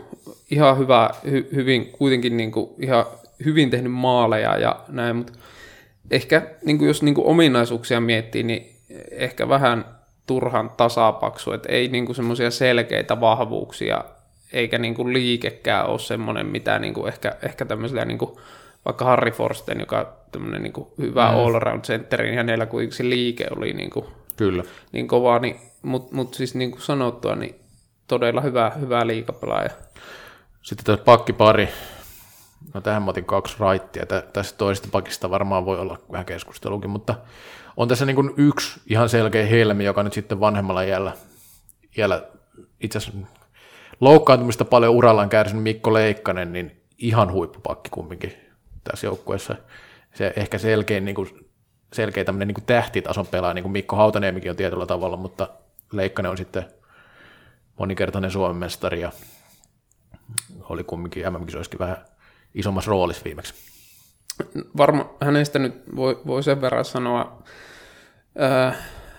ihan 0.52 0.78
hyvä, 0.78 1.10
hy, 1.32 1.50
hyvin, 1.56 1.92
kuitenkin 1.92 2.38
niin 2.38 2.52
kuin 2.52 2.70
ihan 2.80 3.06
hyvin 3.46 3.70
tehnyt 3.70 3.92
maaleja 3.92 4.58
ja 4.58 4.80
näin, 4.88 5.16
mutta 5.16 5.34
ehkä 6.12 6.48
niin 6.66 6.78
kuin 6.78 6.88
jos 6.88 7.04
niin 7.04 7.16
kuin 7.16 7.28
ominaisuuksia 7.28 8.02
miettii, 8.02 8.44
niin 8.44 8.76
ehkä 9.12 9.50
vähän 9.50 9.86
turhan 10.28 10.72
tasapaksu, 10.78 11.52
että 11.52 11.70
ei 11.72 11.88
niin 11.88 12.06
kuin 12.06 12.16
semmoisia 12.16 12.52
selkeitä 12.52 13.22
vahvuuksia, 13.22 14.04
eikä 14.54 14.78
niin 14.78 14.96
kuin 14.96 15.14
liikekään 15.14 15.86
ole 15.86 16.00
semmoinen, 16.00 16.46
mitä 16.46 16.80
niin 16.80 16.94
kuin 16.94 17.08
ehkä, 17.08 17.36
ehkä 17.44 17.66
tämmöisellä 17.66 18.06
niin 18.06 18.18
kuin 18.18 18.32
vaikka 18.86 19.06
Harry 19.06 19.32
Forsten, 19.32 19.80
joka 19.80 20.00
on 20.00 20.08
tämmöinen 20.32 20.64
niin 20.64 20.74
kuin 20.74 20.88
hyvä 20.98 21.32
mm. 21.32 21.38
all-round 21.38 21.82
centeri, 21.82 22.26
niin 22.26 22.38
hänellä 22.38 22.66
kuitenkin 22.66 22.98
se 22.98 23.10
liike 23.10 23.48
oli 23.58 23.74
niin 23.74 23.90
kuin 23.90 24.06
Kyllä. 24.38 24.64
niin 24.92 25.08
kovaa, 25.08 25.40
niin, 25.40 25.56
mutta 25.82 26.16
mut 26.16 26.34
siis 26.34 26.56
niin 26.56 26.72
kuin 26.72 26.82
sanottua, 26.82 27.36
niin 27.36 27.56
todella 28.08 28.42
hyvä, 28.42 28.72
hyvä 28.80 29.08
liikapelaaja. 29.08 29.70
Sitten 30.62 30.86
tässä 30.86 31.04
pakkipari, 31.04 31.70
no 32.74 32.82
tähän 32.82 33.04
mä 33.04 33.10
otin 33.10 33.26
kaksi 33.26 33.56
raittia, 33.60 34.06
Tä, 34.06 34.24
tästä 34.34 34.58
toisesta 34.58 34.88
pakista 34.92 35.30
varmaan 35.30 35.66
voi 35.66 35.80
olla 35.80 35.98
vähän 36.12 36.26
keskustelukin, 36.26 36.90
mutta 36.90 37.16
on 37.78 37.88
tässä 37.88 38.06
niin 38.06 38.34
yksi 38.38 38.82
ihan 38.90 39.10
selkeä 39.10 39.46
helmi, 39.46 39.86
joka 39.86 40.04
nyt 40.04 40.14
sitten 40.14 40.40
vanhemmalla 40.40 40.82
iällä, 40.82 41.12
iällä 41.98 42.24
itse 42.80 42.98
asiassa 42.98 43.20
loukkaantumista 44.02 44.66
paljon 44.66 44.94
urallaan 44.94 45.30
kärsinyt 45.30 45.64
Mikko 45.64 45.94
Leikkanen, 45.94 46.54
niin 46.54 46.82
ihan 46.98 47.32
huippupakki 47.32 47.90
kumminkin 47.90 48.34
tässä 48.84 49.08
joukkueessa. 49.08 49.56
Se 50.14 50.34
ehkä 50.36 50.58
selkein, 50.58 51.06
niin 51.06 51.16
kuin, 51.16 51.50
selkeä 51.94 52.24
tämmöinen 52.24 52.48
niin 52.48 52.56
kuin 52.56 52.66
tähtitason 52.66 53.28
pelaaja, 53.28 53.54
niin 53.54 53.64
kuin 53.64 53.72
Mikko 53.72 53.96
Hautaniemikin 53.96 54.52
on 54.52 54.58
tietyllä 54.58 54.86
tavalla, 54.86 55.18
mutta 55.18 55.48
Leikkanen 55.92 56.32
on 56.32 56.38
sitten 56.38 56.66
monikertainen 57.80 58.32
Suomen 58.32 58.58
mestari 58.58 59.02
ja 59.02 59.12
oli 60.70 60.84
kumminkin 60.84 61.34
MM-kisoissakin 61.34 61.80
vähän 61.80 61.98
isommassa 62.56 62.92
roolissa 62.92 63.24
viimeksi. 63.26 63.54
Varma, 64.78 65.10
hänestä 65.22 65.60
nyt 65.60 65.84
voi, 65.96 66.22
voi 66.28 66.44
sen 66.44 66.62
verran 66.62 66.86
sanoa, 66.86 67.44
ää, 68.38 68.76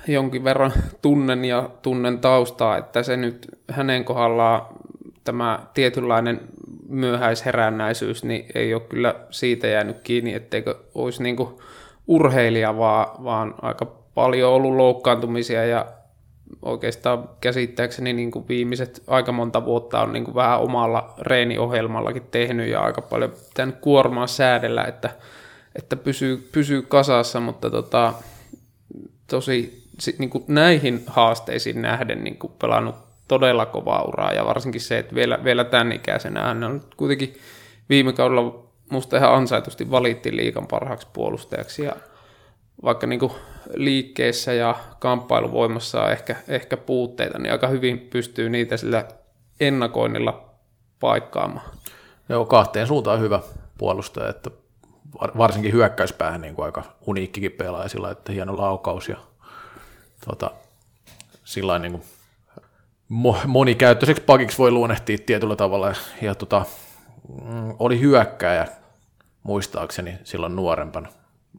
jonkin 0.08 0.44
verran 0.44 0.72
tunnen 1.02 1.44
ja 1.44 1.70
tunnen 1.82 2.18
taustaa, 2.18 2.76
että 2.76 3.02
se 3.02 3.16
nyt 3.16 3.48
hänen 3.70 4.04
kohdallaan 4.04 4.62
tämä 5.24 5.66
tietynlainen 5.74 6.40
myöhäisherännäisyys, 6.88 8.24
niin 8.24 8.46
ei 8.54 8.74
ole 8.74 8.82
kyllä 8.82 9.14
siitä 9.30 9.66
jäänyt 9.66 10.00
kiinni, 10.00 10.34
etteikö 10.34 10.78
olisi 10.94 11.22
niin 11.22 11.36
urheilija, 12.06 12.76
vaan, 12.76 13.24
vaan 13.24 13.54
aika 13.62 13.86
paljon 14.14 14.52
ollut 14.52 14.76
loukkaantumisia 14.76 15.64
ja 15.64 15.86
oikeastaan 16.64 17.28
käsittääkseni 17.40 18.12
niin 18.12 18.30
kuin 18.30 18.48
viimeiset 18.48 19.02
aika 19.06 19.32
monta 19.32 19.64
vuotta 19.64 20.02
on 20.02 20.12
niin 20.12 20.24
kuin 20.24 20.34
vähän 20.34 20.60
omalla 20.60 21.14
reeniohjelmallakin 21.20 22.26
tehnyt 22.30 22.68
ja 22.68 22.80
aika 22.80 23.02
paljon 23.02 23.30
pitänyt 23.48 23.76
kuormaa 23.80 24.26
säädellä, 24.26 24.84
että, 24.84 25.10
että 25.76 25.96
pysyy, 25.96 26.48
pysyy 26.52 26.82
kasassa, 26.82 27.40
mutta 27.40 27.70
tota, 27.70 28.14
tosi 29.26 29.84
si- 29.98 30.16
niin 30.18 30.30
kuin 30.30 30.44
näihin 30.48 31.02
haasteisiin 31.06 31.82
nähden 31.82 32.24
niin 32.24 32.38
kuin 32.38 32.52
pelannut 32.60 32.94
todella 33.28 33.66
kovaa 33.66 34.02
uraa 34.02 34.32
ja 34.32 34.44
varsinkin 34.44 34.80
se, 34.80 34.98
että 34.98 35.14
vielä, 35.14 35.38
vielä 35.44 35.64
tämän 35.64 35.92
ikäisenä 35.92 36.40
hän 36.42 36.64
on 36.64 36.80
kuitenkin 36.96 37.34
viime 37.88 38.12
kaudella 38.12 38.64
musta 38.90 39.16
ihan 39.16 39.34
ansaitusti 39.34 39.90
valittiin 39.90 40.36
liikan 40.36 40.66
parhaaksi 40.66 41.06
puolustajaksi 41.12 41.84
ja 41.84 41.96
vaikka 42.82 43.06
niin 43.06 43.20
kuin 43.20 43.32
liikkeessä 43.74 44.52
ja 44.52 44.74
kamppailuvoimassa 44.98 46.02
on 46.02 46.12
ehkä, 46.12 46.36
ehkä 46.48 46.76
puutteita, 46.76 47.38
niin 47.38 47.52
aika 47.52 47.68
hyvin 47.68 47.98
pystyy 47.98 48.48
niitä 48.50 48.76
sillä 48.76 49.04
ennakoinnilla 49.60 50.50
paikkaamaan. 51.00 51.66
Joo, 52.28 52.44
kahteen 52.44 52.86
suuntaan 52.86 53.20
hyvä 53.20 53.40
puolustaja, 53.78 54.28
että 54.28 54.50
varsinkin 55.20 55.72
hyökkäyspäähän 55.72 56.40
niin 56.40 56.54
kuin 56.54 56.66
aika 56.66 56.82
uniikkikin 57.06 57.52
pelaaja 57.52 57.88
sillä, 57.88 58.10
että 58.10 58.32
hieno 58.32 58.56
laukaus 58.56 59.08
ja 59.08 59.16
tota, 60.28 60.50
sillä 61.44 61.78
niin 61.78 61.92
kuin 61.92 62.04
monikäyttöiseksi 63.46 64.22
pakiksi 64.22 64.58
voi 64.58 64.70
luonnehtia 64.70 65.18
tietyllä 65.26 65.56
tavalla 65.56 65.88
ja, 65.88 65.94
ja 66.22 66.34
tota, 66.34 66.64
mm, 67.42 67.74
oli 67.78 68.00
hyökkäjä 68.00 68.68
muistaakseni 69.42 70.18
silloin 70.24 70.56
nuorempana, 70.56 71.08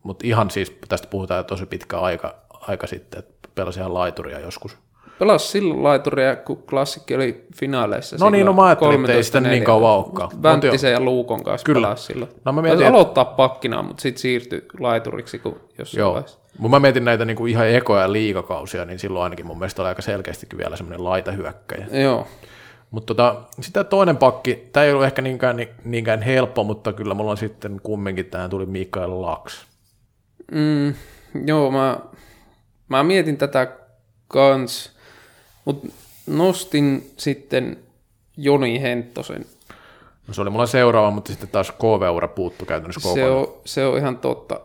mutta 0.04 0.28
ihan 0.28 0.52
siis 0.52 0.78
tästä 0.88 1.08
puhutaan 1.08 1.46
tosi 1.46 1.66
pitkä 1.66 2.00
aika, 2.00 2.36
aika 2.50 2.88
sitten, 2.88 3.20
että 3.20 3.50
pelasi 3.56 3.80
ihan 3.80 3.94
laituria 3.94 4.40
joskus. 4.40 4.78
Pelasi 5.20 5.48
silloin 5.48 5.84
laituria, 5.84 6.36
kun 6.36 6.64
klassikki 6.70 7.16
oli 7.16 7.46
finaaleissa. 7.56 8.16
No 8.20 8.30
niin, 8.30 8.46
no 8.46 8.54
mä 8.54 8.66
ajattelin, 8.66 9.00
että 9.00 9.14
ei 9.14 9.24
sitä 9.24 9.40
niin 9.40 9.64
kauan 9.64 9.94
olekaan. 9.94 10.44
Vänttisen 10.44 10.92
ja 10.92 11.00
Luukon 11.00 11.44
kanssa 11.44 11.66
Kyllä. 11.66 11.88
pelasi 11.88 12.04
silloin. 12.04 12.32
No 12.46 12.52
mä 12.52 12.62
mietin, 12.62 12.88
aloittaa 12.88 13.26
pakkina, 13.26 13.84
mutta 13.84 14.02
sitten 14.02 14.22
siirtyi 14.22 14.66
laituriksi, 14.80 15.40
kun 15.40 15.60
jossain 15.78 16.00
Joo. 16.00 16.14
vaiheessa. 16.14 16.40
Mutta 16.58 16.76
mä 16.76 16.80
mietin 16.80 17.06
näitä 17.06 17.26
niinku 17.26 17.46
ihan 17.46 17.68
ekoja 17.68 18.12
liikakausia, 18.12 18.86
niin 18.86 19.00
silloin 19.00 19.24
ainakin 19.24 19.46
mun 19.46 19.60
mielestä 19.60 19.82
oli 19.82 19.90
aika 19.90 20.02
selkeästikin 20.02 20.58
vielä 20.58 20.76
semmoinen 20.76 21.04
laitahyökkäjä. 21.04 21.88
Joo. 21.92 22.28
Mutta 22.92 23.14
tota, 23.14 23.42
sitten 23.62 23.86
toinen 23.86 24.18
pakki, 24.18 24.70
tämä 24.74 24.84
ei 24.84 24.92
ollut 24.92 25.06
ehkä 25.06 25.22
niinkään, 25.22 25.58
niinkään 25.84 26.22
helppo, 26.22 26.64
mutta 26.64 26.94
kyllä 26.94 27.14
mulla 27.14 27.32
on 27.32 27.38
sitten 27.38 27.82
kumminkin 27.84 28.26
tähän 28.26 28.50
tuli 28.50 28.66
Mikael 28.66 29.22
Laks. 29.22 29.66
Mm, 30.52 30.94
joo, 31.46 31.72
mä, 31.72 32.00
mä 32.90 33.04
mietin 33.04 33.38
tätä 33.38 33.72
kans, 34.28 34.92
mutta 35.66 35.88
nostin 36.28 37.12
sitten 37.18 37.78
Joni 38.38 38.82
Henttosen. 38.82 39.46
No 40.28 40.34
se 40.34 40.42
oli 40.42 40.50
mulla 40.50 40.66
seuraava, 40.66 41.12
mutta 41.12 41.32
sitten 41.32 41.50
taas 41.50 41.72
KV-ura 41.72 42.28
puuttu 42.28 42.66
käytännössä 42.66 43.02
kokonaan. 43.02 43.30
Se 43.30 43.32
on, 43.32 43.62
se 43.66 43.86
on 43.86 43.98
ihan 43.98 44.18
totta. 44.18 44.60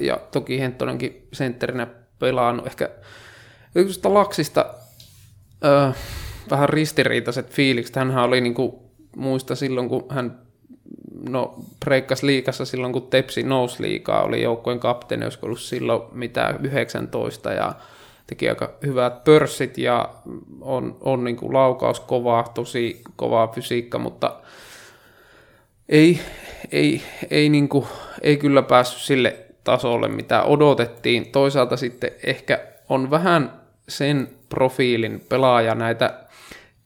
Ja 0.00 0.20
toki 0.32 0.60
Henttonenkin 0.60 1.28
sentterinä 1.32 1.86
pelannut. 2.18 2.66
Ehkä 2.66 2.90
yksi 3.74 4.00
Laksista 4.04 4.74
äh, 5.64 5.96
vähän 6.50 6.68
ristiriitaiset 6.68 7.50
fiilikset. 7.50 7.96
Hänhän 7.96 8.24
oli 8.24 8.40
niin 8.40 8.54
kuin, 8.54 8.72
muista 9.16 9.54
silloin, 9.54 9.88
kun 9.88 10.06
hän 10.10 10.45
no, 11.28 11.54
preikkas 11.84 12.22
liikassa 12.22 12.64
silloin, 12.64 12.92
kun 12.92 13.06
Tepsi 13.06 13.42
nousi 13.42 13.82
liikaa, 13.82 14.22
oli 14.22 14.42
joukkojen 14.42 14.80
kapteeni, 14.80 15.24
olisiko 15.24 15.46
ollut 15.46 15.60
silloin 15.60 16.02
mitä 16.12 16.54
19 16.60 17.52
ja 17.52 17.72
teki 18.26 18.48
aika 18.48 18.70
hyvät 18.86 19.24
pörssit 19.24 19.78
ja 19.78 20.08
on, 20.60 20.96
on 21.00 21.24
niin 21.24 21.36
kuin 21.36 21.52
laukaus 21.52 22.00
kovaa, 22.00 22.42
tosi 22.54 23.02
kovaa 23.16 23.48
fysiikka, 23.48 23.98
mutta 23.98 24.36
ei, 25.88 26.20
ei, 26.72 27.02
ei, 27.30 27.48
niin 27.48 27.68
kuin, 27.68 27.86
ei 28.22 28.36
kyllä 28.36 28.62
päässyt 28.62 29.02
sille 29.02 29.36
tasolle, 29.64 30.08
mitä 30.08 30.42
odotettiin. 30.42 31.26
Toisaalta 31.32 31.76
sitten 31.76 32.10
ehkä 32.26 32.60
on 32.88 33.10
vähän 33.10 33.52
sen 33.88 34.28
profiilin 34.48 35.24
pelaaja 35.28 35.74
näitä 35.74 36.20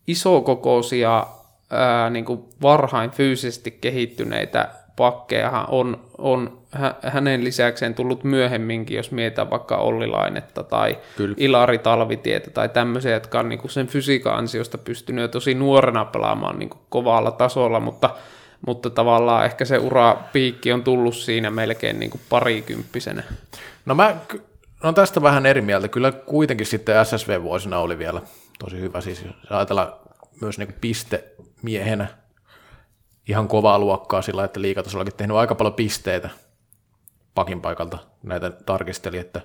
isokokoisia 0.07 1.27
ää, 1.71 2.11
niin 2.11 2.25
kuin 2.25 2.45
varhain 2.63 3.11
fyysisesti 3.11 3.71
kehittyneitä 3.71 4.69
pakkeja 4.97 5.65
on, 5.69 6.01
on 6.19 6.59
hä, 6.71 6.95
hänen 7.03 7.45
lisäkseen 7.45 7.95
tullut 7.95 8.25
myöhemminkin, 8.25 8.97
jos 8.97 9.11
mietitään 9.11 9.51
vaikka 9.51 9.77
Ollilainetta 9.77 10.63
tai 10.63 10.99
Kyllä. 11.17 11.35
Ilari 11.39 11.79
Talvitietä 11.79 12.51
tai 12.51 12.69
tämmöisiä, 12.69 13.13
jotka 13.13 13.41
on 13.41 13.49
niin 13.49 13.59
kuin 13.59 13.71
sen 13.71 13.87
fysiikan 13.87 14.35
ansiosta 14.35 14.79
pystynyt 14.79 15.23
jo 15.23 15.29
tosi 15.29 15.55
nuorena 15.55 16.05
pelaamaan 16.05 16.59
niin 16.59 16.69
kuin 16.69 16.81
kovalla 16.89 17.31
tasolla, 17.31 17.81
mutta, 17.81 18.11
mutta 18.67 18.91
tavallaan 18.91 19.45
ehkä 19.45 19.65
se 19.65 19.79
ura 19.79 20.17
piikki 20.33 20.73
on 20.73 20.85
tullut 20.85 21.15
siinä 21.15 21.51
melkein 21.51 22.01
niin 22.01 22.11
kuin 22.11 22.21
parikymppisenä. 22.29 23.23
No 23.87 23.95
mä 23.95 24.17
no 24.85 24.93
tästä 24.93 25.23
vähän 25.23 25.47
eri 25.47 25.61
mieltä. 25.61 25.89
Kyllä 25.89 26.13
kuitenkin 26.13 26.67
sitten 26.67 27.07
SSV-vuosina 27.07 27.79
oli 27.79 27.99
vielä 27.99 28.23
tosi 28.59 28.81
hyvä. 28.81 29.01
Siis 29.01 29.25
jos 29.25 29.35
ajatellaan 29.51 29.93
myös 30.41 30.59
niin 30.59 30.75
pistemiehenä 30.81 32.07
ihan 33.29 33.49
kovaa 33.49 33.79
luokkaa 33.79 34.23
sillä, 34.23 34.45
että 34.45 34.63
liikatasollakin 34.63 35.15
tehnyt 35.17 35.37
aika 35.37 35.55
paljon 35.55 35.75
pisteitä 35.75 36.31
pakin 37.35 37.61
paikalta. 37.61 37.99
Näitä 38.23 38.51
tarkisteli, 38.51 39.19
että, 39.19 39.41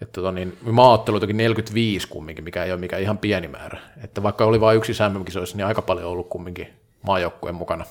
että 0.00 0.12
tota 0.12 0.32
niin, 0.32 0.58
maaotteluitakin 0.62 1.36
45 1.36 2.08
kumminkin, 2.08 2.44
mikä 2.44 2.64
ei 2.64 2.72
ole 2.72 2.80
mikään 2.80 3.02
ihan 3.02 3.18
pieni 3.18 3.48
määrä. 3.48 3.80
Että 4.04 4.22
vaikka 4.22 4.44
oli 4.44 4.60
vain 4.60 4.76
yksi 4.76 4.92
MM-kisoissa, 5.12 5.56
niin 5.56 5.66
aika 5.66 5.82
paljon 5.82 6.10
ollut 6.10 6.28
kumminkin 6.28 6.68
maajoukkueen 7.02 7.54
mukana. 7.54 7.84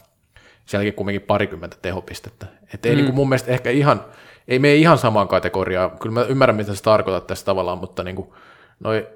Sielläkin 0.65 0.93
kumminkin 0.93 1.21
parikymmentä 1.21 1.77
tehopistettä. 1.81 2.45
Että 2.73 2.89
ei 2.89 2.95
mm. 2.95 2.97
niin 2.97 3.05
kuin 3.05 3.15
mun 3.15 3.29
mielestä 3.29 3.51
ehkä 3.51 3.69
ihan, 3.69 4.05
ei 4.47 4.59
mene 4.59 4.75
ihan 4.75 4.97
samaan 4.97 5.27
kategoriaan. 5.27 5.99
Kyllä 5.99 6.13
mä 6.13 6.23
ymmärrän, 6.23 6.55
mitä 6.55 6.75
sä 6.75 6.83
tarkoitat 6.83 7.27
tässä 7.27 7.45
tavallaan, 7.45 7.77
mutta 7.77 8.03
niin 8.03 8.15
kuin, 8.15 8.29
noi 8.79 9.07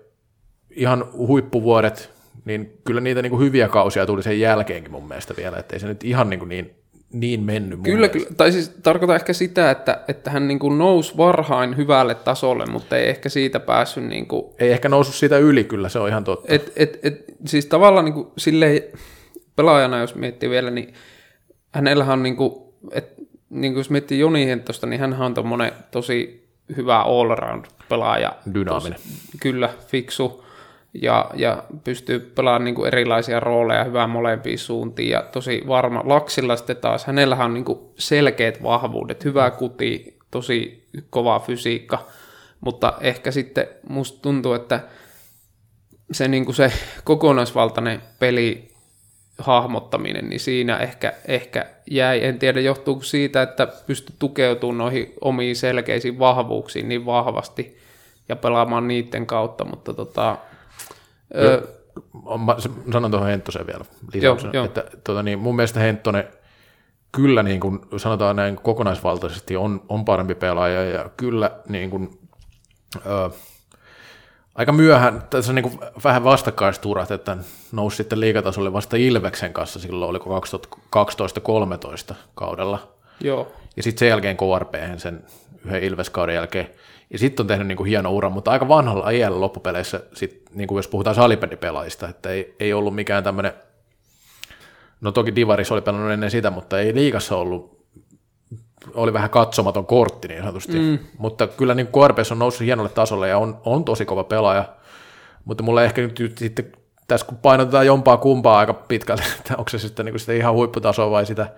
ihan 0.69 1.05
huippuvuodet, 1.13 2.20
niin 2.45 2.77
kyllä 2.83 3.01
niitä 3.01 3.21
niin 3.21 3.29
kuin 3.29 3.45
hyviä 3.45 3.67
kausia 3.67 4.05
tuli 4.05 4.23
sen 4.23 4.39
jälkeenkin 4.39 4.91
mun 4.91 5.07
mielestä 5.07 5.33
vielä, 5.37 5.57
että 5.57 5.75
ei 5.75 5.79
se 5.79 5.87
nyt 5.87 6.03
ihan 6.03 6.29
niin, 6.29 6.39
kuin 6.39 6.49
niin, 6.49 6.75
niin 7.13 7.43
mennyt 7.43 7.79
mun 7.79 7.83
Kyllä, 7.83 8.09
kyllä, 8.09 8.27
tai 8.37 8.51
siis 8.51 8.69
tarkoitan 8.69 9.15
ehkä 9.15 9.33
sitä, 9.33 9.71
että, 9.71 10.01
että 10.07 10.31
hän 10.31 10.47
niin 10.47 10.59
kuin 10.59 10.77
nousi 10.77 11.17
varhain 11.17 11.77
hyvälle 11.77 12.15
tasolle, 12.15 12.65
mutta 12.65 12.97
ei 12.97 13.09
ehkä 13.09 13.29
siitä 13.29 13.59
päässyt... 13.59 14.03
Niin 14.03 14.27
kuin, 14.27 14.55
ei 14.59 14.71
ehkä 14.71 14.89
noussut 14.89 15.15
siitä 15.15 15.37
yli, 15.37 15.63
kyllä 15.63 15.89
se 15.89 15.99
on 15.99 16.09
ihan 16.09 16.23
totta. 16.23 16.53
Et, 16.53 16.71
et, 16.75 16.99
et, 17.03 17.25
siis 17.45 17.65
tavallaan 17.65 18.05
niin 18.05 18.13
kuin 18.13 18.27
silleen, 18.37 18.81
pelaajana, 19.55 19.99
jos 19.99 20.15
miettii 20.15 20.49
vielä, 20.49 20.71
niin 20.71 20.93
hänellähän 21.73 22.13
on 22.13 22.23
niin 22.23 22.35
kuin, 22.35 22.53
et, 22.91 23.13
niin 23.49 23.73
kuin 23.73 23.79
jos 23.79 23.89
miettii 23.89 24.19
Joni 24.19 24.47
Hentosta, 24.47 24.87
niin 24.87 24.99
hän 24.99 25.21
on 25.21 25.33
tommonen 25.33 25.71
tosi 25.91 26.47
hyvä 26.77 27.01
all-round-pelaaja. 27.01 28.35
Dynaaminen. 28.53 28.99
Tos, 28.99 29.39
kyllä, 29.41 29.69
fiksu 29.87 30.43
ja, 30.93 31.29
ja 31.35 31.63
pystyy 31.83 32.19
pelaamaan 32.19 32.63
niin 32.63 32.75
kuin 32.75 32.87
erilaisia 32.87 33.39
rooleja 33.39 33.83
hyvää 33.83 34.07
molempiin 34.07 34.59
suuntiin 34.59 35.09
ja 35.09 35.21
tosi 35.31 35.63
varma. 35.67 36.01
Laksilla 36.05 36.55
sitten 36.55 36.77
taas, 36.77 37.05
hänellähän 37.05 37.45
on 37.45 37.53
niin 37.53 37.65
kuin 37.65 37.79
selkeät 37.95 38.63
vahvuudet, 38.63 39.25
hyvä 39.25 39.51
kuti, 39.51 40.17
tosi 40.31 40.87
kova 41.09 41.39
fysiikka, 41.39 42.07
mutta 42.61 42.93
ehkä 43.01 43.31
sitten 43.31 43.67
musta 43.89 44.21
tuntuu, 44.21 44.53
että 44.53 44.79
se, 46.11 46.27
niin 46.27 46.45
kuin 46.45 46.55
se 46.55 46.71
kokonaisvaltainen 47.03 48.01
peli 48.19 48.71
hahmottaminen, 49.37 50.29
niin 50.29 50.39
siinä 50.39 50.77
ehkä, 50.77 51.13
ehkä 51.27 51.65
jäi, 51.91 52.25
en 52.25 52.39
tiedä 52.39 52.59
johtuuko 52.59 53.03
siitä, 53.03 53.41
että 53.41 53.67
pystyi 53.87 54.15
tukeutumaan 54.19 54.77
noihin 54.77 55.13
omiin 55.21 55.55
selkeisiin 55.55 56.19
vahvuuksiin 56.19 56.89
niin 56.89 57.05
vahvasti 57.05 57.77
ja 58.29 58.35
pelaamaan 58.35 58.87
niiden 58.87 59.25
kautta, 59.25 59.65
mutta 59.65 59.93
tota, 59.93 60.37
Öö, 61.35 61.67
Mä 62.45 62.55
sanon 62.91 63.11
tuohon 63.11 63.29
Henttosen 63.29 63.67
vielä 63.67 63.85
lisäyksenä, 64.13 64.51
että 64.65 64.83
tuota, 65.03 65.23
niin, 65.23 65.39
mun 65.39 65.55
mielestä 65.55 65.79
Henttonen 65.79 66.27
kyllä 67.11 67.43
niin 67.43 67.59
kuin 67.59 67.79
sanotaan 67.97 68.35
näin 68.35 68.55
kokonaisvaltaisesti 68.55 69.55
on, 69.55 69.81
on 69.89 70.05
parempi 70.05 70.35
pelaaja 70.35 70.83
ja 70.83 71.09
kyllä 71.17 71.51
niin 71.69 71.89
kuin, 71.89 72.19
ö, 73.05 73.29
aika 74.55 74.71
myöhään, 74.71 75.23
tässä 75.29 75.51
on 75.51 75.55
niin 75.55 75.69
kuin 75.69 75.79
vähän 76.03 76.23
vastakkaisturat, 76.23 77.11
että 77.11 77.37
nousi 77.71 77.97
sitten 77.97 78.19
liikatasolle 78.19 78.73
vasta 78.73 78.97
Ilveksen 78.97 79.53
kanssa 79.53 79.79
silloin, 79.79 80.09
oliko 80.09 80.41
2012-13 82.11 82.15
kaudella. 82.35 82.93
Joo. 83.19 83.51
Ja 83.77 83.83
sitten 83.83 83.99
sen 83.99 84.09
jälkeen 84.09 84.37
KRP 84.37 84.75
sen 84.97 85.23
yhden 85.65 85.83
Ilveskauden 85.83 86.35
jälkeen 86.35 86.69
ja 87.11 87.19
sitten 87.19 87.43
on 87.43 87.47
tehnyt 87.47 87.67
niin 87.67 87.77
kuin 87.77 87.87
hieno 87.89 88.11
ura, 88.11 88.29
mutta 88.29 88.51
aika 88.51 88.67
vanhalla 88.67 89.09
iällä 89.09 89.41
loppupeleissä, 89.41 90.03
sit, 90.13 90.41
niin 90.53 90.67
kuin 90.67 90.77
jos 90.77 90.87
puhutaan 90.87 91.15
salibändipelaajista, 91.15 92.09
että 92.09 92.29
ei, 92.29 92.55
ei 92.59 92.73
ollut 92.73 92.95
mikään 92.95 93.23
tämmöinen, 93.23 93.53
no 95.01 95.11
toki 95.11 95.35
Divaris 95.35 95.71
oli 95.71 95.81
pelannut 95.81 96.11
ennen 96.11 96.31
sitä, 96.31 96.51
mutta 96.51 96.79
ei 96.79 96.95
liikassa 96.95 97.37
ollut, 97.37 97.85
oli 98.93 99.13
vähän 99.13 99.29
katsomaton 99.29 99.85
kortti 99.85 100.27
niin 100.27 100.41
sanotusti, 100.41 100.79
mm. 100.79 100.99
mutta 101.17 101.47
kyllä 101.47 101.73
niin 101.73 101.87
KRPS 101.87 102.31
on 102.31 102.39
noussut 102.39 102.65
hienolle 102.65 102.89
tasolle 102.89 103.29
ja 103.29 103.37
on, 103.37 103.61
on 103.65 103.85
tosi 103.85 104.05
kova 104.05 104.23
pelaaja, 104.23 104.65
mutta 105.45 105.63
mulle 105.63 105.85
ehkä 105.85 106.01
nyt 106.01 106.33
sitten 106.37 106.71
tässä 107.07 107.25
kun 107.25 107.37
painotetaan 107.37 107.85
jompaa 107.85 108.17
kumpaa 108.17 108.59
aika 108.59 108.73
pitkälle, 108.73 109.23
että 109.39 109.57
onko 109.57 109.69
se 109.69 109.79
sitten 109.79 110.05
niin 110.05 110.13
kuin 110.13 110.19
sitä 110.19 110.33
ihan 110.33 110.53
huipputasoa 110.53 111.11
vai 111.11 111.25
sitä, 111.25 111.49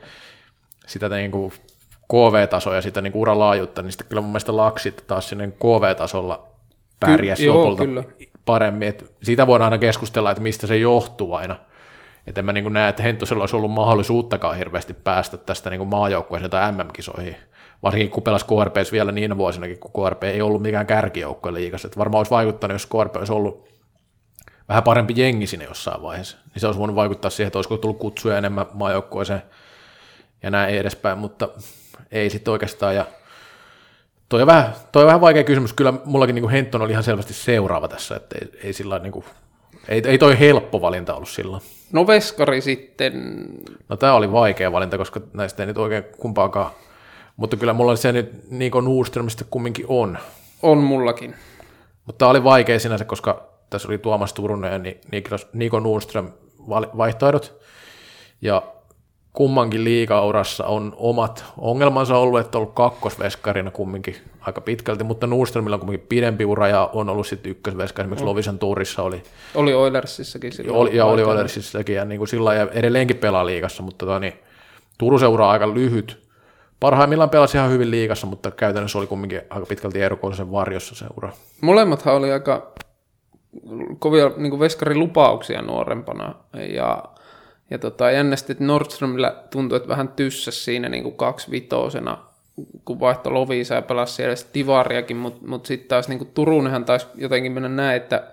sitä 0.88 1.10
niin 1.10 1.32
kuin 1.32 1.54
KV-tasoa 2.14 2.76
ja 2.76 2.82
sitä 2.82 3.02
niin 3.02 3.14
uran 3.16 3.40
laajuutta, 3.40 3.82
niin 3.82 3.92
sitten 3.92 4.08
kyllä 4.08 4.22
mun 4.22 4.32
mielestä 4.32 4.58
laksit 4.58 5.04
taas 5.08 5.30
sinne 5.30 5.48
KV-tasolla 5.48 6.48
pärjäsi 7.00 7.44
Ky- 7.44 7.50
lopulta 7.50 7.86
kyllä. 7.86 8.04
paremmin. 8.46 8.88
Et 8.88 9.14
siitä 9.24 9.48
voidaan 9.48 9.74
aina 9.74 9.78
keskustella, 9.78 10.32
että 10.32 10.44
mistä 10.44 10.68
se 10.68 10.78
johtuu 10.78 11.34
aina. 11.34 11.56
Että 12.28 12.42
en 12.42 12.46
mä 12.46 12.54
niin 12.54 12.74
näe, 12.74 12.90
että 12.90 13.04
Hentosella 13.04 13.44
olisi 13.44 13.56
ollut 13.56 13.72
mahdollisuuttakaan 13.72 14.58
hirveästi 14.58 14.94
päästä 14.94 15.38
tästä 15.38 15.70
niin 15.70 15.88
maajoukkueeseen 15.88 16.52
tai 16.52 16.72
MM-kisoihin. 16.72 17.36
varsinkin 17.84 18.10
kun 18.10 18.24
pelasi 18.24 18.46
KRPs 18.46 18.92
vielä 18.92 19.12
niin 19.12 19.38
vuosinakin, 19.38 19.80
kun 19.80 20.06
KRP 20.06 20.24
ei 20.24 20.42
ollut 20.42 20.62
mikään 20.62 20.88
kärkijoukko 20.88 21.54
liikassa. 21.54 21.88
Että 21.88 22.00
varmaan 22.00 22.20
olisi 22.20 22.32
vaikuttanut, 22.32 22.76
jos 22.76 22.86
KRP 22.86 23.16
olisi 23.16 23.34
ollut 23.34 23.70
vähän 24.70 24.84
parempi 24.84 25.14
jengi 25.18 25.48
sinne 25.48 25.66
jossain 25.66 26.02
vaiheessa. 26.02 26.38
Niin 26.54 26.62
se 26.62 26.68
olisi 26.68 26.80
voinut 26.80 26.96
vaikuttaa 26.96 27.32
siihen, 27.32 27.48
että 27.48 27.58
olisiko 27.58 27.78
tullut 27.78 28.00
kutsuja 28.00 28.38
enemmän 28.38 28.66
maajoukkueeseen 28.74 29.42
ja 30.44 30.52
näin 30.52 30.76
edespäin, 30.76 31.18
mutta 31.18 31.50
ei 32.14 32.30
sitten 32.30 32.52
oikeastaan. 32.52 32.96
Ja 32.96 33.06
toi 34.30 34.42
on, 34.42 34.48
vähän, 34.48 34.74
toi 34.92 35.04
on 35.04 35.08
vähän 35.08 35.22
vaikea 35.22 35.44
kysymys. 35.44 35.74
Kyllä 35.74 35.94
mullakin 36.06 36.36
niin 36.36 36.50
Hentton 36.50 36.82
oli 36.82 36.92
ihan 36.92 37.04
selvästi 37.04 37.34
seuraava 37.34 37.88
tässä, 37.88 38.16
että 38.16 38.36
ei, 38.42 38.60
ei 38.64 38.74
sillä 38.74 39.00
niin 39.00 39.12
kuin, 39.12 39.26
ei, 39.88 40.02
ei 40.06 40.18
toi 40.18 40.40
helppo 40.40 40.82
valinta 40.82 41.16
ollut 41.16 41.30
silloin. 41.30 41.62
No 41.92 42.08
veskari 42.08 42.62
sitten. 42.62 43.14
No 43.90 43.98
tämä 43.98 44.14
oli 44.14 44.32
vaikea 44.32 44.72
valinta, 44.72 44.98
koska 44.98 45.22
näistä 45.34 45.64
ei 45.64 45.68
nyt 45.68 45.78
oikein 45.78 46.04
kumpaakaan. 46.18 46.72
Mutta 47.38 47.58
kyllä 47.58 47.74
mulla 47.74 47.96
se 47.96 48.12
nyt 48.12 48.52
Niko 48.52 48.82
Nordströmistä 48.82 49.46
kumminkin 49.50 49.86
on. 49.88 50.18
On 50.62 50.78
mullakin. 50.78 51.36
Mutta 52.06 52.18
tämä 52.18 52.32
oli 52.32 52.44
vaikea 52.44 52.80
sinänsä, 52.80 53.06
koska 53.06 53.50
tässä 53.70 53.88
oli 53.88 53.98
Tuomas 53.98 54.34
Turunen 54.34 54.86
ja 54.86 55.20
Niko 55.54 55.80
Nordström 55.80 56.32
vaihtoehdot. 56.98 57.60
Ja 58.42 58.64
kummankin 59.34 59.84
liigaurassa 59.84 60.66
on 60.66 60.94
omat 60.98 61.46
ongelmansa 61.58 62.18
ollut, 62.18 62.40
että 62.40 62.58
on 62.58 62.62
ollut 62.62 62.76
kakkosveskarina 62.76 63.72
kumminkin 63.72 64.16
aika 64.42 64.62
pitkälti, 64.62 65.04
mutta 65.04 65.28
Nordströmillä 65.28 65.74
on 65.74 65.80
kumminkin 65.80 66.08
pidempi 66.08 66.46
ura 66.46 66.68
ja 66.68 66.90
on 66.94 67.10
ollut 67.10 67.28
sitten 67.28 67.52
ykkösveskari, 67.52 68.06
esimerkiksi 68.06 68.26
Lovisan 68.26 68.60
Tuurissa 68.60 69.04
oli. 69.04 69.24
Oli 69.56 69.74
Oilersissakin 69.74 70.52
silloin. 70.52 70.78
Oli, 70.78 70.98
ja 70.98 71.06
oli 71.06 71.24
Oilersissakin 71.24 71.96
ja 71.96 72.06
niin 72.06 72.18
kuin 72.18 72.28
sillä 72.28 72.54
ja 72.54 72.68
edelleenkin 72.72 73.18
pelaa 73.18 73.46
liigassa, 73.46 73.84
mutta 73.84 74.06
tota, 74.06 74.20
niin, 74.20 74.34
Turusen 74.98 75.30
ura 75.30 75.46
on 75.46 75.52
aika 75.52 75.74
lyhyt. 75.74 76.24
Parhaimmillaan 76.80 77.30
pelasi 77.30 77.58
ihan 77.58 77.72
hyvin 77.72 77.92
liigassa, 77.92 78.28
mutta 78.28 78.52
käytännössä 78.52 78.98
oli 78.98 79.08
kumminkin 79.08 79.42
aika 79.50 79.66
pitkälti 79.66 80.02
Eero 80.02 80.18
varjossa 80.52 80.96
se 80.96 81.06
ura. 81.18 81.32
Molemmathan 81.62 82.16
oli 82.16 82.32
aika 82.32 82.74
kovia 84.00 84.32
niin 84.38 84.60
veskarin 84.60 85.00
lupauksia 85.00 85.62
nuorempana 85.62 86.36
ja 86.76 87.04
ja 87.74 87.80
tota, 87.80 88.12
jännästi, 88.12 88.52
että 88.52 88.64
Nordströmillä 88.64 89.36
tuntui, 89.50 89.76
että 89.76 89.90
vähän 89.90 90.08
tyssäs 90.08 90.66
siinä 90.66 90.90
niin 90.90 91.04
kuin 91.04 91.16
kaksi 91.16 91.52
vitosena, 91.52 92.18
kun 92.86 93.00
vaihto 93.00 93.34
Lovisa 93.34 93.76
ja 93.76 93.82
pelasi 93.82 94.14
siellä 94.14 94.36
Tivariakin, 94.54 95.18
mutta 95.18 95.48
mut 95.48 95.66
sitten 95.66 95.88
taas 95.88 96.08
niin 96.08 96.18
kuin 96.18 96.32
Turunenhan 96.34 96.86
taisi 96.86 97.08
jotenkin 97.16 97.52
mennä 97.52 97.70
näin, 97.70 97.98
että, 97.98 98.24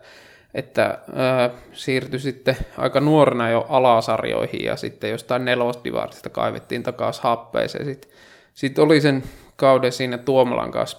että 0.55 0.99
ää, 1.15 1.51
siirtyi 1.73 2.21
sitten 2.21 2.57
aika 2.79 3.01
nuorena 3.01 3.51
jo 3.51 3.67
alasarjoihin 3.69 4.65
ja 4.65 4.77
sitten 4.77 5.11
jostain 5.11 5.45
nelosdivarista 5.45 6.31
kaivettiin 6.31 6.83
takaisin 6.83 7.23
happeeseen. 7.23 7.85
Sitten 7.85 8.11
sit 8.55 8.79
oli 8.79 9.01
sen 9.01 9.23
kauden 9.57 9.93
siinä 9.93 10.19
Tuomalan 10.19 10.71
kanssa 10.71 10.99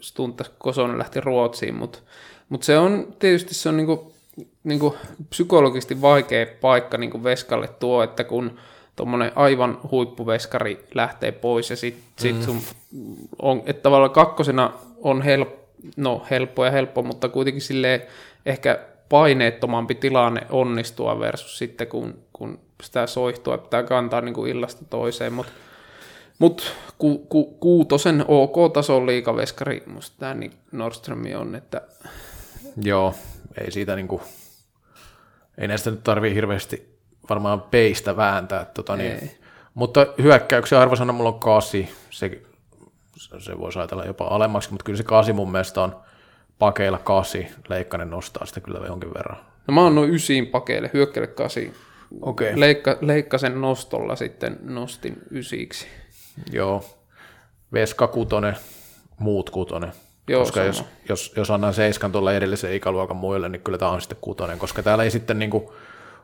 stuntas, 0.00 0.50
Kosonen 0.58 0.98
lähti 0.98 1.20
Ruotsiin, 1.20 1.74
mutta 1.74 1.98
mut 2.48 2.62
se 2.62 2.78
on 2.78 3.06
tietysti 3.18 3.54
se 3.54 3.68
on 3.68 3.76
niinku 3.76 4.12
niin 4.64 4.80
kuin 4.80 4.94
psykologisesti 5.30 6.00
vaikea 6.00 6.46
paikka 6.60 6.98
niin 6.98 7.10
kuin 7.10 7.24
veskalle 7.24 7.68
tuo, 7.68 8.02
että 8.02 8.24
kun 8.24 8.58
tuommoinen 8.96 9.32
aivan 9.36 9.78
huippuveskari 9.90 10.84
lähtee 10.94 11.32
pois 11.32 11.70
ja 11.70 11.76
sitten 11.76 12.04
sit 12.16 12.36
mm. 12.36 12.42
sun 12.42 12.60
on, 13.42 13.62
että 13.66 13.82
tavallaan 13.82 14.10
kakkosena 14.10 14.72
on 15.02 15.22
help, 15.22 15.48
no, 15.96 16.26
helppo 16.30 16.64
ja 16.64 16.70
helppo, 16.70 17.02
mutta 17.02 17.28
kuitenkin 17.28 17.62
sille 17.62 18.06
ehkä 18.46 18.78
paineettomampi 19.08 19.94
tilanne 19.94 20.40
onnistua 20.50 21.20
versus 21.20 21.58
sitten 21.58 21.86
kun, 21.86 22.18
kun 22.32 22.58
sitä 22.82 23.06
soihtua 23.06 23.58
pitää 23.58 23.82
kantaa 23.82 24.20
niin 24.20 24.34
kuin 24.34 24.50
illasta 24.50 24.84
toiseen, 24.90 25.32
mutta 25.32 25.52
mut 26.38 26.72
ku, 26.98 27.18
ku, 27.18 27.44
kuutosen 27.44 28.24
OK-tason 28.28 29.06
liikaveskari 29.06 29.82
musta 29.86 30.16
tämä 30.18 30.34
niin 30.34 30.52
Nordström 30.72 31.22
on, 31.38 31.54
että 31.54 31.80
Joo, 32.82 33.14
ei 33.60 33.70
siitä 33.70 33.96
niinku 33.96 34.22
ei 35.58 35.68
näistä 35.68 35.90
nyt 35.90 36.02
tarvii 36.02 36.34
hirveästi 36.34 36.98
varmaan 37.30 37.60
peistä 37.60 38.16
vääntää. 38.16 38.64
Tota, 38.64 38.96
niin, 38.96 39.30
mutta 39.74 40.06
hyökkäyksen 40.22 40.78
arvosana 40.78 41.12
mulla 41.12 41.30
on 41.30 41.40
kasi, 41.40 41.88
se, 42.10 42.42
se 43.38 43.58
voisi 43.58 43.78
ajatella 43.78 44.04
jopa 44.04 44.24
alemmaksi, 44.24 44.70
mutta 44.70 44.84
kyllä 44.84 44.96
se 44.96 45.02
kasi 45.02 45.32
mun 45.32 45.52
mielestä 45.52 45.82
on 45.82 45.96
pakeilla 46.58 46.98
kasi, 46.98 47.46
Leikkanen 47.68 48.10
nostaa 48.10 48.46
sitä 48.46 48.60
kyllä 48.60 48.86
jonkin 48.86 49.14
verran. 49.14 49.38
No 49.66 49.74
mä 49.74 49.82
oon 49.82 49.94
noin 49.94 50.14
ysiin 50.14 50.46
pakeille, 50.46 50.90
hyökkäille 50.94 51.26
kasi. 51.26 51.72
Okay. 52.20 52.52
Leikka, 52.60 52.98
leikkasen 53.00 53.60
nostolla 53.60 54.16
sitten 54.16 54.58
nostin 54.62 55.18
ysiksi. 55.30 55.86
Joo, 56.52 56.84
Veska 57.72 58.06
kutonen, 58.06 58.56
muut 59.18 59.50
kutonen. 59.50 59.92
Joo, 60.30 60.42
koska 60.42 60.62
jos, 60.62 60.84
jos, 61.08 61.32
jos 61.36 61.50
annan 61.50 61.74
seiskan 61.74 62.12
tuolla 62.12 62.32
edellisen 62.32 62.74
ikäluokan 62.74 63.16
muille, 63.16 63.48
niin 63.48 63.62
kyllä 63.62 63.78
tämä 63.78 63.90
on 63.90 64.00
sitten 64.00 64.18
kutonen, 64.20 64.58
koska 64.58 64.82
täällä 64.82 65.04
ei 65.04 65.10
sitten, 65.10 65.38
niin 65.38 65.50
kuin, 65.50 65.64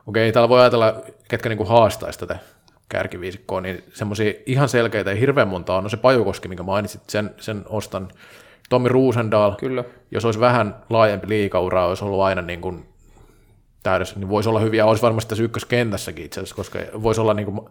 okei, 0.07 0.31
täällä 0.31 0.49
voi 0.49 0.61
ajatella, 0.61 1.01
ketkä 1.27 1.49
niin 1.49 1.57
kuin 1.57 1.69
haastaisi 1.69 2.19
tätä 2.19 2.39
kärkiviisikkoa, 2.89 3.61
niin 3.61 3.83
semmoisia 3.93 4.33
ihan 4.45 4.69
selkeitä 4.69 5.11
ei 5.11 5.19
hirveän 5.19 5.47
monta 5.47 5.75
on. 5.75 5.83
No 5.83 5.89
se 5.89 5.97
Pajukoski, 5.97 6.47
minkä 6.47 6.63
mainitsit, 6.63 7.09
sen, 7.09 7.35
sen 7.39 7.65
ostan. 7.69 8.07
Tommi 8.69 8.89
Ruusendaal, 8.89 9.55
kyllä. 9.55 9.83
jos 10.11 10.25
olisi 10.25 10.39
vähän 10.39 10.75
laajempi 10.89 11.29
liikaura, 11.29 11.87
olisi 11.87 12.05
ollut 12.05 12.21
aina 12.21 12.41
niin 12.41 12.61
kuin 12.61 12.85
täydessä, 13.83 14.19
niin 14.19 14.29
voisi 14.29 14.49
olla 14.49 14.59
hyviä, 14.59 14.85
olisi 14.85 15.03
varmasti 15.03 15.29
tässä 15.29 15.43
ykköskentässäkin 15.43 16.25
itse 16.25 16.39
asiassa, 16.39 16.55
koska 16.55 16.79
voisi 17.03 17.21
olla 17.21 17.33
niin 17.33 17.45
kuin, 17.45 17.69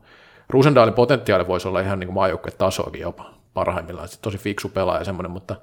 Ruusendaalin 0.49 0.95
potentiaali 0.95 1.47
voisi 1.47 1.69
olla 1.69 1.81
ihan 1.81 1.99
niin 1.99 2.09
kuin 2.09 2.53
tasoakin 2.59 3.01
jopa 3.01 3.31
parhaimmillaan, 3.55 4.09
se 4.09 4.21
tosi 4.21 4.39
fiksu 4.39 4.69
pelaaja 4.69 5.05
semmoinen, 5.05 5.31
mutta 5.31 5.57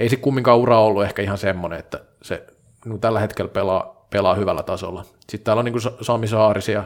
ei 0.00 0.08
se 0.08 0.16
kumminkaan 0.16 0.58
ura 0.58 0.80
ollut 0.80 1.04
ehkä 1.04 1.22
ihan 1.22 1.38
semmoinen, 1.38 1.78
että 1.78 2.00
se 2.22 2.46
niin 2.84 3.00
tällä 3.00 3.20
hetkellä 3.20 3.50
pelaa, 3.50 4.06
pelaa 4.10 4.34
hyvällä 4.34 4.62
tasolla. 4.62 5.02
Sitten 5.02 5.44
täällä 5.44 5.60
on 5.60 5.64
niin 5.64 5.72
kuin 5.72 5.82
Sami 6.00 6.26
Saarisia, 6.26 6.84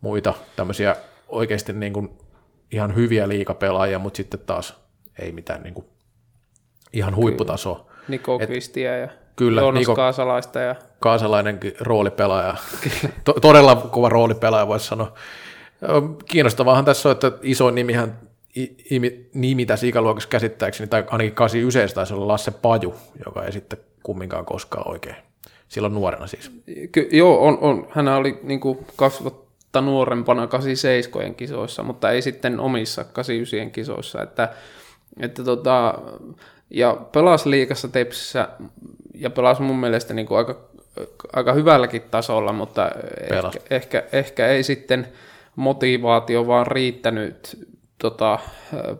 muita 0.00 0.34
tämmöisiä 0.56 0.96
oikeasti 1.28 1.72
niin 1.72 1.92
kuin 1.92 2.18
ihan 2.72 2.94
hyviä 2.94 3.28
liikapelaajia, 3.28 3.98
mutta 3.98 4.16
sitten 4.16 4.40
taas 4.40 4.80
ei 5.18 5.32
mitään 5.32 5.62
niin 5.62 5.74
kuin 5.74 5.86
ihan 6.92 7.16
huipputasoa. 7.16 7.86
Niko 8.08 8.38
Kristiä 8.38 8.96
ja 8.96 9.08
kyllä, 9.36 9.60
Joonas 9.60 9.80
Niko, 9.80 9.96
Kaasalaista. 9.96 10.60
Ja... 10.60 10.74
Kaasalainenkin 11.00 11.74
roolipelaaja. 11.80 12.54
to, 13.24 13.32
todella 13.32 13.76
kova 13.76 14.08
roolipelaaja 14.08 14.66
voisi 14.66 14.86
sanoa. 14.86 15.14
Kiinnostavaahan 16.24 16.84
tässä 16.84 17.08
on, 17.08 17.12
että 17.12 17.32
iso 17.42 17.70
nimihän 17.70 18.18
nimi 19.34 19.66
tässä 19.66 19.86
ikäluokassa 19.86 20.28
käsittääkseni, 20.28 20.88
tai 20.88 21.04
ainakin 21.10 21.34
89 21.34 21.94
taisi 21.94 22.14
olla 22.14 22.28
Lasse 22.28 22.50
Paju, 22.50 22.94
joka 23.26 23.44
ei 23.44 23.52
sitten 23.52 23.78
kumminkaan 24.02 24.44
koskaan 24.44 24.90
oikein, 24.90 25.16
silloin 25.68 25.94
nuorena 25.94 26.26
siis. 26.26 26.50
Ky- 26.92 27.08
joo, 27.12 27.46
on, 27.46 27.58
on. 27.60 27.88
hän 27.90 28.08
oli 28.08 28.40
niin 28.42 28.60
kuin 28.60 28.78
kasvatta 28.96 29.80
nuorempana 29.80 30.46
87 30.46 31.34
kisoissa, 31.34 31.82
mutta 31.82 32.10
ei 32.10 32.22
sitten 32.22 32.60
omissa 32.60 33.04
89 33.04 33.70
kisoissa, 33.70 34.22
että, 34.22 34.48
että 35.20 35.44
tota, 35.44 35.94
ja 36.70 36.96
pelasi 37.12 37.50
liikassa 37.50 37.88
Tepsissä 37.88 38.48
ja 39.14 39.30
pelasi 39.30 39.62
mun 39.62 39.80
mielestä 39.80 40.14
niin 40.14 40.26
kuin 40.26 40.38
aika, 40.38 40.68
aika 41.32 41.52
hyvälläkin 41.52 42.02
tasolla, 42.10 42.52
mutta 42.52 42.90
ehkä, 43.30 43.60
ehkä, 43.70 44.04
ehkä, 44.12 44.46
ei 44.46 44.62
sitten 44.62 45.08
motivaatio 45.56 46.46
vaan 46.46 46.66
riittänyt 46.66 47.66
tota, 47.98 48.38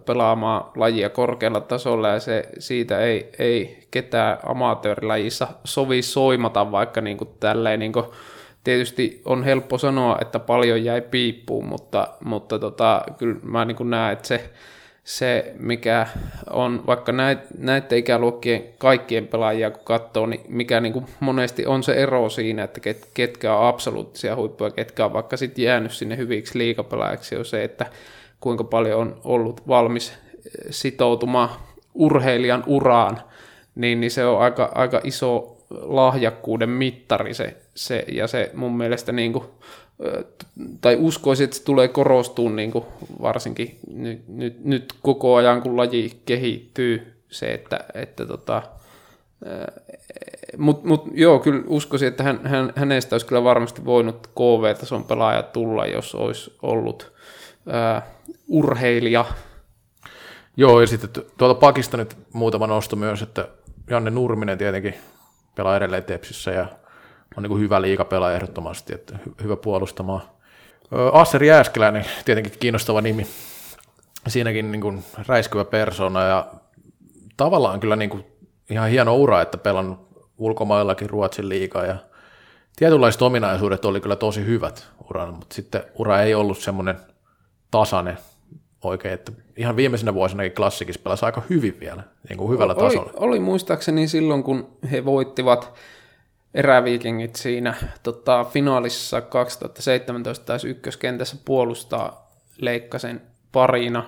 pelaamaan 0.04 0.64
lajia 0.76 1.10
korkealla 1.10 1.60
tasolla 1.60 2.08
ja 2.08 2.20
se, 2.20 2.48
siitä 2.58 3.00
ei, 3.00 3.30
ei 3.38 3.86
ketään 3.90 4.38
amatöörilajissa 4.46 5.48
sovi 5.64 6.02
soimata, 6.02 6.72
vaikka 6.72 7.00
niin 7.00 7.16
kuin 7.16 7.30
tälleen 7.40 7.80
niin 7.80 7.92
kuin, 7.92 8.06
tietysti 8.64 9.22
on 9.24 9.44
helppo 9.44 9.78
sanoa, 9.78 10.18
että 10.20 10.38
paljon 10.38 10.84
jäi 10.84 11.00
piippuun, 11.00 11.66
mutta, 11.66 12.08
mutta 12.24 12.58
tota, 12.58 13.02
kyllä 13.18 13.36
mä 13.42 13.64
niin 13.64 13.90
näen, 13.90 14.12
että 14.12 14.28
se, 14.28 14.50
se, 15.04 15.54
mikä 15.58 16.06
on 16.50 16.82
vaikka 16.86 17.12
näiden 17.58 17.98
ikäluokkien 17.98 18.64
kaikkien 18.78 19.28
pelaajia 19.28 19.70
kun 19.70 19.84
katsoo, 19.84 20.26
niin 20.26 20.40
mikä 20.48 20.80
niin 20.80 20.92
kuin 20.92 21.06
monesti 21.20 21.66
on 21.66 21.82
se 21.82 21.92
ero 21.92 22.28
siinä, 22.28 22.64
että 22.64 22.80
ket, 22.80 23.08
ketkä 23.14 23.56
on 23.56 23.68
absoluuttisia 23.68 24.36
huippuja, 24.36 24.70
ketkä 24.70 25.04
on 25.04 25.12
vaikka 25.12 25.36
sitten 25.36 25.64
jäänyt 25.64 25.92
sinne 25.92 26.16
hyviksi 26.16 26.58
liikapelaajaksi, 26.58 27.36
on 27.36 27.44
se, 27.44 27.64
että 27.64 27.86
kuinka 28.40 28.64
paljon 28.64 29.00
on 29.00 29.20
ollut 29.24 29.68
valmis 29.68 30.10
eh, 30.10 30.16
sitoutumaan 30.70 31.48
urheilijan 31.94 32.64
uraan, 32.66 33.22
niin, 33.74 34.00
niin 34.00 34.10
se 34.10 34.26
on 34.26 34.40
aika, 34.40 34.72
aika 34.74 35.00
iso 35.04 35.56
lahjakkuuden 35.70 36.70
mittari 36.70 37.34
se, 37.34 37.56
se 37.74 38.04
ja 38.12 38.26
se 38.26 38.50
mun 38.54 38.76
mielestä 38.76 39.12
niin 39.12 39.32
kuin, 39.32 39.44
eh, 40.00 40.24
tai 40.80 40.96
uskoisin, 41.00 41.44
että 41.44 41.56
se 41.56 41.64
tulee 41.64 41.88
korostuun 41.88 42.56
niin 42.56 42.72
kuin 42.72 42.84
varsinkin 43.22 43.78
nyt, 43.90 44.28
nyt, 44.28 44.64
nyt 44.64 44.94
koko 45.02 45.34
ajan, 45.34 45.62
kun 45.62 45.76
laji 45.76 46.22
kehittyy, 46.26 47.12
se, 47.30 47.46
että, 47.46 47.80
että 47.94 48.26
tota, 48.26 48.62
mutta 50.58 50.88
mut, 50.88 51.04
joo, 51.14 51.38
kyllä 51.38 51.62
uskoisin, 51.66 52.08
että 52.08 52.22
hän, 52.22 52.40
hän, 52.44 52.72
hänestä 52.76 53.14
olisi 53.14 53.26
kyllä 53.26 53.44
varmasti 53.44 53.84
voinut 53.84 54.26
KV-tason 54.26 55.04
pelaaja 55.04 55.42
tulla, 55.42 55.86
jos 55.86 56.14
olisi 56.14 56.56
ollut 56.62 57.12
ää, 57.68 58.06
urheilija. 58.48 59.24
Joo, 60.56 60.80
ja 60.80 60.86
sitten 60.86 61.10
tu- 61.10 61.30
tuolta 61.38 61.60
Pakista 61.60 61.96
nyt 61.96 62.16
muutama 62.32 62.66
nosto 62.66 62.96
myös, 62.96 63.22
että 63.22 63.48
Janne 63.90 64.10
Nurminen 64.10 64.58
tietenkin 64.58 64.94
pelaa 65.54 65.76
edelleen 65.76 66.04
Tepsissä 66.04 66.50
ja 66.50 66.66
on 67.36 67.42
niin 67.42 67.50
kuin 67.50 67.60
hyvä 67.60 67.82
liikapelaaja 67.82 68.36
ehdottomasti, 68.36 68.94
että 68.94 69.18
hy- 69.26 69.42
hyvä 69.42 69.56
puolustamaan. 69.56 70.22
Asseri 71.12 71.48
Jääskeläinen, 71.48 72.04
tietenkin 72.24 72.52
kiinnostava 72.60 73.00
nimi. 73.00 73.26
Siinäkin 74.28 74.72
niin 74.72 74.80
kuin 74.80 75.04
räiskyvä 75.28 75.64
persona 75.64 76.22
ja 76.22 76.46
tavallaan 77.36 77.80
kyllä 77.80 77.96
niin 77.96 78.10
kuin 78.10 78.24
ihan 78.70 78.90
hieno 78.90 79.16
ura, 79.16 79.42
että 79.42 79.58
pelannut 79.58 80.08
ulkomaillakin 80.38 81.10
Ruotsin 81.10 81.48
liigaa 81.48 81.86
ja 81.86 81.96
tietynlaiset 82.76 83.22
ominaisuudet 83.22 83.84
oli 83.84 84.00
kyllä 84.00 84.16
tosi 84.16 84.44
hyvät 84.44 84.86
uran, 85.10 85.34
mutta 85.34 85.54
sitten 85.54 85.84
ura 85.94 86.22
ei 86.22 86.34
ollut 86.34 86.58
semmoinen 86.58 86.96
tasainen 87.70 88.18
oikein, 88.86 89.14
että 89.14 89.32
ihan 89.56 89.76
viimeisenä 89.76 90.14
vuosinakin 90.14 90.52
klassikissa 90.52 91.00
pelasi 91.02 91.24
aika 91.24 91.42
hyvin 91.50 91.80
vielä, 91.80 92.02
niin 92.28 92.38
kuin 92.38 92.50
hyvällä 92.50 92.74
oli, 92.74 92.82
tasolla. 92.82 93.12
Oli 93.16 93.40
muistaakseni 93.40 94.08
silloin, 94.08 94.42
kun 94.42 94.68
he 94.90 95.04
voittivat 95.04 95.72
eräviikingit 96.54 97.36
siinä 97.36 97.74
tota, 98.02 98.44
finaalissa 98.44 99.20
2017 99.20 100.44
taisi 100.44 100.68
ykköskentässä 100.68 101.36
puolustaa 101.44 102.30
Leikkasen 102.58 103.22
parina. 103.52 104.04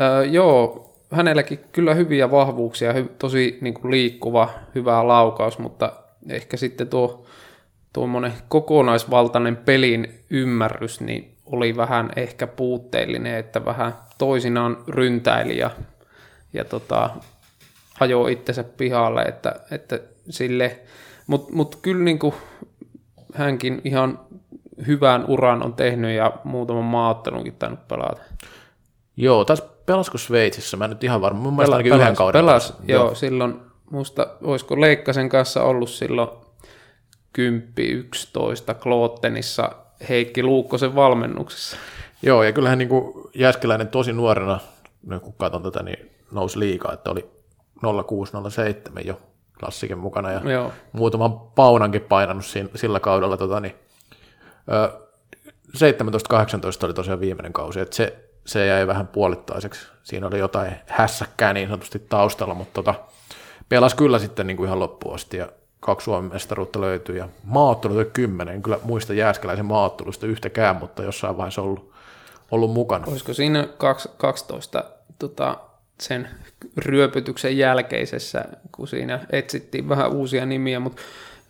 Öö, 0.00 0.24
joo, 0.24 0.90
hänelläkin 1.10 1.58
kyllä 1.72 1.94
hyviä 1.94 2.30
vahvuuksia, 2.30 2.92
hy, 2.92 3.04
tosi 3.18 3.58
niin 3.60 3.74
kuin 3.74 3.90
liikkuva, 3.90 4.48
hyvä 4.74 5.08
laukaus, 5.08 5.58
mutta 5.58 5.92
ehkä 6.28 6.56
sitten 6.56 6.88
tuo 6.88 7.26
tuommoinen 7.92 8.32
kokonaisvaltainen 8.48 9.56
pelin 9.56 10.20
ymmärrys 10.30 11.00
niin 11.00 11.36
oli 11.46 11.76
vähän 11.76 12.10
ehkä 12.16 12.46
puutteellinen, 12.46 13.34
että 13.34 13.64
vähän 13.64 13.94
toisinaan 14.18 14.76
ryntäili 14.88 15.58
ja, 15.58 15.70
ja 16.52 16.64
tota, 16.64 17.10
ajoi 18.00 18.32
itsensä 18.32 18.64
pihalle, 18.64 19.22
että, 19.22 19.60
että 19.70 20.00
sille, 20.30 20.80
mutta 21.26 21.52
mut 21.52 21.76
kyllä 21.76 22.04
niin 22.04 22.18
kuin 22.18 22.34
hänkin 23.34 23.80
ihan 23.84 24.20
hyvän 24.86 25.24
uran 25.28 25.62
on 25.62 25.74
tehnyt 25.74 26.16
ja 26.16 26.32
muutaman 26.44 26.84
maaottelunkin 26.84 27.54
tainnut 27.54 27.88
pelata. 27.88 28.22
Joo, 29.16 29.44
taas 29.44 29.62
pelasko 29.86 30.18
Sveitsissä? 30.18 30.76
Mä 30.76 30.84
en 30.84 30.90
nyt 30.90 31.04
ihan 31.04 31.20
varma. 31.20 31.40
Mun 31.40 31.56
mielestä 31.56 31.76
ainakin 31.76 31.92
yhden 31.92 32.16
kauden. 32.16 32.38
Pelas, 32.38 32.72
pelasi. 32.72 32.92
joo, 32.92 33.04
joo, 33.04 33.14
silloin 33.14 33.60
musta, 33.90 34.26
olisiko 34.42 34.80
Leikkasen 34.80 35.28
kanssa 35.28 35.62
ollut 35.62 35.90
silloin 35.90 36.28
10-11 37.38 38.74
Kloottenissa 38.80 39.70
Heikki 40.08 40.42
Luukkosen 40.42 40.94
valmennuksessa. 40.94 41.76
Joo, 42.22 42.42
ja 42.42 42.52
kyllähän 42.52 42.78
niin 42.78 42.88
kuin 42.88 43.30
Jääskeläinen 43.34 43.88
tosi 43.88 44.12
nuorena, 44.12 44.60
nyt 45.06 45.22
kun 45.22 45.34
katson 45.36 45.62
tätä, 45.62 45.82
niin 45.82 46.10
nousi 46.32 46.58
liikaa, 46.58 46.92
että 46.92 47.10
oli 47.10 47.30
0607 48.06 49.06
jo 49.06 49.20
klassikin 49.60 49.98
mukana 49.98 50.32
ja 50.32 50.50
Joo. 50.50 50.72
muutaman 50.92 51.40
paunankin 51.40 52.02
painanut 52.02 52.44
siinä, 52.44 52.68
sillä 52.74 53.00
kaudella. 53.00 53.36
Tota, 53.36 53.60
niin, 53.60 53.74
ö, 54.72 55.00
17-18 55.76 56.84
oli 56.84 56.94
tosiaan 56.94 57.20
viimeinen 57.20 57.52
kausi, 57.52 57.80
että 57.80 57.96
se, 57.96 58.16
se 58.46 58.66
jäi 58.66 58.86
vähän 58.86 59.06
puolittaiseksi. 59.06 59.86
Siinä 60.02 60.26
oli 60.26 60.38
jotain 60.38 60.72
hässäkkää 60.86 61.52
niin 61.52 61.68
sanotusti 61.68 61.98
taustalla, 61.98 62.54
mutta 62.54 62.74
tota, 62.74 62.94
pelasi 63.68 63.96
kyllä 63.96 64.18
sitten 64.18 64.46
niin 64.46 64.56
kuin 64.56 64.66
ihan 64.66 64.78
loppuun 64.78 65.14
asti 65.14 65.36
ja 65.36 65.48
kaksi 65.84 66.04
Suomen 66.04 66.32
mestaruutta 66.32 66.80
löytyi 66.80 67.18
ja 67.18 67.28
maaottelut 67.44 67.96
oli 67.96 68.10
kymmenen. 68.12 68.54
En 68.54 68.62
kyllä 68.62 68.78
muista 68.84 69.14
Jääskeläisen 69.14 69.66
maaottelusta 69.66 70.26
yhtäkään, 70.26 70.76
mutta 70.76 71.02
jossain 71.02 71.36
vaiheessa 71.36 71.62
ollut, 71.62 71.92
ollut 72.50 72.70
mukana. 72.70 73.04
Olisiko 73.08 73.34
siinä 73.34 73.68
kaksi- 73.78 74.08
12 74.16 74.84
tota, 75.18 75.58
sen 76.00 76.28
ryöpytyksen 76.76 77.58
jälkeisessä, 77.58 78.44
kun 78.72 78.88
siinä 78.88 79.26
etsittiin 79.30 79.88
vähän 79.88 80.12
uusia 80.12 80.46
nimiä, 80.46 80.80
mutta 80.80 81.02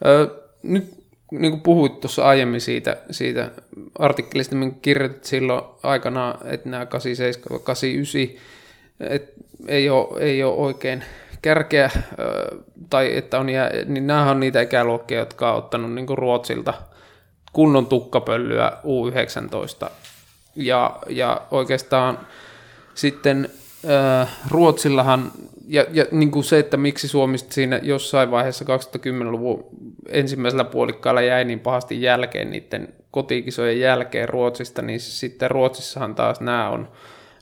ö, 0.07 0.29
nyt 0.63 1.05
niin 1.31 1.53
kuin 1.53 1.63
puhuit 1.63 2.01
tuossa 2.01 2.25
aiemmin 2.25 2.61
siitä, 2.61 2.97
siitä 3.11 3.51
artikkelista, 3.99 4.57
minkä 4.57 4.79
kirjoitit 4.83 5.25
silloin 5.25 5.65
aikanaan, 5.83 6.39
että 6.47 6.69
nämä 6.69 6.87
87 6.87 7.61
89 7.61 8.55
et 9.01 9.33
ei, 9.69 9.91
ole, 9.91 10.21
ei 10.21 10.43
ole 10.43 10.55
oikein 10.55 11.05
kärkeä, 11.45 11.91
tai 12.91 13.17
että 13.17 13.39
on, 13.39 13.47
niin 13.87 14.07
nämä 14.07 14.31
on 14.31 14.41
niitä 14.41 14.61
ikäluokkia, 14.61 15.19
jotka 15.19 15.53
on 15.53 15.59
ottanut 15.59 15.93
niin 15.93 16.07
kuin 16.07 16.19
Ruotsilta 16.19 16.75
kunnon 17.53 17.87
tukkapöllyä 17.87 18.73
U19. 18.73 19.91
Ja, 20.57 20.99
ja 21.09 21.41
oikeastaan 21.51 22.19
sitten 22.95 23.49
Ruotsillahan, 24.51 25.33
ja, 25.69 25.87
ja 25.93 26.05
niin 26.11 26.31
kuin 26.31 26.45
se, 26.45 26.59
että 26.59 26.77
miksi 26.77 27.09
Suomi 27.09 27.39
siinä 27.39 27.81
jossain 27.83 28.31
vaiheessa 28.31 28.65
2010-luvun 28.65 29.65
ensimmäisellä 30.09 30.65
puolikkaalla 30.65 31.23
jäi 31.23 31.45
niin 31.45 31.61
pahasti 31.61 32.03
jälkeen 32.03 32.51
niiden 32.51 32.95
kotikisojen 33.11 33.81
jälkeen 33.81 34.29
Ruotsista, 34.29 34.83
niin 34.83 35.01
sitten 35.01 35.51
Ruotsissahan 35.51 36.15
taas 36.15 36.41
nämä 36.41 36.69
on, 36.69 36.89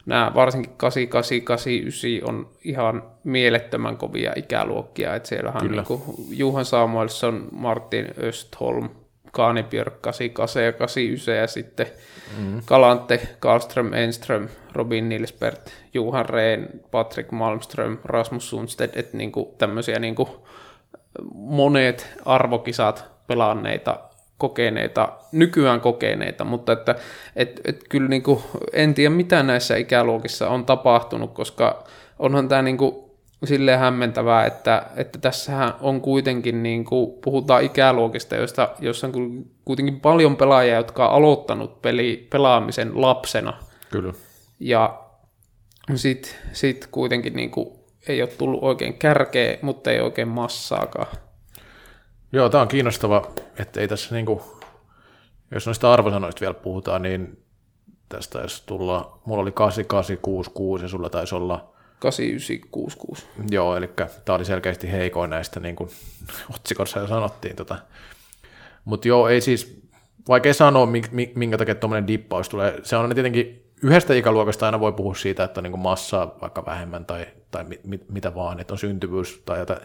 nämä 0.07 0.33
varsinkin 0.35 0.73
88, 0.77 1.41
89 1.41 2.29
on 2.29 2.51
ihan 2.65 3.03
mielettömän 3.25 3.97
kovia 3.97 4.33
ikäluokkia, 4.37 5.15
että 5.15 5.29
siellähän 5.29 5.71
niin 5.71 5.85
kuin 5.85 6.03
Juhan 6.31 6.65
Samuelsson, 6.65 7.49
Martin 7.53 8.09
Östholm, 8.23 8.89
Kaani 9.33 9.63
Björk 9.63 10.01
88 10.01 10.65
ja 10.65 10.73
89 10.73 11.37
ja 11.37 11.47
sitten 11.47 11.87
mm. 12.39 12.63
Kalante, 12.65 13.29
Karlström, 13.41 13.93
Enström, 13.93 14.49
Robin 14.73 15.09
Nilsberg, 15.09 15.59
Juhan 15.95 16.27
Rehn, 16.27 16.67
Patrick 16.91 17.31
Malmström, 17.31 17.99
Rasmus 18.05 18.51
Sundstedt, 18.51 18.97
että 18.97 19.17
niinku 19.17 19.55
tämmöisiä 19.59 19.99
niinku 19.99 20.47
monet 21.35 22.09
arvokisat 22.25 23.05
pelanneita, 23.27 24.01
kokeneita, 24.43 25.09
nykyään 25.33 25.81
kokeneita, 25.81 26.45
mutta 26.45 26.73
että 26.73 26.95
et, 27.37 27.61
et 27.65 27.85
kyllä 27.89 28.09
niinku, 28.09 28.43
en 28.73 28.95
tiedä 28.95 29.15
mitä 29.15 29.43
näissä 29.43 29.77
ikäluokissa 29.77 30.49
on 30.49 30.67
tapahtunut, 30.67 31.33
koska 31.35 31.85
onhan 32.19 32.49
tämä 32.49 32.63
niinku 32.63 33.17
silleen 33.45 33.79
hämmentävää, 33.79 34.47
että, 34.47 34.87
että 34.97 35.19
tässähän 35.19 35.75
on 35.81 36.01
kuitenkin, 36.01 36.63
niin 36.63 36.85
kuin 36.85 37.13
puhutaan 37.25 37.63
ikäluokista, 37.63 38.37
joista, 38.37 38.69
joissa 38.81 39.07
on 39.07 39.45
kuitenkin 39.65 40.01
paljon 40.01 40.37
pelaajia, 40.37 40.77
jotka 40.77 41.09
on 41.09 41.15
aloittanut 41.15 41.83
peli, 41.83 42.27
pelaamisen 42.31 43.03
lapsena. 43.03 43.59
Kyllä. 43.91 44.13
Ja 44.61 45.01
sitten 45.95 46.33
sit 46.53 46.89
kuitenkin 46.91 47.33
niin 47.37 47.51
kuin, 47.51 47.69
ei 48.09 48.23
ole 48.23 48.31
tullut 48.31 48.63
oikein 48.63 48.95
kärkeä, 48.95 49.59
mutta 49.63 49.91
ei 49.91 50.01
oikein 50.01 50.29
massaakaan. 50.29 51.07
Joo, 52.33 52.49
tämä 52.49 52.63
on 52.63 52.69
kiinnostava, 52.69 53.33
että 53.59 53.81
ei 53.81 53.89
tässä 53.89 54.15
niinku, 54.15 54.43
jos 55.51 55.67
noista 55.67 55.93
arvosanoista 55.93 56.41
vielä 56.41 56.55
puhutaan, 56.55 57.03
niin 57.03 57.45
tästä 58.09 58.39
taisi 58.39 58.63
tulla, 58.67 59.21
mulla 59.25 59.43
oli 59.43 59.53
8866 59.53 60.85
ja 60.85 60.89
sulla 60.89 61.11
taisi 61.11 61.35
olla 61.35 61.73
8966. 61.99 63.27
Joo, 63.51 63.77
eli 63.77 63.91
tämä 64.25 64.37
oli 64.37 64.45
selkeästi 64.45 64.93
heikoin 64.93 65.31
näistä, 65.31 65.61
niin 65.61 65.77
kuin 65.77 65.91
otsikossa 66.55 67.01
jo 67.01 67.07
sanottiin. 67.07 67.57
Tota. 67.57 67.79
Mutta 68.85 69.09
joo, 69.09 69.29
ei 69.29 69.41
siis, 69.41 69.83
vaikea 70.29 70.55
sanoa, 70.55 70.89
minkä 71.35 71.59
takia 71.59 71.75
tuommoinen 71.75 72.07
dippaus 72.07 72.49
tulee. 72.49 72.81
Se 72.83 72.97
on 72.97 73.15
tietenkin, 73.15 73.73
yhdestä 73.83 74.15
ikäluokasta 74.15 74.67
aina 74.67 74.81
voi 74.81 74.93
puhua 74.93 75.15
siitä, 75.15 75.45
että 75.45 75.61
on 75.61 75.65
niin 75.65 75.79
massaa 75.79 76.37
vaikka 76.41 76.67
vähemmän 76.67 77.05
tai, 77.05 77.27
tai 77.51 77.65
mit, 77.65 77.87
mit, 77.87 78.09
mitä 78.09 78.35
vaan, 78.35 78.61
että 78.61 78.75
on 78.75 78.79
syntyvyys 78.79 79.43
tai 79.45 79.59
jotain. 79.59 79.81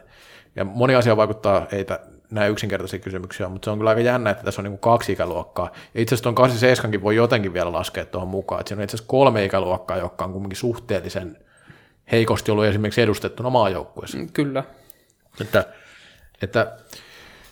Ja 0.55 0.65
moni 0.65 0.95
asia 0.95 1.17
vaikuttaa, 1.17 1.67
ei 1.71 1.85
näin 2.31 2.51
yksinkertaisia 2.51 2.99
kysymyksiä, 2.99 3.49
mutta 3.49 3.65
se 3.65 3.71
on 3.71 3.77
kyllä 3.77 3.89
aika 3.89 4.01
jännä, 4.01 4.29
että 4.29 4.43
tässä 4.43 4.61
on 4.61 4.63
niin 4.63 4.71
kuin 4.71 4.91
kaksi 4.91 5.11
ikäluokkaa. 5.11 5.71
Ja 5.93 6.01
itse 6.01 6.15
asiassa 6.15 6.23
tuon 6.23 6.35
87 6.35 7.01
voi 7.01 7.15
jotenkin 7.15 7.53
vielä 7.53 7.73
laskea 7.73 8.05
tuohon 8.05 8.27
mukaan, 8.27 8.59
että 8.59 8.69
siinä 8.69 8.79
on 8.79 8.83
itse 8.83 8.95
asiassa 8.95 9.09
kolme 9.09 9.45
ikäluokkaa, 9.45 9.97
jotka 9.97 10.25
on 10.25 10.31
kuitenkin 10.31 10.57
suhteellisen 10.57 11.37
heikosti 12.11 12.51
ollut 12.51 12.65
esimerkiksi 12.65 13.01
edustettuna 13.01 13.49
maajoukkueessa. 13.49 14.17
Kyllä. 14.33 14.63
Että, 15.41 15.65
että 16.41 16.77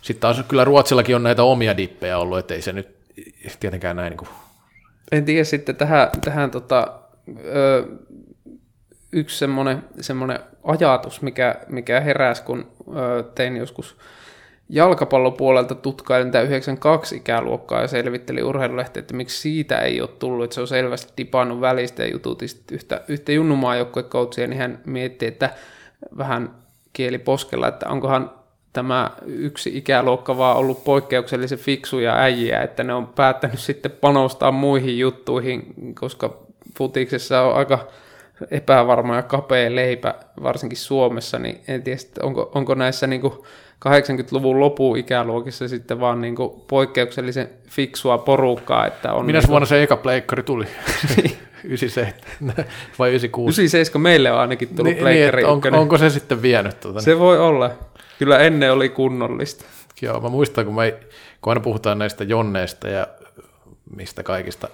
sitten 0.02 0.22
taas 0.22 0.44
kyllä 0.48 0.64
Ruotsillakin 0.64 1.16
on 1.16 1.24
näitä 1.24 1.44
omia 1.44 1.78
dippejä 1.78 2.18
ollut, 2.18 2.38
ettei 2.38 2.62
se 2.62 2.74
nyt 2.74 2.96
tietenkään 3.60 3.96
näin 3.96 4.10
niin 4.10 4.18
kuin... 4.18 4.30
En 5.12 5.26
tiedä 5.26 5.44
sitten 5.44 5.76
tähän, 5.76 6.10
tähän 6.24 6.52
tota, 6.52 7.00
ö, 7.46 7.86
yksi 9.12 9.38
semmoinen, 9.38 9.84
semmoinen 10.02 10.40
ajatus, 10.64 11.22
mikä, 11.22 11.56
mikä 11.68 12.00
heräsi, 12.00 12.44
kun 12.44 12.72
ö, 12.96 13.24
tein 13.36 13.58
joskus 13.58 13.98
jalkapallopuolelta 14.70 15.76
tutkailin 15.76 16.32
tämä 16.32 16.44
92 16.44 17.16
ikäluokkaa 17.16 17.82
ja 17.82 17.88
selvitteli 17.88 18.44
urheilulehti, 18.44 19.00
että 19.00 19.14
miksi 19.14 19.42
siitä 19.42 19.78
ei 19.78 20.02
ole 20.02 20.10
tullut, 20.20 20.44
että 20.44 20.54
se 20.54 20.62
on 20.62 20.68
selvästi 20.68 21.14
tipannut 21.16 21.62
välistä 21.62 22.04
ja 22.04 22.12
jututin 22.12 22.50
yhtä, 22.72 23.02
yhtä 23.08 23.32
junnumaajoukkuekoutsia, 23.32 24.48
niin 24.48 24.60
hän 24.60 24.80
mietti, 24.86 25.26
että 25.26 25.50
vähän 26.18 26.52
kieli 26.94 27.18
poskella, 27.18 27.68
että 27.68 27.90
onkohan 27.90 28.32
tämä 28.74 29.12
yksi 29.26 29.78
ikäluokka 29.78 30.38
vaan 30.38 30.58
ollut 30.58 30.84
poikkeuksellisen 30.84 31.60
fiksuja 31.60 32.16
äijiä, 32.16 32.62
että 32.62 32.84
ne 32.84 32.94
on 32.94 33.08
päättänyt 33.08 33.60
sitten 33.60 33.92
panostaa 33.92 34.52
muihin 34.52 35.00
juttuihin, 35.00 35.74
koska 36.00 36.38
futiksessa 36.78 37.42
on 37.42 37.56
aika, 37.56 37.88
epävarma 38.52 39.16
ja 39.16 39.24
kapea 39.24 39.76
leipä, 39.76 40.16
varsinkin 40.44 40.78
Suomessa, 40.78 41.40
niin 41.40 41.62
en 41.68 41.84
tiedä, 41.84 42.00
onko, 42.24 42.52
onko 42.56 42.76
näissä 42.76 43.08
niin 43.08 43.22
kuin 43.22 43.34
80-luvun 43.88 44.60
lopun 44.60 44.98
ikäluokissa 44.98 45.68
sitten 45.68 46.00
vaan 46.00 46.22
niin 46.22 46.36
kuin 46.36 46.62
poikkeuksellisen 46.68 47.50
fiksua 47.70 48.18
porukkaa. 48.18 48.88
Että 48.88 49.14
on 49.14 49.26
Minä 49.26 49.40
niin 49.40 49.48
vuonna 49.50 49.66
se 49.66 49.84
eka 49.84 49.98
pleikkari 49.98 50.44
tuli? 50.44 50.66
97 51.64 52.54
vai 53.00 53.10
96? 53.10 53.62
97 53.62 54.02
meille 54.02 54.32
on 54.32 54.40
ainakin 54.40 54.68
tullut 54.68 54.84
Niin, 54.84 54.94
niin, 54.96 55.02
pleikkari 55.04 55.42
että 55.42 55.52
on, 55.52 55.58
ykkönen. 55.58 55.80
onko 55.80 55.98
se 55.98 56.10
sitten 56.10 56.42
vienyt? 56.42 56.80
Tuota, 56.80 57.02
Se 57.02 57.20
voi 57.20 57.40
olla. 57.40 57.72
Kyllä 58.20 58.40
ennen 58.40 58.74
oli 58.74 58.90
kunnollista. 58.90 59.66
Joo, 60.02 60.22
mä 60.22 60.30
muistan, 60.30 60.66
kun, 60.66 60.76
mä, 60.76 60.82
kun 61.42 61.52
aina 61.52 61.60
puhutaan 61.62 62.00
näistä 62.00 62.24
jonneista 62.24 62.88
ja 62.90 63.08
mistä 63.96 64.24
kaikista 64.24 64.68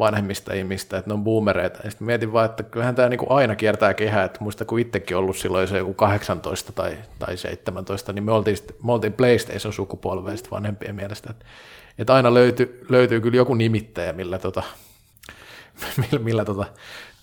vanhemmista 0.00 0.54
ihmistä, 0.54 0.98
että 0.98 1.10
ne 1.10 1.14
on 1.14 1.24
boomereita. 1.24 1.78
Ja 1.84 1.90
sitten 1.90 2.06
mietin 2.06 2.32
vaan, 2.32 2.46
että 2.46 2.62
kyllähän 2.62 2.94
tämä 2.94 3.08
niinku 3.08 3.26
aina 3.28 3.56
kiertää 3.56 3.94
kehää, 3.94 4.24
että 4.24 4.38
muista 4.40 4.64
kun 4.64 4.80
itsekin 4.80 5.16
ollut 5.16 5.36
silloin 5.36 5.68
se 5.68 5.78
joku 5.78 5.94
18 5.94 6.72
tai, 6.72 6.98
tai 7.18 7.36
17, 7.36 8.12
niin 8.12 8.24
me 8.24 8.32
oltiin, 8.32 8.56
sit- 8.56 8.74
me 8.84 8.92
oltiin 8.92 9.12
PlayStation-sukupolveista 9.12 10.48
vanhempien 10.50 10.94
mielestä. 10.94 11.30
Että, 11.30 11.44
että 11.98 12.14
aina 12.14 12.34
löytyy, 12.34 12.86
löytyy 12.88 13.20
kyllä 13.20 13.36
joku 13.36 13.54
nimittäjä, 13.54 14.12
millä, 14.12 14.38
tota, 14.38 14.62
millä, 16.00 16.24
millä 16.24 16.44
tota, 16.44 16.64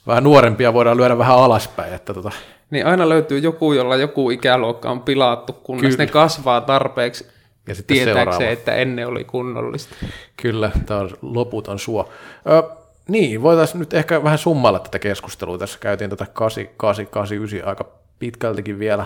vähän 0.07 0.23
nuorempia 0.23 0.73
voidaan 0.73 0.97
lyödä 0.97 1.17
vähän 1.17 1.37
alaspäin. 1.37 1.93
Että 1.93 2.13
tota, 2.13 2.31
Niin 2.69 2.85
aina 2.85 3.09
löytyy 3.09 3.39
joku, 3.39 3.73
jolla 3.73 3.95
joku 3.95 4.29
ikäluokka 4.29 4.91
on 4.91 5.01
pilattu, 5.01 5.53
kunnes 5.53 5.95
Kyllä. 5.95 6.05
ne 6.05 6.11
kasvaa 6.11 6.61
tarpeeksi 6.61 7.36
Ja 7.67 7.75
sitten 7.75 7.97
tietääkseen, 7.97 8.33
seuraava. 8.33 8.53
että 8.53 8.75
ennen 8.75 9.07
oli 9.07 9.23
kunnollista. 9.23 9.95
Kyllä, 10.41 10.71
tämä 10.85 10.99
on 10.99 11.09
loputon 11.21 11.79
suo. 11.79 12.09
Ö, 12.49 12.63
niin, 13.07 13.41
voitaisiin 13.41 13.79
nyt 13.79 13.93
ehkä 13.93 14.23
vähän 14.23 14.37
summailla 14.37 14.79
tätä 14.79 14.99
keskustelua. 14.99 15.57
Tässä 15.57 15.79
käytiin 15.79 16.09
tätä 16.09 16.25
8, 16.33 16.67
8, 16.77 17.07
8, 17.07 17.37
9 17.37 17.65
aika 17.65 17.85
pitkältikin 18.19 18.79
vielä. 18.79 19.05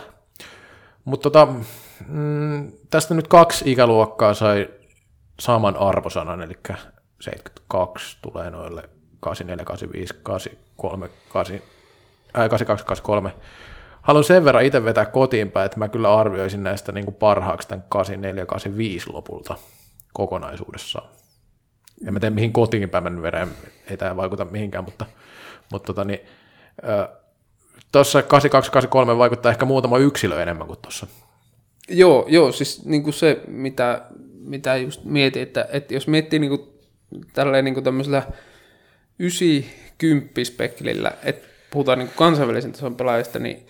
Mutta 1.05 1.29
tota, 1.29 1.47
mm, 2.07 2.71
tästä 2.89 3.13
nyt 3.13 3.27
kaksi 3.27 3.71
ikäluokkaa 3.71 4.33
sai 4.33 4.69
saman 5.39 5.77
arvosanan, 5.77 6.41
eli 6.41 6.53
72 7.19 8.17
tulee 8.21 8.49
noille 8.49 8.89
84, 9.19 9.65
85, 9.65 10.13
83, 10.23 11.09
8, 11.29 11.61
ää, 12.33 12.49
82, 12.49 12.85
83. 12.85 13.33
Haluan 14.01 14.23
sen 14.23 14.45
verran 14.45 14.65
itse 14.65 14.85
vetää 14.85 15.05
kotiin 15.05 15.51
päin, 15.51 15.65
että 15.65 15.79
mä 15.79 15.87
kyllä 15.87 16.15
arvioisin 16.15 16.63
näistä 16.63 16.91
niin 16.91 17.05
kuin 17.05 17.15
parhaaksi 17.15 17.67
tämän 17.67 17.85
84, 17.89 18.45
85 18.45 19.09
lopulta 19.09 19.55
kokonaisuudessaan. 20.13 21.09
En 22.07 22.13
mä 22.13 22.19
tiedä, 22.19 22.35
mihin 22.35 22.53
kotiin 22.53 22.89
päin 22.89 23.03
mä 23.03 23.09
nyt 23.09 23.21
vedän, 23.21 23.49
ei 23.89 23.97
tämä 23.97 24.15
vaikuta 24.15 24.45
mihinkään, 24.45 24.83
mutta, 24.83 25.05
mutta 25.71 25.87
tota, 25.87 26.03
niin, 26.03 26.19
tuossa 27.91 28.23
8283 28.23 29.17
vaikuttaa 29.17 29.51
ehkä 29.51 29.65
muutama 29.65 29.97
yksilö 29.97 30.41
enemmän 30.41 30.67
kuin 30.67 30.79
tuossa. 30.81 31.07
Joo, 31.89 32.25
joo 32.29 32.51
siis 32.51 32.85
niin 32.85 33.03
kuin 33.03 33.13
se, 33.13 33.41
mitä, 33.47 34.01
mitä 34.39 34.75
just 34.75 35.03
mietin, 35.03 35.41
että, 35.41 35.67
että 35.71 35.93
jos 35.93 36.07
miettii 36.07 36.39
niin 36.39 36.49
kuin, 36.49 36.69
tälleen 37.33 37.65
niin 37.65 37.73
kuin 37.73 37.83
tämmöisellä 37.83 38.23
90 39.19 40.43
spekilillä, 40.43 41.11
että 41.23 41.50
puhutaan 41.71 41.99
niin 41.99 42.11
kansainvälisen 42.15 42.71
tason 42.71 42.95
pelaajista, 42.95 43.39
niin, 43.39 43.67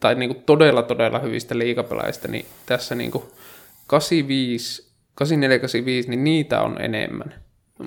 tai 0.00 0.14
niin 0.14 0.34
kuin 0.34 0.44
todella, 0.44 0.82
todella 0.82 1.18
hyvistä 1.18 1.58
liigapelaajista, 1.58 2.28
niin 2.28 2.46
tässä 2.66 2.94
niin 2.94 3.10
kuin 3.10 3.24
85, 3.86 4.92
84, 5.14 5.58
85, 5.58 6.10
niin 6.10 6.24
niitä 6.24 6.62
on 6.62 6.80
enemmän. 6.80 7.34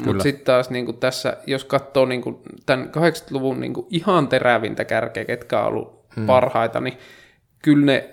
Mutta 0.06 0.24
sitten 0.24 0.46
taas 0.46 0.70
niin 0.70 0.86
kuin 0.86 0.98
tässä, 0.98 1.38
jos 1.48 1.66
katsoo 1.66 2.06
niin 2.06 2.22
kuin 2.22 2.38
tämän 2.66 2.92
80-luvun 2.98 3.60
niin 3.60 3.74
kuin 3.74 3.88
ihan 3.90 4.28
terävintä 4.28 4.86
kärkeä, 4.86 5.26
ketkä 5.26 5.60
on 5.60 5.68
ollut 5.68 6.06
hmm. 6.16 6.26
parhaita, 6.26 6.82
niin 6.82 6.98
kyllä 7.62 7.86
ne 7.86 8.10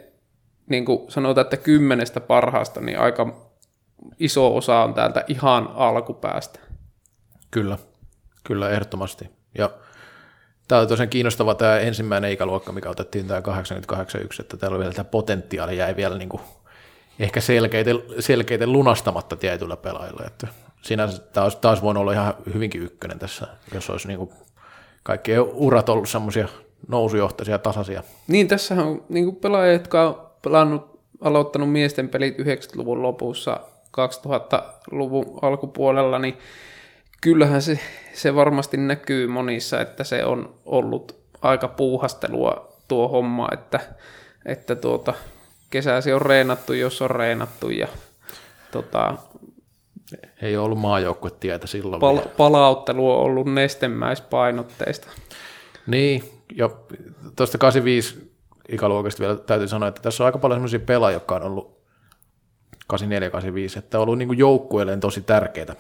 niin 0.70 0.84
kuin 0.84 1.10
sanotaan, 1.10 1.44
että 1.44 1.56
kymmenestä 1.56 2.20
parhaasta, 2.20 2.80
niin 2.80 2.98
aika 2.98 3.50
iso 4.18 4.56
osa 4.56 4.82
on 4.82 4.94
täältä 4.94 5.24
ihan 5.28 5.68
alkupäästä. 5.74 6.60
Kyllä, 7.50 7.78
kyllä 8.44 8.70
ehdottomasti. 8.70 9.30
Ja 9.58 9.70
tämä 10.72 10.80
oli 10.80 10.88
tosiaan 10.88 11.08
kiinnostava 11.08 11.54
tämä 11.54 11.78
ensimmäinen 11.78 12.32
ikäluokka, 12.32 12.72
mikä 12.72 12.90
otettiin 12.90 13.26
tämä 13.26 13.42
881, 13.42 14.42
että 14.42 14.56
täällä 14.56 14.78
vielä 14.78 14.92
tämä 14.92 15.04
potentiaali 15.04 15.76
jäi 15.76 15.96
vielä 15.96 16.18
niin 16.18 16.28
kuin 16.28 16.42
ehkä 17.18 17.40
selkeiten, 17.40 18.02
selkeiten 18.18 18.72
lunastamatta 18.72 19.36
tietyillä 19.36 19.76
pelaajilla. 19.76 20.24
Että 20.26 20.48
sinänsä 20.82 21.22
tämä 21.22 21.44
olisi 21.44 21.58
taas 21.60 21.82
voinut 21.82 22.00
olla 22.00 22.12
ihan 22.12 22.34
hyvinkin 22.54 22.82
ykkönen 22.82 23.18
tässä, 23.18 23.46
jos 23.74 23.90
olisi 23.90 24.08
niin 24.08 24.18
kuin 24.18 24.30
kaikkien 25.02 25.42
urat 25.42 25.88
ollut 25.88 26.08
semmoisia 26.08 26.48
nousujohtaisia, 26.88 27.58
tasaisia. 27.58 28.02
Niin, 28.28 28.48
tässä 28.48 28.74
on 28.74 29.04
niin 29.08 29.36
pelaajia, 29.36 29.72
jotka 29.72 30.08
on 30.08 30.30
pelannut, 30.42 31.00
aloittanut 31.20 31.72
miesten 31.72 32.08
pelit 32.08 32.38
90-luvun 32.38 33.02
lopussa, 33.02 33.60
2000-luvun 34.00 35.38
alkupuolella, 35.42 36.18
niin 36.18 36.38
kyllähän 37.22 37.62
se, 37.62 37.78
se 38.12 38.34
varmasti 38.34 38.76
näkyy 38.76 39.26
monissa, 39.26 39.80
että 39.80 40.04
se 40.04 40.24
on 40.24 40.54
ollut 40.64 41.16
aika 41.42 41.68
puuhastelua 41.68 42.72
tuo 42.88 43.08
homma, 43.08 43.48
että, 43.52 43.80
että 44.46 44.76
tuota, 44.76 45.14
kesäsi 45.70 46.12
on 46.12 46.22
reenattu, 46.22 46.72
jos 46.72 47.02
on 47.02 47.10
reenattu 47.10 47.70
ja 47.70 47.88
tota, 48.70 49.14
Ei 50.42 50.56
ollut 50.56 50.78
maajoukkuetietä 50.78 51.66
silloin. 51.66 52.00
pal- 52.00 52.16
vielä. 52.16 52.30
palauttelu 52.36 53.10
on 53.10 53.18
ollut 53.18 53.46
nestemäispainotteista. 53.54 55.08
Niin, 55.86 56.24
ja 56.56 56.70
tuosta 57.36 57.58
85 57.58 58.32
ikäluokasta 58.68 59.20
vielä 59.20 59.36
täytyy 59.36 59.68
sanoa, 59.68 59.88
että 59.88 60.02
tässä 60.02 60.24
on 60.24 60.26
aika 60.26 60.38
paljon 60.38 60.58
sellaisia 60.60 60.80
pelaajia, 60.80 61.16
jotka 61.16 61.36
on 61.36 61.42
ollut 61.42 61.82
84-85, 62.94 62.98
että 63.78 63.98
on 63.98 64.02
ollut 64.02 64.18
niin 64.18 64.38
joukkueelleen 64.38 65.00
tosi 65.00 65.20
tärkeitä 65.20 65.76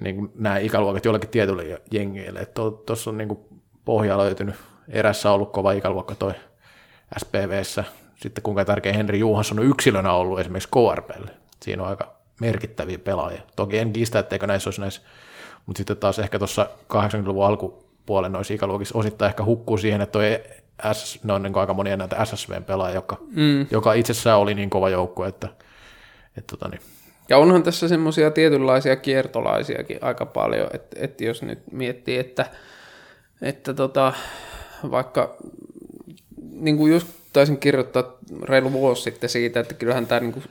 niin 0.00 0.16
kuin 0.16 0.32
nämä 0.34 0.58
ikäluokat 0.58 1.04
jollekin 1.04 1.30
tietylle 1.30 1.80
jengeille. 1.90 2.46
Tuossa 2.86 3.10
on 3.10 3.18
niin 3.18 3.28
kuin 3.28 3.40
pohja 3.84 4.18
löytynyt. 4.18 4.54
Erässä 4.88 5.28
on 5.28 5.34
ollut 5.34 5.52
kova 5.52 5.72
ikäluokka 5.72 6.14
toi 6.14 6.32
SPVssä. 7.18 7.84
Sitten 8.16 8.42
kuinka 8.42 8.64
tärkeä 8.64 8.92
Henri 8.92 9.18
Juhansson 9.18 9.58
on 9.58 9.66
yksilönä 9.66 10.12
ollut 10.12 10.40
esimerkiksi 10.40 10.68
KRPlle. 10.68 11.30
Siinä 11.62 11.82
on 11.82 11.88
aika 11.88 12.14
merkittäviä 12.40 12.98
pelaajia. 12.98 13.42
Toki 13.56 13.78
en 13.78 13.92
kiistä, 13.92 14.18
etteikö 14.18 14.46
näissä 14.46 14.68
olisi 14.68 14.80
näissä, 14.80 15.02
mutta 15.66 15.78
sitten 15.78 15.96
taas 15.96 16.18
ehkä 16.18 16.38
tuossa 16.38 16.66
80-luvun 16.92 17.46
alkupuolen 17.46 18.32
noissa 18.32 18.54
ikäluokissa 18.54 18.98
osittain 18.98 19.28
ehkä 19.28 19.44
hukkuu 19.44 19.78
siihen, 19.78 20.00
että 20.00 20.12
toi 20.12 20.40
S, 20.92 21.24
ne 21.24 21.32
on 21.32 21.42
niin 21.42 21.56
aika 21.56 21.74
monia 21.74 21.96
näitä 21.96 22.24
SSVn 22.24 22.64
pelaajia, 22.64 22.94
joka, 22.94 23.16
mm. 23.20 23.66
joka 23.70 23.92
itsessään 23.92 24.38
oli 24.38 24.54
niin 24.54 24.70
kova 24.70 24.88
joukkue, 24.88 25.28
että, 25.28 25.48
että 26.36 26.56
tota 26.56 26.68
niin, 26.68 26.80
Ja 27.32 27.38
onhan 27.38 27.62
tässä 27.62 27.88
semmoisia 27.88 28.30
tietynlaisia 28.30 28.96
kiertolaisiakin 28.96 29.98
aika 30.00 30.26
paljon, 30.26 30.68
että, 30.72 30.96
että 31.00 31.24
jos 31.24 31.42
nyt 31.42 31.58
miettii, 31.70 32.18
että, 32.18 32.46
että 33.42 33.74
tota, 33.74 34.12
vaikka 34.90 35.36
niin 36.52 36.76
kuin 36.76 36.92
just 36.92 37.06
taisin 37.32 37.58
kirjoittaa 37.58 38.18
reilu 38.42 38.72
vuosi 38.72 39.02
sitten 39.02 39.30
siitä, 39.30 39.60
että 39.60 39.74
kyllähän 39.74 40.06
tämä 40.06 40.20
niin 40.20 40.42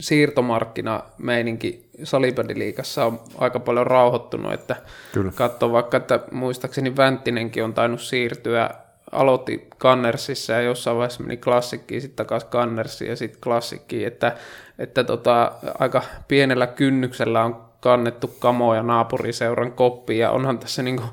siirtomarkkinameininki 0.00 1.88
salibändiliikassa 2.04 3.04
on 3.04 3.20
aika 3.38 3.60
paljon 3.60 3.86
rauhoittunut, 3.86 4.52
että 4.52 4.76
Kyllä. 5.12 5.32
katsoo 5.34 5.72
vaikka, 5.72 5.96
että 5.96 6.20
muistaakseni 6.30 6.96
Vänttinenkin 6.96 7.64
on 7.64 7.74
tainnut 7.74 8.00
siirtyä, 8.00 8.70
aloitti 9.12 9.68
Kannersissa 9.78 10.52
ja 10.52 10.60
jossain 10.60 10.96
vaiheessa 10.96 11.22
meni 11.22 11.36
klassikkiin, 11.36 12.00
sitten 12.00 12.16
takaisin 12.16 12.50
Kannersiin 12.50 13.10
ja 13.10 13.16
sitten 13.16 13.40
klassikkiin, 13.40 14.06
että, 14.06 14.36
että 14.78 15.04
tota, 15.04 15.52
aika 15.78 16.02
pienellä 16.28 16.66
kynnyksellä 16.66 17.44
on 17.44 17.66
kannettu 17.80 18.28
kamoja 18.38 18.82
naapuriseuran 18.82 19.72
koppiin 19.72 20.18
ja 20.18 20.30
onhan 20.30 20.58
tässä 20.58 20.82
niinku, 20.82 21.04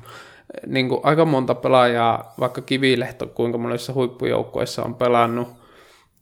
niinku 0.66 1.00
aika 1.02 1.24
monta 1.24 1.54
pelaajaa, 1.54 2.34
vaikka 2.40 2.60
Kivilehto, 2.60 3.26
kuinka 3.26 3.58
monissa 3.58 3.92
huippujoukkueissa 3.92 4.82
on 4.82 4.94
pelannut, 4.94 5.48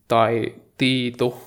tai 0.09 0.55
Tiitu, 0.79 1.43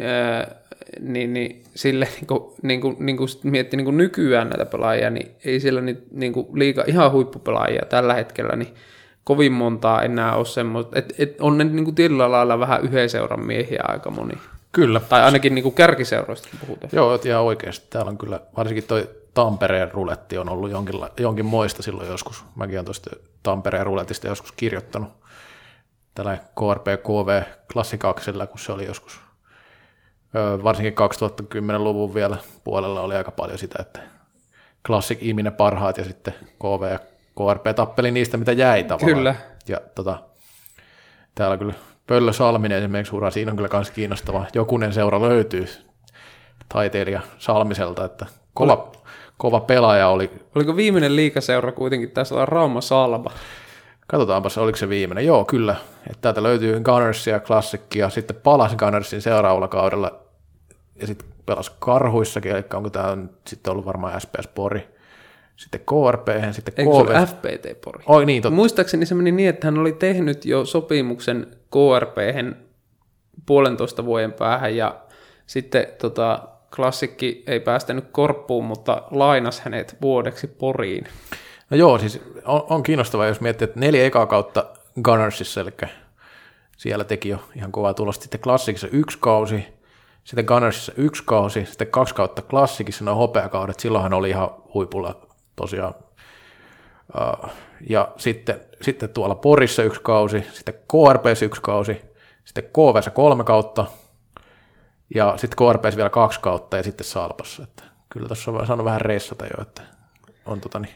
ää, 0.00 0.62
niin, 1.00 1.32
niin 1.32 1.62
sille 1.74 2.08
niin 2.16 2.26
kuin, 2.26 2.54
niin 2.62 2.80
kuin, 2.80 2.96
niin 2.98 3.16
kuin 3.16 3.28
miettii 3.42 3.76
niin 3.76 3.84
kuin 3.84 3.96
nykyään 3.96 4.48
näitä 4.48 4.66
pelaajia, 4.66 5.10
niin 5.10 5.30
ei 5.44 5.60
siellä 5.60 5.80
niin, 5.80 6.02
niin 6.10 6.32
liika 6.54 6.84
ihan 6.86 7.12
huippupelaajia 7.12 7.82
tällä 7.88 8.14
hetkellä, 8.14 8.56
niin 8.56 8.74
kovin 9.24 9.52
montaa 9.52 10.02
enää 10.02 10.36
ole 10.36 10.44
semmoista, 10.44 10.98
että 10.98 11.14
et 11.18 11.40
on 11.40 11.58
ne 11.58 11.64
niin 11.64 11.84
kuin 11.84 11.94
tietyllä 11.94 12.30
lailla 12.30 12.58
vähän 12.58 12.82
yhden 12.82 13.10
seuran 13.10 13.46
miehiä 13.46 13.82
aika 13.88 14.10
moni. 14.10 14.38
Kyllä. 14.72 15.00
Tai 15.00 15.22
ainakin 15.22 15.54
niin 15.54 15.62
kuin 15.62 15.74
kärkiseuroista 15.74 16.48
puhutaan. 16.60 16.90
Joo, 16.92 17.18
ihan 17.24 17.42
oikeasti. 17.42 17.86
Täällä 17.90 18.10
on 18.10 18.18
kyllä, 18.18 18.40
varsinkin 18.56 18.84
toi 18.84 19.10
Tampereen 19.34 19.92
ruletti 19.92 20.38
on 20.38 20.48
ollut 20.48 20.70
jonkin, 20.70 20.94
jonkin 21.20 21.46
moista 21.46 21.82
silloin 21.82 22.08
joskus. 22.08 22.44
Mäkin 22.56 22.76
olen 22.76 22.84
tuosta 22.84 23.10
Tampereen 23.42 23.86
ruletista 23.86 24.26
joskus 24.26 24.52
kirjoittanut 24.52 25.08
tällä 26.14 26.36
KRP 26.36 27.02
KV 27.02 27.42
klassikaksella, 27.72 28.46
kun 28.46 28.58
se 28.58 28.72
oli 28.72 28.86
joskus, 28.86 29.20
varsinkin 30.64 30.94
2010-luvun 31.42 32.14
vielä 32.14 32.36
puolella 32.64 33.00
oli 33.00 33.14
aika 33.14 33.30
paljon 33.30 33.58
sitä, 33.58 33.78
että 33.80 34.00
Classic 34.86 35.18
imi 35.20 35.42
ne 35.42 35.50
parhaat 35.50 35.98
ja 35.98 36.04
sitten 36.04 36.34
KV 36.58 36.90
ja 36.92 36.98
KRP 37.36 37.76
tappeli 37.76 38.10
niistä, 38.10 38.36
mitä 38.36 38.52
jäi 38.52 38.84
tavallaan. 38.84 39.16
Kyllä. 39.16 39.34
Ja 39.68 39.80
tota, 39.94 40.18
täällä 41.34 41.56
kyllä 41.56 41.74
Pöllö 42.06 42.32
Salminen 42.32 42.78
esimerkiksi 42.78 43.16
ura, 43.16 43.30
siinä 43.30 43.50
on 43.50 43.56
kyllä 43.56 43.68
myös 43.72 43.90
kiinnostava. 43.90 44.46
Jokunen 44.54 44.92
seura 44.92 45.22
löytyy 45.22 45.68
taiteilija 46.68 47.20
Salmiselta, 47.38 48.04
että 48.04 48.26
kova, 48.54 48.92
kova 49.36 49.60
pelaaja 49.60 50.08
oli. 50.08 50.30
Oliko 50.54 50.76
viimeinen 50.76 51.16
liikaseura 51.16 51.72
kuitenkin 51.72 52.10
tässä 52.10 52.34
olla 52.34 52.46
Rauma 52.46 52.80
Salma? 52.80 53.30
Katsotaanpas, 54.06 54.58
oliko 54.58 54.78
se 54.78 54.88
viimeinen. 54.88 55.26
Joo, 55.26 55.44
kyllä. 55.44 55.76
Että 56.06 56.20
täältä 56.20 56.42
löytyy 56.42 56.80
Gunnersia, 56.80 57.40
Klassikkia, 57.40 58.10
sitten 58.10 58.36
palasi 58.36 58.76
Gunnersin 58.76 59.22
seuraavalla 59.22 59.68
kaudella 59.68 60.20
ja 61.00 61.06
sitten 61.06 61.28
pelasi 61.46 61.72
Karhuissakin, 61.78 62.52
eli 62.52 62.64
onko 62.74 62.90
tämä 62.90 63.16
sitten 63.46 63.70
ollut 63.70 63.86
varmaan 63.86 64.20
SPS 64.20 64.48
Pori. 64.54 64.91
Sitten 65.62 65.80
KRP, 65.80 66.28
sitten 66.52 66.74
Eikö 66.76 66.92
se 66.96 67.04
KV. 67.04 67.26
FPT 67.26 67.80
Pori? 67.84 68.04
Oi 68.06 68.26
niin, 68.26 68.42
totta. 68.42 68.56
Muistaakseni 68.56 69.06
se 69.06 69.14
meni 69.14 69.32
niin, 69.32 69.48
että 69.48 69.66
hän 69.66 69.78
oli 69.78 69.92
tehnyt 69.92 70.44
jo 70.44 70.64
sopimuksen 70.64 71.46
krp 71.70 72.16
puolentoista 73.46 74.04
vuoden 74.04 74.32
päähän 74.32 74.76
ja 74.76 75.00
sitten 75.46 75.86
tota, 76.00 76.48
klassikki 76.76 77.44
ei 77.46 77.60
päästänyt 77.60 78.04
korppuun, 78.12 78.64
mutta 78.64 79.02
lainas 79.10 79.60
hänet 79.60 79.96
vuodeksi 80.02 80.46
Poriin. 80.46 81.04
No 81.70 81.76
joo, 81.76 81.98
siis 81.98 82.20
on, 82.44 82.62
on 82.70 82.82
kiinnostavaa, 82.82 83.26
jos 83.26 83.40
miettii, 83.40 83.64
että 83.64 83.80
neljä 83.80 84.04
ekaa 84.04 84.26
kautta 84.26 84.64
Gunnersissa, 85.02 85.60
eli 85.60 85.70
siellä 86.76 87.04
teki 87.04 87.28
jo 87.28 87.38
ihan 87.56 87.72
kovaa 87.72 87.94
tulosta. 87.94 88.22
Sitten 88.22 88.40
Klassikissa 88.40 88.88
yksi 88.92 89.18
kausi, 89.20 89.64
sitten 90.24 90.44
Gunnersissa 90.44 90.92
yksi 90.96 91.22
kausi, 91.26 91.66
sitten 91.66 91.86
kaksi 91.86 92.14
kautta 92.14 92.42
Klassikissa, 92.42 93.04
noin 93.04 93.16
hopeakaudet, 93.16 93.80
silloinhan 93.80 94.12
oli 94.12 94.30
ihan 94.30 94.50
huipulla 94.74 95.21
tosiaan. 95.56 95.94
Uh, 97.44 97.50
ja 97.88 98.12
sitten, 98.16 98.60
sitten 98.82 99.08
tuolla 99.08 99.34
Porissa 99.34 99.82
yksi 99.82 100.00
kausi, 100.02 100.44
sitten 100.52 100.74
KRPssä 100.74 101.44
yksi 101.44 101.62
kausi, 101.62 102.00
sitten 102.44 102.64
KVssä 102.64 103.10
kolme 103.10 103.44
kautta, 103.44 103.86
ja 105.14 105.34
sitten 105.36 105.56
KRPssä 105.56 105.96
vielä 105.96 106.10
kaksi 106.10 106.40
kautta, 106.40 106.76
ja 106.76 106.82
sitten 106.82 107.06
Salpassa. 107.06 107.62
Että 107.62 107.82
kyllä 108.08 108.26
tuossa 108.26 108.50
on 108.50 108.66
saanut 108.66 108.84
vähän 108.84 109.00
reissata 109.00 109.44
jo, 109.44 109.62
että 109.62 109.82
on 110.46 110.60
tota 110.60 110.78
niin, 110.78 110.94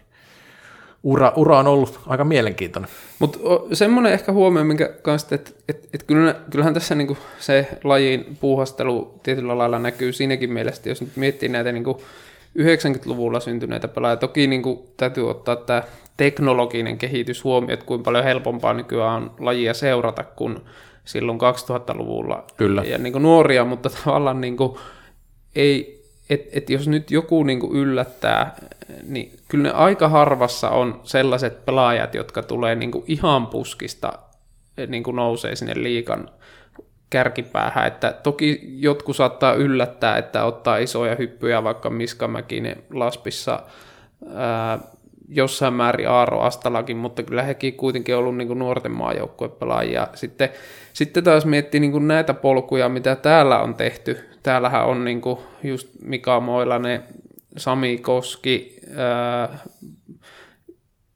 ura, 1.03 1.33
ura 1.37 1.59
on 1.59 1.67
ollut 1.67 2.01
aika 2.07 2.25
mielenkiintoinen. 2.25 2.91
Mutta 3.19 3.39
semmoinen 3.73 4.13
ehkä 4.13 4.33
huomio, 4.33 4.65
minkä 4.65 4.89
kanssa, 5.03 5.35
että 5.35 5.51
et, 5.69 5.89
et 5.93 6.03
kyllä, 6.03 6.35
kyllähän 6.51 6.75
tässä 6.75 6.95
niinku 6.95 7.19
se 7.39 7.69
lajin 7.85 8.37
puuhastelu 8.41 9.21
tietyllä 9.23 9.59
lailla 9.59 9.79
näkyy 9.79 10.13
siinäkin 10.13 10.53
mielessä, 10.53 10.89
jos 10.89 11.01
nyt 11.01 11.17
miettii 11.17 11.49
näitä 11.49 11.73
niinku 11.73 12.03
90-luvulla 12.59 13.41
syntyneitä 13.41 13.89
pelaajia, 13.89 14.17
toki 14.17 14.47
niinku 14.47 14.93
täytyy 14.97 15.31
ottaa 15.31 15.57
tämä 15.57 15.83
teknologinen 16.17 16.99
kehitys 16.99 17.45
huomioon, 17.45 17.71
että 17.71 17.87
kuinka 17.87 18.05
paljon 18.05 18.25
helpompaa 18.25 18.75
nykyään 18.75 19.23
on 19.23 19.31
lajia 19.39 19.75
seurata 19.75 20.25
kuin 20.25 20.59
silloin 21.05 21.39
2000-luvulla. 21.41 22.45
Kyllä. 22.57 22.85
Ja 22.85 22.99
niinku 22.99 23.19
nuoria, 23.19 23.65
mutta 23.65 23.91
tavallaan 23.91 24.41
niinku 24.41 24.79
ei, 25.57 26.03
et, 26.31 26.49
et 26.53 26.71
jos 26.71 26.89
nyt 26.89 27.11
joku 27.11 27.43
niinku 27.43 27.75
yllättää, 27.75 28.57
niin 29.09 29.33
kyllä 29.49 29.63
ne 29.63 29.71
aika 29.71 30.09
harvassa 30.09 30.71
on 30.71 31.01
sellaiset 31.05 31.65
pelaajat, 31.65 32.15
jotka 32.15 32.43
tulee 32.43 32.75
niinku 32.75 33.05
ihan 33.07 33.47
puskista 33.47 34.13
niinku 34.87 35.13
nousee 35.13 35.57
sinne 35.57 35.75
liikan 35.77 36.29
kärkipäähän, 37.11 37.87
että 37.87 38.13
toki 38.23 38.61
jotkut 38.63 39.17
saattaa 39.17 39.55
yllättää, 39.55 40.19
että 40.19 40.45
ottaa 40.45 40.79
isoja 40.79 41.15
hyppyjä 41.15 41.65
vaikka 41.65 41.91
Miska 41.91 42.29
Mäkinen 42.29 42.83
Laspissa, 42.93 43.63
ää, 44.35 44.79
jossain 45.29 45.75
määrin 45.75 46.09
Aaro 46.09 46.41
Astalakin, 46.41 46.97
mutta 46.97 47.23
kyllä 47.23 47.43
hekin 47.43 47.75
kuitenkin 47.75 48.15
on 48.15 48.19
ollut 48.19 48.37
niin 48.37 48.49
kuin 48.49 48.59
nuorten 48.59 48.93
maajoukkuepelaajia. 48.93 50.09
Sitten, 50.15 50.49
sitten 50.93 51.25
taas 51.25 51.47
miettii 51.47 51.81
niin 51.81 51.93
kuin 51.93 52.09
näitä 52.09 52.35
polkuja, 52.35 52.89
mitä 52.89 53.17
täällä 53.17 53.59
on 53.59 53.75
tehty. 53.75 54.19
Täällähän 54.43 54.87
on 54.87 55.05
niin 55.05 55.21
kuin 55.21 55.39
just 55.63 55.89
Mika 56.03 56.41
Moilanen, 56.41 57.03
Sami 57.57 57.99
Koski, 57.99 58.77
ää, 58.97 59.59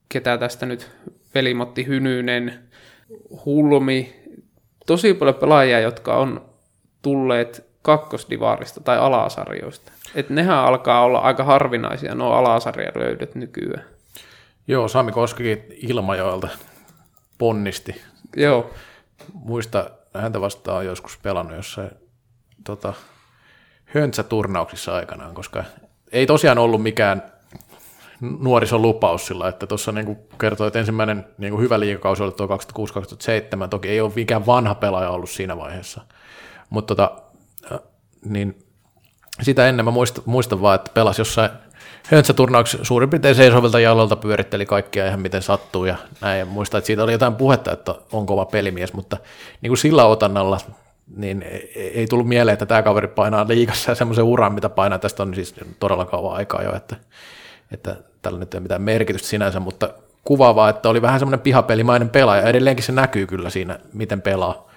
ketä 0.08 0.38
tästä 0.38 0.66
nyt, 0.66 0.90
Velimotti 1.34 1.86
Hynynen, 1.86 2.54
Hulmi, 3.44 4.19
tosi 4.86 5.15
paljon 5.15 5.35
pelaajia, 5.35 5.81
jotka 5.81 6.16
on 6.16 6.51
tulleet 7.02 7.70
kakkosdivaarista 7.82 8.81
tai 8.81 8.98
alasarjoista. 8.98 9.93
Et 10.15 10.31
nehän 10.31 10.59
alkaa 10.59 11.05
olla 11.05 11.19
aika 11.19 11.44
harvinaisia, 11.44 12.15
nuo 12.15 12.32
alasarjalöydöt 12.32 13.35
nykyään. 13.35 13.85
Joo, 14.69 14.89
Sami 14.89 15.12
Koskikin 15.12 15.65
Ilmajoelta 15.70 16.48
ponnisti. 17.39 18.02
Joo, 18.36 18.70
Muista, 19.32 19.90
häntä 20.15 20.40
vastaan 20.40 20.78
on 20.78 20.86
joskus 20.86 21.19
pelannut 21.23 21.57
jossain 21.57 21.90
tota, 22.65 22.93
höntsäturnauksissa 23.85 24.97
aikanaan, 24.97 25.35
koska 25.35 25.65
ei 26.12 26.27
tosiaan 26.27 26.59
ollut 26.59 26.82
mikään 26.82 27.23
nuorison 28.20 28.82
lupaus 28.82 29.26
sillä, 29.26 29.48
että 29.48 29.66
tuossa 29.66 29.92
niin 29.92 30.18
kertoi, 30.40 30.66
että 30.66 30.78
ensimmäinen 30.78 31.26
niin 31.38 31.51
kuin 31.51 31.62
hyvä 31.62 31.80
liikakausi 31.80 32.22
oli 32.22 32.32
tuo 32.32 32.47
2006-2007, 32.47 33.68
toki 33.70 33.88
ei 33.88 34.01
ole 34.01 34.12
mikään 34.14 34.47
vanha 34.47 34.74
pelaaja 34.74 35.10
ollut 35.10 35.30
siinä 35.30 35.56
vaiheessa, 35.56 36.01
mutta 36.70 36.94
tota, 36.94 37.22
niin 38.24 38.59
sitä 39.42 39.68
ennen 39.68 39.84
mä 39.84 39.90
muistan, 39.90 40.24
muistan 40.26 40.62
vaan, 40.62 40.74
että 40.74 40.90
pelasi 40.94 41.20
jossain 41.20 41.51
höntsäturnauksessa 42.06 42.84
suurin 42.84 43.10
piirtein 43.10 43.34
seisovilta 43.34 43.80
jalalta 43.80 44.16
pyöritteli 44.16 44.66
kaikkia 44.66 45.06
ihan 45.06 45.20
miten 45.20 45.42
sattuu 45.42 45.84
ja 45.84 45.97
näin. 46.20 46.38
Ja 46.38 46.47
muistan, 46.47 46.78
että 46.78 46.86
siitä 46.86 47.02
oli 47.02 47.12
jotain 47.12 47.34
puhetta, 47.34 47.72
että 47.72 47.94
on 48.12 48.26
kova 48.26 48.47
pelimies, 48.47 48.92
mutta 48.92 49.16
niin 49.60 49.70
kuin 49.70 49.78
sillä 49.78 50.05
otannalla 50.05 50.59
niin 51.16 51.42
ei 51.42 51.70
ei 51.94 52.06
tullut 52.06 52.28
mieleen, 52.28 52.52
että 52.52 52.66
tämä 52.66 52.82
kaveri 52.82 53.09
painaa 53.09 53.48
liikassa 53.48 53.90
ja 53.90 53.94
semmoisen 53.94 54.24
uran, 54.24 54.55
mitä 54.55 54.68
painaa. 54.68 54.98
Tästä 54.98 55.22
on 55.22 55.34
siis 55.34 55.55
todella 55.80 56.05
kauan 56.05 56.36
aikaa 56.36 56.62
jo, 56.62 56.76
että, 56.76 56.97
että 57.72 57.97
tällä 58.22 58.38
nyt 58.38 58.55
ei 58.55 58.59
ole 58.59 58.62
mitään 58.62 58.82
merkitystä 58.82 59.28
sinänsä, 59.28 59.60
mutta 59.60 59.94
kuvaavaa, 60.24 60.68
että 60.68 60.88
oli 60.88 61.02
vähän 61.02 61.20
semmoinen 61.20 61.40
pihapelimainen 61.40 62.09
pelaaja. 62.10 62.42
Edelleenkin 62.42 62.84
se 62.84 62.92
näkyy 62.92 63.26
kyllä 63.26 63.51
siinä, 63.51 63.78
miten 63.92 64.22
pelaa, 64.22 64.70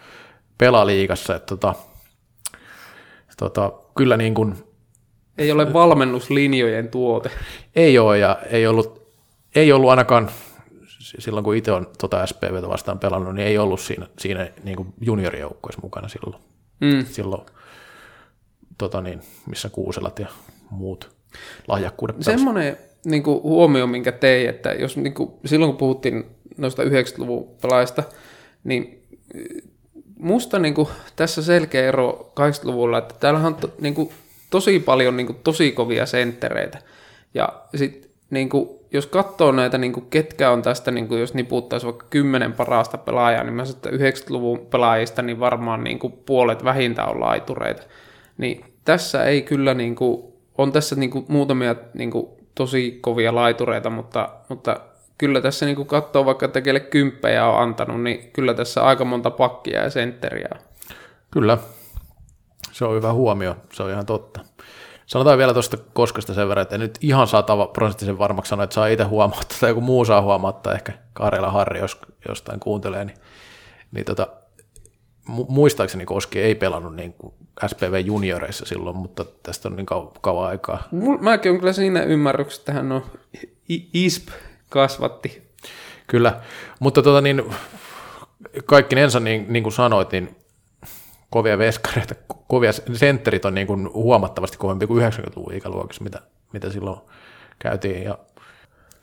pelaa 0.58 0.86
liikassa. 0.86 1.36
Että 1.36 1.46
tota, 1.46 1.74
tota, 3.38 3.72
kyllä 3.96 4.18
niin 4.18 4.34
kuin, 4.34 4.56
ei 5.38 5.52
ole 5.52 5.74
valmennuslinjojen 5.74 6.90
tuote. 6.90 7.32
ei 7.76 8.00
ole 8.00 8.18
ja 8.18 8.40
ei 8.50 8.68
ollut, 8.68 9.08
ei 9.56 9.72
ollut 9.72 9.90
ainakaan 9.90 10.30
silloin, 11.00 11.44
kun 11.44 11.56
itse 11.56 11.72
on 11.72 11.88
tota 11.98 12.26
SPVtä 12.26 12.70
vastaan 12.70 13.00
pelannut, 13.00 13.36
niin 13.36 13.48
ei 13.48 13.58
ollut 13.58 13.80
siinä, 13.80 14.08
siinä 14.20 14.48
niin 14.64 14.76
kuin 14.76 14.94
juniorijoukkueessa 15.02 15.82
mukana 15.82 16.08
silloin. 16.08 16.44
Mm. 16.82 17.06
silloin 17.06 17.46
tota 18.78 19.02
niin, 19.02 19.22
missä 19.46 19.70
kuuselat 19.70 20.20
ja 20.20 20.28
muut 20.70 21.16
lahjakkuudet. 21.68 22.16
Semmoinen 22.20 22.78
niin 23.06 23.24
kuin, 23.24 23.44
huomio, 23.44 23.88
minkä 23.88 24.12
tein, 24.12 24.50
että 24.50 24.72
jos 24.72 24.98
niin 24.98 25.14
kuin, 25.14 25.32
silloin 25.46 25.72
kun 25.72 25.78
puhuttiin 25.78 26.26
noista 26.58 26.84
90-luvun 26.84 27.48
pelaajista, 27.62 28.04
niin 28.64 29.04
musta 30.18 30.60
niin 30.60 30.74
kuin, 30.74 30.88
tässä 31.16 31.44
selkeä 31.44 31.88
ero 31.88 32.32
80-luvulla, 32.40 32.98
että 32.98 33.16
täällähän 33.20 33.54
on 33.54 33.56
to, 33.56 33.74
niin 33.82 33.94
kuin, 33.94 34.10
tosi 34.50 34.80
paljon 34.80 35.18
niin 35.18 35.28
kuin, 35.28 35.40
tosi 35.44 35.72
kovia 35.72 36.06
senttereitä. 36.06 36.78
Ja 37.34 37.50
sitten 37.76 38.10
niin 38.30 38.50
kuin, 38.50 38.70
jos 38.94 39.08
katsoo 39.08 39.52
näitä, 39.52 39.78
niin 39.78 39.94
kuin, 39.94 40.06
ketkä 40.10 40.52
on 40.52 40.62
tästä, 40.62 40.92
niin 40.92 41.08
kuin, 41.08 41.22
jos 41.22 41.34
niputtaisi 41.34 41.86
vaikka 41.86 42.06
kymmenen 42.10 42.54
parasta 42.54 42.98
pelaajaa, 42.98 43.44
niin 43.44 43.54
mä 43.54 43.66
sanon, 43.66 43.76
että 43.76 43.90
90-luvun 43.90 44.60
pelaajista 44.60 45.22
niin 45.22 45.40
varmaan 45.40 45.84
niin 45.84 46.00
kuin, 46.00 46.14
puolet 46.26 46.64
vähintään 46.64 47.10
on 47.10 47.20
laitureita. 47.20 47.84
Niin 48.38 48.66
tässä 48.86 49.24
ei 49.24 49.42
kyllä, 49.42 49.74
niin 49.74 49.96
kuin, 49.96 50.24
on 50.58 50.72
tässä 50.72 50.96
niin 50.96 51.10
kuin, 51.10 51.26
muutamia 51.28 51.76
niin 51.94 52.12
kuin, 52.12 52.28
tosi 52.56 52.98
kovia 53.02 53.36
laitureita, 53.36 53.90
mutta, 53.90 54.30
mutta 54.50 54.80
kyllä 55.18 55.42
tässä 55.42 55.66
niin 55.66 55.86
katsoo 55.86 56.26
vaikka, 56.26 56.46
että 56.46 56.62
kelle 56.62 56.80
kymppejä 56.80 57.46
on 57.46 57.62
antanut, 57.62 58.02
niin 58.02 58.32
kyllä 58.32 58.54
tässä 58.54 58.84
aika 58.84 59.06
monta 59.06 59.32
pakkia 59.32 59.84
ja 59.84 59.90
sentteriä. 59.90 60.50
Kyllä, 61.32 61.58
se 62.72 62.86
on 62.86 62.96
hyvä 62.96 63.14
huomio, 63.14 63.56
se 63.74 63.84
on 63.84 63.92
ihan 63.92 64.06
totta. 64.06 64.40
Sanotaan 65.06 65.38
vielä 65.38 65.54
tuosta 65.54 65.78
Koskasta 65.94 66.34
sen 66.34 66.50
verran, 66.50 66.62
että 66.62 66.76
en 66.76 66.82
nyt 66.82 66.98
ihan 67.02 67.28
satava 67.28 67.68
prosenttisen 67.68 68.18
varmaksi 68.18 68.50
sanoa, 68.50 68.64
että 68.64 68.74
saa 68.74 68.88
itse 68.88 69.04
huomauttaa 69.04 69.58
tai 69.60 69.70
joku 69.70 69.82
muu 69.82 70.06
saa 70.06 70.22
huomauttaa, 70.22 70.74
ehkä 70.74 70.94
Karela 71.14 71.52
Harri, 71.52 71.80
jos 71.80 72.00
jostain 72.28 72.60
kuuntelee, 72.60 73.06
niin, 73.06 73.18
niin 73.92 74.06
tota, 74.06 74.28
muistaakseni 75.28 76.06
Koski 76.06 76.40
ei 76.40 76.56
pelannut 76.56 76.96
niin 76.96 77.14
kuin 77.14 77.34
SPV 77.68 78.02
junioreissa 78.06 78.66
silloin, 78.66 78.98
mutta 78.98 79.26
tästä 79.44 79.70
on 79.70 79.76
niin 79.76 79.86
kau- 79.94 80.20
kauan 80.22 80.50
aikaa. 80.50 80.88
Mäkin 81.20 81.52
on 81.52 81.60
kyllä 81.60 81.74
siinä 81.74 82.04
ymmärryksessä, 82.04 82.62
että 82.62 82.74
hän 82.74 82.92
on 82.92 83.04
ISP 83.94 84.28
kasvatti. 84.70 85.54
Kyllä, 86.08 86.42
mutta 86.80 87.02
tota 87.02 87.22
niin, 87.22 87.44
kaikkinensa 88.66 89.20
niin, 89.20 89.46
niin 89.50 89.64
kuin 89.64 89.74
sanoit, 89.74 90.12
niin 90.12 90.36
kovia 91.30 91.58
veskareita, 91.58 92.16
kovia 92.48 92.72
sentterit 92.94 93.46
on 93.46 93.56
niin 93.56 93.68
kuin 93.68 93.94
huomattavasti 93.94 94.58
kovempi 94.58 94.88
kuin 94.88 95.12
90-luvun 95.12 95.54
ikäluokissa, 95.54 96.04
mitä, 96.04 96.22
mitä 96.54 96.70
silloin 96.70 97.00
käytiin. 97.60 98.04
Ja 98.04 98.18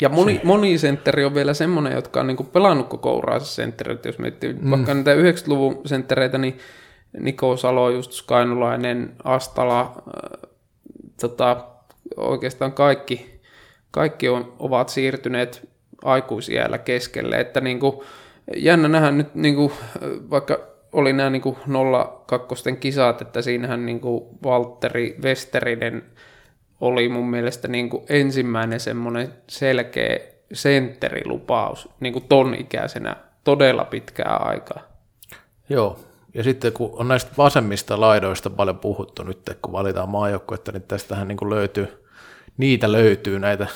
Ja 0.01 0.09
moni, 0.09 0.41
moni 0.45 0.79
sentteri 0.79 1.25
on 1.25 1.35
vielä 1.35 1.55
semmoinen, 1.55 1.93
jotka 1.93 2.21
on 2.21 2.27
niinku 2.27 2.45
pelannut 2.45 2.89
koko 2.89 3.17
uraansa 3.17 3.47
senttereitä. 3.47 4.09
Jos 4.09 4.19
miettii 4.19 4.53
mm. 4.53 4.71
vaikka 4.71 4.95
niitä 4.95 5.15
90-luvun 5.15 5.81
senttereitä, 5.87 6.39
niin 6.39 6.59
Niko 7.21 7.57
Salo, 7.57 7.91
just 7.91 8.13
Skainulainen, 8.13 9.15
Astala, 9.25 9.81
äh, 9.81 10.51
tota, 11.21 11.65
oikeastaan 12.17 12.73
kaikki, 12.73 13.41
kaikki 13.91 14.29
on, 14.29 14.53
ovat 14.59 14.89
siirtyneet 14.89 15.69
aikuisiällä 16.05 16.79
keskelle. 16.79 17.41
Että 17.41 17.61
niinku, 17.61 18.05
jännä 18.57 18.89
nähdä 18.89 19.11
nyt, 19.11 19.35
niinku, 19.35 19.73
vaikka 20.31 20.59
oli 20.93 21.13
nämä 21.13 21.31
niinku 21.31 21.59
02 22.27 22.73
kisat, 22.81 23.23
että 23.23 23.43
siinähän 23.43 23.87
niinku 23.87 24.39
Valtteri 24.45 25.17
Westerinen 25.23 26.03
oli 26.81 27.09
mun 27.09 27.31
mielestä 27.31 27.69
niinku 27.69 28.05
ensimmäinen 28.09 28.81
semmoinen 28.81 29.35
selkeä 29.49 30.19
sentterilupaus 30.53 31.89
niinku 32.01 32.21
ton 32.21 32.55
ikäisenä 32.55 33.17
todella 33.45 33.85
pitkää 33.85 34.37
aikaa. 34.37 34.83
Joo, 35.69 36.01
ja 36.35 36.45
sitten 36.45 36.73
kun 36.73 36.91
on 36.93 37.09
näistä 37.09 37.31
vasemmista 37.39 38.01
laidoista 38.01 38.51
paljon 38.51 38.79
puhuttu 38.79 39.23
nyt, 39.23 39.59
kun 39.63 39.73
valitaan 39.73 40.09
maajoukkuetta, 40.09 40.73
niin 40.73 40.83
tästähän 40.83 41.29
niin 41.29 41.39
kuin 41.39 41.51
löytyy, 41.51 42.05
niitä 42.57 42.93
löytyy 42.93 43.39
näitä 43.39 43.67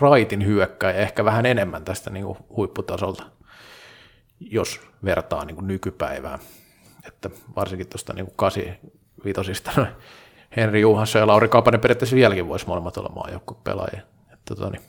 raitin 0.00 0.46
hyökkäjä 0.46 0.98
ehkä 0.98 1.24
vähän 1.24 1.46
enemmän 1.46 1.84
tästä 1.84 2.10
niin 2.10 2.24
kuin 2.24 2.38
huipputasolta, 2.56 3.22
jos 4.40 4.80
vertaa 5.04 5.44
niin 5.44 5.54
kuin 5.54 5.66
nykypäivään. 5.66 6.38
Että 7.06 7.30
varsinkin 7.56 7.88
tuosta 7.88 8.12
niin 8.12 8.32
85 8.36 9.62
noin 9.76 9.88
Henri 10.56 10.80
Juhansson 10.80 11.20
ja 11.20 11.26
Lauri 11.26 11.48
Kapanen 11.48 11.80
periaatteessa 11.80 12.16
vieläkin 12.16 12.48
voisi 12.48 12.66
molemmat 12.66 12.96
olla 12.96 13.12
maajoukkuepelaajia. 13.14 14.00
Että 14.32 14.54
tota, 14.54 14.70
niin, 14.70 14.82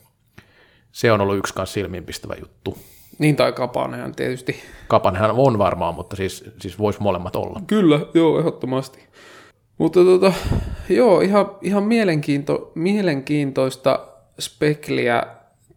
se 0.92 1.12
on 1.12 1.20
ollut 1.20 1.36
yksi 1.36 1.54
kanssa 1.54 1.74
silmiinpistävä 1.74 2.34
juttu. 2.40 2.78
Niin, 3.18 3.36
tai 3.36 3.52
Kapanenhan 3.52 4.14
tietysti. 4.14 4.62
Kapanenhan 4.88 5.30
on 5.30 5.58
varmaan, 5.58 5.94
mutta 5.94 6.16
siis, 6.16 6.44
siis 6.60 6.78
voisi 6.78 7.02
molemmat 7.02 7.36
olla. 7.36 7.60
Kyllä, 7.66 8.00
joo, 8.14 8.38
ehdottomasti. 8.38 9.06
Mutta 9.78 10.04
tota, 10.04 10.32
joo, 10.88 11.20
ihan, 11.20 11.50
ihan 11.62 11.82
mielenkiinto, 11.82 12.72
mielenkiintoista 12.74 14.06
spekliä 14.40 15.22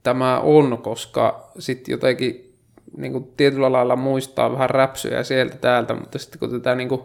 tämä 0.04 0.40
on, 0.40 0.78
koska 0.78 1.52
sitten 1.60 1.92
jotenkin 1.92 2.58
niin 2.98 3.12
kuin 3.12 3.34
tietyllä 3.38 3.72
lailla 3.72 3.96
muistaa 3.96 4.52
vähän 4.52 4.70
räpsyjä 4.70 5.24
sieltä 5.24 5.58
täältä, 5.58 5.94
mutta 5.94 6.20
sitten 6.20 6.40
kun 6.40 6.52
tätä 6.52 6.76
niin 6.76 6.90
kuin 6.90 7.02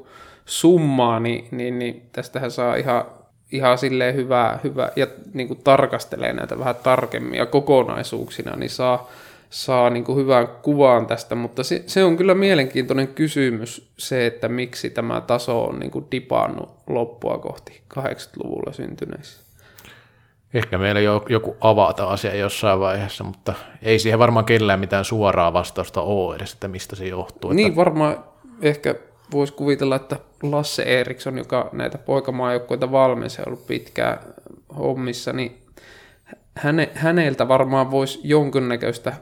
summaa, 0.48 1.20
niin, 1.20 1.48
niin, 1.50 1.78
niin 1.78 2.02
tästähän 2.12 2.50
saa 2.50 2.74
ihan, 2.76 3.04
ihan 3.52 3.78
silleen 3.78 4.14
hyvää, 4.14 4.58
hyvää 4.64 4.90
ja 4.96 5.06
niin 5.34 5.48
kuin 5.48 5.60
tarkastelee 5.64 6.32
näitä 6.32 6.58
vähän 6.58 6.76
tarkemmin 6.76 7.38
ja 7.38 7.46
kokonaisuuksina, 7.46 8.56
niin 8.56 8.70
saa, 8.70 9.10
saa 9.50 9.90
niin 9.90 10.04
kuin 10.04 10.18
hyvän 10.18 10.48
kuvaan 10.48 11.06
tästä, 11.06 11.34
mutta 11.34 11.62
se, 11.62 11.82
se 11.86 12.04
on 12.04 12.16
kyllä 12.16 12.34
mielenkiintoinen 12.34 13.08
kysymys 13.08 13.90
se, 13.96 14.26
että 14.26 14.48
miksi 14.48 14.90
tämä 14.90 15.20
taso 15.20 15.64
on 15.64 15.78
niin 15.78 15.90
kuin 15.90 16.04
dipannut 16.10 16.70
loppua 16.86 17.38
kohti 17.38 17.80
80-luvulla 17.98 18.72
syntyneissä. 18.72 19.40
Ehkä 20.54 20.78
meillä 20.78 21.00
joku 21.28 21.56
avata 21.60 22.04
asia 22.04 22.34
jossain 22.34 22.80
vaiheessa, 22.80 23.24
mutta 23.24 23.54
ei 23.82 23.98
siihen 23.98 24.18
varmaan 24.18 24.44
kellään 24.44 24.80
mitään 24.80 25.04
suoraa 25.04 25.52
vastausta 25.52 26.02
ole 26.02 26.36
edes, 26.36 26.52
että 26.52 26.68
mistä 26.68 26.96
se 26.96 27.06
johtuu. 27.06 27.52
Niin 27.52 27.68
että... 27.68 27.76
varmaan 27.76 28.24
ehkä 28.62 28.94
voisi 29.32 29.52
kuvitella, 29.52 29.96
että 29.96 30.16
Lasse 30.42 30.82
Eriksson, 30.82 31.38
joka 31.38 31.68
näitä 31.72 31.98
poikamaajoukkoita 31.98 32.92
valmensi 32.92 33.42
ollut 33.46 33.66
pitkään 33.66 34.18
hommissa, 34.78 35.32
niin 35.32 35.62
häne, 36.54 36.90
häneltä 36.94 37.48
varmaan 37.48 37.90
voisi 37.90 38.20
jonkinnäköistä 38.22 39.12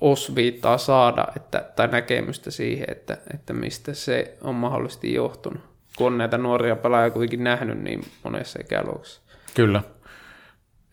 osviittaa 0.00 0.78
saada 0.78 1.26
että, 1.36 1.64
tai 1.76 1.88
näkemystä 1.88 2.50
siihen, 2.50 2.86
että, 2.90 3.18
että 3.34 3.52
mistä 3.52 3.94
se 3.94 4.38
on 4.40 4.54
mahdollisesti 4.54 5.14
johtunut, 5.14 5.60
kun 5.96 6.06
on 6.06 6.18
näitä 6.18 6.38
nuoria 6.38 6.76
pelaajia 6.76 7.10
kuitenkin 7.10 7.44
nähnyt 7.44 7.78
niin 7.78 8.04
monessa 8.24 8.58
ikäluokassa. 8.60 9.20
Kyllä, 9.54 9.82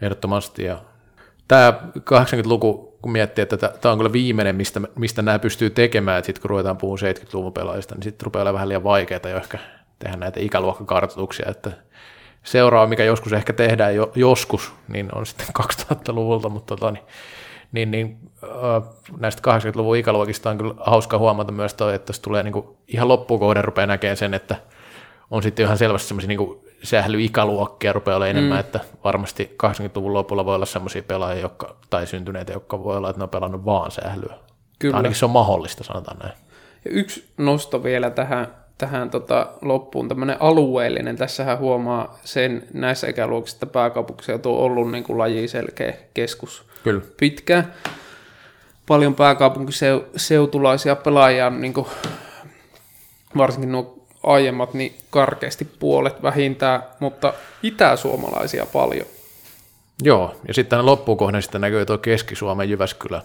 ehdottomasti. 0.02 0.64
Ja 0.64 0.82
tämä 1.48 1.74
80-luku, 2.00 2.93
kun 3.04 3.12
miettii, 3.12 3.42
että 3.42 3.58
tämä 3.58 3.92
on 3.92 3.98
kyllä 4.00 4.14
viimeinen, 4.14 4.56
mistä, 4.56 4.82
mistä 4.96 5.22
nämä 5.22 5.40
pystyy 5.40 5.70
tekemään, 5.70 6.18
että 6.20 6.26
sitten 6.26 6.42
kun 6.42 6.50
ruvetaan 6.50 6.78
puhumaan 6.78 7.16
70-luvun 7.16 7.54
pelaajista, 7.54 7.96
niin 7.96 8.04
sitten 8.04 8.26
rupeaa 8.26 8.42
olemaan 8.42 8.54
vähän 8.54 8.70
liian 8.70 8.84
vaikeaa 8.84 9.30
jo 9.30 9.38
ehkä 9.38 9.60
tehdä 10.00 10.18
näitä 10.18 10.40
ikäluokkakartoituksia, 10.40 11.50
että 11.50 11.72
seuraava, 12.44 12.88
mikä 12.88 13.04
joskus 13.04 13.34
ehkä 13.34 13.54
tehdään 13.54 13.96
jo, 13.96 14.12
joskus, 14.16 14.74
niin 14.88 15.10
on 15.16 15.26
sitten 15.26 15.48
2000-luvulta, 15.62 16.50
mutta 16.50 16.76
tota, 16.76 16.92
niin, 16.92 17.04
niin, 17.72 17.92
niin 17.92 18.18
näistä 19.20 19.42
80-luvun 19.58 19.98
ikäluokista 19.98 20.50
on 20.50 20.58
kyllä 20.58 20.74
hauska 20.78 21.18
huomata 21.18 21.52
myös 21.52 21.74
toi, 21.74 21.96
että 21.96 22.14
tulee 22.22 22.44
niin 22.44 22.54
kuin 22.54 22.68
ihan 22.88 23.08
loppukohden 23.08 23.64
rupeaa 23.64 23.88
näkemään 23.88 24.18
sen, 24.18 24.34
että 24.34 24.56
on 25.32 25.44
sitten 25.44 25.66
ihan 25.66 25.78
selvästi 25.78 26.08
semmoisia 26.08 26.28
niin 26.28 26.64
sählyikäluokkia 26.84 27.93
rupeaa 27.93 28.18
olemaan 28.18 28.38
enemmän, 28.38 28.57
mm. 28.57 28.60
että 28.60 28.80
varmasti 29.03 29.55
80-luvun 29.64 30.14
lopulla 30.14 30.45
voi 30.45 30.55
olla 30.55 30.65
semmoisia 30.65 31.03
pelaajia, 31.03 31.41
jotka, 31.41 31.76
tai 31.89 32.07
syntyneitä, 32.07 32.53
jotka 32.53 32.84
voi 32.84 32.97
olla, 32.97 33.10
että 33.10 33.19
ne 33.19 33.23
on 33.23 33.30
pelannut 33.30 33.65
vaan 33.65 33.91
sählyä. 33.91 34.35
Kyllä. 34.80 34.97
ainakin 34.97 35.15
se 35.15 35.26
on 35.26 35.31
mahdollista, 35.31 35.84
sanotaan 35.84 36.18
näin. 36.18 36.34
Ja 36.85 36.91
yksi 36.91 37.26
nosto 37.38 37.84
vielä 37.84 38.10
tähän, 38.10 38.47
tähän 38.77 39.10
tota 39.10 39.47
loppuun, 39.61 40.07
tämmöinen 40.07 40.38
alueellinen. 40.39 41.15
Tässähän 41.15 41.60
huomaa 41.60 42.19
sen 42.23 42.68
näissä 42.73 43.07
ikäluokissa, 43.07 43.55
että 43.55 43.65
pääkaupunkiseutu 43.65 44.57
on 44.57 44.64
ollut 44.64 44.91
niin 44.91 45.03
kuin 45.03 45.18
laji 45.18 45.47
selkeä 45.47 45.93
keskus 46.14 46.64
Kyllä. 46.84 47.01
pitkään. 47.18 47.73
Paljon 48.88 49.15
pääkaupunkiseutulaisia 49.15 50.95
pelaajia, 50.95 51.49
niin 51.49 51.73
kuin, 51.73 51.88
varsinkin 53.38 53.72
nuo 53.72 54.03
aiemmat, 54.24 54.74
niin 54.74 54.95
karkeasti 55.10 55.66
puolet 55.66 56.24
vähintään, 56.24 56.84
mutta 57.00 57.34
itäsuomalaisia 57.64 58.66
paljon. 58.66 59.06
Joo, 60.04 60.36
ja 60.48 60.54
sitten 60.54 60.86
loppukohden 60.86 61.41
sitten 61.41 61.62
näkyy 61.62 61.86
tuo 61.86 61.98
Keski-Suomen 61.98 62.70
Jyväskylä. 62.70 63.22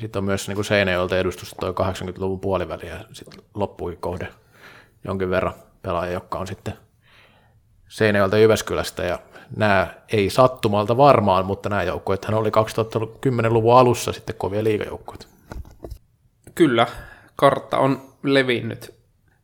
Sitten 0.00 0.20
on 0.20 0.24
myös 0.24 0.48
niin 0.48 0.64
Seinäjoelta 0.64 1.18
edustus 1.18 1.54
tuo 1.60 1.70
80-luvun 1.70 2.40
puoliväli 2.40 2.88
ja 2.88 3.04
sitten 3.12 3.42
loppuikin 3.54 4.00
kohde 4.00 4.28
jonkin 5.04 5.30
verran 5.30 5.54
pelaajia, 5.82 6.12
jotka 6.12 6.38
on 6.38 6.46
sitten 6.46 6.74
Seinäjoelta 7.88 8.38
Jyväskylästä 8.38 9.02
ja 9.02 9.18
nämä 9.56 9.94
ei 10.12 10.30
sattumalta 10.30 10.96
varmaan, 10.96 11.46
mutta 11.46 11.68
nämä 11.68 11.82
joukkueet 11.82 12.24
oli 12.24 12.50
2010-luvun 12.50 13.76
alussa 13.76 14.12
sitten 14.12 14.34
kovia 14.38 14.64
liigajoukkueita. 14.64 15.26
Kyllä, 16.54 16.86
kartta 17.36 17.78
on 17.78 18.02
levinnyt 18.22 18.94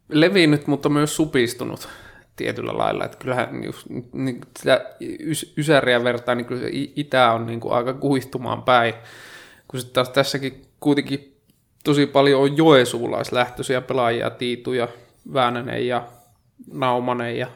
levinnyt, 0.09 0.67
mutta 0.67 0.89
myös 0.89 1.17
supistunut 1.17 1.89
tietyllä 2.37 2.79
lailla. 2.79 3.05
Että 3.05 3.19
kyllähän 3.19 3.65
just, 3.65 3.87
niin 4.13 4.41
sitä 4.59 4.85
Ysäriä 5.57 6.05
vertaa, 6.05 6.35
niin 6.35 6.47
kyllä 6.47 6.61
se 6.61 6.71
itä 6.73 7.33
on 7.33 7.47
niin 7.47 7.61
kuin 7.61 7.75
aika 7.75 7.95
kuihtumaan 7.95 8.63
päin. 8.63 8.95
Kun 9.69 9.81
sitten 9.81 9.95
taas 9.95 10.09
tässäkin 10.09 10.63
kuitenkin 10.81 11.37
tosi 11.85 12.07
paljon 12.07 12.43
on 12.43 12.57
joesuulaislähtöisiä 12.57 13.81
pelaajia, 13.81 14.31
Tiituja, 14.31 14.89
Väänänen 15.33 15.87
ja 15.87 16.03
Naumanen 16.73 17.39
ja 17.39 17.47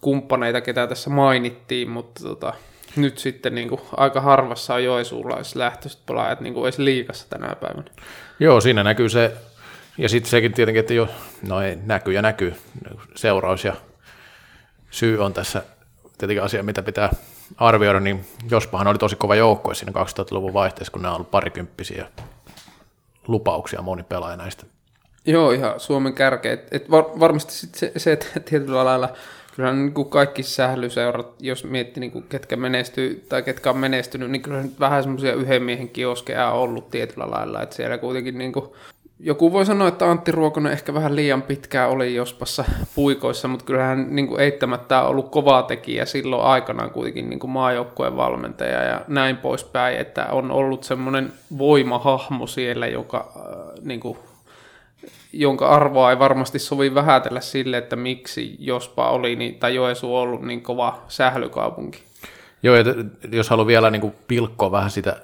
kumppaneita, 0.00 0.60
ketä 0.60 0.86
tässä 0.86 1.10
mainittiin, 1.10 1.90
mutta 1.90 2.22
tota, 2.22 2.54
nyt 2.96 3.18
sitten 3.18 3.54
niin 3.54 3.68
kuin, 3.68 3.80
aika 3.96 4.20
harvassa 4.20 4.74
on 4.74 4.84
joesuulaislähtöiset 4.84 6.06
pelaajat 6.06 6.40
niin 6.40 6.54
kuin 6.54 6.64
edes 6.64 6.78
liikassa 6.78 7.30
tänä 7.30 7.56
päivänä. 7.60 7.90
Joo, 8.40 8.60
siinä 8.60 8.82
näkyy 8.82 9.08
se 9.08 9.32
ja 9.98 10.08
sitten 10.08 10.30
sekin 10.30 10.52
tietenkin, 10.52 10.80
että 10.80 10.94
jo, 10.94 11.08
no 11.48 11.62
ei, 11.62 11.78
näkyy 11.84 12.14
ja 12.14 12.22
näkyy, 12.22 12.54
seuraus 13.14 13.64
ja 13.64 13.76
syy 14.90 15.24
on 15.24 15.34
tässä 15.34 15.62
tietenkin 16.18 16.42
asia, 16.42 16.62
mitä 16.62 16.82
pitää 16.82 17.10
arvioida, 17.56 18.00
niin 18.00 18.24
jospahan 18.50 18.86
oli 18.86 18.98
tosi 18.98 19.16
kova 19.16 19.34
joukkue 19.34 19.74
siinä 19.74 19.92
2000-luvun 19.92 20.54
vaihteessa, 20.54 20.92
kun 20.92 21.02
nämä 21.02 21.12
on 21.12 21.16
ollut 21.16 21.30
parikymppisiä 21.30 22.06
lupauksia 23.26 23.82
moni 23.82 24.02
pelaaja 24.02 24.36
näistä. 24.36 24.66
Joo, 25.26 25.50
ihan 25.50 25.80
Suomen 25.80 26.14
kärkeä. 26.14 26.52
Et, 26.52 26.68
et 26.70 26.90
var, 26.90 27.04
varmasti 27.20 27.52
sit 27.52 27.74
se, 27.74 27.92
se, 27.96 28.12
että 28.12 28.40
tietyllä 28.40 28.84
lailla 28.84 29.08
kyllä 29.56 29.72
niin 29.72 29.94
kuin 29.94 30.10
kaikki 30.10 30.42
sählyseurat, 30.42 31.34
jos 31.40 31.64
miettii 31.64 32.00
niin 32.00 32.10
kuin 32.10 32.24
ketkä 32.28 32.56
menestyy 32.56 33.26
tai 33.28 33.42
ketkä 33.42 33.70
on 33.70 33.78
menestynyt, 33.78 34.30
niin 34.30 34.42
kyllä 34.42 34.62
nyt 34.62 34.80
vähän 34.80 35.02
semmoisia 35.02 35.34
yhden 35.34 35.62
miehen 35.62 35.88
kioskeja 35.88 36.50
on 36.50 36.60
ollut 36.60 36.90
tietyllä 36.90 37.30
lailla, 37.30 37.62
että 37.62 37.76
siellä 37.76 37.98
kuitenkin 37.98 38.38
niin 38.38 38.52
kuin 38.52 38.66
joku 39.18 39.52
voi 39.52 39.66
sanoa, 39.66 39.88
että 39.88 40.10
Antti 40.10 40.32
Ruokonen 40.32 40.72
ehkä 40.72 40.94
vähän 40.94 41.16
liian 41.16 41.42
pitkään 41.42 41.90
oli 41.90 42.14
jospassa 42.14 42.64
puikoissa, 42.94 43.48
mutta 43.48 43.64
kyllähän 43.64 44.06
niin 44.10 44.26
kuin 44.26 44.40
eittämättä 44.40 45.02
on 45.02 45.08
ollut 45.08 45.30
kova 45.30 45.62
tekijä 45.62 46.04
silloin 46.04 46.42
aikanaan 46.42 46.90
kuitenkin 46.90 47.30
niin 47.30 47.40
kuin 47.40 47.50
maajoukkueen 47.50 48.16
valmentaja 48.16 48.82
ja 48.82 49.00
näin 49.08 49.36
poispäin, 49.36 49.96
että 49.98 50.26
on 50.26 50.50
ollut 50.50 50.84
semmoinen 50.84 51.32
voimahahmo 51.58 52.46
siellä, 52.46 52.86
joka, 52.86 53.32
äh, 53.36 53.84
niin 53.84 54.00
kuin, 54.00 54.18
jonka 55.32 55.68
arvoa 55.68 56.10
ei 56.10 56.18
varmasti 56.18 56.58
sovi 56.58 56.94
vähätellä 56.94 57.40
sille, 57.40 57.78
että 57.78 57.96
miksi 57.96 58.56
jospa 58.58 59.10
oli 59.10 59.36
niin, 59.36 59.54
tai 59.54 59.74
Joesu 59.74 60.16
ollut 60.16 60.42
niin 60.42 60.62
kova 60.62 61.02
sählykaupunki. 61.08 62.02
Joo, 62.62 62.76
ja 62.76 62.84
jos 63.32 63.50
haluaa 63.50 63.66
vielä 63.66 63.90
niin 63.90 64.00
kuin 64.00 64.14
pilkkoa 64.28 64.70
vähän 64.70 64.90
sitä, 64.90 65.16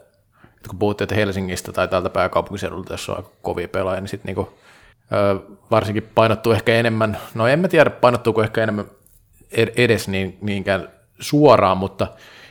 että 0.61 0.69
kun 0.69 0.79
puhuttiin, 0.79 1.05
että 1.05 1.15
Helsingistä 1.15 1.73
tai 1.73 1.89
täältä 1.89 2.11
pääkaupunkiseudulta, 2.11 2.93
jos 2.93 3.09
on 3.09 3.17
aika 3.17 3.31
kovia 3.43 3.69
pelaajia, 3.69 4.01
niin 4.01 4.09
sitten 4.09 4.29
niin 4.29 4.35
kuin, 4.35 4.49
varsinkin 5.71 6.11
painottuu 6.15 6.53
ehkä 6.53 6.75
enemmän, 6.75 7.19
no 7.35 7.47
en 7.47 7.59
mä 7.59 7.69
tiedä 7.69 7.91
painottuuko 7.91 8.43
ehkä 8.43 8.63
enemmän 8.63 8.87
edes 9.77 10.09
niin, 10.09 10.39
niinkään 10.41 10.89
suoraan, 11.21 11.77
mutta 11.77 12.07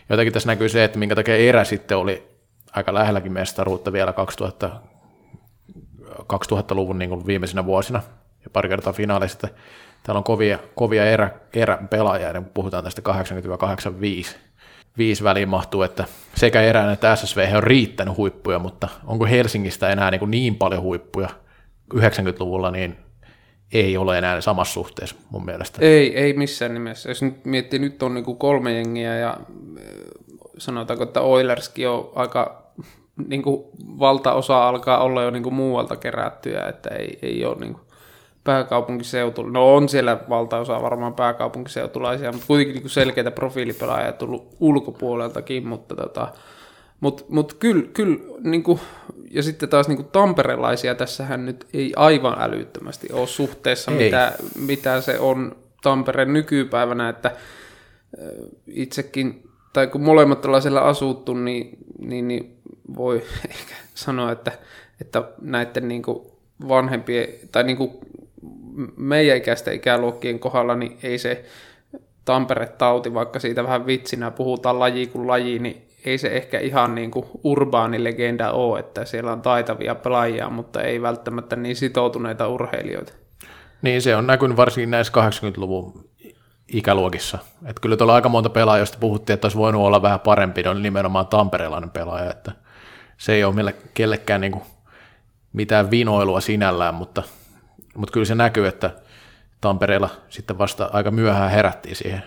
jotenkin 0.09 0.33
tässä 0.33 0.47
näkyy 0.47 0.69
se, 0.69 0.83
että 0.83 0.99
minkä 0.99 1.15
takia 1.15 1.35
erä 1.35 1.63
sitten 1.63 1.97
oli 1.97 2.27
aika 2.71 2.93
lähelläkin 2.93 3.31
mestaruutta 3.31 3.93
vielä 3.93 4.13
2000, 4.13 4.69
2000-luvun 6.19 6.99
niin 6.99 7.09
kuin 7.09 7.27
viimeisinä 7.27 7.65
vuosina 7.65 8.01
ja 8.43 8.49
pari 8.53 8.69
kertaa 8.69 8.93
finaalista. 8.93 9.47
Täällä 10.03 10.17
on 10.17 10.23
kovia, 10.23 10.59
kovia 10.75 11.05
erä, 11.05 11.29
erä 11.53 11.77
pelaajia, 11.89 12.29
ja 12.29 12.41
puhutaan 12.41 12.83
tästä 12.83 13.01
80-85 14.31 14.35
viisi 14.97 15.23
väliin 15.23 15.49
mahtuu, 15.49 15.81
että 15.81 16.05
sekä 16.35 16.61
erään 16.61 16.93
että 16.93 17.15
SSV 17.15 17.51
on 17.55 17.63
riittänyt 17.63 18.17
huippuja, 18.17 18.59
mutta 18.59 18.87
onko 19.05 19.25
Helsingistä 19.25 19.89
enää 19.89 20.11
niin, 20.11 20.19
kuin 20.19 20.31
niin 20.31 20.55
paljon 20.55 20.81
huippuja 20.81 21.29
90-luvulla, 21.93 22.71
niin 22.71 22.97
ei 23.73 23.97
ole 23.97 24.17
enää 24.17 24.41
samassa 24.41 24.73
suhteessa 24.73 25.15
mun 25.29 25.45
mielestä. 25.45 25.77
Ei, 25.81 26.17
ei 26.17 26.33
missään 26.33 26.73
nimessä. 26.73 27.09
Jos 27.09 27.21
nyt 27.21 27.45
miettii, 27.45 27.79
nyt 27.79 28.03
on 28.03 28.13
niin 28.13 28.25
kuin 28.25 28.37
kolme 28.37 28.73
jengiä 28.73 29.15
ja 29.15 29.37
sanotaanko, 30.57 31.03
että 31.03 31.21
Oilerskin 31.21 31.89
on 31.89 32.11
aika 32.15 32.63
niin 33.29 33.41
kuin 33.41 33.63
valtaosa 33.99 34.67
alkaa 34.67 35.03
olla 35.03 35.23
jo 35.23 35.29
niin 35.29 35.43
kuin 35.43 35.55
muualta 35.55 35.95
kerättyä, 35.95 36.67
että 36.67 36.89
ei, 36.89 37.19
ei 37.21 37.45
ole 37.45 37.55
niin 37.59 37.73
kuin 37.73 37.88
pääkaupunkiseutu. 38.49 39.43
No 39.43 39.75
on 39.75 39.89
siellä 39.89 40.19
valtaosa 40.29 40.81
varmaan 40.81 41.13
pääkaupunkiseutulaisia, 41.13 42.31
mutta 42.31 42.47
kuitenkin 42.47 42.75
niin 42.75 42.89
selkeitä 42.89 43.31
profiilipelaajia 43.31 44.11
tullut 44.11 44.55
ulkopuoleltakin, 44.59 45.67
mutta 45.67 45.95
tota, 45.95 46.27
mutta 46.99 47.23
mut 47.29 47.53
kyllä, 47.53 47.83
kyl, 47.93 48.17
niinku, 48.43 48.79
ja 49.31 49.43
sitten 49.43 49.69
taas 49.69 49.87
niinku 49.87 50.03
tamperelaisia 50.03 50.95
tässähän 50.95 51.45
nyt 51.45 51.67
ei 51.73 51.93
aivan 51.95 52.35
älyttömästi 52.39 53.07
ole 53.13 53.27
suhteessa, 53.27 53.91
mitä, 53.91 54.33
mitä 54.55 55.01
se 55.01 55.19
on 55.19 55.55
Tampereen 55.81 56.33
nykypäivänä, 56.33 57.09
että 57.09 57.31
itsekin 58.67 59.49
tai 59.73 59.87
kun 59.87 60.01
molemmat 60.01 60.45
ollaan 60.45 60.61
siellä 60.61 60.81
asuttu, 60.81 61.33
niin, 61.33 61.77
niin, 61.99 62.27
niin 62.27 62.57
voi 62.97 63.15
ehkä 63.49 63.75
sanoa, 63.95 64.31
että, 64.31 64.51
että 65.01 65.23
näiden 65.41 65.87
niin 65.87 66.01
kuin 66.01 66.27
vanhempien 66.67 67.27
tai 67.51 67.63
niin 67.63 67.77
kuin 67.77 67.91
meidän 68.97 69.37
ikäisten 69.37 69.73
ikäluokkien 69.73 70.39
kohdalla, 70.39 70.75
niin 70.75 70.97
ei 71.03 71.17
se 71.17 71.45
Tampere-tauti, 72.25 73.13
vaikka 73.13 73.39
siitä 73.39 73.63
vähän 73.63 73.85
vitsinä 73.85 74.31
puhutaan 74.31 74.79
laji 74.79 75.07
kuin 75.07 75.27
laji, 75.27 75.59
niin 75.59 75.87
ei 76.05 76.17
se 76.17 76.27
ehkä 76.27 76.59
ihan 76.59 76.95
niin 76.95 77.11
kuin 77.11 77.25
urbaani 77.43 78.03
legenda 78.03 78.51
ole, 78.51 78.79
että 78.79 79.05
siellä 79.05 79.31
on 79.31 79.41
taitavia 79.41 79.95
pelaajia, 79.95 80.49
mutta 80.49 80.81
ei 80.81 81.01
välttämättä 81.01 81.55
niin 81.55 81.75
sitoutuneita 81.75 82.47
urheilijoita. 82.47 83.13
Niin, 83.81 84.01
se 84.01 84.15
on 84.15 84.27
näkynyt 84.27 84.57
varsinkin 84.57 84.91
näissä 84.91 85.13
80-luvun 85.29 86.09
ikäluokissa. 86.67 87.37
Että 87.65 87.81
kyllä 87.81 87.97
tuolla 87.97 88.15
aika 88.15 88.29
monta 88.29 88.49
pelaajaa, 88.49 88.81
josta 88.81 88.97
puhuttiin, 88.99 89.33
että 89.33 89.45
olisi 89.45 89.57
voinut 89.57 89.81
olla 89.81 90.01
vähän 90.01 90.19
parempi, 90.19 90.67
on 90.67 90.83
nimenomaan 90.83 91.27
tamperelainen 91.27 91.89
pelaaja, 91.89 92.31
että 92.31 92.51
se 93.17 93.33
ei 93.33 93.43
ole 93.43 93.75
kellekään 93.93 94.41
niin 94.41 94.51
kuin 94.51 94.63
mitään 95.53 95.91
vinoilua 95.91 96.41
sinällään, 96.41 96.95
mutta, 96.95 97.23
mutta 97.95 98.13
kyllä 98.13 98.25
se 98.25 98.35
näkyy, 98.35 98.67
että 98.67 98.91
Tampereella 99.61 100.09
sitten 100.29 100.57
vasta 100.57 100.89
aika 100.93 101.11
myöhään 101.11 101.51
herättiin 101.51 101.95
siihen 101.95 102.23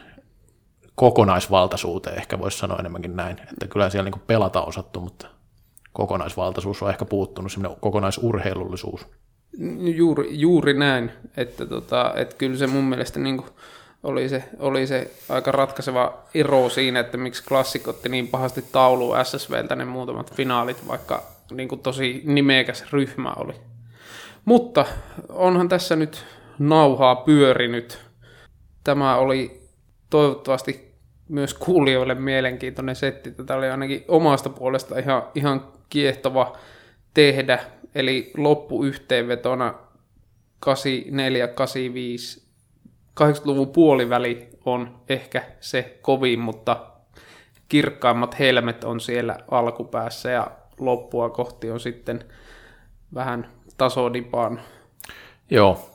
kokonaisvaltaisuuteen, 0.95 2.19
ehkä 2.19 2.39
voisi 2.39 2.59
sanoa 2.59 2.79
enemmänkin 2.79 3.17
näin, 3.17 3.41
että 3.53 3.69
kyllä 3.69 3.91
siellä 3.91 4.11
niin 4.11 4.23
pelata 4.27 4.63
osattu, 4.63 5.01
mutta 5.01 5.27
kokonaisvaltaisuus 5.93 6.83
on 6.83 6.91
ehkä 6.91 7.05
puuttunut, 7.05 7.53
semmoinen 7.53 7.81
kokonaisurheilullisuus. 7.81 9.07
Juuri, 9.79 10.29
juuri 10.31 10.75
näin, 10.75 11.13
että, 11.37 11.67
tota, 11.67 12.13
että 12.17 12.37
kyllä 12.37 12.57
se 12.57 12.67
mun 12.67 12.85
mielestä 12.85 13.21
niin 13.21 13.43
oli 14.03 14.29
se, 14.29 14.45
oli 14.59 14.87
se 14.87 15.11
aika 15.29 15.53
ratkaiseva 15.53 16.19
ero 16.35 16.69
siinä, 16.69 17.01
että 17.01 17.17
miksi 17.17 17.45
klassikko 17.45 17.91
otti 17.91 18.09
niin 18.09 18.29
pahasti 18.29 18.65
taulu 18.73 19.13
SSVltä 19.25 19.77
ne 19.77 19.85
muutamat 19.85 20.35
finaalit, 20.35 20.89
vaikka 20.89 21.23
niin 21.51 21.69
tosi 21.83 22.23
nimekäs 22.25 22.85
ryhmä 22.93 23.33
oli. 23.37 23.55
Mutta 24.45 24.85
onhan 25.29 25.69
tässä 25.69 25.97
nyt 25.97 26.25
nauhaa 26.59 27.17
pyörinyt. 27.17 27.99
Tämä 28.85 29.17
oli 29.17 29.69
toivottavasti 30.11 30.95
myös 31.29 31.55
kuulijoille 31.55 32.15
mielenkiintoinen 32.15 32.97
setti. 32.97 33.31
Tätä 33.31 33.55
oli 33.57 33.71
ainakin 33.71 34.05
omasta 34.09 34.51
puolesta 34.51 34.99
ihan, 34.99 35.23
ihan 35.35 35.69
kiehtova 35.91 36.57
tehdä. 37.15 37.59
Eli 37.95 38.31
loppuyhteenvetona 38.37 39.75
84-85 40.67 40.71
80-luvun 43.21 43.69
puoliväli 43.69 44.49
on 44.65 45.01
ehkä 45.09 45.43
se 45.61 45.99
kovin, 46.03 46.39
mutta 46.39 46.87
kirkkaimmat 47.69 48.39
helmet 48.39 48.85
on 48.85 49.01
siellä 49.01 49.37
alkupäässä 49.51 50.31
ja 50.31 50.51
loppua 50.79 51.31
kohti 51.31 51.71
on 51.71 51.81
sitten 51.81 52.25
vähän 53.15 53.49
tasodipaan. 53.83 54.61
Joo, 55.51 55.91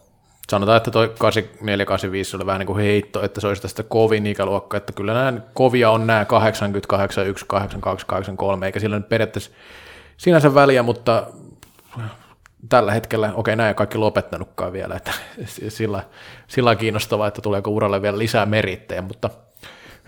sanotaan, 0.49 0.77
että 0.77 0.91
toi 0.91 1.13
8485 1.19 2.35
oli 2.35 2.45
vähän 2.45 2.59
niin 2.59 2.67
kuin 2.67 2.83
heitto, 2.83 3.23
että 3.23 3.41
se 3.41 3.47
olisi 3.47 3.61
tästä 3.61 3.83
kovin 3.83 4.27
ikäluokka, 4.27 4.77
että 4.77 4.93
kyllä 4.93 5.13
nämä 5.13 5.41
kovia 5.53 5.91
on 5.91 6.07
nämä 6.07 6.25
80, 6.25 6.87
81, 6.87 7.45
82, 7.45 8.05
83, 8.05 8.65
eikä 8.65 8.79
sillä 8.79 8.97
nyt 8.97 9.09
periaatteessa 9.09 9.51
sinänsä 10.17 10.53
väliä, 10.53 10.83
mutta 10.83 11.27
tällä 12.69 12.91
hetkellä, 12.91 13.31
okei 13.33 13.55
näin 13.55 13.75
kaikki 13.75 13.97
lopettanutkaan 13.97 14.73
vielä, 14.73 14.95
että 14.95 15.11
sillä, 15.67 16.03
sillä 16.47 16.69
on 16.69 16.77
kiinnostavaa, 16.77 17.27
että 17.27 17.41
tuleeko 17.41 17.71
uralle 17.71 18.01
vielä 18.01 18.17
lisää 18.17 18.45
merittejä, 18.45 19.01
mutta 19.01 19.29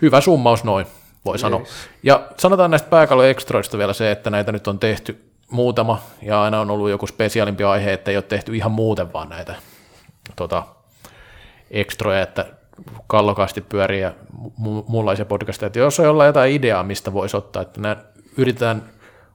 hyvä 0.02 0.22
summaus 0.22 0.64
noin, 0.64 0.86
voi 1.26 1.34
yes. 1.34 1.42
sanoa. 1.42 1.62
Ja 2.04 2.28
sanotaan 2.38 2.72
näistä 2.72 2.90
pääkallo 2.90 3.24
extroista 3.24 3.78
vielä 3.78 3.94
se, 3.94 4.12
että 4.12 4.30
näitä 4.30 4.52
nyt 4.52 4.68
on 4.68 4.80
tehty 4.80 5.29
muutama, 5.50 6.02
ja 6.22 6.44
aina 6.44 6.60
on 6.60 6.72
ollut 6.72 6.90
joku 6.90 7.08
spesiaalimpi 7.08 7.64
aihe, 7.64 7.94
että 7.94 8.12
ei 8.12 8.18
ole 8.18 8.24
tehty 8.24 8.56
ihan 8.56 8.72
muuten 8.72 9.14
vaan 9.14 9.30
näitä 9.30 9.56
tota, 10.36 10.64
ekstroja, 11.72 12.22
että 12.22 12.46
kallokasti 13.08 13.62
pyörii 13.62 14.02
ja 14.02 14.14
mu- 14.38 14.84
muunlaisia 14.88 15.26
podcasteja, 15.26 15.68
että 15.68 15.80
jos 15.80 16.00
on 16.00 16.06
jollain 16.06 16.28
jotain 16.28 16.54
ideaa, 16.54 16.84
mistä 16.84 17.14
voisi 17.14 17.38
ottaa, 17.38 17.62
että 17.62 17.82
nämä 17.82 17.98
yritetään 18.38 18.84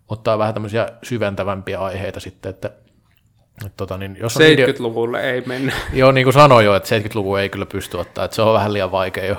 ottaa 0.08 0.38
vähän 0.38 0.54
tämmöisiä 0.54 0.88
syventävämpiä 1.02 1.80
aiheita 1.80 2.20
sitten, 2.20 2.50
että 2.50 2.70
Tota, 3.76 3.98
niin 3.98 4.16
jos 4.20 4.36
70-luvulle 4.36 5.18
idea... 5.18 5.32
ei 5.32 5.42
mennä. 5.46 5.72
Joo, 5.92 6.12
niin 6.12 6.24
kuin 6.24 6.34
sanoin 6.34 6.66
jo, 6.66 6.74
että 6.74 6.98
70-luvu 6.98 7.36
ei 7.36 7.48
kyllä 7.48 7.66
pysty 7.66 7.96
ottaa, 7.96 8.24
että 8.24 8.34
se 8.34 8.42
on 8.42 8.54
vähän 8.54 8.72
liian 8.72 8.92
vaikea 8.92 9.24
jo. 9.24 9.36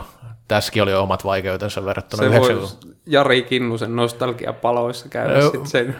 Tässäkin 0.48 0.84
oli 0.84 0.94
omat 0.94 1.26
vaikeutensa 1.26 1.86
verrattuna 1.86 2.24
se 2.24 2.28
90 2.30 2.88
Jari 3.06 3.42
Kinnusen 3.42 3.96
nostalgiapaloissa 3.96 5.10
käydä 5.10 5.36
no, 5.36 5.42
sitten 5.42 5.68
sen. 5.68 5.96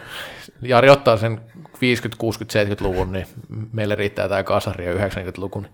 Jari 0.62 0.90
ottaa 0.90 1.16
sen 1.16 1.40
50, 1.80 2.20
60, 2.20 2.64
70-luvun, 2.64 3.12
niin 3.12 3.26
meille 3.72 3.94
riittää 3.94 4.28
tämä 4.28 4.42
kasari 4.42 4.86
ja 4.86 4.94
90-luvun. 4.94 5.68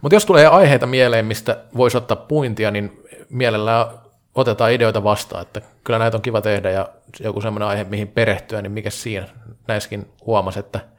Mutta 0.00 0.16
jos 0.16 0.26
tulee 0.26 0.46
aiheita 0.46 0.86
mieleen, 0.86 1.26
mistä 1.26 1.56
voisi 1.76 1.96
ottaa 1.96 2.16
puintia, 2.16 2.70
niin 2.70 3.02
mielellään 3.30 3.86
otetaan 4.34 4.72
ideoita 4.72 5.04
vastaan, 5.04 5.42
että 5.42 5.60
kyllä 5.84 5.98
näitä 5.98 6.16
on 6.16 6.22
kiva 6.22 6.40
tehdä 6.40 6.70
ja 6.70 6.88
joku 7.20 7.40
semmoinen 7.40 7.68
aihe, 7.68 7.84
mihin 7.84 8.08
perehtyä, 8.08 8.62
niin 8.62 8.72
mikä 8.72 8.90
siinä 8.90 9.26
näissäkin 9.68 10.06
huomasi, 10.26 10.58
että– 10.58 10.80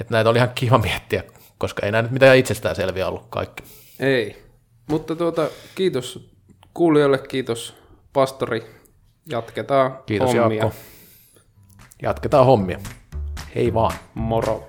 että 0.00 0.14
näitä 0.14 0.30
oli 0.30 0.38
ihan 0.38 0.50
kiva 0.54 0.78
miettiä, 0.78 1.22
koska 1.58 1.86
ei 1.86 1.92
näitä 1.92 2.08
mitään 2.12 2.36
itsestään 2.36 2.76
selviä 2.76 3.08
ollut 3.08 3.26
kaikki. 3.30 3.62
Ei, 4.00 4.43
mutta 4.86 5.16
tuota, 5.16 5.48
kiitos 5.74 6.30
kuulijoille, 6.74 7.18
kiitos 7.18 7.74
pastori. 8.12 8.66
Jatketaan 9.26 9.98
kiitos, 10.06 10.34
hommia. 10.34 10.62
Jaakko. 10.62 10.78
Jatketaan 12.02 12.46
hommia. 12.46 12.78
Hei 13.54 13.74
vaan. 13.74 13.92
Moro. 14.14 14.66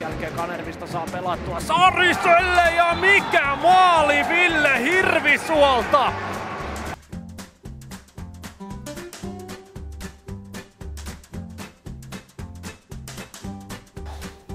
Jälkeen 0.00 0.32
Kanervista 0.32 0.86
saa 0.86 1.06
pelattua 1.12 1.60
Sariselle 1.60 2.74
ja 2.76 2.94
mikä 3.00 3.56
maali 3.62 4.16
Ville 4.28 4.78
Hirvisuolta! 4.82 6.12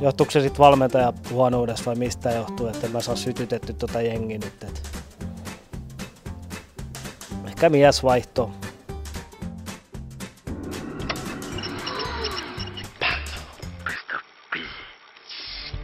Johtuuko 0.03 0.31
se 0.31 0.41
sitten 0.41 0.59
valmentaja 0.59 1.13
huonoudesta 1.31 1.85
vai 1.85 1.95
mistä 1.95 2.31
johtuu, 2.31 2.67
että 2.67 2.87
mä 2.87 3.01
saa 3.01 3.15
sytytetty 3.15 3.73
tota 3.73 4.01
jengi 4.01 4.37
nyt. 4.37 4.63
Et. 4.63 4.83
Ehkä 7.47 7.69
mies 7.69 8.03
vaihto 8.03 8.51